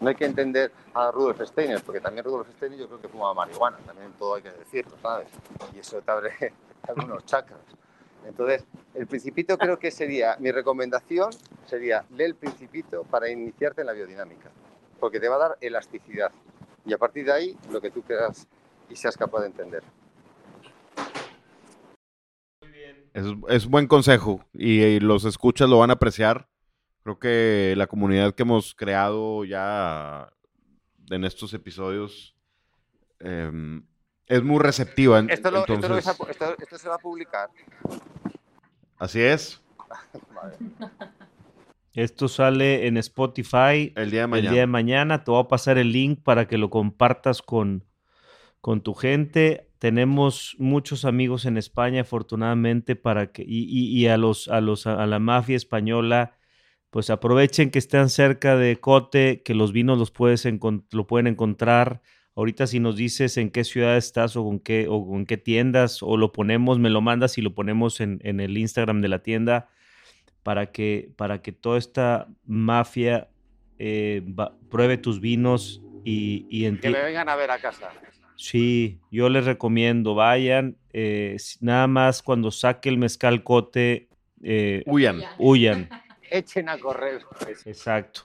No 0.00 0.08
hay 0.08 0.14
que 0.14 0.24
entender 0.24 0.72
a 0.94 1.10
Rudolf 1.10 1.40
Steiner, 1.42 1.82
porque 1.82 2.00
también 2.00 2.24
Rudolf 2.24 2.48
Steiner 2.56 2.78
yo 2.78 2.86
creo 2.86 3.00
que 3.00 3.08
fumaba 3.08 3.34
marihuana, 3.34 3.78
también 3.78 4.12
todo 4.18 4.36
hay 4.36 4.42
que 4.42 4.52
decirlo, 4.52 4.92
¿sabes? 5.02 5.28
Y 5.74 5.80
eso 5.80 6.00
te 6.00 6.10
abre, 6.10 6.30
te 6.38 6.90
abre 6.90 7.04
unos 7.04 7.24
chakras. 7.24 7.60
Entonces, 8.24 8.64
el 8.94 9.06
Principito 9.06 9.56
creo 9.56 9.78
que 9.78 9.90
sería, 9.90 10.36
mi 10.38 10.50
recomendación 10.50 11.30
sería, 11.66 12.04
lee 12.10 12.24
el 12.24 12.34
Principito 12.34 13.04
para 13.04 13.28
iniciarte 13.28 13.82
en 13.82 13.86
la 13.86 13.92
biodinámica, 13.92 14.50
porque 15.00 15.20
te 15.20 15.28
va 15.28 15.36
a 15.36 15.38
dar 15.38 15.58
elasticidad. 15.60 16.30
Y 16.84 16.92
a 16.92 16.98
partir 16.98 17.24
de 17.26 17.32
ahí, 17.32 17.56
lo 17.70 17.80
que 17.80 17.90
tú 17.90 18.02
quieras 18.02 18.46
y 18.88 18.96
seas 18.96 19.16
capaz 19.16 19.40
de 19.40 19.46
entender. 19.46 19.82
Es, 23.14 23.26
es 23.48 23.66
buen 23.66 23.86
consejo 23.86 24.44
y, 24.52 24.80
y 24.82 25.00
los 25.00 25.24
escuchas 25.24 25.68
lo 25.68 25.78
van 25.78 25.90
a 25.90 25.94
apreciar. 25.94 26.48
Creo 27.02 27.18
que 27.18 27.74
la 27.76 27.86
comunidad 27.86 28.34
que 28.34 28.42
hemos 28.42 28.74
creado 28.74 29.44
ya 29.44 30.30
en 31.10 31.24
estos 31.24 31.54
episodios 31.54 32.36
em, 33.20 33.82
es 34.26 34.42
muy 34.42 34.58
receptiva. 34.62 35.20
Esto, 35.28 35.50
lo- 35.50 35.60
esto 35.60 35.72
lo 35.72 35.74
entonces, 35.76 35.90
vais 35.90 36.08
a 36.08 36.14
pu- 36.18 36.28
esto- 36.30 36.56
esto 36.58 36.78
se 36.78 36.88
va 36.88 36.96
a 36.96 36.98
publicar. 36.98 37.48
así 38.98 39.20
es. 39.20 39.62
Esto 41.94 42.28
sale 42.28 42.86
en 42.86 42.96
Spotify 42.98 43.92
El 43.96 44.10
día 44.12 44.20
de 44.20 44.24
el 44.24 44.28
mañana. 44.28 44.50
día 44.52 44.60
de 44.60 44.66
mañana. 44.68 45.24
Te 45.24 45.30
voy 45.32 45.42
a 45.42 45.48
pasar 45.48 45.78
el 45.78 45.90
link 45.90 46.20
para 46.22 46.46
que 46.46 46.56
lo 46.58 46.70
compartas 46.70 47.42
con, 47.42 47.86
con 48.60 48.82
tu 48.82 48.94
gente. 48.94 49.70
Tenemos 49.78 50.54
muchos 50.60 51.04
amigos 51.04 51.44
en 51.44 51.56
España, 51.56 52.02
afortunadamente, 52.02 52.94
para 52.94 53.32
que, 53.32 53.42
y, 53.42 53.64
y- 53.64 53.98
y 53.98 54.06
a 54.06 54.16
los, 54.16 54.46
a 54.46 54.60
los, 54.60 54.86
a 54.86 55.06
la 55.06 55.18
mafia 55.18 55.56
española, 55.56 56.37
pues 56.90 57.10
aprovechen 57.10 57.70
que 57.70 57.78
están 57.78 58.08
cerca 58.08 58.56
de 58.56 58.78
Cote, 58.80 59.42
que 59.42 59.54
los 59.54 59.72
vinos 59.72 59.98
los 59.98 60.10
puedes 60.10 60.46
lo 60.90 61.06
pueden 61.06 61.26
encontrar. 61.26 62.00
Ahorita 62.34 62.66
si 62.66 62.78
nos 62.80 62.96
dices 62.96 63.36
en 63.36 63.50
qué 63.50 63.64
ciudad 63.64 63.96
estás 63.96 64.36
o 64.36 64.44
con 64.44 64.60
qué, 64.60 64.86
o 64.88 65.06
con 65.06 65.26
qué 65.26 65.36
tiendas, 65.36 66.02
o 66.02 66.16
lo 66.16 66.32
ponemos, 66.32 66.78
me 66.78 66.88
lo 66.90 67.00
mandas 67.00 67.36
y 67.36 67.42
lo 67.42 67.54
ponemos 67.54 68.00
en, 68.00 68.20
en 68.22 68.40
el 68.40 68.56
Instagram 68.56 69.00
de 69.00 69.08
la 69.08 69.22
tienda 69.22 69.68
para 70.42 70.70
que, 70.70 71.10
para 71.16 71.42
que 71.42 71.52
toda 71.52 71.78
esta 71.78 72.28
mafia 72.46 73.28
eh, 73.78 74.22
va- 74.38 74.56
pruebe 74.70 74.96
tus 74.98 75.20
vinos 75.20 75.82
y, 76.04 76.46
y 76.48 76.64
Que 76.78 76.90
me 76.90 77.02
vengan 77.02 77.28
a 77.28 77.36
ver 77.36 77.50
a 77.50 77.58
casa. 77.58 77.90
Sí, 78.36 79.00
yo 79.10 79.28
les 79.28 79.44
recomiendo, 79.44 80.14
vayan, 80.14 80.76
eh, 80.92 81.36
nada 81.60 81.88
más 81.88 82.22
cuando 82.22 82.52
saque 82.52 82.88
el 82.88 82.96
mezcal 82.96 83.42
cote, 83.42 84.08
eh, 84.44 84.84
Huyan. 84.86 85.22
huyan, 85.38 85.88
Echen 86.32 86.68
a 86.68 86.78
correr. 86.78 87.22
exacto. 87.64 88.22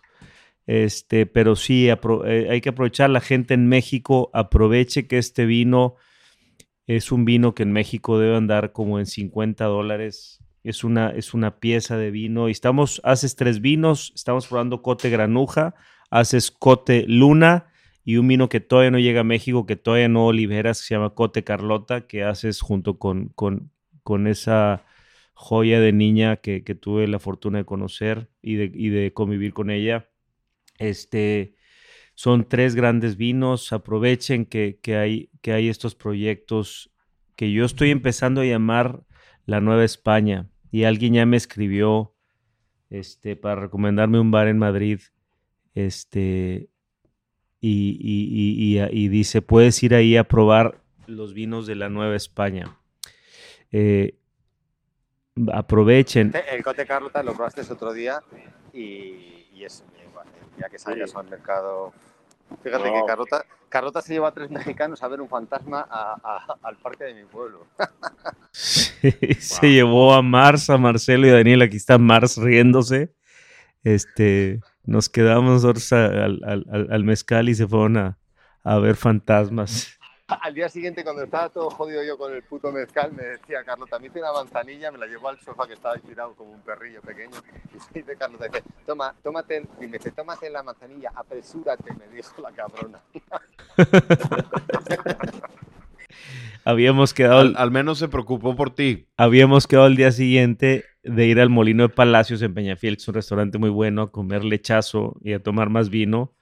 Este, 0.65 1.25
pero 1.25 1.55
sí, 1.55 1.89
eh, 1.89 2.47
hay 2.49 2.61
que 2.61 2.69
aprovechar, 2.69 3.09
la 3.09 3.19
gente 3.19 3.53
en 3.53 3.67
México 3.67 4.29
aproveche 4.33 5.07
que 5.07 5.17
este 5.17 5.45
vino 5.45 5.95
es 6.87 7.11
un 7.11 7.25
vino 7.25 7.53
que 7.53 7.63
en 7.63 7.71
México 7.71 8.17
debe 8.17 8.35
andar 8.35 8.71
como 8.71 8.99
en 8.99 9.05
50 9.05 9.65
dólares. 9.65 10.39
Es 10.63 10.83
una, 10.83 11.09
es 11.09 11.33
una 11.33 11.59
pieza 11.59 11.97
de 11.97 12.11
vino. 12.11 12.47
Y 12.47 12.51
estamos, 12.51 13.01
haces 13.03 13.35
tres 13.35 13.61
vinos, 13.61 14.13
estamos 14.15 14.47
probando 14.47 14.81
Cote 14.81 15.09
Granuja, 15.09 15.75
haces 16.09 16.51
Cote 16.51 17.05
Luna 17.07 17.67
y 18.05 18.17
un 18.17 18.27
vino 18.27 18.49
que 18.49 18.59
todavía 18.59 18.91
no 18.91 18.99
llega 18.99 19.21
a 19.21 19.25
México, 19.25 19.65
que 19.65 19.75
todavía 19.75 20.09
no 20.09 20.31
liberas, 20.31 20.81
que 20.81 20.87
se 20.87 20.95
llama 20.95 21.11
Cote 21.11 21.43
Carlota, 21.43 22.07
que 22.07 22.23
haces 22.23 22.61
junto 22.61 22.97
con, 22.97 23.29
con, 23.29 23.71
con 24.03 24.27
esa 24.27 24.85
joya 25.33 25.79
de 25.79 25.91
niña 25.91 26.37
que, 26.37 26.63
que 26.63 26.75
tuve 26.75 27.07
la 27.07 27.19
fortuna 27.19 27.59
de 27.59 27.65
conocer 27.65 28.29
y 28.41 28.55
de, 28.55 28.71
y 28.73 28.89
de 28.89 29.13
convivir 29.13 29.53
con 29.53 29.69
ella. 29.69 30.09
Este, 30.77 31.55
son 32.15 32.47
tres 32.47 32.75
grandes 32.75 33.17
vinos. 33.17 33.73
Aprovechen 33.73 34.45
que, 34.45 34.79
que 34.81 34.95
hay, 34.97 35.29
que 35.41 35.53
hay 35.53 35.69
estos 35.69 35.95
proyectos 35.95 36.91
que 37.35 37.51
yo 37.51 37.65
estoy 37.65 37.89
empezando 37.91 38.41
a 38.41 38.45
llamar 38.45 39.03
la 39.45 39.59
Nueva 39.59 39.83
España. 39.83 40.49
Y 40.71 40.83
alguien 40.83 41.13
ya 41.13 41.25
me 41.25 41.37
escribió 41.37 42.15
este, 42.89 43.35
para 43.35 43.61
recomendarme 43.61 44.19
un 44.19 44.31
bar 44.31 44.47
en 44.47 44.57
Madrid. 44.57 44.99
Este, 45.75 46.69
y, 47.59 47.97
y- 47.99 48.75
y- 48.75 48.79
y- 48.79 49.05
y 49.05 49.07
dice, 49.07 49.41
puedes 49.41 49.81
ir 49.83 49.95
ahí 49.95 50.15
a 50.17 50.25
probar 50.25 50.81
los 51.07 51.33
vinos 51.33 51.65
de 51.67 51.75
la 51.75 51.89
Nueva 51.89 52.15
España. 52.15 52.77
Eh, 53.71 54.15
aprovechen. 55.51 56.33
El 56.51 56.63
Cote 56.63 56.85
Carlota 56.85 57.23
lo 57.23 57.33
probaste 57.33 57.61
otro 57.71 57.93
día 57.93 58.21
y, 58.73 59.47
y 59.53 59.63
es, 59.63 59.83
bueno, 60.13 60.31
ya 60.59 60.69
que 60.69 60.77
salgas 60.79 61.15
al 61.15 61.29
mercado, 61.29 61.93
Fíjate 62.61 62.87
No. 62.87 62.93
que 62.93 63.07
Carlota, 63.07 63.45
Carlota 63.69 64.01
se 64.01 64.13
lleva 64.13 64.27
a 64.27 64.31
tres 64.33 64.51
mexicanos 64.51 65.01
a 65.01 65.07
ver 65.07 65.21
un 65.21 65.27
fantasma 65.29 65.87
a- 65.89 66.15
a- 66.23 66.57
al 66.67 66.75
parque 66.77 67.05
de 67.05 67.13
mi 67.15 67.23
pueblo. 67.25 67.65
Se 68.51 69.71
llevó 69.71 70.13
a 70.13 70.21
Mars, 70.21 70.69
a 70.69 70.77
Marcelo 70.77 71.25
y 71.25 71.31
a 71.31 71.33
Daniel. 71.35 71.63
Aquí 71.63 71.77
está 71.77 71.97
Mars 71.97 72.37
riéndose. 72.37 73.11
Este, 73.83 74.59
nos 74.83 75.09
quedamos 75.09 75.63
nosotros 75.63 75.91
al- 75.93 76.41
al 76.45 77.03
mezcal 77.03 77.49
y 77.49 77.55
se 77.55 77.67
fueron 77.67 77.97
a, 77.97 78.17
a 78.63 78.77
ver 78.77 78.95
fantasmas. 78.95 79.97
Al 80.41 80.53
día 80.53 80.69
siguiente, 80.69 81.03
cuando 81.03 81.23
estaba 81.23 81.49
todo 81.49 81.69
jodido 81.69 82.03
yo 82.03 82.17
con 82.17 82.33
el 82.33 82.43
puto 82.43 82.71
mezcal, 82.71 83.11
me 83.13 83.23
decía 83.23 83.63
Carlota, 83.63 83.99
me 83.99 84.07
hice 84.07 84.19
una 84.19 84.31
manzanilla, 84.33 84.91
me 84.91 84.97
la 84.97 85.05
llevó 85.07 85.29
al 85.29 85.39
sofá 85.39 85.67
que 85.67 85.73
estaba 85.73 85.97
tirado 85.97 86.35
como 86.35 86.51
un 86.51 86.61
perrillo 86.61 87.01
pequeño. 87.01 87.37
Y 87.93 87.99
dice 87.99 88.15
Carlota, 88.17 88.45
dice, 88.47 88.63
toma, 88.85 89.13
tómate, 89.23 89.65
y 89.81 89.87
me 89.87 89.97
dice, 89.97 90.11
tómate 90.11 90.49
la 90.49 90.63
manzanilla, 90.63 91.11
apresúrate, 91.15 91.93
me 91.93 92.07
dijo 92.15 92.41
la 92.41 92.51
cabrona. 92.51 92.99
Habíamos 96.65 97.13
quedado, 97.13 97.41
Al, 97.41 97.55
al 97.57 97.71
menos 97.71 97.99
se 97.99 98.07
preocupó 98.07 98.55
por 98.55 98.73
ti. 98.73 99.07
habíamos 99.17 99.67
quedado 99.67 99.87
el 99.87 99.97
día 99.97 100.11
siguiente 100.13 100.85
de 101.03 101.25
ir 101.25 101.41
al 101.41 101.49
Molino 101.49 101.83
de 101.83 101.89
Palacios 101.89 102.41
en 102.41 102.53
Peñafiel, 102.53 102.95
que 102.95 103.01
es 103.01 103.07
un 103.09 103.15
restaurante 103.15 103.57
muy 103.57 103.69
bueno, 103.69 104.03
a 104.03 104.11
comer 104.11 104.45
lechazo 104.45 105.17
y 105.21 105.33
a 105.33 105.43
tomar 105.43 105.69
más 105.69 105.89
vino. 105.89 106.33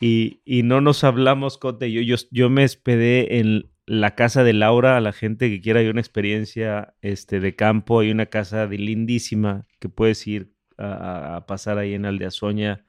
Y, 0.00 0.62
no 0.64 0.80
nos 0.80 1.04
hablamos, 1.04 1.58
Cote. 1.58 1.92
Yo, 1.92 2.16
yo, 2.30 2.50
me 2.50 2.64
hospedé 2.64 3.38
en 3.38 3.70
la 3.84 4.14
casa 4.14 4.42
de 4.42 4.54
Laura, 4.54 4.96
a 4.96 5.00
la 5.00 5.12
gente 5.12 5.50
que 5.50 5.60
quiera 5.60 5.88
una 5.90 6.00
experiencia 6.00 6.94
este, 7.02 7.38
de 7.38 7.54
campo. 7.54 8.00
Hay 8.00 8.10
una 8.10 8.26
casa 8.26 8.66
de 8.66 8.78
lindísima 8.78 9.66
que 9.78 9.90
puedes 9.90 10.26
ir 10.26 10.54
a, 10.78 11.44
pasar 11.46 11.76
ahí 11.76 11.92
en 11.92 12.06
Aldeazoña 12.06 12.86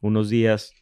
unos 0.00 0.30
días. 0.30 0.74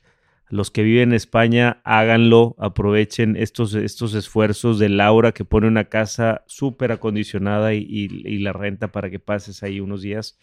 Los 0.48 0.70
que 0.70 0.82
viven 0.82 1.10
en 1.10 1.14
España, 1.14 1.82
háganlo, 1.84 2.54
aprovechen 2.58 3.36
estos, 3.36 3.74
esfuerzos 3.74 4.78
de 4.78 4.88
Laura 4.88 5.32
que 5.32 5.44
pone 5.44 5.66
una 5.66 5.86
casa 5.86 6.44
súper 6.46 6.92
acondicionada 6.92 7.74
y- 7.74 7.84
y 7.88 8.38
la 8.38 8.52
renta 8.52 8.92
para 8.92 9.10
que 9.10 9.18
pases 9.18 9.62
ahí 9.64 9.80
unos 9.80 10.02
días. 10.02 10.38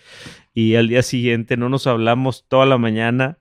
Y 0.53 0.75
al 0.75 0.89
día 0.89 1.01
siguiente 1.01 1.55
no 1.57 1.69
nos 1.69 1.87
hablamos 1.87 2.45
toda 2.49 2.65
la 2.65 2.77
mañana 2.77 3.39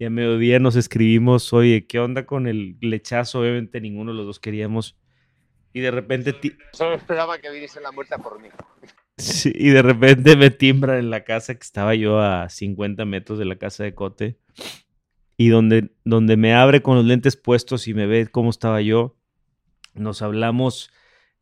y 0.00 0.06
a 0.06 0.10
mediodía 0.10 0.58
nos 0.58 0.76
escribimos, 0.76 1.52
oye, 1.52 1.86
¿qué 1.86 2.00
onda 2.00 2.24
con 2.24 2.46
el 2.48 2.78
lechazo? 2.80 3.40
Obviamente 3.40 3.80
ninguno 3.82 4.12
de 4.12 4.16
los 4.16 4.26
dos 4.26 4.40
queríamos. 4.40 4.96
Y 5.74 5.80
de 5.80 5.90
repente, 5.90 6.32
ti- 6.32 6.54
Solo 6.72 6.96
esperaba 6.96 7.38
que 7.38 7.50
viniese 7.50 7.80
la 7.82 7.92
muerte 7.92 8.14
a 8.14 8.18
por 8.18 8.40
mí. 8.40 8.48
sí, 9.18 9.52
y 9.54 9.68
de 9.68 9.82
repente 9.82 10.36
me 10.36 10.48
timbran 10.50 10.98
en 10.98 11.10
la 11.10 11.22
casa 11.24 11.54
que 11.54 11.62
estaba 11.62 11.94
yo 11.94 12.18
a 12.18 12.48
50 12.48 13.04
metros 13.04 13.38
de 13.38 13.44
la 13.44 13.56
casa 13.56 13.84
de 13.84 13.94
Cote. 13.94 14.38
Y 15.36 15.48
donde, 15.48 15.90
donde 16.04 16.36
me 16.38 16.54
abre 16.54 16.80
con 16.82 16.96
los 16.96 17.04
lentes 17.04 17.36
puestos 17.36 17.86
y 17.86 17.92
me 17.94 18.06
ve 18.06 18.26
cómo 18.26 18.48
estaba 18.50 18.80
yo, 18.80 19.16
nos 19.94 20.22
hablamos, 20.22 20.90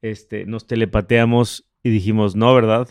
este, 0.03 0.47
nos 0.47 0.67
telepateamos 0.67 1.71
y 1.85 1.91
dijimos, 1.91 2.35
no, 2.35 2.53
¿verdad? 2.55 2.89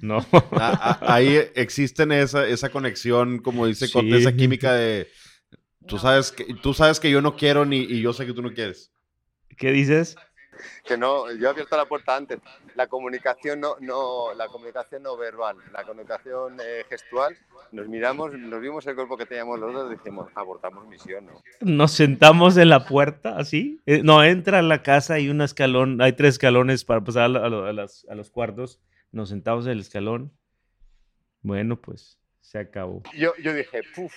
No. 0.00 0.18
A- 0.52 0.98
a- 1.00 1.14
ahí 1.14 1.38
existen 1.54 2.12
esa, 2.12 2.46
esa 2.46 2.70
conexión, 2.70 3.38
como 3.38 3.66
dice 3.66 3.86
Sí. 3.86 4.12
esa 4.14 4.32
química 4.34 4.72
de 4.74 5.08
tú 5.86 5.98
sabes 5.98 6.32
que 6.32 6.54
tú 6.62 6.74
sabes 6.74 6.98
que 7.00 7.10
yo 7.10 7.20
no 7.20 7.36
quiero 7.36 7.64
ni 7.64 7.78
y 7.80 8.00
yo 8.00 8.12
sé 8.12 8.26
que 8.26 8.32
tú 8.32 8.42
no 8.42 8.52
quieres. 8.52 8.90
¿Qué 9.56 9.70
dices? 9.70 10.16
Que 10.84 10.96
no, 10.96 11.30
yo 11.34 11.46
he 11.46 11.50
abierto 11.50 11.76
la 11.76 11.84
puerta 11.86 12.16
antes. 12.16 12.38
La 12.74 12.86
comunicación 12.86 13.60
no, 13.60 13.76
no, 13.80 14.32
la 14.34 14.46
comunicación 14.48 15.02
no 15.02 15.16
verbal, 15.16 15.56
la 15.72 15.82
comunicación 15.84 16.58
eh, 16.60 16.84
gestual. 16.88 17.36
Nos 17.72 17.88
miramos, 17.88 18.32
nos 18.34 18.60
vimos 18.60 18.86
el 18.86 18.94
cuerpo 18.94 19.16
que 19.16 19.26
teníamos 19.26 19.58
los 19.58 19.72
dos 19.74 19.92
y 19.92 19.96
dijimos, 19.96 20.28
abortamos 20.34 20.86
misión, 20.86 21.26
¿no? 21.26 21.42
Nos 21.60 21.92
sentamos 21.92 22.56
en 22.56 22.68
la 22.68 22.86
puerta, 22.86 23.36
así. 23.36 23.80
Eh, 23.86 24.02
no, 24.04 24.22
entra 24.24 24.60
a 24.60 24.62
la 24.62 24.82
casa, 24.82 25.14
hay 25.14 25.28
un 25.28 25.40
escalón, 25.40 26.00
hay 26.00 26.12
tres 26.12 26.34
escalones 26.34 26.84
para 26.84 27.02
pasar 27.02 27.36
a, 27.36 27.40
a 27.40 27.68
a 27.68 27.72
las- 27.72 28.06
a 28.08 28.14
los 28.14 28.30
cuartos. 28.30 28.80
Nos 29.14 29.28
sentamos 29.28 29.64
en 29.66 29.72
el 29.72 29.80
escalón. 29.80 30.32
Bueno, 31.40 31.80
pues 31.80 32.18
se 32.40 32.58
acabó. 32.58 33.02
Yo, 33.16 33.32
yo 33.42 33.54
dije, 33.54 33.82
puf, 33.94 34.12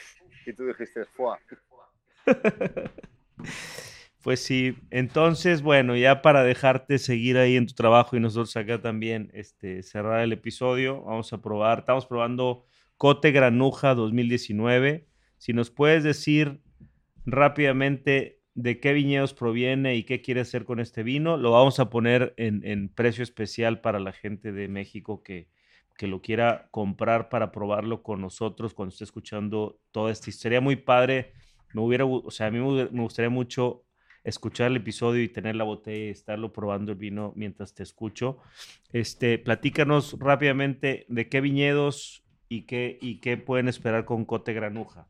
y 0.46 0.54
tú 0.54 0.66
dijiste, 0.66 1.06
fuá. 1.06 1.40
Pues 4.24 4.42
sí, 4.42 4.76
entonces, 4.90 5.62
bueno, 5.62 5.96
ya 5.96 6.22
para 6.22 6.44
dejarte 6.44 6.98
seguir 6.98 7.38
ahí 7.38 7.56
en 7.56 7.66
tu 7.66 7.76
trabajo 7.76 8.18
y 8.18 8.20
nosotros 8.20 8.58
acá 8.58 8.82
también 8.82 9.32
este, 9.34 9.84
cerrar 9.84 10.20
el 10.22 10.34
episodio, 10.34 11.04
vamos 11.04 11.32
a 11.32 11.42
probar, 11.42 11.80
estamos 11.80 12.06
probando 12.06 12.66
Cote 12.98 13.32
Granuja 13.32 13.96
2019. 13.96 15.08
Si 15.38 15.54
nos 15.54 15.70
puedes 15.70 16.04
decir 16.04 16.60
rápidamente 17.26 18.37
de 18.58 18.80
qué 18.80 18.92
viñedos 18.92 19.36
proviene 19.36 19.96
y 19.96 20.04
qué 20.04 20.24
quieres 20.24 20.48
hacer 20.48 20.66
con 20.66 20.80
este 20.80 21.04
vino, 21.04 21.38
lo 21.38 21.52
vamos 21.52 21.80
a 21.80 21.92
poner 21.92 22.34
en, 22.38 22.90
precio 22.90 23.22
especial 23.22 23.82
para 23.82 24.00
la 24.00 24.12
gente 24.12 24.52
de 24.52 24.68
México 24.68 25.22
que, 25.22 25.48
que 25.96 26.08
lo 26.08 26.24
quiera 26.24 26.68
comprar 26.72 27.30
para 27.30 27.52
probarlo 27.52 28.02
con 28.02 28.20
nosotros 28.20 28.74
cuando 28.74 28.94
esté 28.94 29.04
escuchando 29.04 29.80
toda 29.92 30.12
esta 30.12 30.32
historia. 30.32 30.60
Muy 30.60 30.76
padre. 30.76 31.34
Me 31.76 31.82
hubiera, 31.82 32.06
o 32.06 32.32
sea, 32.32 32.48
a 32.48 32.52
mí 32.52 32.58
me 32.58 33.02
gustaría 33.04 33.30
mucho 33.30 33.86
escuchar 34.24 34.72
el 34.72 34.78
episodio 34.78 35.22
y 35.22 35.30
tener 35.30 35.56
la 35.56 35.64
botella 35.64 36.06
y 36.06 36.10
estarlo 36.10 36.52
probando 36.52 36.94
el 36.94 36.98
vino 36.98 37.34
mientras 37.36 37.76
te 37.76 37.84
escucho. 37.84 38.40
Este, 38.92 39.38
platícanos 39.38 40.18
rápidamente 40.18 41.06
de 41.10 41.30
qué 41.30 41.42
viñedos 41.42 42.26
y 42.50 42.64
qué, 42.64 42.98
y 43.02 43.20
qué 43.20 43.38
pueden 43.38 43.68
esperar 43.68 44.06
con 44.06 44.26
Cote 44.26 44.54
Granuja. 44.54 45.08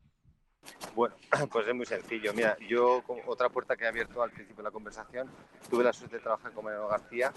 Bueno, 0.94 1.14
pues 1.52 1.66
es 1.68 1.74
muy 1.74 1.86
sencillo. 1.86 2.32
Mira, 2.34 2.56
yo, 2.68 3.02
otra 3.26 3.48
puerta 3.48 3.76
que 3.76 3.84
he 3.84 3.88
abierto 3.88 4.22
al 4.22 4.30
principio 4.30 4.58
de 4.58 4.62
la 4.64 4.70
conversación, 4.70 5.28
tuve 5.70 5.84
la 5.84 5.92
suerte 5.92 6.16
de 6.16 6.22
trabajar 6.22 6.52
con 6.52 6.64
Mariano 6.64 6.88
García 6.88 7.32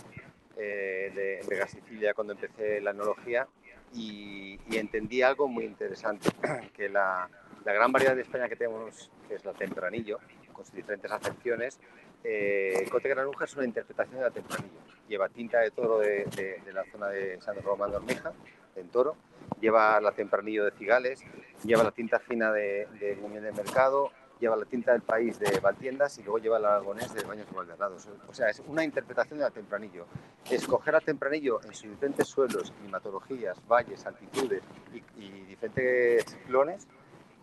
eh, 0.58 1.12
de, 1.14 1.45
Vega 1.48 1.68
Sicilia 1.68 2.14
cuando 2.14 2.34
empecé 2.34 2.82
la 2.82 2.91
enología 2.91 3.48
y, 3.94 4.60
y 4.70 4.78
entendí 4.78 5.22
algo 5.22 5.48
muy 5.48 5.66
interesante, 5.66 6.30
que 6.76 6.90
la, 6.90 7.30
la 7.66 7.74
gran 7.74 7.91
variedad 7.91 8.16
de 8.16 8.22
España 8.22 8.48
que 8.49 8.56
tenemos, 8.56 9.12
que 9.28 9.36
es 9.36 9.45
la 9.45 9.53
tempranillo, 9.53 10.20
con 10.53 10.66
sus 10.66 10.74
diferentes 10.76 11.12
acepciones, 11.12 11.80
eh, 12.24 12.86
Cote 12.91 13.10
Granuja 13.10 13.45
es 13.45 13.56
una 13.56 13.66
interpretación 13.66 14.18
de 14.18 14.24
la 14.26 14.32
tempranillo. 14.32 14.80
Lleva 15.08 15.28
tinta 15.30 15.60
de 15.60 15.72
toro 15.72 15.98
de, 15.99 16.26
de- 16.36 16.62
de 16.64 16.74
la 16.74 16.84
zona 16.91 17.08
de 17.08 17.41
San 17.41 17.60
Román 17.64 17.90
de 17.90 17.98
Hormija, 17.98 18.32
en 18.76 18.89
toro, 18.89 19.15
lleva 19.60 19.99
la 20.02 20.11
tempranillo 20.11 20.65
de 20.65 20.72
Cigales, 20.72 21.23
lleva 21.64 21.84
la 21.84 21.91
tinta 21.91 22.19
fina 22.19 22.52
de, 22.52 22.88
de 22.99 23.15
Gumiel 23.15 23.43
de 23.43 23.52
Mercado, 23.52 24.11
lleva 24.41 24.56
la 24.56 24.65
tinta 24.65 24.91
del 24.91 25.03
país 25.03 25.39
de 25.39 25.60
Valtiendas 25.60 26.18
y 26.18 26.23
luego 26.23 26.39
lleva 26.39 26.57
el 26.57 26.65
aragonés 26.65 27.14
de 27.14 27.23
Baños 27.23 27.48
de 27.48 27.56
Valderrados. 27.56 28.10
O 28.27 28.34
sea, 28.34 28.49
es 28.49 28.61
una 28.68 28.84
interpretación 28.84 29.38
de 29.38 29.45
la 29.45 29.52
tempranillo. 29.52 30.07
Escoger 30.49 30.95
a 30.95 30.99
tempranillo 30.99 31.61
en 31.64 31.73
sus 31.73 31.91
diferentes 31.91 32.27
suelos, 32.27 32.73
climatologías, 32.80 33.57
valles, 33.68 34.06
altitudes 34.06 34.64
y, 34.93 35.23
y 35.23 35.45
diferentes 35.45 36.38
clones 36.48 36.88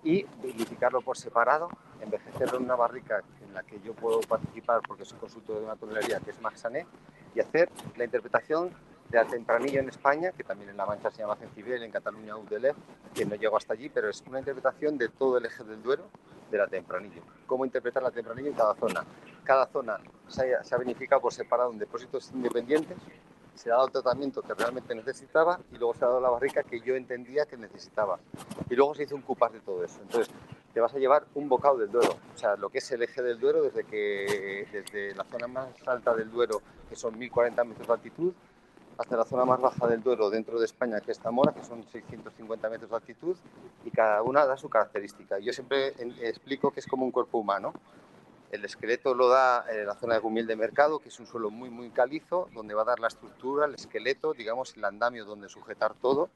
y 0.02 0.24
vinificarlo 0.42 1.00
por 1.00 1.16
separado, 1.16 1.68
envejecerlo 2.00 2.58
en 2.58 2.64
una 2.64 2.76
barrica 2.76 3.22
en 3.42 3.54
la 3.54 3.62
que 3.62 3.80
yo 3.80 3.94
puedo 3.94 4.20
participar 4.20 4.80
porque 4.86 5.04
soy 5.04 5.18
consultor 5.18 5.58
de 5.58 5.64
una 5.64 5.76
tonelería 5.76 6.20
que 6.20 6.32
es 6.32 6.40
Maxané 6.40 6.86
y 7.34 7.40
hacer 7.40 7.70
la 7.96 8.04
interpretación 8.04 8.70
de 9.10 9.18
la 9.18 9.24
tempranillo 9.24 9.80
en 9.80 9.88
España, 9.88 10.32
que 10.32 10.44
también 10.44 10.70
en 10.70 10.76
La 10.76 10.86
Mancha 10.86 11.10
se 11.10 11.18
llama 11.18 11.36
Cencibel, 11.36 11.82
en 11.82 11.90
Cataluña 11.90 12.36
Udelef, 12.36 12.76
que 13.14 13.24
no 13.24 13.34
llego 13.36 13.56
hasta 13.56 13.72
allí, 13.72 13.88
pero 13.88 14.10
es 14.10 14.22
una 14.26 14.40
interpretación 14.40 14.98
de 14.98 15.08
todo 15.08 15.38
el 15.38 15.46
eje 15.46 15.64
del 15.64 15.82
Duero 15.82 16.04
de 16.50 16.58
la 16.58 16.66
tempranillo. 16.66 17.22
Cómo 17.46 17.64
interpretar 17.64 18.02
la 18.02 18.10
tempranillo 18.10 18.48
en 18.48 18.54
cada 18.54 18.74
zona. 18.74 19.04
Cada 19.44 19.66
zona 19.66 19.98
se 20.26 20.54
ha, 20.54 20.62
se 20.62 20.74
ha 20.74 20.78
vinificado 20.78 21.22
por 21.22 21.32
separado 21.32 21.72
en 21.72 21.78
depósitos 21.78 22.30
independientes, 22.32 22.98
se 23.54 23.70
ha 23.70 23.74
dado 23.74 23.86
el 23.86 23.92
tratamiento 23.92 24.40
que 24.42 24.54
realmente 24.54 24.94
necesitaba 24.94 25.58
y 25.72 25.78
luego 25.78 25.94
se 25.94 26.04
ha 26.04 26.08
dado 26.08 26.20
la 26.20 26.30
barrica 26.30 26.62
que 26.62 26.80
yo 26.80 26.94
entendía 26.94 27.46
que 27.46 27.56
necesitaba. 27.56 28.18
Y 28.70 28.76
luego 28.76 28.94
se 28.94 29.02
hizo 29.02 29.16
un 29.16 29.22
cupás 29.22 29.52
de 29.52 29.60
todo 29.60 29.84
eso. 29.84 29.98
Entonces, 30.00 30.32
te 30.72 30.80
vas 30.80 30.94
a 30.94 30.98
llevar 30.98 31.24
un 31.34 31.48
bocado 31.48 31.78
del 31.78 31.90
Duero, 31.90 32.16
o 32.34 32.38
sea, 32.38 32.56
lo 32.56 32.68
que 32.68 32.78
es 32.78 32.90
el 32.92 33.02
eje 33.02 33.22
del 33.22 33.40
Duero 33.40 33.62
desde, 33.62 33.84
que, 33.84 34.68
desde 34.70 35.14
la 35.14 35.24
zona 35.24 35.48
más 35.48 35.68
alta 35.86 36.14
del 36.14 36.30
Duero, 36.30 36.60
que 36.88 36.94
son 36.94 37.18
1040 37.18 37.64
metros 37.64 37.86
de 37.86 37.92
altitud, 37.92 38.32
hasta 38.98 39.16
la 39.16 39.24
zona 39.24 39.44
más 39.44 39.60
baja 39.60 39.86
del 39.86 40.02
Duero 40.02 40.28
dentro 40.28 40.58
de 40.58 40.64
España, 40.64 41.00
que 41.00 41.12
es 41.12 41.20
Zamora, 41.20 41.52
que 41.54 41.62
son 41.62 41.84
650 41.86 42.68
metros 42.68 42.90
de 42.90 42.96
altitud, 42.96 43.36
y 43.84 43.90
cada 43.92 44.22
una 44.22 44.44
da 44.44 44.56
su 44.56 44.68
característica. 44.68 45.38
Yo 45.38 45.52
siempre 45.52 45.94
en- 45.98 46.16
explico 46.20 46.72
que 46.72 46.80
es 46.80 46.86
como 46.86 47.04
un 47.04 47.12
cuerpo 47.12 47.38
humano. 47.38 47.72
El 48.50 48.64
esqueleto 48.64 49.14
lo 49.14 49.28
da 49.28 49.64
eh, 49.70 49.84
la 49.84 49.94
zona 49.94 50.14
de 50.14 50.20
Gumiel 50.20 50.46
de 50.48 50.56
Mercado, 50.56 50.98
que 50.98 51.10
es 51.10 51.20
un 51.20 51.26
suelo 51.26 51.50
muy, 51.50 51.70
muy 51.70 51.90
calizo, 51.90 52.48
donde 52.54 52.74
va 52.74 52.82
a 52.82 52.86
dar 52.86 52.98
la 52.98 53.06
estructura, 53.08 53.66
el 53.66 53.74
esqueleto, 53.74 54.32
digamos, 54.32 54.76
el 54.76 54.84
andamio 54.84 55.24
donde 55.24 55.48
sujetar 55.48 55.94
todo. 55.94 56.28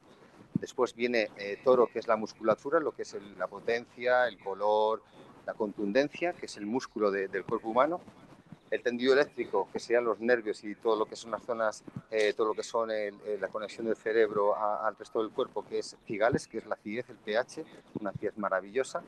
Después 0.61 0.95
viene 0.95 1.31
eh, 1.35 1.59
Toro, 1.65 1.87
que 1.91 1.99
es 1.99 2.07
la 2.07 2.15
musculatura, 2.15 2.79
lo 2.79 2.93
que 2.93 3.01
es 3.01 3.17
la 3.37 3.47
potencia, 3.47 4.27
el 4.27 4.37
color, 4.39 5.01
la 5.45 5.53
contundencia, 5.53 6.31
que 6.31 6.45
es 6.45 6.55
el 6.55 6.65
músculo 6.65 7.11
de- 7.11 7.27
del 7.27 7.43
cuerpo 7.43 7.67
humano 7.69 7.99
el 8.71 8.81
tendido 8.81 9.13
eléctrico, 9.13 9.67
que 9.71 9.79
serían 9.79 10.05
los 10.05 10.19
nervios 10.19 10.63
y 10.63 10.73
todo 10.75 10.95
lo 10.95 11.05
que 11.05 11.15
son 11.15 11.31
las 11.31 11.43
zonas, 11.43 11.83
eh, 12.09 12.33
todo 12.33 12.47
lo 12.47 12.53
que 12.53 12.63
son 12.63 12.89
el- 12.91 13.15
eh, 13.25 13.37
la 13.39 13.47
conexión 13.49 13.85
del 13.85 13.95
cerebro 13.95 14.55
a- 14.55 14.87
al 14.87 14.95
resto 14.95 15.21
del 15.21 15.31
cuerpo, 15.31 15.63
que 15.65 15.79
es 15.79 15.95
Cigales, 16.05 16.47
que 16.47 16.57
es 16.57 16.65
la 16.65 16.75
acidez, 16.75 17.09
el 17.09 17.17
pH, 17.17 17.63
una 17.99 18.09
acidez 18.09 18.37
maravillosa. 18.37 19.03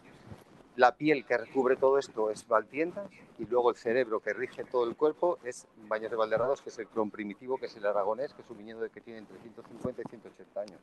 La 0.75 0.93
piel 0.95 1.25
que 1.25 1.37
recubre 1.37 1.77
todo 1.77 1.97
esto 1.97 2.29
es 2.29 2.45
Valtiendas 2.47 3.09
y 3.39 3.45
luego 3.45 3.69
el 3.69 3.77
cerebro 3.77 4.19
que 4.19 4.33
rige 4.33 4.65
todo 4.65 4.83
el 4.87 4.95
cuerpo 4.95 5.39
es 5.43 5.65
Baños 5.87 6.11
de 6.11 6.17
Valderrados, 6.17 6.61
que 6.61 6.69
es 6.69 6.77
el 6.79 6.87
clon 6.87 7.09
primitivo, 7.09 7.57
que 7.57 7.67
es 7.67 7.75
el 7.77 7.85
aragonés, 7.85 8.33
que 8.33 8.41
es 8.41 8.49
un 8.49 8.57
viñedo 8.57 8.81
que 8.91 8.99
tiene 9.01 9.19
entre 9.19 9.39
150 9.39 10.01
y 10.05 10.09
180 10.09 10.61
años. 10.61 10.81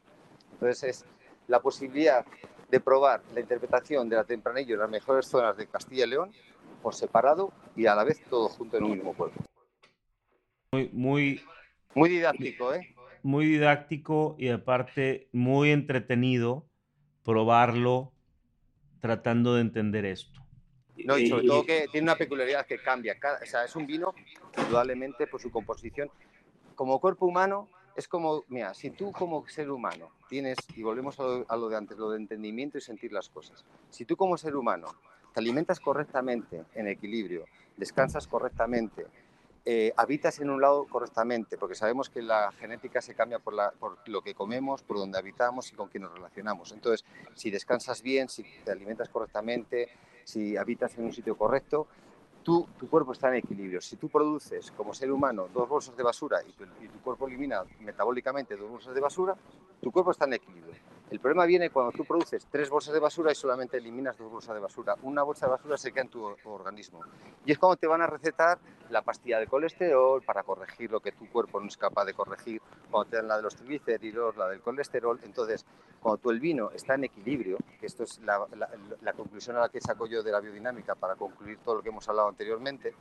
Entonces 0.55 0.83
es 0.85 1.05
la 1.47 1.61
posibilidad 1.61 2.25
de 2.71 2.81
probar 2.81 3.21
la 3.35 3.41
interpretación 3.41 4.09
de 4.09 4.17
la 4.17 4.25
tempranillo 4.25 4.75
en 4.75 4.81
las 4.81 4.91
mejores 4.91 5.27
zonas 5.27 5.57
de 5.59 5.67
Castilla 5.67 6.07
y 6.07 6.09
León 6.09 6.33
por 6.83 6.95
separado 6.95 7.53
y 7.77 7.87
a 7.87 7.95
la 7.95 8.05
vez 8.05 8.21
todo 8.29 8.49
junto 8.49 8.77
en 8.77 8.85
un 8.85 8.91
mismo 8.93 9.15
cuerpo. 9.15 9.43
Muy, 10.73 10.91
muy, 10.93 11.41
Muy 11.95 12.09
didáctico, 12.09 12.75
¿eh? 12.75 12.97
muy 13.23 13.47
didáctico 13.47 14.35
y 14.39 14.49
aparte 14.49 15.29
muy 15.33 15.71
entretenido 15.71 16.67
probarlo 17.25 18.13
tratando 19.01 19.55
de 19.55 19.61
entender 19.61 20.05
esto. 20.05 20.41
No, 21.05 21.19
y 21.19 21.29
sobre 21.29 21.47
todo 21.47 21.65
que 21.65 21.89
tiene 21.91 22.05
una 22.05 22.17
peculiaridad 22.17 22.67
que 22.67 22.79
cambia. 22.79 23.19
Cada- 23.19 23.39
o 23.43 23.47
sea, 23.47 23.65
es 23.65 23.75
un 23.77 23.87
vino, 23.87 24.15
indudablemente, 24.59 25.27
por 25.27 25.41
su 25.41 25.51
composición. 25.51 26.11
Como 26.75 27.01
cuerpo 27.01 27.27
humano, 27.27 27.69
es 27.97 28.09
como, 28.09 28.45
mira, 28.49 28.75
si 28.75 28.91
tú 28.91 29.13
como 29.13 29.47
ser 29.49 29.71
humano 29.71 30.11
tienes, 30.29 30.57
y 30.77 30.83
volvemos 30.83 31.19
a 31.21 31.25
lo, 31.25 31.47
a 31.49 31.57
lo 31.57 31.69
de 31.69 31.77
antes, 31.77 31.99
lo 31.99 32.11
de 32.11 32.19
entendimiento 32.19 32.79
y 32.79 32.81
sentir 32.81 33.13
las 33.13 33.29
cosas, 33.29 33.65
si 33.91 34.05
tú 34.05 34.17
como 34.17 34.37
ser 34.37 34.57
humano 34.57 34.89
te 35.33 35.41
alimentas 35.41 35.81
correctamente, 35.81 36.65
en 36.75 36.89
equilibrio, 36.89 37.45
descansas 37.77 38.27
correctamente, 38.27 39.07
eh, 39.65 39.93
habitas 39.97 40.41
en 40.41 40.51
un 40.51 40.61
lado 40.61 40.87
correctamente, 40.87 41.57
porque 41.57 41.75
sabemos 41.77 42.11
que 42.11 42.21
la 42.21 42.51
genética 42.53 43.01
se 43.01 43.15
cambia 43.15 43.39
por, 43.39 43.55
la- 43.55 43.71
por 43.71 43.97
lo 44.09 44.21
que 44.23 44.35
comemos, 44.35 44.83
por 44.83 44.97
donde 44.99 45.19
habitamos 45.19 45.73
y 45.73 45.77
con 45.77 45.89
quién 45.89 46.03
nos 46.03 46.13
relacionamos. 46.13 46.73
Entonces, 46.73 47.05
si 47.35 47.51
descansas 47.51 48.03
bien, 48.03 48.29
si 48.29 48.45
te 48.65 48.73
alimentas 48.73 49.09
correctamente, 49.09 49.89
si 50.25 50.57
habitas 50.57 50.97
en 50.99 51.05
un 51.05 51.13
sitio 51.13 51.37
correcto, 51.37 51.87
tú, 52.43 52.67
tu 52.79 52.89
cuerpo 52.89 53.13
está 53.13 53.29
en 53.29 53.37
equilibrio. 53.37 53.81
Si 53.81 53.97
tú 53.97 54.09
produces 54.09 54.73
como 54.73 54.93
ser 54.95 55.13
humano 55.13 55.49
dos 55.55 55.69
bolsas 55.69 55.97
de 55.97 56.03
basura 56.03 56.41
y 56.47 56.53
tu, 56.53 56.65
y 56.81 56.89
tu 56.89 57.01
cuerpo 57.01 57.29
elimina 57.29 57.63
metabólicamente 57.81 58.57
dos 58.57 58.69
bolsas 58.69 58.95
de 58.95 59.01
basura, 59.01 59.37
tu 59.81 59.93
cuerpo 59.93 60.11
está 60.11 60.25
en 60.25 60.35
equilibrio. 60.35 60.75
El 61.13 61.21
problema 61.21 61.45
viene 61.45 61.69
cuando 61.69 61.93
tú 61.93 62.07
produces 62.07 62.47
tres 62.51 62.71
bolsas 62.71 62.95
de 62.95 62.99
basura 62.99 63.31
y 63.31 63.35
solamente 63.35 63.77
eliminas 63.77 64.17
dos 64.17 64.33
bolsas 64.33 64.55
de 64.55 64.63
basura. 64.63 64.97
Una 65.03 65.23
bolsa 65.23 65.45
de 65.45 65.51
basura 65.53 65.77
se 65.77 65.93
queda 65.93 66.05
en 66.05 66.09
tu 66.09 66.25
organismo. 66.45 67.01
Y 67.45 67.53
es 67.53 67.59
cuando 67.59 67.77
te 67.77 67.87
van 67.87 68.01
a 68.01 68.07
recetar 68.07 68.59
la 68.89 69.03
pastilla 69.03 69.39
de 69.39 69.47
colesterol 69.47 70.23
para 70.23 70.43
corregir 70.43 70.91
lo 70.91 71.01
que 71.01 71.13
tu 71.13 71.29
cuerpo 71.29 71.61
no 71.61 71.67
es 71.67 71.77
capaz 71.77 72.07
de 72.07 72.15
corregir, 72.15 72.63
cuando 72.91 73.11
te 73.11 73.17
dan 73.17 73.29
la 73.29 73.37
de 73.37 73.43
los 73.43 73.55
triglicéridos, 73.55 74.39
la 74.39 74.49
del 74.49 74.63
colesterol. 74.63 75.21
Entonces, 75.23 75.67
cuando 76.01 76.17
tú 76.17 76.31
el 76.31 76.41
vino 76.41 76.71
está 76.71 76.95
en 76.95 77.05
equilibrio, 77.05 77.59
que 77.79 77.85
esto 77.85 78.05
es 78.05 78.19
la, 78.21 78.47
la- 78.57 78.71
la 79.03 79.13
conclusión 79.13 79.57
a 79.57 79.61
la 79.61 79.69
que 79.69 79.83
saco 79.83 80.07
yo 80.07 80.23
de 80.23 80.33
la 80.33 80.41
biodinámica 80.41 80.95
para 80.95 81.15
concluir 81.17 81.59
todo 81.59 81.75
lo 81.75 81.83
que 81.83 81.91
hemos 81.91 82.09
hablado 82.09 82.29
anteriormente, 82.29 82.95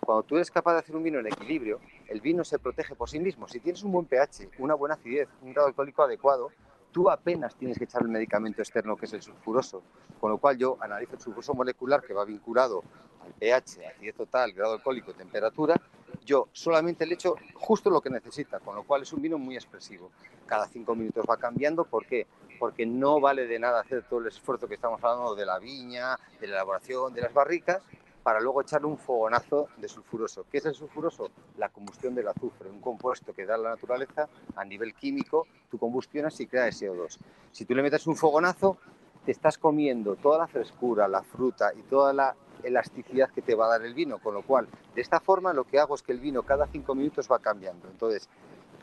cuando 0.00 0.22
tú 0.22 0.36
eres 0.36 0.50
capaz 0.50 0.72
de 0.72 0.78
hacer 0.78 0.96
un 0.96 1.02
vino 1.02 1.18
en 1.18 1.26
equilibrio, 1.26 1.80
el 2.08 2.22
vino 2.22 2.44
se 2.44 2.58
protege 2.58 2.94
por 2.94 3.10
sí 3.10 3.20
mismo. 3.20 3.46
Si 3.46 3.60
tienes 3.60 3.82
un 3.82 3.92
buen 3.92 4.06
pH, 4.06 4.48
una 4.58 4.72
buena 4.72 4.94
acidez, 4.94 5.28
un 5.42 5.52
grado 5.52 5.68
alcohólico 5.68 6.02
adecuado, 6.02 6.48
tú 6.92 7.10
apenas 7.10 7.54
tienes 7.56 7.78
que 7.78 7.84
echar 7.84 8.02
el 8.02 8.08
medicamento 8.08 8.62
externo 8.62 8.96
que 8.96 9.06
es 9.06 9.12
el 9.12 9.22
sulfuroso. 9.22 9.82
Con 10.20 10.30
lo 10.30 10.38
cual 10.38 10.58
yo 10.58 10.76
analizo 10.80 11.14
el 11.14 11.20
sulfuroso 11.20 11.54
molecular 11.54 12.02
que 12.02 12.12
va 12.12 12.24
vinculado 12.24 12.82
al 13.24 13.32
pH, 13.34 13.86
acidez 13.86 14.14
total, 14.16 14.52
grado 14.52 14.74
alcohólico, 14.74 15.12
temperatura. 15.12 15.80
Yo 16.24 16.48
solamente 16.52 17.06
le 17.06 17.14
echo 17.14 17.36
justo 17.54 17.90
lo 17.90 18.00
que 18.00 18.10
necesita, 18.10 18.60
con 18.60 18.74
lo 18.74 18.82
cual 18.82 19.02
es 19.02 19.12
un 19.12 19.22
vino 19.22 19.38
muy 19.38 19.54
expresivo. 19.54 20.10
Cada 20.46 20.66
cinco 20.66 20.94
minutos 20.94 21.24
va 21.28 21.36
cambiando. 21.36 21.84
¿Por 21.84 22.06
qué? 22.06 22.26
Porque 22.58 22.84
no 22.86 23.20
vale 23.20 23.46
de 23.46 23.58
nada 23.58 23.80
hacer 23.80 24.02
todo 24.08 24.20
el 24.20 24.26
esfuerzo 24.26 24.66
que 24.66 24.74
estamos 24.74 25.02
hablando 25.02 25.34
de 25.34 25.46
la 25.46 25.58
viña, 25.58 26.18
de 26.40 26.48
la 26.48 26.56
elaboración, 26.56 27.12
de 27.12 27.22
las 27.22 27.32
barricas, 27.32 27.82
para 28.22 28.40
luego 28.40 28.60
echarle 28.60 28.86
un 28.86 28.98
fogonazo 28.98 29.68
de 29.76 29.88
sulfuroso. 29.88 30.44
¿Qué 30.50 30.58
es 30.58 30.66
el 30.66 30.74
sulfuroso? 30.74 31.30
La 31.56 31.68
combustión 31.68 32.14
del 32.14 32.28
azufre, 32.28 32.70
un 32.70 32.80
compuesto 32.80 33.32
que 33.32 33.46
da 33.46 33.56
la 33.56 33.70
naturaleza 33.70 34.28
a 34.56 34.64
nivel 34.64 34.94
químico, 34.94 35.46
tú 35.70 35.78
combustionas 35.78 36.38
y 36.40 36.46
creas 36.46 36.80
CO2. 36.80 37.18
Si 37.52 37.64
tú 37.64 37.74
le 37.74 37.82
metes 37.82 38.06
un 38.06 38.16
fogonazo, 38.16 38.78
te 39.24 39.32
estás 39.32 39.58
comiendo 39.58 40.16
toda 40.16 40.38
la 40.38 40.46
frescura, 40.46 41.08
la 41.08 41.22
fruta 41.22 41.72
y 41.74 41.82
toda 41.82 42.12
la 42.12 42.34
elasticidad 42.62 43.30
que 43.30 43.42
te 43.42 43.54
va 43.54 43.66
a 43.66 43.78
dar 43.78 43.82
el 43.84 43.94
vino, 43.94 44.18
con 44.18 44.34
lo 44.34 44.42
cual, 44.42 44.68
de 44.94 45.00
esta 45.00 45.20
forma 45.20 45.52
lo 45.52 45.64
que 45.64 45.78
hago 45.78 45.94
es 45.94 46.02
que 46.02 46.12
el 46.12 46.20
vino 46.20 46.42
cada 46.42 46.66
cinco 46.66 46.94
minutos 46.94 47.28
va 47.30 47.38
cambiando. 47.38 47.88
Entonces, 47.88 48.28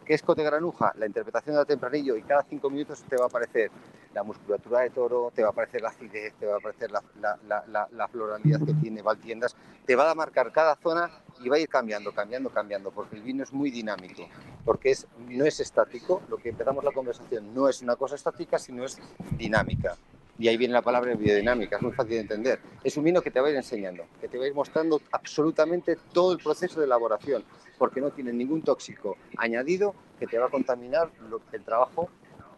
¿qué 0.06 0.14
es 0.14 0.22
Cote 0.22 0.44
Granuja? 0.44 0.94
La 0.98 1.06
interpretación 1.06 1.56
del 1.56 1.65
tempranillo 1.65 2.15
y 2.15 2.22
cada 2.22 2.44
cinco 2.44 2.69
minutos 2.69 3.03
te 3.10 3.18
va 3.18 3.23
a 3.23 3.27
aparecer 3.27 3.72
la 4.14 4.23
musculatura 4.23 4.80
de 4.82 4.91
toro, 4.91 5.32
te 5.36 5.41
va 5.41 5.49
a 5.49 5.52
aparecer 5.52 5.82
la 5.82 5.90
acidez, 5.90 6.34
te 6.36 6.45
va 6.45 6.53
a 6.56 6.57
aparecer 6.57 6.90
la, 6.91 7.03
la- 7.19 7.38
la- 7.48 7.65
la- 7.68 7.88
la 7.91 8.07
floralidad 8.07 8.60
que 8.65 8.73
tiene 8.76 9.02
Valtiendas, 9.02 9.56
te 9.86 9.95
va 9.95 10.10
a 10.10 10.15
marcar 10.15 10.52
cada 10.53 10.76
zona 10.77 11.11
y 11.41 11.49
va 11.49 11.57
a 11.57 11.60
ir 11.60 11.68
cambiando, 11.68 12.14
cambiando, 12.14 12.49
cambiando, 12.49 12.91
porque 12.91 13.15
el 13.15 13.22
vino 13.23 13.44
es 13.44 13.52
muy 13.52 13.72
dinámico, 13.72 14.30
porque 14.64 14.91
es, 14.91 15.06
no 15.27 15.44
es 15.44 15.60
estático, 15.60 16.22
lo 16.30 16.38
que 16.38 16.49
empezamos 16.49 16.84
la 16.84 16.91
conversación 16.94 17.53
no 17.53 17.68
es 17.68 17.82
una 17.82 17.98
cosa 17.98 18.15
estática, 18.15 18.57
sino 18.57 18.86
es 18.86 18.98
dinámica. 19.38 19.98
Y 20.38 20.48
ahí 20.49 20.57
viene 20.57 20.74
la 20.74 20.82
palabra 20.82 21.14
biodinámica, 21.16 21.78
es 21.78 21.82
muy 21.82 21.94
fácil 21.94 22.16
de 22.16 22.20
entender. 22.20 22.60
Es 22.84 22.98
un 22.98 23.03
vino 23.06 23.22
que 23.22 23.32
te 23.32 23.40
va 23.40 23.48
a 23.48 23.52
ir 23.52 23.56
enseñando, 23.56 24.06
que 24.20 24.28
te 24.28 24.38
va 24.38 24.44
a 24.44 24.48
ir 24.48 24.53
mostrando 24.53 25.02
absolutamente 25.12 25.98
todo 26.12 26.34
el 26.34 26.40
proceso 26.40 26.80
de 26.80 26.86
elaboración, 26.86 27.45
porque 27.78 28.02
no 28.02 28.12
tiene 28.12 28.34
ningún 28.34 28.62
tóxico 28.62 29.16
añadido 29.38 29.95
que 30.20 30.28
te 30.28 30.38
va 30.38 30.48
a 30.48 30.49
contaminar 30.49 31.10
lo- 31.30 31.41
el 31.53 31.64
trabajo 31.64 32.10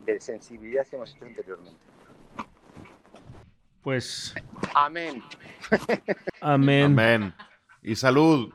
de 0.06 0.20
sensibilidad 0.20 0.88
que 0.88 0.96
hemos 0.96 1.14
hecho 1.16 1.26
anteriormente. 1.26 1.80
Pues, 3.84 4.34
Amén. 4.74 5.24
amén. 6.42 6.84
Amén. 6.86 7.34
Y 7.82 7.96
salud. 7.96 8.54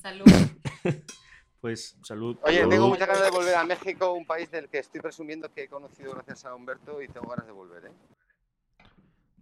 Salud. 0.00 0.24
Pues, 1.58 1.96
salud. 2.04 2.36
Oye, 2.42 2.58
Salud. 2.58 2.70
tengo 2.70 2.88
muchas 2.88 3.08
ganas 3.08 3.24
de 3.24 3.30
volver 3.30 3.54
a 3.56 3.64
México, 3.64 4.12
un 4.12 4.24
país 4.24 4.48
del 4.52 4.68
que 4.68 4.78
estoy 4.78 5.00
presumiendo 5.00 5.52
que 5.52 5.64
he 5.64 5.68
conocido 5.68 6.12
gracias 6.12 6.44
a 6.44 6.54
Humberto 6.54 7.02
y 7.02 7.08
tengo 7.08 7.28
ganas 7.28 7.44
de 7.46 7.50
volver. 7.50 7.86
¿eh? 7.86 7.90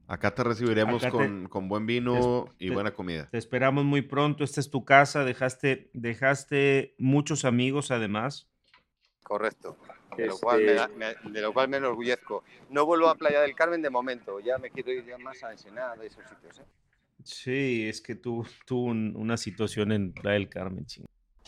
Acá 0.06 0.34
te 0.34 0.44
recibiremos 0.44 1.02
Acá 1.02 1.10
te- 1.12 1.16
con, 1.16 1.48
con 1.48 1.68
buen 1.68 1.86
vino 1.86 2.46
te- 2.58 2.66
y 2.66 2.70
buena 2.70 2.92
comida. 2.92 3.28
Te 3.30 3.38
esperamos 3.38 3.84
muy 3.84 4.02
pronto. 4.02 4.44
Esta 4.44 4.60
es 4.60 4.70
tu 4.70 4.84
casa. 4.84 5.24
Dejaste, 5.24 5.90
dejaste 5.94 6.94
muchos 6.98 7.44
amigos 7.44 7.90
además. 7.90 8.48
Correcto. 9.22 9.76
De 10.16 10.26
lo, 10.26 10.38
cual 10.38 10.58
me 10.58 10.64
Este- 10.66 10.74
da- 10.74 10.88
me- 10.88 11.32
de 11.32 11.40
lo 11.40 11.52
cual 11.52 11.68
me 11.68 11.78
enorgullezco. 11.78 12.44
No 12.70 12.84
vuelvo 12.86 13.08
a 13.08 13.14
Playa 13.16 13.40
del 13.40 13.54
Carmen 13.54 13.82
de 13.82 13.90
momento, 13.90 14.38
ya 14.40 14.58
me 14.58 14.70
quiero 14.70 14.92
ir 14.92 15.04
ya 15.06 15.18
más 15.18 15.42
a 15.42 15.50
Ensenada 15.50 15.96
y 16.04 16.06
esos 16.06 16.24
sitios. 16.28 16.58
¿eh? 16.60 16.64
Sí, 17.24 17.88
es 17.88 18.00
que 18.00 18.14
tú 18.14 18.46
tuvo 18.66 18.84
un- 18.88 19.14
una 19.16 19.36
situación 19.36 19.90
en 19.92 20.12
Playa 20.12 20.34
del 20.34 20.48
Carmen, 20.48 20.84
ching. 20.86 21.06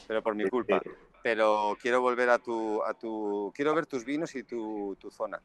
Pero 0.08 0.22
por 0.22 0.34
mi 0.34 0.48
culpa. 0.48 0.80
Pero 1.22 1.76
quiero 1.80 2.00
volver 2.00 2.30
a 2.30 2.38
tu, 2.38 2.82
a 2.82 2.94
tu... 2.94 3.52
Quiero 3.54 3.74
ver 3.74 3.86
tus 3.86 4.04
vinos 4.04 4.34
y 4.36 4.42
tu, 4.44 4.96
tu 4.98 5.10
zona. 5.10 5.40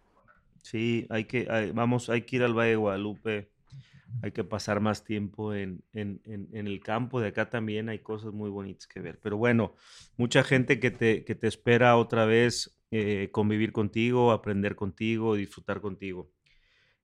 Sí, 0.62 1.08
hay 1.10 1.26
que, 1.26 1.46
vamos, 1.74 2.10
hay 2.10 2.24
que 2.24 2.38
ir 2.38 2.44
al 2.44 2.54
Valle 2.54 2.72
de 2.72 2.76
Guadalupe. 2.78 3.52
Hay 4.22 4.32
que 4.34 4.44
pasar 4.44 4.82
más 4.82 5.04
tiempo 5.06 5.54
en, 5.54 5.84
en- 5.94 6.22
en- 6.26 6.50
en 6.54 6.68
el 6.68 6.82
campo. 6.82 7.22
De 7.22 7.30
acá 7.30 7.50
también 7.50 7.90
hay 7.90 8.00
cosas 8.00 8.34
muy 8.34 8.50
bonitas 8.52 8.88
que 8.88 9.02
ver. 9.02 9.20
Pero 9.22 9.38
bueno, 9.38 9.76
mucha 10.18 10.44
gente 10.44 10.80
que 10.80 10.92
te, 10.92 11.26
que 11.26 11.36
te 11.36 11.48
espera 11.48 11.98
otra 11.98 12.26
vez 12.26 12.78
eh, 12.92 13.30
convivir 13.32 13.72
contigo, 13.74 14.32
aprender 14.32 14.76
contigo, 14.76 15.36
disfrutar 15.36 15.82
contigo. 15.82 16.32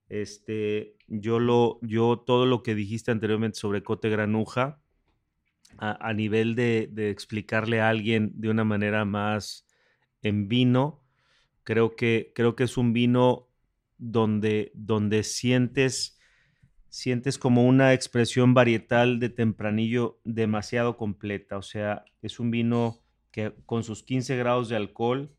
Este, 0.08 0.96
yo 1.08 1.40
lo, 1.40 1.80
yo 1.82 2.18
todo 2.26 2.46
lo 2.46 2.62
que 2.62 2.74
dijiste 2.76 3.10
anteriormente 3.12 3.58
sobre 3.60 3.82
Cote 3.84 4.10
Granuja, 4.10 4.80
a, 5.78 6.08
a 6.08 6.12
nivel 6.14 6.54
de, 6.54 6.88
de 6.92 7.10
explicarle 7.10 7.80
a 7.80 7.88
alguien 7.88 8.32
de 8.34 8.48
una 8.50 8.64
manera 8.64 9.04
más 9.04 9.66
en 10.22 10.48
vino, 10.48 11.04
creo 11.64 11.96
que, 11.96 12.32
creo 12.34 12.56
que 12.56 12.64
es 12.64 12.76
un 12.76 12.92
vino 12.92 13.47
donde, 13.98 14.70
donde 14.74 15.22
sientes, 15.22 16.18
sientes 16.88 17.38
como 17.38 17.66
una 17.66 17.92
expresión 17.92 18.54
varietal 18.54 19.20
de 19.20 19.28
tempranillo 19.28 20.20
demasiado 20.24 20.96
completa. 20.96 21.58
O 21.58 21.62
sea, 21.62 22.04
es 22.22 22.40
un 22.40 22.50
vino 22.50 23.02
que 23.30 23.52
con 23.66 23.84
sus 23.84 24.02
15 24.02 24.36
grados 24.36 24.68
de 24.68 24.76
alcohol, 24.76 25.30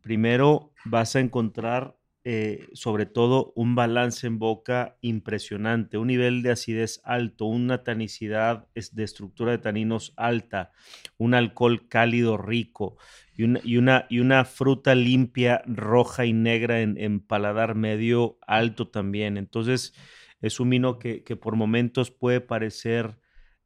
primero 0.00 0.72
vas 0.84 1.14
a 1.14 1.20
encontrar 1.20 1.99
eh, 2.22 2.68
sobre 2.74 3.06
todo 3.06 3.50
un 3.56 3.74
balance 3.74 4.26
en 4.26 4.38
boca 4.38 4.98
impresionante, 5.00 5.96
un 5.96 6.08
nivel 6.08 6.42
de 6.42 6.50
acidez 6.50 7.00
alto, 7.02 7.46
una 7.46 7.82
tanicidad 7.82 8.68
de 8.74 9.04
estructura 9.04 9.52
de 9.52 9.58
taninos 9.58 10.12
alta, 10.18 10.72
un 11.16 11.32
alcohol 11.32 11.88
cálido 11.88 12.36
rico 12.36 12.98
y 13.36 13.78
una, 13.78 14.44
fruta 14.44 14.94
limpia, 14.94 15.62
roja 15.64 16.26
y 16.26 16.34
negra 16.34 16.82
en, 16.82 17.20
paladar 17.20 17.74
medio 17.74 18.38
alto 18.46 18.88
también. 18.88 19.38
Entonces 19.38 19.94
es 20.42 20.60
un 20.60 20.68
vino 20.68 20.98
que, 20.98 21.22
por 21.40 21.56
momentos 21.56 22.10
puede 22.10 22.42
parecer 22.42 23.16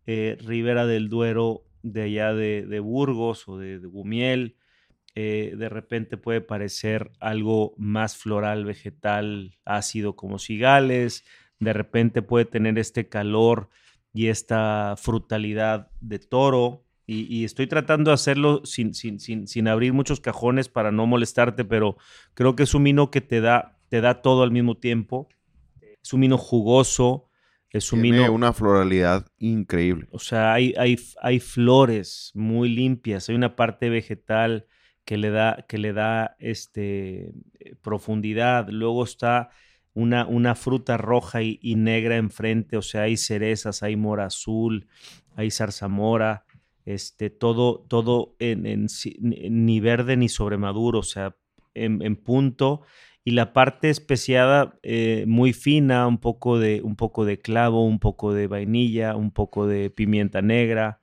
eh, 0.07 0.39
Ribera 0.41 0.87
del 0.87 1.09
Duero 1.09 1.65
de 1.83 2.03
allá 2.03 2.33
de, 2.35 2.67
de 2.67 2.79
Burgos 2.79 3.49
o 3.49 3.59
de, 3.59 3.81
de 3.81 3.87
Gumiel, 3.89 4.55
eh, 5.15 5.55
de 5.57 5.69
repente 5.69 6.17
puede 6.17 6.41
parecer 6.41 7.13
algo 7.21 7.75
más 7.77 8.17
floral, 8.17 8.65
vegetal, 8.65 9.59
ácido 9.65 10.17
como 10.17 10.39
cigales, 10.39 11.25
de 11.61 11.73
repente 11.73 12.21
puede 12.21 12.45
tener 12.47 12.79
este 12.79 13.09
calor 13.09 13.69
y 14.13 14.27
esta 14.27 14.95
frutalidad 14.97 15.91
de 16.01 16.19
toro. 16.19 16.85
Y, 17.07 17.27
y 17.35 17.45
estoy 17.45 17.67
tratando 17.67 18.11
de 18.11 18.15
hacerlo 18.15 18.63
sin, 18.65 18.95
sin, 18.95 19.21
sin, 19.21 19.47
sin 19.47 19.69
abrir 19.69 19.93
muchos 19.93 20.21
cajones 20.21 20.69
para 20.69 20.91
no 20.91 21.07
molestarte, 21.07 21.65
pero 21.65 21.97
creo 22.33 22.57
que 22.57 22.63
es 22.63 22.75
un 22.75 22.85
vino 22.85 23.11
que 23.11 23.21
te 23.21 23.41
da, 23.41 23.79
te 23.91 24.01
da 24.01 24.23
todo 24.23 24.43
al 24.43 24.51
mismo 24.51 24.79
tiempo. 24.79 25.29
Es 26.03 26.13
un 26.13 26.23
vino 26.23 26.39
jugoso, 26.39 27.29
es 27.71 27.93
un 27.93 28.03
Tiene 28.03 28.21
vino... 28.21 28.33
una 28.33 28.53
floralidad 28.53 29.27
increíble. 29.39 30.07
O 30.11 30.19
sea, 30.19 30.55
hay, 30.55 30.75
hay, 30.79 30.99
hay 31.21 31.41
flores 31.41 32.31
muy 32.35 32.69
limpias, 32.69 33.29
hay 33.29 33.35
una 33.35 33.55
parte 33.55 33.91
vegetal 33.91 34.67
que 35.05 35.17
le 35.17 35.31
da, 35.31 35.65
que 35.69 35.79
le 35.79 35.93
da 35.93 36.37
este, 36.39 37.33
eh, 37.59 37.75
profundidad. 37.83 38.69
Luego 38.69 39.05
está 39.05 39.51
una, 39.95 40.27
una 40.27 40.55
fruta 40.55 40.97
roja 40.97 41.43
y, 41.43 41.75
negra 41.77 42.17
enfrente, 42.17 42.77
o 42.77 42.83
sea, 42.83 43.03
hay 43.03 43.17
cerezas, 43.17 43.83
hay 43.83 43.97
mora 43.97 44.27
azul, 44.27 44.89
hay 45.37 45.51
zarzamora, 45.51 46.45
este, 46.85 47.31
todo, 47.31 47.87
todo 47.89 48.35
en, 48.41 48.87
ni 49.21 49.81
verde 49.81 50.17
ni 50.17 50.29
sobremaduro, 50.29 50.99
o 50.99 51.05
sea, 51.05 51.37
en, 51.75 52.03
en 52.03 52.17
punto. 52.17 52.83
Y 53.27 53.31
la 53.31 53.55
parte 53.55 53.89
especiada 53.89 54.79
eh, 54.83 55.25
muy 55.27 55.55
fina, 55.55 56.07
un 56.07 56.19
poco, 56.19 56.59
de, 56.59 56.83
un 56.83 56.95
poco 56.95 57.25
de 57.25 57.39
clavo, 57.39 57.87
un 57.87 57.99
poco 57.99 58.35
de 58.35 58.49
vainilla, 58.49 59.17
un 59.17 59.31
poco 59.31 59.67
de 59.67 59.89
pimienta 59.89 60.43
negra. 60.43 61.01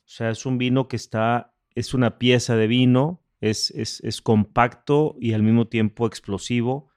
O 0.00 0.08
sea, 0.08 0.30
es 0.30 0.46
un 0.46 0.58
vino 0.58 0.86
que 0.86 0.94
está, 0.94 1.54
es 1.74 1.92
una 1.92 2.18
pieza 2.18 2.54
de 2.54 2.68
vino, 2.68 3.25
es, 3.40 3.70
es, 3.72 4.00
es 4.02 4.22
compacto 4.22 5.16
y 5.20 5.32
al 5.32 5.42
mismo 5.42 5.66
tiempo 5.68 6.06
explosivo. 6.06 6.88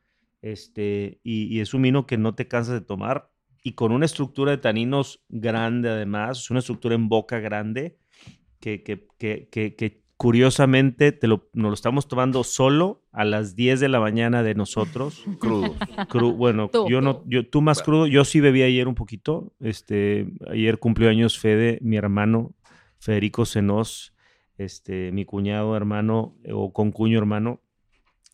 Este, 0.41 1.19
y, 1.23 1.43
y 1.53 1.59
es 1.59 1.73
un 1.73 1.81
vino 1.81 2.05
que 2.05 2.17
no 2.17 2.33
te 2.35 2.47
cansas 2.47 2.73
de 2.75 2.81
tomar 2.81 3.29
y 3.61 3.73
con 3.73 3.91
una 3.91 4.05
estructura 4.05 4.51
de 4.51 4.57
taninos 4.57 5.21
grande 5.27 5.89
además, 5.89 6.39
es 6.39 6.49
una 6.49 6.59
estructura 6.59 6.95
en 6.95 7.09
boca 7.09 7.39
grande 7.39 7.97
que, 8.61 8.83
que, 8.83 9.05
que, 9.17 9.49
que, 9.51 9.75
que 9.75 10.01
curiosamente 10.15 11.11
te 11.11 11.27
lo, 11.27 11.49
nos 11.53 11.69
lo 11.69 11.73
estamos 11.73 12.07
tomando 12.07 12.43
solo 12.43 13.01
a 13.11 13.25
las 13.25 13.55
10 13.55 13.79
de 13.79 13.89
la 13.89 13.99
mañana 13.99 14.43
de 14.43 14.55
nosotros. 14.55 15.23
Crudo. 15.39 15.75
Cru- 16.09 16.35
bueno, 16.35 16.69
Tú. 16.69 16.89
yo 16.89 17.01
no, 17.01 17.23
yo, 17.25 17.45
tú 17.47 17.61
más 17.61 17.81
crudo, 17.83 18.07
yo 18.07 18.23
sí 18.25 18.39
bebí 18.39 18.61
ayer 18.61 18.87
un 18.87 18.95
poquito. 18.95 19.53
Este, 19.59 20.27
ayer 20.49 20.77
cumplió 20.79 21.09
años 21.09 21.37
Fede, 21.37 21.79
mi 21.81 21.97
hermano, 21.97 22.53
Federico 22.99 23.45
Senos, 23.45 24.13
este, 24.59 25.11
mi 25.11 25.25
cuñado 25.25 25.75
hermano 25.75 26.35
eh, 26.43 26.51
o 26.53 26.71
concuño 26.73 27.17
hermano, 27.17 27.61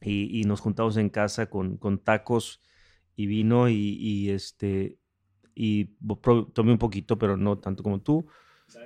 y, 0.02 0.42
y 0.42 0.44
nos 0.44 0.60
juntamos 0.60 0.98
en 0.98 1.10
casa 1.10 1.50
con, 1.50 1.78
con 1.78 2.00
tacos 2.00 2.62
y 3.16 3.28
vino 3.28 3.70
y, 3.70 3.76
y, 4.00 4.30
este 4.32 4.98
y 5.56 5.86
tomé 6.54 6.72
un 6.74 6.78
poquito, 6.78 7.18
pero 7.18 7.38
no 7.38 7.58
tanto 7.58 7.82
como 7.82 8.02
tú. 8.02 8.28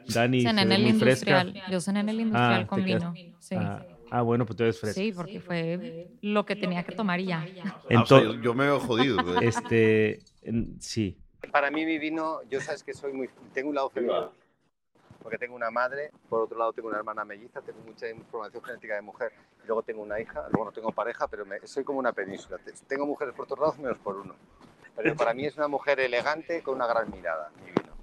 Dani, 0.07 0.41
Cené 0.41 0.61
se 0.61 0.65
en 0.67 0.71
el 0.71 0.81
muy 0.83 0.93
fresca. 0.93 1.41
industrial. 1.41 1.71
Yo 1.71 1.81
cené 1.81 1.99
en 2.01 2.09
el 2.09 2.19
industrial 2.19 2.61
Ah, 2.63 2.67
con 2.67 2.83
vino. 2.83 3.15
Sí. 3.39 3.55
Ah, 3.55 3.85
ah, 4.11 4.21
bueno, 4.21 4.45
pues 4.45 4.55
tú 4.57 4.63
eres 4.63 4.79
fresca. 4.79 5.01
Sí, 5.01 5.11
porque 5.11 5.39
fue 5.39 5.79
lo 6.21 6.45
que 6.45 6.55
tenía 6.55 6.83
que 6.83 6.91
tomar 6.91 7.19
y 7.19 7.25
ya. 7.25 7.47
Ah, 7.63 7.75
o 7.83 8.05
sea, 8.05 8.19
Entonces, 8.19 8.35
yo, 8.35 8.41
yo 8.43 8.53
me 8.53 8.65
veo 8.65 8.79
jodido. 8.79 9.39
este, 9.41 10.19
en- 10.43 10.79
sí. 10.81 11.17
Para 11.51 11.71
mí 11.71 11.85
mi 11.85 11.97
vino, 11.97 12.39
yo 12.49 12.59
sabes 12.59 12.83
que 12.83 12.93
soy 12.93 13.13
muy... 13.13 13.29
Tengo 13.53 13.69
un 13.69 13.75
lado 13.75 13.89
femenino, 13.89 14.31
porque 15.21 15.37
tengo 15.37 15.55
una 15.55 15.69
madre, 15.71 16.11
por 16.29 16.41
otro 16.41 16.57
lado 16.57 16.73
tengo 16.73 16.87
una 16.89 16.97
hermana 16.97 17.25
melliza, 17.25 17.61
tengo 17.61 17.79
mucha 17.85 18.09
información 18.09 18.63
genética 18.63 18.95
de 18.95 19.01
mujer, 19.01 19.31
y 19.63 19.67
luego 19.67 19.83
tengo 19.83 20.01
una 20.01 20.19
hija, 20.19 20.43
luego 20.51 20.65
no 20.65 20.71
tengo 20.71 20.91
pareja, 20.91 21.27
pero 21.27 21.45
me- 21.45 21.59
soy 21.67 21.83
como 21.83 21.99
una 21.99 22.13
península. 22.13 22.57
Te- 22.57 22.73
Tengo 22.87 23.05
mujeres 23.05 23.33
por 23.35 23.45
todos 23.47 23.59
lados 23.59 23.79
menos 23.79 23.97
por 23.99 24.15
uno. 24.15 24.35
Pero 24.95 25.15
para 25.15 25.33
mí 25.33 25.45
es 25.45 25.55
una 25.55 25.67
mujer 25.67 25.99
elegante 25.99 26.61
con 26.61 26.75
una 26.75 26.87
gran 26.87 27.09
mirada, 27.11 27.51
mi 27.63 27.71
vino. 27.71 27.93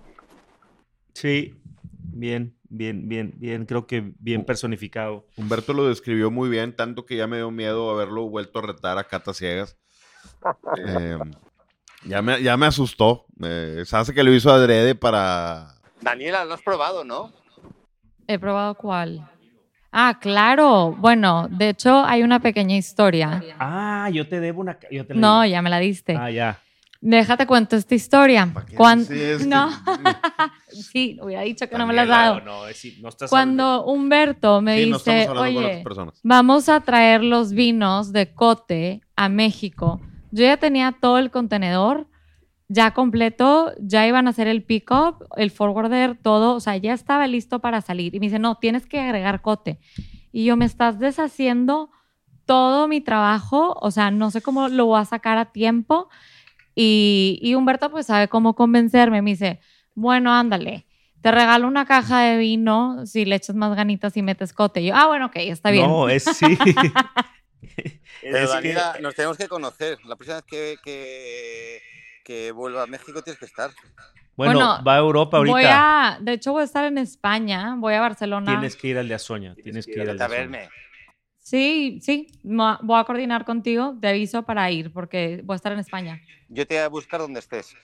Sí, 1.14 1.60
bien, 1.98 2.56
bien, 2.68 3.08
bien, 3.08 3.34
bien, 3.36 3.66
creo 3.66 3.86
que 3.86 4.12
bien 4.18 4.44
personificado. 4.44 5.26
Humberto 5.36 5.72
lo 5.72 5.88
describió 5.88 6.30
muy 6.30 6.48
bien, 6.48 6.74
tanto 6.74 7.04
que 7.06 7.16
ya 7.16 7.26
me 7.26 7.36
dio 7.36 7.50
miedo 7.50 7.90
haberlo 7.90 8.28
vuelto 8.28 8.58
a 8.58 8.62
retar 8.62 8.98
a 8.98 9.04
Cata 9.04 9.32
Ciegas. 9.34 9.76
Eh, 10.78 11.18
ya, 12.04 12.22
me, 12.22 12.42
ya 12.42 12.56
me 12.56 12.66
asustó. 12.66 13.26
Eh, 13.42 13.82
se 13.84 13.96
hace 13.96 14.14
que 14.14 14.22
lo 14.22 14.32
hizo 14.32 14.50
adrede 14.50 14.94
para... 14.94 15.75
Daniela, 16.00 16.44
lo 16.44 16.54
has 16.54 16.62
probado, 16.62 17.04
¿no? 17.04 17.32
He 18.26 18.38
probado 18.38 18.74
cuál. 18.74 19.28
Ah, 19.92 20.18
claro. 20.20 20.94
Bueno, 20.98 21.48
de 21.50 21.70
hecho 21.70 22.04
hay 22.04 22.22
una 22.22 22.40
pequeña 22.40 22.76
historia. 22.76 23.42
Ah, 23.58 24.10
yo 24.12 24.28
te 24.28 24.40
debo 24.40 24.60
una... 24.60 24.78
Yo 24.90 25.06
te 25.06 25.14
la 25.14 25.20
No, 25.20 25.46
ya 25.46 25.62
me 25.62 25.70
la 25.70 25.78
diste. 25.78 26.16
Ah, 26.16 26.30
ya. 26.30 26.58
Déjate 27.00 27.46
cuento 27.46 27.76
esta 27.76 27.94
historia. 27.94 28.48
¿Para 28.52 28.66
qué 28.66 28.76
Cuan- 28.76 28.98
dices 29.00 29.42
que- 29.42 29.46
No, 29.46 29.70
sí, 30.68 31.18
hubiera 31.22 31.42
dicho 31.42 31.68
que 31.68 31.78
no 31.78 31.86
me 31.86 31.94
la 31.94 32.02
has 32.02 32.08
dado. 32.08 32.34
Daniela, 32.36 32.52
No, 32.58 32.66
es- 32.66 32.98
no 33.00 33.08
estás 33.08 33.30
Cuando 33.30 33.84
Humberto 33.84 34.60
me 34.60 34.82
Sí, 34.82 34.90
no 34.90 34.98
dice, 34.98 35.26
hablando 35.26 35.34
con 35.60 35.64
oye, 35.64 35.84
vamos 36.22 36.68
a 36.68 36.80
traer 36.80 37.22
los 37.22 37.52
vinos 37.52 38.12
de 38.12 38.34
Cote 38.34 39.02
a 39.14 39.28
México. 39.28 40.00
Yo 40.32 40.44
ya 40.44 40.56
tenía 40.56 40.92
todo 41.00 41.18
el 41.18 41.30
contenedor 41.30 42.06
ya 42.68 42.92
completo, 42.92 43.72
ya 43.80 44.06
iban 44.06 44.26
a 44.26 44.30
hacer 44.30 44.48
el 44.48 44.62
pick-up, 44.64 45.26
el 45.36 45.50
forwarder, 45.50 46.16
todo, 46.20 46.54
o 46.56 46.60
sea, 46.60 46.76
ya 46.76 46.92
estaba 46.94 47.26
listo 47.26 47.60
para 47.60 47.80
salir. 47.80 48.14
Y 48.14 48.20
me 48.20 48.26
dice, 48.26 48.38
no, 48.38 48.56
tienes 48.56 48.86
que 48.86 49.00
agregar 49.00 49.40
Cote. 49.42 49.78
Y 50.32 50.44
yo, 50.44 50.56
me 50.56 50.64
estás 50.64 50.98
deshaciendo 50.98 51.90
todo 52.44 52.88
mi 52.88 53.00
trabajo, 53.00 53.76
o 53.80 53.90
sea, 53.90 54.10
no 54.10 54.30
sé 54.30 54.40
cómo 54.42 54.68
lo 54.68 54.86
voy 54.86 55.00
a 55.00 55.04
sacar 55.04 55.38
a 55.38 55.52
tiempo. 55.52 56.08
Y, 56.74 57.38
y 57.40 57.54
Humberto 57.54 57.90
pues 57.90 58.06
sabe 58.06 58.28
cómo 58.28 58.54
convencerme. 58.54 59.22
Me 59.22 59.30
dice, 59.30 59.60
bueno, 59.94 60.32
ándale, 60.32 60.86
te 61.22 61.30
regalo 61.30 61.66
una 61.66 61.86
caja 61.86 62.20
de 62.20 62.36
vino 62.36 63.06
si 63.06 63.24
le 63.24 63.36
echas 63.36 63.56
más 63.56 63.74
ganitas 63.74 64.16
y 64.16 64.22
metes 64.22 64.52
Cote. 64.52 64.80
Y 64.82 64.86
yo, 64.86 64.94
ah, 64.94 65.06
bueno, 65.06 65.26
ok, 65.26 65.36
está 65.36 65.70
bien. 65.70 65.86
No, 65.88 66.08
es 66.08 66.24
sí. 66.24 66.46
Pero 66.56 66.98
Es 68.22 68.50
que- 68.50 68.54
Daniela, 68.54 68.96
nos 69.00 69.14
tenemos 69.14 69.36
que 69.38 69.48
conocer. 69.48 69.98
La 70.04 70.16
próxima 70.16 70.36
vez 70.36 70.44
que, 70.46 70.76
que, 70.84 71.80
que 72.26 72.50
vuelva 72.50 72.82
a 72.82 72.86
México 72.88 73.22
tienes 73.22 73.38
que 73.38 73.44
estar. 73.46 73.70
bueno, 74.36 74.54
Bueno, 74.54 74.84
va 74.84 74.96
a 74.96 74.98
Europa 74.98 75.36
ahorita. 75.36 75.52
Voy 75.54 75.64
a, 75.64 76.18
de 76.20 76.32
hecho, 76.32 76.50
voy 76.52 76.62
a 76.62 76.64
estar 76.64 76.84
en 76.84 76.98
España, 76.98 77.76
voy 77.78 77.94
a 77.94 78.00
Barcelona. 78.00 78.50
Tienes 78.52 78.74
que 78.74 78.88
ir 78.88 78.98
al 78.98 79.06
de 79.06 79.14
Azoña. 79.14 79.54
Tienes 79.54 79.86
que 79.86 79.92
ir 79.92 80.10
al 80.10 80.18
de 80.18 80.26
verme. 80.28 80.68
Sí, 81.38 82.00
sí, 82.02 82.26
voy 82.42 82.98
a 83.00 83.04
coordinar 83.04 83.44
contigo, 83.44 83.96
te 84.00 84.08
aviso 84.08 84.42
para 84.42 84.68
ir, 84.72 84.92
porque 84.92 85.40
voy 85.44 85.54
a 85.54 85.56
estar 85.56 85.70
en 85.72 85.78
España. 85.78 86.20
Yo 86.48 86.66
te 86.66 86.74
voy 86.74 86.82
a 86.82 86.88
buscar 86.88 87.20
donde 87.20 87.38
estés. 87.38 87.76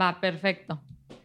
Va, 0.00 0.20
perfecto. 0.20 0.80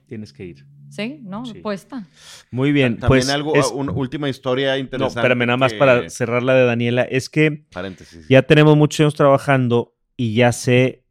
Tienes 0.07 0.33
que 0.33 0.45
ir. 0.45 0.65
¿Sí? 0.89 1.19
¿No? 1.23 1.45
Sí. 1.45 1.55
Puesta. 1.59 2.03
Muy 2.51 2.71
bien. 2.71 2.93
También 2.99 3.07
pues 3.07 3.29
algo, 3.29 3.55
es- 3.55 3.71
una 3.71 3.91
última 3.91 4.29
historia 4.29 4.71
No, 4.73 4.77
interesante. 4.77 5.19
espérame, 5.19 5.45
nada 5.47 5.57
más 5.57 5.73
que- 5.73 5.79
para 5.79 6.09
cerrar 6.09 6.41
la 6.43 6.53
de 6.55 6.65
Daniela. 6.65 7.03
Es 7.03 7.29
que 7.29 7.65
Paréntesis. 7.71 8.27
ya 8.27 8.41
tenemos 8.43 8.75
muchos 8.77 8.99
años 9.01 9.15
trabajando 9.15 9.95
y 10.17 10.35
ya 10.35 10.51
sé, 10.51 11.02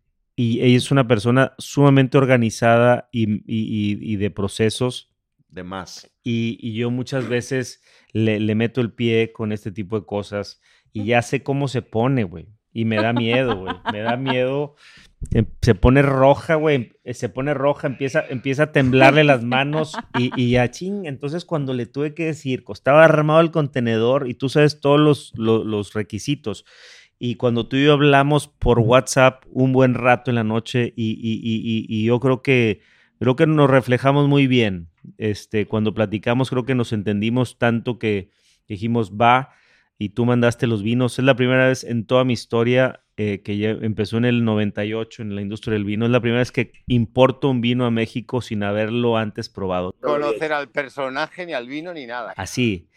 y 0.43 0.61
ella 0.61 0.77
es 0.77 0.91
una 0.91 1.07
persona 1.07 1.53
sumamente 1.59 2.19
organizada 2.19 3.09
y, 3.13 3.25
y- 3.33 3.43
y- 3.47 4.13
y 4.13 4.17
de 4.17 4.31
procesos. 4.31 5.11
De 5.49 5.63
más. 5.63 6.11
Y, 6.25 6.73
yo 6.73 6.91
muchas 6.91 7.29
veces 7.29 7.83
le, 8.13 8.41
le 8.41 8.55
meto 8.55 8.81
el 8.81 8.93
pie 8.93 9.33
con 9.33 9.53
este 9.53 9.71
tipo 9.71 10.01
de 10.01 10.07
cosas 10.07 10.61
y 10.93 11.05
ya 11.05 11.21
sé 11.23 11.43
cómo 11.43 11.69
se 11.69 11.83
pone, 11.83 12.25
güey. 12.25 12.49
Y 12.75 12.87
me 12.87 12.97
da 12.97 13.13
miedo, 13.13 13.57
güey. 13.59 13.75
Me 13.93 13.99
da 14.01 14.17
miedo. 14.17 14.77
Em- 15.31 15.45
Se 15.61 15.75
pone 15.75 16.01
roja, 16.01 16.55
güey. 16.55 16.93
eh, 17.05 17.13
Se 17.13 17.29
pone 17.29 17.53
roja, 17.53 17.87
empieza, 17.87 18.25
empieza 18.31 18.63
a 18.63 18.73
temblarle 18.73 19.25
las 19.25 19.45
manos 19.45 19.93
y, 20.19 20.51
ya 20.53 20.71
ching. 20.71 21.05
Entonces, 21.05 21.45
cuando 21.45 21.75
le 21.75 21.85
tuve 21.85 22.15
que 22.15 22.25
decir, 22.25 22.65
estaba 22.73 23.05
armado 23.05 23.41
el 23.43 23.51
contenedor 23.51 24.27
y 24.27 24.33
tú 24.35 24.49
sabes 24.49 24.81
todos 24.81 24.99
los, 24.99 25.33
lo- 25.37 25.65
los 25.65 25.93
requisitos. 25.93 26.65
Y 27.25 27.37
cuando 27.37 27.69
tú 27.69 27.77
y 27.77 27.85
yo 27.85 27.93
hablamos 27.93 28.49
por 28.49 28.81
WhatsApp 28.81 29.45
un 29.53 29.73
buen 29.73 29.95
rato 29.95 30.33
en 30.33 30.35
la 30.35 30.43
noche 30.43 30.93
y, 30.97 31.13
y- 31.13 31.41
y- 31.41 31.63
y- 31.63 31.87
y 31.89 32.05
yo 32.05 32.19
creo 32.19 32.43
que 32.43 32.81
creo 33.21 33.37
que 33.37 33.47
nos 33.47 33.71
reflejamos 33.71 34.27
muy 34.29 34.49
bien. 34.49 34.89
Este, 35.19 35.67
cuando 35.67 35.95
platicamos, 35.95 36.51
creo 36.51 36.65
que 36.65 36.75
nos 36.75 36.93
entendimos 36.93 37.59
tanto 37.59 38.01
que 38.01 38.31
dijimos 38.67 39.13
va 39.13 39.51
y 39.99 40.09
tú 40.09 40.25
mandaste 40.27 40.67
los 40.67 40.83
vinos. 40.83 41.17
Es 41.21 41.25
la 41.25 41.37
primera 41.37 41.69
vez 41.69 41.85
en 41.85 42.07
toda 42.07 42.25
mi 42.25 42.33
historia 42.33 43.05
eh, 43.17 43.41
que 43.45 43.57
ya 43.57 43.71
empezó 43.71 44.17
en 44.17 44.25
el 44.25 44.45
98 44.45 45.23
en 45.23 45.37
la 45.37 45.43
industria 45.43 45.75
del 45.75 45.85
vino. 45.85 46.07
Es 46.07 46.11
la 46.11 46.19
primera 46.21 46.41
vez 46.41 46.51
que 46.51 46.73
importo 46.89 47.51
un 47.51 47.61
vino 47.61 47.85
a 47.85 47.93
México 47.93 48.41
sin 48.41 48.65
haberlo 48.65 49.17
antes 49.17 49.49
probado. 49.49 49.95
Conocer 50.01 50.53
al 50.53 50.71
personaje, 50.71 51.47
ni 51.47 51.53
al 51.53 51.69
vino, 51.69 51.95
ni 51.95 52.05
nada. 52.07 52.35
Así. 52.37 52.89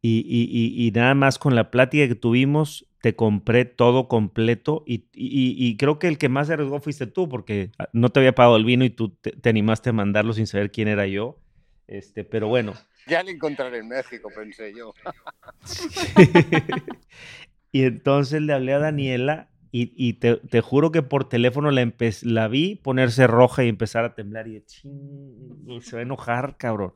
Y, 0.00 0.20
y- 0.26 0.48
y- 0.50 0.86
y 0.86 0.90
nada 0.92 1.14
más 1.14 1.38
con 1.38 1.54
la 1.54 1.70
plática 1.70 2.08
que 2.08 2.14
tuvimos, 2.14 2.86
te 3.04 3.14
compré 3.16 3.66
todo 3.66 4.08
completo 4.08 4.82
y, 4.86 5.04
y- 5.12 5.54
y 5.58 5.76
creo 5.76 5.98
que 5.98 6.08
el 6.08 6.16
que 6.16 6.30
más 6.30 6.46
se 6.46 6.54
arriesgó 6.54 6.80
fuiste 6.80 7.06
tú 7.06 7.28
porque 7.28 7.70
ah, 7.78 7.90
no 7.92 8.08
te 8.08 8.20
había 8.20 8.34
pagado 8.34 8.56
el 8.56 8.64
vino 8.64 8.82
y 8.86 8.88
tú 8.90 9.10
te, 9.10 9.32
te 9.32 9.50
animaste 9.50 9.90
a 9.90 9.92
mandarlo 9.92 10.32
sin 10.32 10.46
saber 10.46 10.72
quién 10.72 10.88
era 10.88 11.06
yo. 11.06 11.36
Este, 11.86 12.24
pero 12.24 12.48
bueno. 12.48 12.72
Ya 13.06 13.22
le 13.22 13.32
encontraré 13.32 13.80
en 13.80 13.88
México, 13.88 14.30
pensé 14.34 14.72
yo. 14.74 14.94
y 17.72 17.82
entonces 17.84 18.40
le 18.40 18.54
hablé 18.54 18.72
a 18.72 18.78
Daniela 18.78 19.50
Y, 19.70 19.92
y 19.96 20.14
te, 20.14 20.36
te 20.36 20.62
juro 20.62 20.92
que 20.92 21.02
por 21.02 21.28
teléfono 21.28 21.70
la, 21.70 21.92
la 22.22 22.48
vi 22.48 22.76
ponerse 22.76 23.26
roja 23.26 23.64
y 23.64 23.68
empezar 23.68 24.04
a 24.06 24.14
temblar. 24.14 24.48
Y 24.48 24.62
"Ching, 24.64 25.80
se 25.82 25.96
va 25.96 26.00
a 26.00 26.02
enojar, 26.04 26.56
cabrón. 26.56 26.94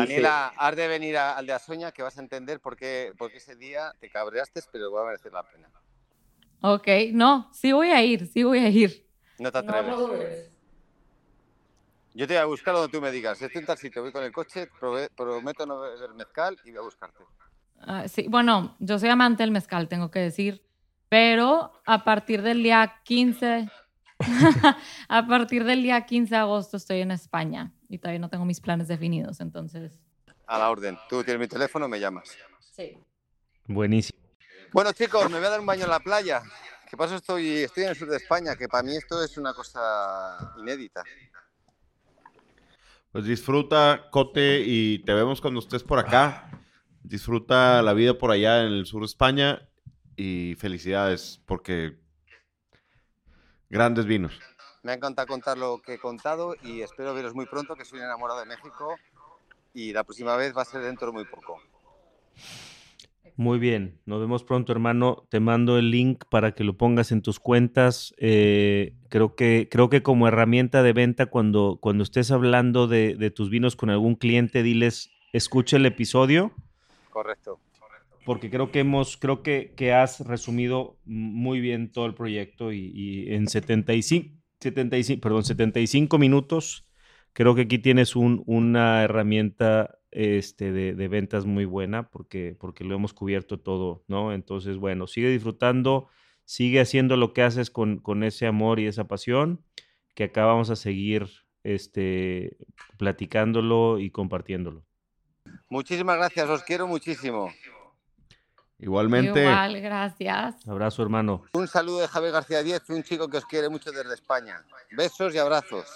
Daniela, 0.00 0.52
has 0.56 0.76
de 0.76 0.88
venir 0.88 1.16
a- 1.16 1.36
al 1.36 1.46
de 1.46 1.52
Asoña 1.52 1.92
que 1.92 2.02
vas 2.02 2.16
a 2.18 2.20
entender 2.20 2.60
por 2.60 2.76
qué, 2.76 3.12
por 3.16 3.30
qué 3.30 3.38
ese 3.38 3.56
día 3.56 3.92
te 4.00 4.08
cabreaste, 4.10 4.60
pero 4.72 4.90
va 4.92 5.02
a 5.02 5.06
merecer 5.06 5.32
la 5.32 5.42
pena. 5.42 5.68
Ok, 6.60 6.88
no, 7.12 7.50
sí 7.52 7.72
voy 7.72 7.90
a 7.90 8.02
ir, 8.04 8.26
sí 8.26 8.42
voy 8.44 8.60
a 8.60 8.68
ir. 8.68 9.06
No 9.38 9.50
te 9.50 9.58
atreves. 9.58 9.96
Yo 12.14 12.26
te 12.26 12.34
voy 12.34 12.42
a 12.42 12.44
buscar 12.44 12.74
donde 12.74 12.90
tú 12.90 13.00
me 13.00 13.10
digas. 13.10 13.40
Estoy 13.40 13.60
en 13.60 13.66
tal 13.66 13.78
sitio, 13.78 14.02
voy 14.02 14.12
con 14.12 14.22
el 14.22 14.32
coche, 14.32 14.68
prometo 15.16 15.66
no 15.66 15.80
beber 15.80 16.10
mezcal 16.14 16.56
y 16.64 16.70
voy 16.70 16.78
a 16.78 16.82
buscarte. 16.82 17.24
Ah, 17.80 18.06
sí, 18.06 18.26
bueno, 18.28 18.76
yo 18.78 18.98
soy 18.98 19.08
amante 19.08 19.42
del 19.42 19.50
mezcal, 19.50 19.88
tengo 19.88 20.10
que 20.10 20.20
decir, 20.20 20.62
pero 21.08 21.72
a 21.84 22.04
partir 22.04 22.42
del 22.42 22.62
día 22.62 23.00
15, 23.04 23.68
a 25.08 25.26
partir 25.26 25.64
del 25.64 25.82
día 25.82 26.04
15 26.04 26.34
de 26.34 26.40
agosto 26.40 26.76
estoy 26.76 27.00
en 27.00 27.10
España 27.10 27.72
y 27.88 27.98
todavía 27.98 28.20
no 28.20 28.28
tengo 28.28 28.44
mis 28.44 28.60
planes 28.60 28.88
definidos, 28.88 29.40
entonces, 29.40 30.00
A 30.46 30.58
la 30.58 30.70
orden. 30.70 30.98
Tú 31.08 31.22
tienes 31.22 31.40
mi 31.40 31.48
teléfono, 31.48 31.88
me 31.88 31.98
llamas. 32.00 32.36
sí. 32.74 32.96
Buenísimo. 33.66 34.18
Bueno, 34.72 34.92
chicos, 34.92 35.30
me 35.30 35.38
voy 35.38 35.46
a 35.46 35.50
dar 35.50 35.60
un 35.60 35.66
baño 35.66 35.84
en 35.84 35.90
la 35.90 36.00
playa. 36.00 36.42
Que 36.90 36.96
paso 36.96 37.14
estoy, 37.14 37.58
estoy 37.58 37.84
en 37.84 37.90
el 37.90 37.96
sur 37.96 38.08
de 38.08 38.16
España, 38.16 38.56
que 38.56 38.68
para 38.68 38.82
mí 38.82 38.96
esto 38.96 39.22
es 39.22 39.36
una 39.38 39.54
cosa 39.54 40.54
inédita. 40.58 41.02
Pues 43.12 43.24
disfruta, 43.24 44.08
Cote, 44.10 44.62
y 44.66 44.98
te 45.04 45.12
vemos 45.14 45.40
cuando 45.40 45.60
estés 45.60 45.82
por 45.82 45.98
acá. 45.98 46.50
Disfruta 47.02 47.82
la 47.82 47.92
vida 47.92 48.18
por 48.18 48.30
allá 48.30 48.62
en 48.62 48.72
el 48.72 48.86
sur 48.86 49.02
de 49.02 49.06
España 49.06 49.68
y 50.16 50.54
felicidades 50.58 51.40
porque 51.46 51.98
grandes 53.72 54.06
vinos. 54.06 54.38
Me 54.84 54.92
ha 54.92 54.94
encantado 54.94 55.26
contar 55.26 55.58
lo 55.58 55.80
que 55.80 55.94
he 55.94 55.98
contado 55.98 56.54
y 56.62 56.82
espero 56.82 57.14
veros 57.14 57.34
muy 57.34 57.46
pronto, 57.46 57.74
que 57.74 57.84
soy 57.84 57.98
enamorado 57.98 58.38
de 58.38 58.46
México 58.46 58.96
y 59.74 59.92
la 59.92 60.04
próxima 60.04 60.36
vez 60.36 60.56
va 60.56 60.62
a 60.62 60.66
ser 60.66 60.82
dentro 60.82 61.08
de 61.08 61.12
muy 61.14 61.24
poco. 61.24 61.60
Muy 63.36 63.58
bien, 63.58 63.98
nos 64.04 64.20
vemos 64.20 64.44
pronto, 64.44 64.72
hermano. 64.72 65.24
Te 65.30 65.40
mando 65.40 65.78
el 65.78 65.90
link 65.90 66.24
para 66.28 66.52
que 66.52 66.64
lo 66.64 66.76
pongas 66.76 67.12
en 67.12 67.22
tus 67.22 67.40
cuentas. 67.40 68.14
Eh, 68.18 68.94
creo, 69.08 69.34
que, 69.34 69.68
creo 69.70 69.88
que 69.88 70.02
como 70.02 70.28
herramienta 70.28 70.82
de 70.82 70.92
venta, 70.92 71.26
cuando, 71.26 71.78
cuando 71.80 72.04
estés 72.04 72.30
hablando 72.30 72.88
de, 72.88 73.14
de 73.14 73.30
tus 73.30 73.48
vinos 73.48 73.74
con 73.74 73.88
algún 73.88 74.16
cliente, 74.16 74.62
diles, 74.62 75.10
escucha 75.32 75.76
el 75.76 75.86
episodio, 75.86 76.52
Correcto. 77.12 77.60
Porque 78.24 78.50
creo 78.50 78.70
que 78.70 78.80
hemos, 78.80 79.16
creo 79.16 79.42
que, 79.42 79.74
que 79.76 79.92
has 79.92 80.20
resumido 80.20 80.98
muy 81.04 81.60
bien 81.60 81.90
todo 81.92 82.06
el 82.06 82.14
proyecto 82.14 82.72
y, 82.72 82.90
y 82.94 83.32
en 83.34 83.48
75, 83.48 84.36
75, 84.60 85.20
perdón, 85.20 85.44
75 85.44 86.18
minutos, 86.18 86.86
creo 87.32 87.54
que 87.54 87.62
aquí 87.62 87.78
tienes 87.78 88.14
un- 88.16 88.42
una 88.46 89.02
herramienta 89.04 89.98
este, 90.10 90.72
de, 90.72 90.94
de 90.94 91.08
ventas 91.08 91.46
muy 91.46 91.64
buena 91.64 92.10
porque, 92.10 92.56
porque 92.58 92.84
lo 92.84 92.94
hemos 92.94 93.12
cubierto 93.14 93.58
todo, 93.60 94.04
¿no? 94.08 94.32
Entonces, 94.32 94.76
bueno, 94.76 95.06
sigue 95.06 95.30
disfrutando, 95.30 96.08
sigue 96.44 96.80
haciendo 96.80 97.16
lo 97.16 97.32
que 97.32 97.42
haces 97.42 97.70
con, 97.70 97.98
con 97.98 98.22
ese 98.24 98.46
amor 98.46 98.78
y 98.80 98.86
esa 98.86 99.08
pasión, 99.08 99.64
que 100.14 100.24
acá 100.24 100.44
vamos 100.44 100.70
a 100.70 100.76
seguir 100.76 101.28
este, 101.64 102.56
platicándolo 102.98 103.98
y 103.98 104.10
compartiéndolo. 104.10 104.84
Muchísimas 105.68 106.16
gracias, 106.18 106.48
os 106.48 106.62
quiero 106.62 106.86
muchísimo. 106.86 107.50
Igualmente, 108.82 109.42
Igual, 109.42 109.80
gracias. 109.80 110.68
Abrazo, 110.68 111.02
hermano. 111.02 111.44
Un 111.54 111.68
saludo 111.68 112.00
de 112.00 112.08
Javier 112.08 112.32
García 112.32 112.62
Díez, 112.64 112.82
un 112.90 113.02
chico 113.04 113.28
que 113.28 113.36
os 113.38 113.46
quiere 113.46 113.68
mucho 113.68 113.92
desde 113.92 114.12
España. 114.12 114.60
Besos 114.90 115.34
y 115.34 115.38
abrazos. 115.38 115.86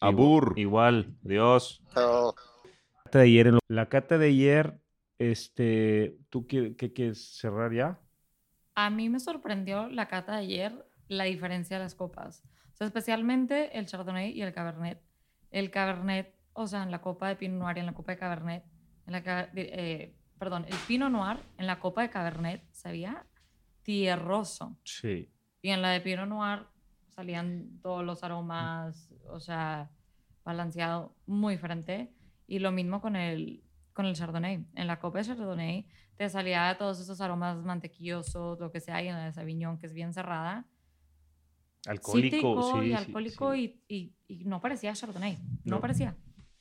Abur. 0.00 0.54
Igual, 0.56 1.16
Dios. 1.22 1.82
Chao. 1.92 2.34
cata 3.04 3.18
de 3.18 3.24
ayer, 3.24 3.46
en 3.48 3.54
lo- 3.54 3.60
la 3.66 3.88
cata 3.88 4.18
de 4.18 4.28
ayer, 4.28 4.78
este, 5.18 6.16
¿tú 6.30 6.46
qué, 6.46 6.76
qué 6.76 6.92
quieres 6.92 7.36
cerrar 7.38 7.72
ya? 7.72 7.98
A 8.76 8.88
mí 8.90 9.08
me 9.08 9.18
sorprendió 9.18 9.88
la 9.88 10.06
cata 10.06 10.32
de 10.34 10.38
ayer 10.38 10.86
la 11.08 11.24
diferencia 11.24 11.78
de 11.78 11.82
las 11.84 11.94
copas. 11.96 12.44
O 12.72 12.76
sea, 12.76 12.86
especialmente 12.86 13.76
el 13.76 13.86
Chardonnay 13.86 14.30
y 14.30 14.42
el 14.42 14.52
Cabernet. 14.52 15.02
El 15.50 15.70
Cabernet, 15.72 16.32
o 16.52 16.68
sea, 16.68 16.84
en 16.84 16.92
la 16.92 17.00
copa 17.00 17.28
de 17.28 17.34
Pinot 17.36 17.58
Noir 17.58 17.78
y 17.78 17.80
en 17.80 17.86
la 17.86 17.94
copa 17.94 18.12
de 18.12 18.18
Cabernet, 18.18 18.62
en 19.08 19.12
la, 19.12 19.48
eh, 19.56 20.14
perdón, 20.38 20.64
el 20.68 20.76
Pinot 20.86 21.10
Noir 21.10 21.38
en 21.58 21.66
la 21.66 21.78
copa 21.80 22.02
de 22.02 22.10
Cabernet 22.10 22.62
sabía 22.72 23.26
tierroso. 23.82 24.76
Sí. 24.84 25.30
Y 25.62 25.70
en 25.70 25.82
la 25.82 25.90
de 25.90 26.00
Pinot 26.00 26.28
Noir 26.28 26.66
salían 27.08 27.80
todos 27.82 28.04
los 28.04 28.22
aromas, 28.22 29.10
o 29.28 29.40
sea, 29.40 29.90
balanceado, 30.44 31.14
muy 31.26 31.54
diferente. 31.54 32.12
Y 32.46 32.60
lo 32.60 32.70
mismo 32.72 33.00
con 33.00 33.16
el, 33.16 33.62
con 33.92 34.06
el 34.06 34.14
Chardonnay. 34.14 34.64
En 34.74 34.86
la 34.86 34.98
copa 35.00 35.18
de 35.18 35.24
Chardonnay 35.24 35.86
te 36.16 36.28
salía 36.28 36.76
todos 36.78 37.00
esos 37.00 37.20
aromas 37.20 37.58
mantequillosos, 37.64 38.58
lo 38.60 38.70
que 38.70 38.80
sea, 38.80 39.02
y 39.02 39.08
en 39.08 39.14
la 39.14 39.24
de 39.26 39.32
Sauvignon, 39.32 39.78
que 39.78 39.86
es 39.86 39.92
bien 39.94 40.12
cerrada. 40.14 40.66
Alcohólico, 41.86 42.72
sí. 42.72 42.78
y 42.86 42.88
sí, 42.88 42.92
alcohólico 42.94 43.52
sí. 43.54 43.82
Y, 43.88 43.94
y- 43.96 44.14
y 44.40 44.44
no 44.44 44.60
parecía 44.60 44.92
Chardonnay. 44.92 45.38
No, 45.64 45.76
No. 45.76 45.80
parecía. 45.80 46.16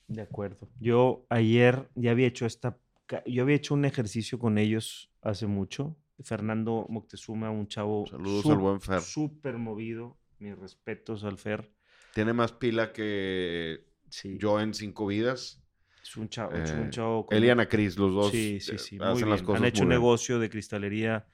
De 0.08 0.22
acuerdo. 0.22 0.70
Yo 0.80 1.26
ayer 1.30 1.90
ya 1.96 2.12
había 2.12 2.28
hecho 2.28 2.46
esta, 2.46 2.78
yo 3.26 3.44
había 3.44 3.56
hecho 3.56 3.74
un 3.74 3.86
ejercicio 3.86 4.40
con 4.40 4.58
ellos 4.58 5.10
hace 5.22 5.48
mucho. 5.48 5.96
Fernando 6.22 6.86
Moctezuma, 6.90 7.52
un 7.52 7.68
chavo 7.68 8.06
Saludos 8.08 8.44
sup- 8.46 8.52
al 8.54 8.58
buen 8.58 8.82
Fer. 8.82 9.02
súper 9.02 9.58
movido. 9.58 10.18
Mis 10.40 10.58
respetos 10.58 11.24
al 11.24 11.38
Fer. 11.38 11.72
Tiene 12.14 12.34
más 12.34 12.52
pila 12.52 12.92
que 12.92 13.86
Sí. 14.10 14.38
yo 14.40 14.60
en 14.60 14.74
cinco 14.74 15.06
vidas. 15.08 15.64
Es 16.02 16.16
un 16.18 16.30
chavo, 16.30 16.54
es 16.56 16.72
Eh, 16.72 16.80
un 16.82 16.90
chavo 16.90 17.26
con- 17.26 17.38
Él 17.38 17.46
y 17.46 17.50
Ana 17.50 17.68
Cris, 17.68 17.98
los 17.98 18.14
dos 18.14 18.32
Sí, 18.32 18.60
sí, 18.62 18.76
eh, 18.76 18.78
sí. 18.78 18.98
Muy 18.98 19.08
hacen 19.08 19.30
las 19.30 19.40
bien. 19.40 19.46
cosas 19.46 19.62
Han 19.62 19.68
hecho 19.68 19.84
un 19.84 19.90
bien. 19.90 20.00
negocio 20.00 20.40
de 20.40 20.50
cristalería 20.50 21.28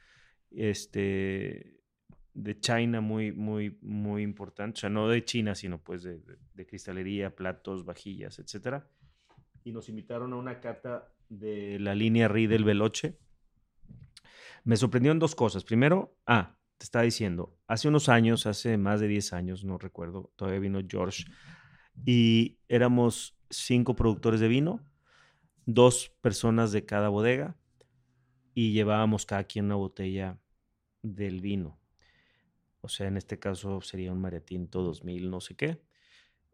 este, 0.52 1.80
de 2.34 2.60
China 2.60 3.02
muy, 3.02 3.32
muy, 3.32 3.78
muy 3.82 4.24
importante. 4.24 4.78
O 4.78 4.82
sea, 4.82 4.90
no 4.90 5.08
de 5.08 5.24
China, 5.24 5.56
sino 5.56 5.78
pues 5.80 6.04
de, 6.04 6.20
de- 6.20 6.38
de 6.54 6.66
cristalería, 6.66 7.36
platos, 7.36 7.86
vajillas, 7.86 8.40
etcétera. 8.40 8.88
Y 9.64 9.72
nos 9.72 9.88
invitaron 9.90 10.34
a 10.34 10.36
una 10.38 10.60
cata 10.60 11.13
de 11.40 11.80
la 11.80 11.96
línea 11.96 12.28
Riedel 12.28 12.64
Veloce. 12.64 13.18
Me 14.64 14.78
sorprendieron 14.78 15.20
dos 15.20 15.36
cosas. 15.36 15.64
Primero, 15.64 16.18
ah, 16.26 16.58
te 16.78 16.86
estaba 16.86 17.04
diciendo, 17.04 17.58
hace 17.68 17.88
unos 17.88 18.10
años, 18.10 18.46
hace 18.46 18.78
más 18.78 19.00
de 19.00 19.08
10 19.08 19.34
años, 19.34 19.64
no 19.64 19.78
recuerdo, 19.78 20.32
todavía 20.36 20.60
vino 20.60 20.82
George, 20.88 21.26
y 22.06 22.60
éramos 22.68 23.38
cinco 23.50 23.96
productores 23.96 24.40
de 24.40 24.48
vino, 24.48 24.80
dos 25.66 26.10
personas 26.22 26.72
de 26.72 26.86
cada 26.86 27.10
bodega, 27.10 27.58
y 28.54 28.74
llevábamos 28.74 29.26
cada 29.26 29.46
quien 29.46 29.66
una 29.66 29.76
botella 29.76 30.40
del 31.02 31.42
vino. 31.42 31.80
O 32.82 32.90
sea, 32.90 33.08
en 33.08 33.18
este 33.18 33.40
caso 33.40 33.82
sería 33.82 34.12
un 34.12 34.20
Mariatinto 34.20 34.82
2000, 34.82 35.30
no 35.30 35.40
sé 35.40 35.56
qué. 35.56 35.82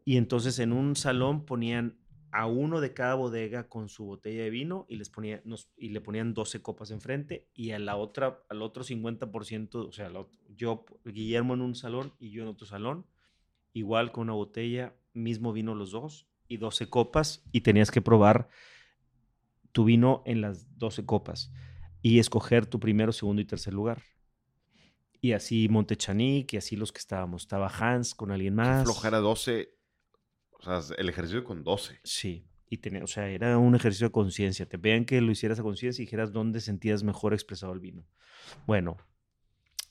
Y 0.04 0.16
entonces 0.16 0.58
en 0.60 0.72
un 0.72 0.96
salón 0.96 1.44
ponían 1.44 1.98
a 2.32 2.46
uno 2.46 2.80
de 2.80 2.94
cada 2.94 3.14
bodega 3.14 3.68
con 3.68 3.88
su 3.88 4.04
botella 4.04 4.42
de 4.44 4.50
vino 4.50 4.86
y, 4.88 4.96
les 4.96 5.10
ponía, 5.10 5.40
nos, 5.44 5.68
y 5.76 5.88
le 5.90 6.00
ponían 6.00 6.34
12 6.34 6.62
copas 6.62 6.90
enfrente 6.90 7.48
y 7.54 7.70
a 7.72 7.78
la 7.78 7.96
otra, 7.96 8.42
al 8.48 8.62
otro 8.62 8.84
50%, 8.84 9.88
o 9.88 9.92
sea, 9.92 10.08
otro- 10.10 10.30
yo, 10.56 10.84
Guillermo 11.04 11.54
en 11.54 11.60
un 11.60 11.74
salón 11.74 12.12
y 12.18 12.30
yo 12.30 12.42
en 12.42 12.48
otro 12.48 12.66
salón, 12.66 13.06
igual 13.72 14.12
con 14.12 14.22
una 14.24 14.32
botella, 14.34 14.94
mismo 15.12 15.52
vino 15.52 15.74
los 15.74 15.90
dos 15.90 16.26
y 16.48 16.56
12 16.58 16.88
copas 16.88 17.42
y 17.52 17.60
tenías 17.62 17.90
que 17.90 18.00
probar 18.02 18.48
tu 19.72 19.84
vino 19.84 20.22
en 20.26 20.40
las 20.40 20.76
12 20.78 21.04
copas 21.06 21.52
y 22.02 22.18
escoger 22.18 22.66
tu 22.66 22.80
primero, 22.80 23.12
segundo 23.12 23.40
y 23.42 23.44
tercer 23.44 23.74
lugar. 23.74 24.02
Y 25.20 25.32
así 25.32 25.68
Montechanic 25.68 26.52
y 26.54 26.56
así 26.56 26.76
los 26.76 26.92
que 26.92 26.98
estábamos. 26.98 27.42
Estaba 27.42 27.68
Hans 27.68 28.14
con 28.14 28.30
alguien 28.30 28.54
más. 28.54 28.84
flojera 28.84 29.18
12. 29.18 29.68
O 30.60 30.80
sea, 30.80 30.96
el 30.98 31.08
ejercicio 31.08 31.44
con 31.44 31.64
12. 31.64 32.00
Sí, 32.04 32.46
y 32.68 32.78
tenía, 32.78 33.02
o 33.02 33.06
sea, 33.06 33.28
era 33.28 33.58
un 33.58 33.74
ejercicio 33.74 34.08
de 34.08 34.12
conciencia. 34.12 34.66
Te 34.68 34.78
pedían 34.78 35.04
que 35.04 35.20
lo 35.20 35.32
hicieras 35.32 35.58
a 35.58 35.62
conciencia 35.62 36.02
y 36.02 36.06
dijeras 36.06 36.32
dónde 36.32 36.60
sentías 36.60 37.02
mejor 37.02 37.32
expresado 37.32 37.72
el 37.72 37.80
vino. 37.80 38.06
Bueno, 38.66 38.96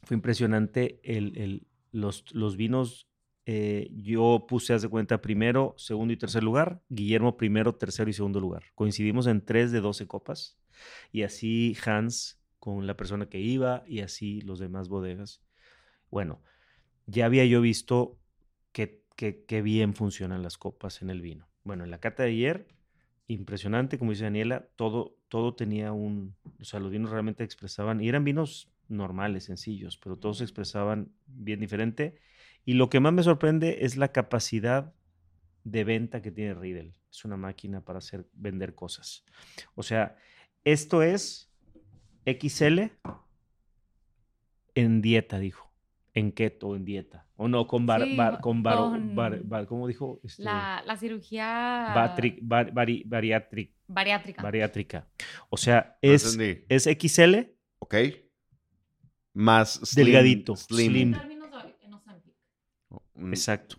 fue 0.03 0.15
impresionante 0.15 0.99
el, 1.03 1.37
el- 1.37 1.67
los, 1.91 2.23
los 2.33 2.55
vinos. 2.55 3.07
eh, 3.45 3.89
yo 3.95 4.45
puse, 4.47 4.73
haz 4.73 4.83
de 4.83 4.89
cuenta, 4.89 5.21
primero, 5.21 5.73
segundo 5.77 6.13
y 6.13 6.17
tercer 6.17 6.43
lugar. 6.43 6.83
Guillermo 6.89 7.35
primero, 7.35 7.73
tercero 7.75 8.09
y 8.09 8.13
segundo 8.13 8.39
lugar. 8.39 8.63
Coincidimos 8.75 9.25
en 9.27 9.43
tres 9.43 9.71
de 9.71 9.81
12 9.81 10.07
copas. 10.07 10.59
Y 11.11 11.23
así 11.23 11.75
Hans 11.85 12.39
con 12.59 12.85
la 12.85 12.95
persona 12.95 13.27
que 13.27 13.39
iba 13.39 13.83
y 13.87 14.01
así 14.01 14.41
los 14.41 14.59
demás 14.59 14.87
bodegas. 14.87 15.41
Bueno, 16.11 16.43
ya 17.07 17.25
había 17.25 17.45
yo 17.45 17.61
visto 17.61 18.19
que, 18.71 18.98
que 19.19 19.61
bien 19.61 19.93
funcionan 19.93 20.43
las 20.43 20.57
copas 20.57 21.01
en 21.01 21.09
el 21.09 21.21
vino. 21.21 21.49
Bueno, 21.63 21.83
en 21.83 21.91
la 21.91 21.99
cata 21.99 22.23
de 22.23 22.29
ayer, 22.29 22.67
impresionante, 23.27 23.99
como 23.99 24.11
dice 24.11 24.23
Daniela, 24.23 24.67
todo, 24.75 25.17
todo 25.27 25.53
tenía 25.53 25.91
un, 25.91 26.35
o 26.59 26.63
sea, 26.63 26.79
los 26.79 26.91
vinos 26.91 27.11
realmente 27.11 27.43
expresaban, 27.43 28.01
y 28.01 28.09
eran 28.09 28.23
vinos 28.23 28.71
normales, 28.87 29.43
sencillos, 29.43 29.97
pero 29.97 30.17
todos 30.17 30.39
se 30.39 30.43
expresaban 30.43 31.11
bien 31.27 31.59
diferente. 31.59 32.15
Y 32.65 32.73
lo 32.73 32.89
que 32.89 32.99
más 32.99 33.13
me 33.13 33.23
sorprende 33.23 33.85
es 33.85 33.97
la 33.97 34.11
capacidad 34.11 34.93
de 35.63 35.83
venta 35.83 36.21
que 36.21 36.31
tiene 36.31 36.55
Riddle. 36.55 36.95
Es 37.11 37.25
una 37.25 37.37
máquina 37.37 37.81
para 37.81 37.99
hacer 37.99 38.27
vender 38.33 38.75
cosas. 38.75 39.23
O 39.75 39.83
sea, 39.83 40.15
esto 40.63 41.03
es 41.03 41.51
XL 42.25 42.91
en 44.75 45.01
dieta, 45.01 45.39
dijo. 45.39 45.68
En 46.19 46.31
keto, 46.31 46.75
en 46.75 46.83
dieta. 46.83 47.25
O 47.37 47.47
no, 47.47 47.65
con 47.65 47.85
bar, 47.85 48.03
Sí, 48.03 48.15
bar- 48.17 48.41
con, 48.41 48.61
bar- 48.61 49.41
bar- 49.43 49.65
¿cómo 49.67 49.87
dijo? 49.87 50.19
Este, 50.23 50.43
La, 50.43 50.83
la 50.85 50.97
cirugía 50.97 51.93
batri- 51.95 52.39
bar- 52.41 52.73
bari- 52.73 53.03
bariátric- 53.05 53.73
bariátrica. 53.87 54.41
bariátrica. 54.43 55.07
O 55.49 55.55
sea, 55.57 55.97
es, 56.01 56.37
es 56.67 56.87
XL 56.87 57.55
¿Ok? 57.79 57.95
Más 59.33 59.79
slim- 59.81 60.05
Delgadito, 60.05 60.55
Slim. 60.57 61.15
Mm, 63.15 63.33
Exacto. 63.33 63.77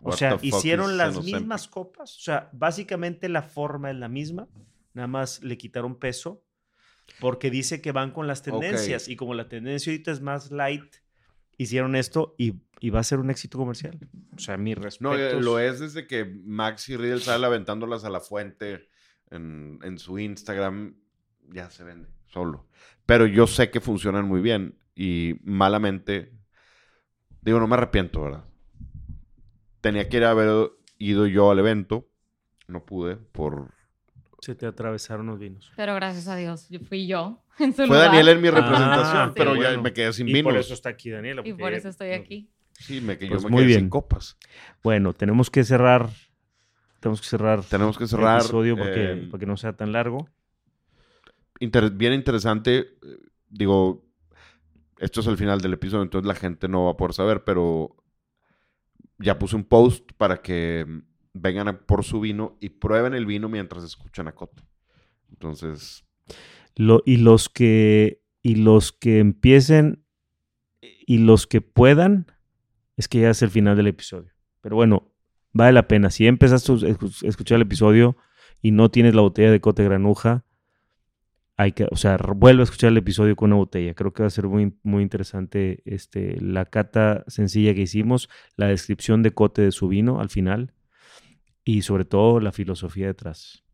O 0.00 0.08
what 0.10 0.16
sea, 0.16 0.38
hicieron 0.42 0.96
las 0.96 1.22
mismas 1.22 1.68
copas. 1.68 2.16
O 2.16 2.20
sea, 2.20 2.48
básicamente 2.52 3.28
la 3.28 3.42
forma 3.42 3.90
es 3.90 3.96
la 3.96 4.08
misma. 4.08 4.48
Nada 4.94 5.06
más 5.06 5.42
le 5.42 5.56
quitaron 5.56 5.98
peso. 5.98 6.44
Porque 7.20 7.50
dice 7.50 7.80
que 7.80 7.92
van 7.92 8.10
con 8.12 8.26
las 8.26 8.42
tendencias. 8.42 9.08
Y 9.08 9.16
como 9.16 9.34
la 9.34 9.48
tendencia 9.48 9.92
ahorita 9.92 10.10
es 10.12 10.20
más 10.20 10.50
light, 10.50 10.94
hicieron 11.56 11.96
esto 11.96 12.34
y, 12.38 12.54
y 12.80 12.90
va 12.90 13.00
a 13.00 13.04
ser 13.04 13.18
un 13.18 13.30
éxito 13.30 13.58
comercial. 13.58 13.98
O 14.36 14.38
sea, 14.38 14.56
mi 14.56 14.74
respeto. 14.74 15.10
No, 15.10 15.18
eh, 15.18 15.40
lo 15.40 15.58
es 15.58 15.80
desde 15.80 16.06
que 16.06 16.24
Max 16.24 16.88
y 16.88 16.96
Riddle 16.96 17.20
sale 17.20 17.46
aventándolas 17.46 18.04
a 18.04 18.10
la 18.10 18.20
fuente 18.20 18.88
en, 19.30 19.78
en 19.82 19.98
su 19.98 20.18
Instagram. 20.18 20.96
Ya 21.50 21.70
se 21.70 21.84
vende 21.84 22.08
solo. 22.26 22.66
Pero 23.06 23.26
yo 23.26 23.46
sé 23.46 23.70
que 23.70 23.80
funcionan 23.80 24.26
muy 24.26 24.40
bien. 24.40 24.78
Y 24.94 25.36
malamente, 25.42 26.32
digo, 27.40 27.60
no 27.60 27.66
me 27.66 27.74
arrepiento, 27.74 28.22
¿verdad? 28.22 28.44
Tenía 29.80 30.08
que 30.08 30.18
ir 30.18 30.24
a 30.24 30.30
haber 30.30 30.70
ido 30.98 31.26
yo 31.26 31.50
al 31.50 31.58
evento. 31.58 32.08
No 32.68 32.84
pude 32.84 33.16
por... 33.16 33.74
Se 34.42 34.54
te 34.54 34.66
atravesaron 34.66 35.26
los 35.26 35.38
vinos. 35.38 35.72
Pero 35.76 35.94
gracias 35.94 36.28
a 36.28 36.36
Dios, 36.36 36.68
yo 36.68 36.80
fui 36.80 37.06
yo 37.06 37.42
en 37.58 37.70
su 37.72 37.76
Fue 37.76 37.86
lugar. 37.86 38.06
Daniel 38.08 38.28
en 38.28 38.40
mi 38.42 38.48
Ah, 38.48 38.50
representación, 38.50 39.28
sí. 39.28 39.34
pero 39.36 39.54
ya 39.54 39.68
bueno. 39.68 39.82
me 39.82 39.92
quedé 39.94 40.12
sin 40.12 40.28
Y 40.28 40.32
vinos. 40.34 40.52
por 40.52 40.60
eso 40.60 40.74
está 40.74 40.88
aquí 40.90 41.08
Daniela. 41.10 41.40
Y 41.44 41.52
porque 41.52 41.62
por 41.62 41.72
eso 41.72 41.88
estoy 41.88 42.10
aquí. 42.10 42.50
Sí, 42.72 43.00
me, 43.00 43.16
que 43.16 43.28
Pues 43.28 43.42
yo 43.42 43.48
me 43.48 43.52
muy 43.54 43.64
quedé 43.66 43.76
sin 43.76 43.88
copas. 43.88 44.36
Bueno, 44.82 45.12
tenemos 45.14 45.48
que 45.50 45.62
cerrar. 45.64 46.10
Tenemos 47.00 47.20
que 47.20 47.26
cerrar 47.28 47.62
Tenemos 47.64 47.96
que 47.98 48.04
el 48.04 48.10
cerrar. 48.10 48.40
episodio 48.40 48.76
porque, 48.76 49.12
eh, 49.12 49.28
para 49.30 49.38
que 49.40 49.46
no 49.46 49.56
sea 49.56 49.72
tan 49.76 49.92
largo. 49.92 50.28
inter- 51.60 51.90
bien 51.92 52.12
interesante. 52.12 52.78
eh, 52.78 53.18
Digo, 53.48 54.04
esto 54.98 55.20
es 55.20 55.26
el 55.26 55.36
final 55.36 55.60
del 55.60 55.74
episodio, 55.74 56.02
entonces 56.02 56.26
la 56.26 56.34
gente 56.34 56.68
no 56.68 56.86
va 56.86 56.92
a 56.92 56.96
poder 56.96 57.12
saber, 57.12 57.44
pero 57.44 57.94
ya 59.18 59.38
puse 59.38 59.54
un 59.56 59.64
post 59.64 60.10
para 60.16 60.40
que 60.40 60.86
vengan 61.34 61.68
a 61.68 61.78
por 61.86 62.04
su 62.04 62.20
vino 62.20 62.56
y 62.60 62.68
prueben 62.70 63.14
el 63.14 63.26
vino 63.26 63.48
mientras 63.48 63.84
escuchan 63.84 64.28
a 64.28 64.32
Cote. 64.34 64.62
Entonces, 65.30 66.04
Lo- 66.76 67.02
y 67.04 67.16
los 67.18 67.48
que 67.48 68.22
y 68.42 68.56
los 68.56 68.92
que 68.92 69.18
empiecen 69.18 70.04
y 70.80 71.18
los 71.18 71.46
que 71.46 71.60
puedan 71.60 72.26
es 72.96 73.08
que 73.08 73.20
ya 73.20 73.30
es 73.30 73.42
el 73.42 73.50
final 73.50 73.76
del 73.76 73.86
episodio. 73.86 74.32
Pero 74.60 74.76
bueno, 74.76 75.12
vale 75.52 75.72
la 75.72 75.86
pena. 75.88 76.10
Si 76.10 76.26
empezaste 76.26 76.72
a 76.72 76.74
escu- 76.76 77.24
a 77.24 77.28
escuchar 77.28 77.56
el 77.56 77.62
episodio 77.62 78.16
y 78.60 78.70
no 78.72 78.90
tienes 78.90 79.14
la 79.14 79.22
botella 79.22 79.50
de 79.50 79.60
Cote 79.60 79.84
Granuja, 79.84 80.44
hay 81.56 81.72
que, 81.72 81.86
o 81.90 81.96
sea, 81.96 82.16
vuelve 82.16 82.62
a 82.62 82.64
escuchar 82.64 82.90
el 82.90 82.96
episodio 82.96 83.36
con 83.36 83.50
una 83.52 83.56
botella. 83.58 83.94
Creo 83.94 84.12
que 84.12 84.22
va 84.22 84.26
a 84.28 84.30
ser 84.30 84.46
muy, 84.48 84.72
muy 84.82 85.02
interesante 85.02 85.82
este, 85.84 86.40
la 86.40 86.64
cata 86.64 87.24
sencilla 87.28 87.74
que 87.74 87.82
hicimos, 87.82 88.28
la 88.56 88.66
descripción 88.68 89.22
de 89.22 89.32
Cote 89.32 89.62
de 89.62 89.72
su 89.72 89.88
vino 89.88 90.20
al 90.20 90.30
final 90.30 90.72
y 91.64 91.82
sobre 91.82 92.04
todo 92.04 92.40
la 92.40 92.52
filosofía 92.52 93.06
detrás. 93.06 93.64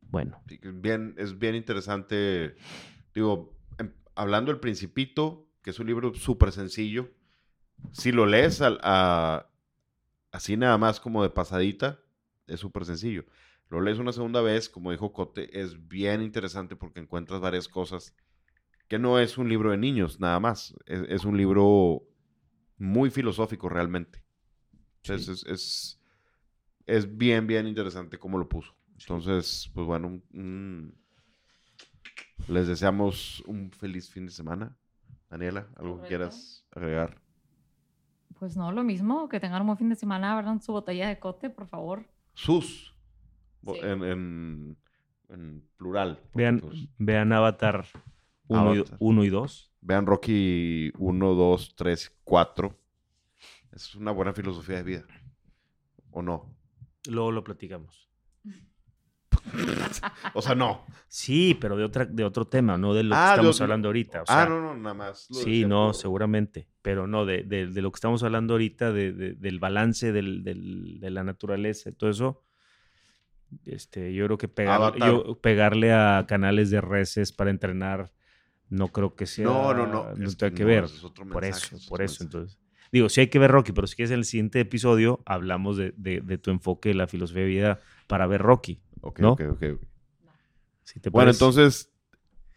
Bueno, 0.00 0.42
sí 0.46 0.58
bien, 0.62 1.14
es 1.18 1.38
bien 1.38 1.54
interesante. 1.54 2.54
Digo, 3.14 3.56
em- 3.78 3.92
hablando 4.14 4.50
del 4.52 4.60
Principito, 4.60 5.48
que 5.62 5.70
es 5.70 5.78
un 5.78 5.86
libro 5.86 6.14
súper 6.14 6.52
sencillo, 6.52 7.10
si 7.92 8.12
lo 8.12 8.26
lees 8.26 8.60
a- 8.62 9.50
así 10.32 10.56
nada 10.56 10.78
más 10.78 11.00
como 11.00 11.22
de 11.22 11.30
pasadita, 11.30 12.00
es 12.46 12.60
súper 12.60 12.84
sencillo. 12.84 13.24
Lo 13.68 13.80
lees 13.80 13.98
una 13.98 14.12
segunda 14.12 14.42
vez, 14.42 14.68
como 14.68 14.90
dijo 14.92 15.12
Cote, 15.12 15.60
es 15.60 15.88
bien 15.88 16.22
interesante 16.22 16.76
porque 16.76 17.00
encuentras 17.00 17.40
varias 17.40 17.68
cosas 17.68 18.14
que 18.88 18.98
no 18.98 19.18
es 19.18 19.38
un 19.38 19.48
libro 19.48 19.70
de 19.70 19.78
niños, 19.78 20.20
nada 20.20 20.40
más. 20.40 20.74
Es, 20.86 21.02
es 21.08 21.24
un 21.24 21.36
libro 21.38 22.02
muy 22.78 23.10
filosófico 23.10 23.68
realmente. 23.68 24.24
Es, 25.04 25.28
es, 25.28 25.44
es, 25.46 26.01
es 26.86 27.16
bien, 27.16 27.46
bien 27.46 27.66
interesante 27.66 28.18
cómo 28.18 28.38
lo 28.38 28.48
puso. 28.48 28.74
Entonces, 28.98 29.70
pues 29.74 29.86
bueno, 29.86 30.08
un- 30.08 30.24
un- 30.32 30.94
les 32.48 32.66
deseamos 32.68 33.42
un 33.46 33.70
feliz 33.70 34.10
fin 34.10 34.26
de 34.26 34.32
semana. 34.32 34.76
Daniela, 35.30 35.60
¿algo 35.76 35.94
que 35.94 36.02
Correcto. 36.02 36.08
quieras 36.08 36.66
agregar? 36.72 37.20
Pues 38.38 38.56
no, 38.56 38.72
lo 38.72 38.82
mismo, 38.82 39.28
que 39.28 39.40
tengan 39.40 39.60
un 39.62 39.68
buen 39.68 39.78
fin 39.78 39.88
de 39.88 39.96
semana, 39.96 40.32
abran 40.36 40.60
su 40.60 40.72
botella 40.72 41.08
de 41.08 41.18
cote, 41.18 41.48
por 41.50 41.66
favor. 41.68 42.06
Sus, 42.34 42.94
Sí. 43.64 43.78
en, 43.82 44.02
en- 44.04 44.76
en 45.28 45.68
plural. 45.76 46.20
vean, 46.34 46.60
vean 46.98 47.32
Avatar 47.32 47.86
1 48.48 48.74
y, 48.74 48.78
Avatar. 48.78 48.96
1 49.00 49.24
y 49.24 49.28
2. 49.30 49.72
vean 49.80 50.06
Rocky 50.06 50.92
1, 50.98 51.34
2, 51.34 51.74
3, 51.76 52.14
4. 52.24 52.76
Es 53.70 53.94
una 53.94 54.10
buena 54.10 54.32
filosofía 54.34 54.76
de 54.76 54.82
vida. 54.82 55.04
¿O 56.10 56.20
no? 56.20 56.54
Luego 57.08 57.32
lo 57.32 57.42
platicamos. 57.44 58.08
O 60.34 60.42
sea, 60.42 60.54
no. 60.54 60.84
Sí, 61.08 61.56
pero 61.60 61.76
de, 61.76 61.84
otra, 61.84 62.04
de 62.04 62.24
otro 62.24 62.46
tema, 62.46 62.78
no 62.78 62.94
de 62.94 63.02
lo 63.02 63.14
Ah, 63.14 63.18
que 63.18 63.28
de 63.28 63.34
estamos 63.50 63.60
hablando 63.60 63.88
ahorita. 63.88 64.22
o 64.22 64.24
ah, 64.28 64.46
no, 64.48 64.60
no, 64.60 64.74
nada 64.76 64.94
más. 64.94 65.26
lo 65.30 65.36
Sí, 65.36 65.64
no, 65.64 65.92
seguramente. 65.92 66.68
Pero 66.80 67.06
no, 67.06 67.24
de, 67.26 67.42
de- 67.42 67.66
de 67.66 67.82
lo 67.82 67.90
que 67.90 67.96
estamos 67.96 68.22
hablando 68.22 68.54
ahorita, 68.54 68.92
de- 68.92 69.12
de- 69.12 69.34
del 69.34 69.58
balance 69.58 70.12
del- 70.12 70.42
del- 70.42 70.98
de 71.00 71.10
la 71.10 71.24
naturaleza 71.24 71.90
y 71.90 71.92
todo 71.92 72.10
eso. 72.10 72.42
Este, 73.66 74.14
yo 74.14 74.24
creo 74.26 74.38
que 74.38 74.48
pegar- 74.48 74.76
Avatar. 74.76 75.08
yo- 75.10 75.38
pegarle 75.40 75.92
a 75.92 76.24
canales 76.26 76.70
de 76.70 76.80
reses 76.80 77.32
para 77.32 77.50
entrenar 77.50 78.12
no 78.70 78.88
creo 78.88 79.14
que 79.14 79.26
sea. 79.26 79.44
No, 79.44 79.74
no, 79.74 79.86
no, 79.86 80.24
es 80.24 80.36
tenga 80.38 80.54
que 80.54 80.62
no, 80.62 80.68
ver. 80.68 80.84
es 80.84 80.92
por 81.30 81.44
eso, 81.44 81.76
por 81.90 82.00
eso. 82.00 82.24
mensaje. 82.24 82.24
Entonces, 82.24 82.58
digo, 82.92 83.08
sí 83.08 83.20
hay 83.22 83.26
que 83.28 83.38
ver 83.38 83.50
Rocky, 83.50 83.72
pero 83.72 83.86
si 83.86 83.96
quieres 83.96 84.10
en 84.12 84.18
el 84.18 84.24
siguiente 84.24 84.60
episodio 84.60 85.20
hablamos 85.26 85.76
de, 85.76 85.92
de- 85.96 86.20
de 86.20 86.38
tu 86.38 86.50
enfoque 86.50 86.90
de 86.90 86.94
la 86.94 87.06
filosofía 87.06 87.42
de 87.42 87.48
vida 87.48 87.80
para 88.06 88.26
ver 88.26 88.42
Rocky. 88.42 88.80
Ok, 89.00 89.18
¿no? 89.20 89.32
ok, 89.32 89.42
ok, 89.52 89.64
te 91.00 91.10
Bueno, 91.10 91.30
entonces, 91.30 91.90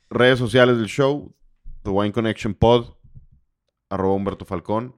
redes 0.10 0.38
sociales 0.38 0.78
del 0.78 0.88
show, 0.88 1.34
The 1.84 1.90
Wine 1.90 2.12
Connection 2.12 2.54
Pod, 2.54 2.96
arroba 3.90 4.14
Humberto 4.16 4.46
Falcón, 4.46 4.96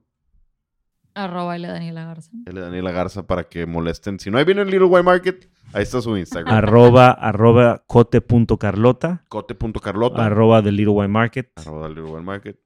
Arroba 1.13 1.55
L 1.55 1.67
Daniela 1.67 2.05
Garza. 2.05 2.31
el 2.45 2.53
de 2.53 2.61
Daniela 2.61 2.91
Garza, 2.91 3.25
para 3.25 3.47
que 3.49 3.65
molesten. 3.65 4.19
Si 4.19 4.29
no 4.29 4.37
hay 4.37 4.45
vino 4.45 4.61
en 4.61 4.69
Little 4.69 4.85
Wine 4.87 5.01
Market, 5.03 5.49
ahí 5.73 5.81
está 5.81 5.99
su 5.99 6.15
Instagram. 6.15 6.53
arroba, 6.53 7.09
arroba 7.11 7.83
cote.carlota, 7.87 9.23
Cote.carlota, 9.27 10.25
arroba 10.25 10.61
the 10.61 10.71
Little 10.71 10.93
Wine 10.93 11.07
Market. 11.07 11.51
arroba 11.55 11.87
Little 11.89 12.03
Wine 12.03 12.21
Market, 12.21 12.59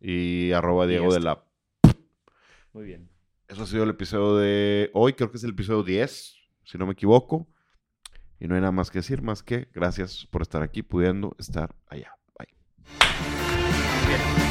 y 0.00 0.52
arroba 0.52 0.86
Diego 0.86 1.08
ya 1.08 1.14
de 1.14 1.20
la... 1.20 1.43
Muy 2.74 2.86
bien. 2.86 3.08
Eso 3.46 3.62
ha 3.62 3.66
sido 3.66 3.84
el 3.84 3.90
episodio 3.90 4.36
de 4.36 4.90
hoy, 4.94 5.12
creo 5.12 5.30
que 5.30 5.36
es 5.36 5.44
el 5.44 5.50
episodio 5.50 5.84
10, 5.84 6.34
si 6.64 6.76
no 6.76 6.86
me 6.86 6.92
equivoco. 6.92 7.46
Y 8.40 8.48
no 8.48 8.56
hay 8.56 8.60
nada 8.60 8.72
más 8.72 8.90
que 8.90 8.98
decir, 8.98 9.22
más 9.22 9.44
que 9.44 9.68
gracias 9.72 10.26
por 10.26 10.42
estar 10.42 10.62
aquí, 10.62 10.82
pudiendo 10.82 11.36
estar 11.38 11.74
allá. 11.86 12.10
Bye. 12.36 12.48
Bien. 14.08 14.43